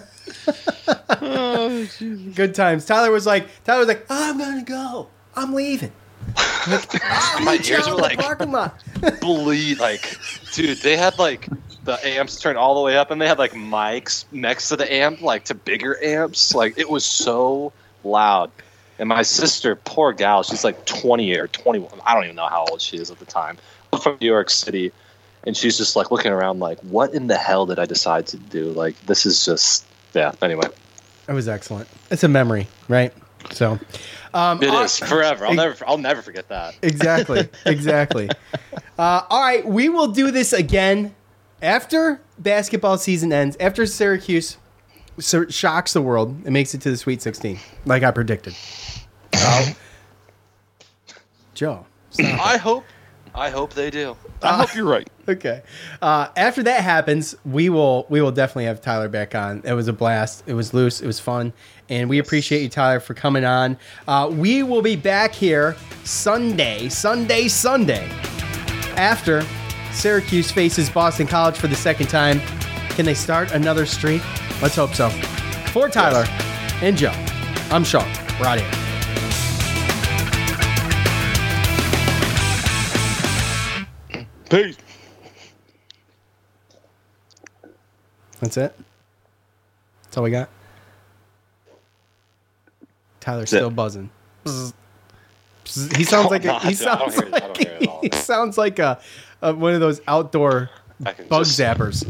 Good 2.34 2.54
times. 2.54 2.84
Tyler 2.86 3.10
was 3.10 3.26
like, 3.26 3.46
Tyler 3.64 3.80
was 3.80 3.88
like, 3.88 4.06
I'm 4.08 4.38
gonna 4.38 4.62
go. 4.62 5.08
I'm 5.34 5.52
leaving. 5.54 5.92
Like, 6.68 7.02
I'll 7.02 7.40
My 7.44 7.52
meet 7.52 7.68
you 7.70 7.76
ears 7.76 7.86
out 7.88 7.96
were 7.96 7.96
in 7.96 8.02
the 8.02 8.02
like- 8.02 8.18
parking 8.18 8.52
lot. 8.52 8.78
bleed 9.22 9.78
like 9.80 10.18
dude 10.52 10.76
they 10.78 10.94
had 10.94 11.18
like 11.18 11.48
the 11.90 12.08
amps 12.08 12.38
turned 12.38 12.56
all 12.56 12.74
the 12.74 12.80
way 12.80 12.96
up 12.96 13.10
and 13.10 13.20
they 13.20 13.26
had 13.26 13.38
like 13.38 13.52
mics 13.52 14.24
next 14.32 14.68
to 14.68 14.76
the 14.76 14.92
amp 14.92 15.20
like 15.20 15.44
to 15.44 15.54
bigger 15.54 16.02
amps 16.02 16.54
like 16.54 16.78
it 16.78 16.88
was 16.88 17.04
so 17.04 17.72
loud 18.04 18.50
and 18.98 19.08
my 19.08 19.22
sister 19.22 19.74
poor 19.74 20.12
gal 20.12 20.42
she's 20.42 20.62
like 20.62 20.84
20 20.86 21.36
or 21.36 21.48
21 21.48 21.90
i 22.06 22.14
don't 22.14 22.24
even 22.24 22.36
know 22.36 22.46
how 22.46 22.64
old 22.70 22.80
she 22.80 22.96
is 22.96 23.10
at 23.10 23.18
the 23.18 23.24
time 23.24 23.58
from 24.02 24.16
new 24.20 24.26
york 24.26 24.50
city 24.50 24.92
and 25.44 25.56
she's 25.56 25.76
just 25.76 25.96
like 25.96 26.10
looking 26.10 26.30
around 26.30 26.60
like 26.60 26.78
what 26.80 27.12
in 27.12 27.26
the 27.26 27.36
hell 27.36 27.66
did 27.66 27.78
i 27.78 27.84
decide 27.84 28.26
to 28.26 28.36
do 28.36 28.70
like 28.72 28.98
this 29.06 29.26
is 29.26 29.44
just 29.44 29.84
yeah 30.14 30.32
anyway 30.42 30.66
It 31.28 31.32
was 31.32 31.48
excellent. 31.48 31.86
It's 32.10 32.24
a 32.24 32.28
memory, 32.28 32.66
right? 32.88 33.12
So, 33.52 33.78
um, 34.34 34.60
it 34.62 34.68
uh, 34.68 34.86
forever 34.88 35.46
i'll 35.46 35.54
never 35.54 35.76
i'll 35.86 35.98
never 35.98 36.22
forget 36.22 36.48
that 36.48 36.76
Exactly. 36.82 37.48
Exactly. 37.66 38.28
uh, 38.98 39.22
all 39.28 39.40
right, 39.40 39.66
we 39.66 39.88
will 39.88 40.08
do 40.08 40.30
this 40.30 40.52
again 40.52 41.14
after 41.62 42.20
basketball 42.38 42.98
season 42.98 43.32
ends. 43.32 43.56
After 43.60 43.86
Syracuse 43.86 44.56
so- 45.18 45.48
shocks 45.48 45.92
the 45.92 46.02
world 46.02 46.30
and 46.44 46.52
makes 46.52 46.74
it 46.74 46.80
to 46.82 46.90
the 46.90 46.96
Sweet 46.96 47.22
16, 47.22 47.58
like 47.84 48.02
I 48.02 48.10
predicted. 48.10 48.54
Uh, 49.32 49.70
Joe. 51.54 51.86
i 52.18 52.56
hope 52.56 52.84
i 53.34 53.50
hope 53.50 53.72
they 53.74 53.90
do 53.90 54.16
I 54.42 54.56
hope 54.56 54.74
you're 54.74 54.86
right. 54.86 55.08
Okay. 55.28 55.62
Uh, 56.02 56.26
after 56.36 56.64
that 56.64 56.82
happens, 56.82 57.36
we 57.44 57.68
will 57.68 58.04
we 58.08 58.20
will 58.20 58.32
definitely 58.32 58.64
have 58.64 58.80
Tyler 58.80 59.08
back 59.08 59.36
on. 59.36 59.62
It 59.64 59.74
was 59.74 59.86
a 59.86 59.92
blast. 59.92 60.42
It 60.48 60.54
was 60.54 60.74
loose. 60.74 61.00
It 61.00 61.06
was 61.06 61.20
fun, 61.20 61.52
and 61.88 62.10
we 62.10 62.18
appreciate 62.18 62.62
you, 62.62 62.68
Tyler, 62.68 62.98
for 62.98 63.14
coming 63.14 63.44
on. 63.44 63.78
Uh, 64.08 64.28
we 64.32 64.64
will 64.64 64.82
be 64.82 64.96
back 64.96 65.32
here 65.32 65.76
Sunday, 66.02 66.88
Sunday, 66.88 67.46
Sunday, 67.46 68.08
after 68.96 69.44
Syracuse 69.92 70.50
faces 70.50 70.88
Boston 70.88 71.26
College 71.26 71.56
for 71.58 71.66
the 71.68 71.76
second 71.76 72.08
time. 72.08 72.40
Can 72.90 73.04
they 73.04 73.14
start 73.14 73.52
another 73.52 73.86
streak? 73.86 74.22
Let's 74.62 74.76
hope 74.76 74.94
so. 74.94 75.10
For 75.72 75.88
Tyler 75.88 76.24
and 76.82 76.96
Joe, 76.96 77.12
I'm 77.70 77.84
Sean. 77.84 78.06
We're 78.38 78.46
out 78.46 78.58
of 78.58 78.64
here. 78.64 78.80
Peace. 84.50 84.76
That's 88.40 88.56
it. 88.56 88.74
That's 90.04 90.16
all 90.16 90.24
we 90.24 90.30
got. 90.30 90.48
Tyler's 93.20 93.42
That's 93.42 93.52
it. 93.52 93.56
still 93.56 93.70
buzzing. 93.70 94.10
Bzz. 94.44 94.72
Bzz. 95.64 95.96
He 95.96 96.04
sounds 96.04 96.30
like 96.30 96.44
a, 96.46 96.58
he 96.60 96.74
dude. 96.74 96.86
I 96.88 96.98
don't 96.98 97.12
sounds 97.12 97.14
hear 97.14 97.24
it. 97.28 97.34
I 97.34 97.38
don't 97.40 97.48
like 97.48 97.56
hear 97.58 97.70
it 97.76 97.82
at 97.82 97.88
all, 97.88 98.00
he 98.02 98.10
sounds 98.12 98.58
like 98.58 98.78
a, 98.78 98.98
a 99.42 99.54
one 99.54 99.74
of 99.74 99.80
those 99.80 100.00
outdoor 100.06 100.70
bug 101.00 101.44
just- 101.44 101.58
zappers. 101.58 102.06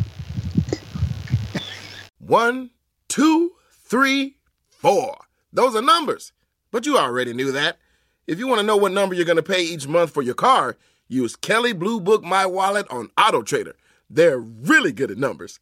One, 2.19 2.70
two, 3.09 3.52
three, 3.85 4.36
four. 4.69 5.16
Those 5.52 5.74
are 5.74 5.82
numbers. 5.82 6.32
But 6.70 6.86
you 6.86 6.97
already 6.97 7.32
knew 7.32 7.51
that. 7.52 7.78
If 8.27 8.39
you 8.39 8.47
want 8.47 8.61
to 8.61 8.66
know 8.66 8.77
what 8.77 8.93
number 8.93 9.15
you're 9.16 9.24
going 9.24 9.36
to 9.36 9.43
pay 9.43 9.62
each 9.62 9.89
month 9.89 10.12
for 10.12 10.23
your 10.23 10.35
car, 10.35 10.77
use 11.09 11.35
Kelley 11.35 11.73
Blue 11.73 12.01
Book 12.01 12.23
My 12.23 12.47
Wallet 12.47 12.86
on 12.89 13.11
Auto 13.19 13.43
Trader. 13.43 13.74
They're 14.09 14.39
really 14.39 14.93
good 14.93 15.11
at 15.11 15.19
numbers. 15.19 15.59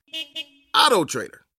Auto 0.74 1.04
Trader. 1.04 1.46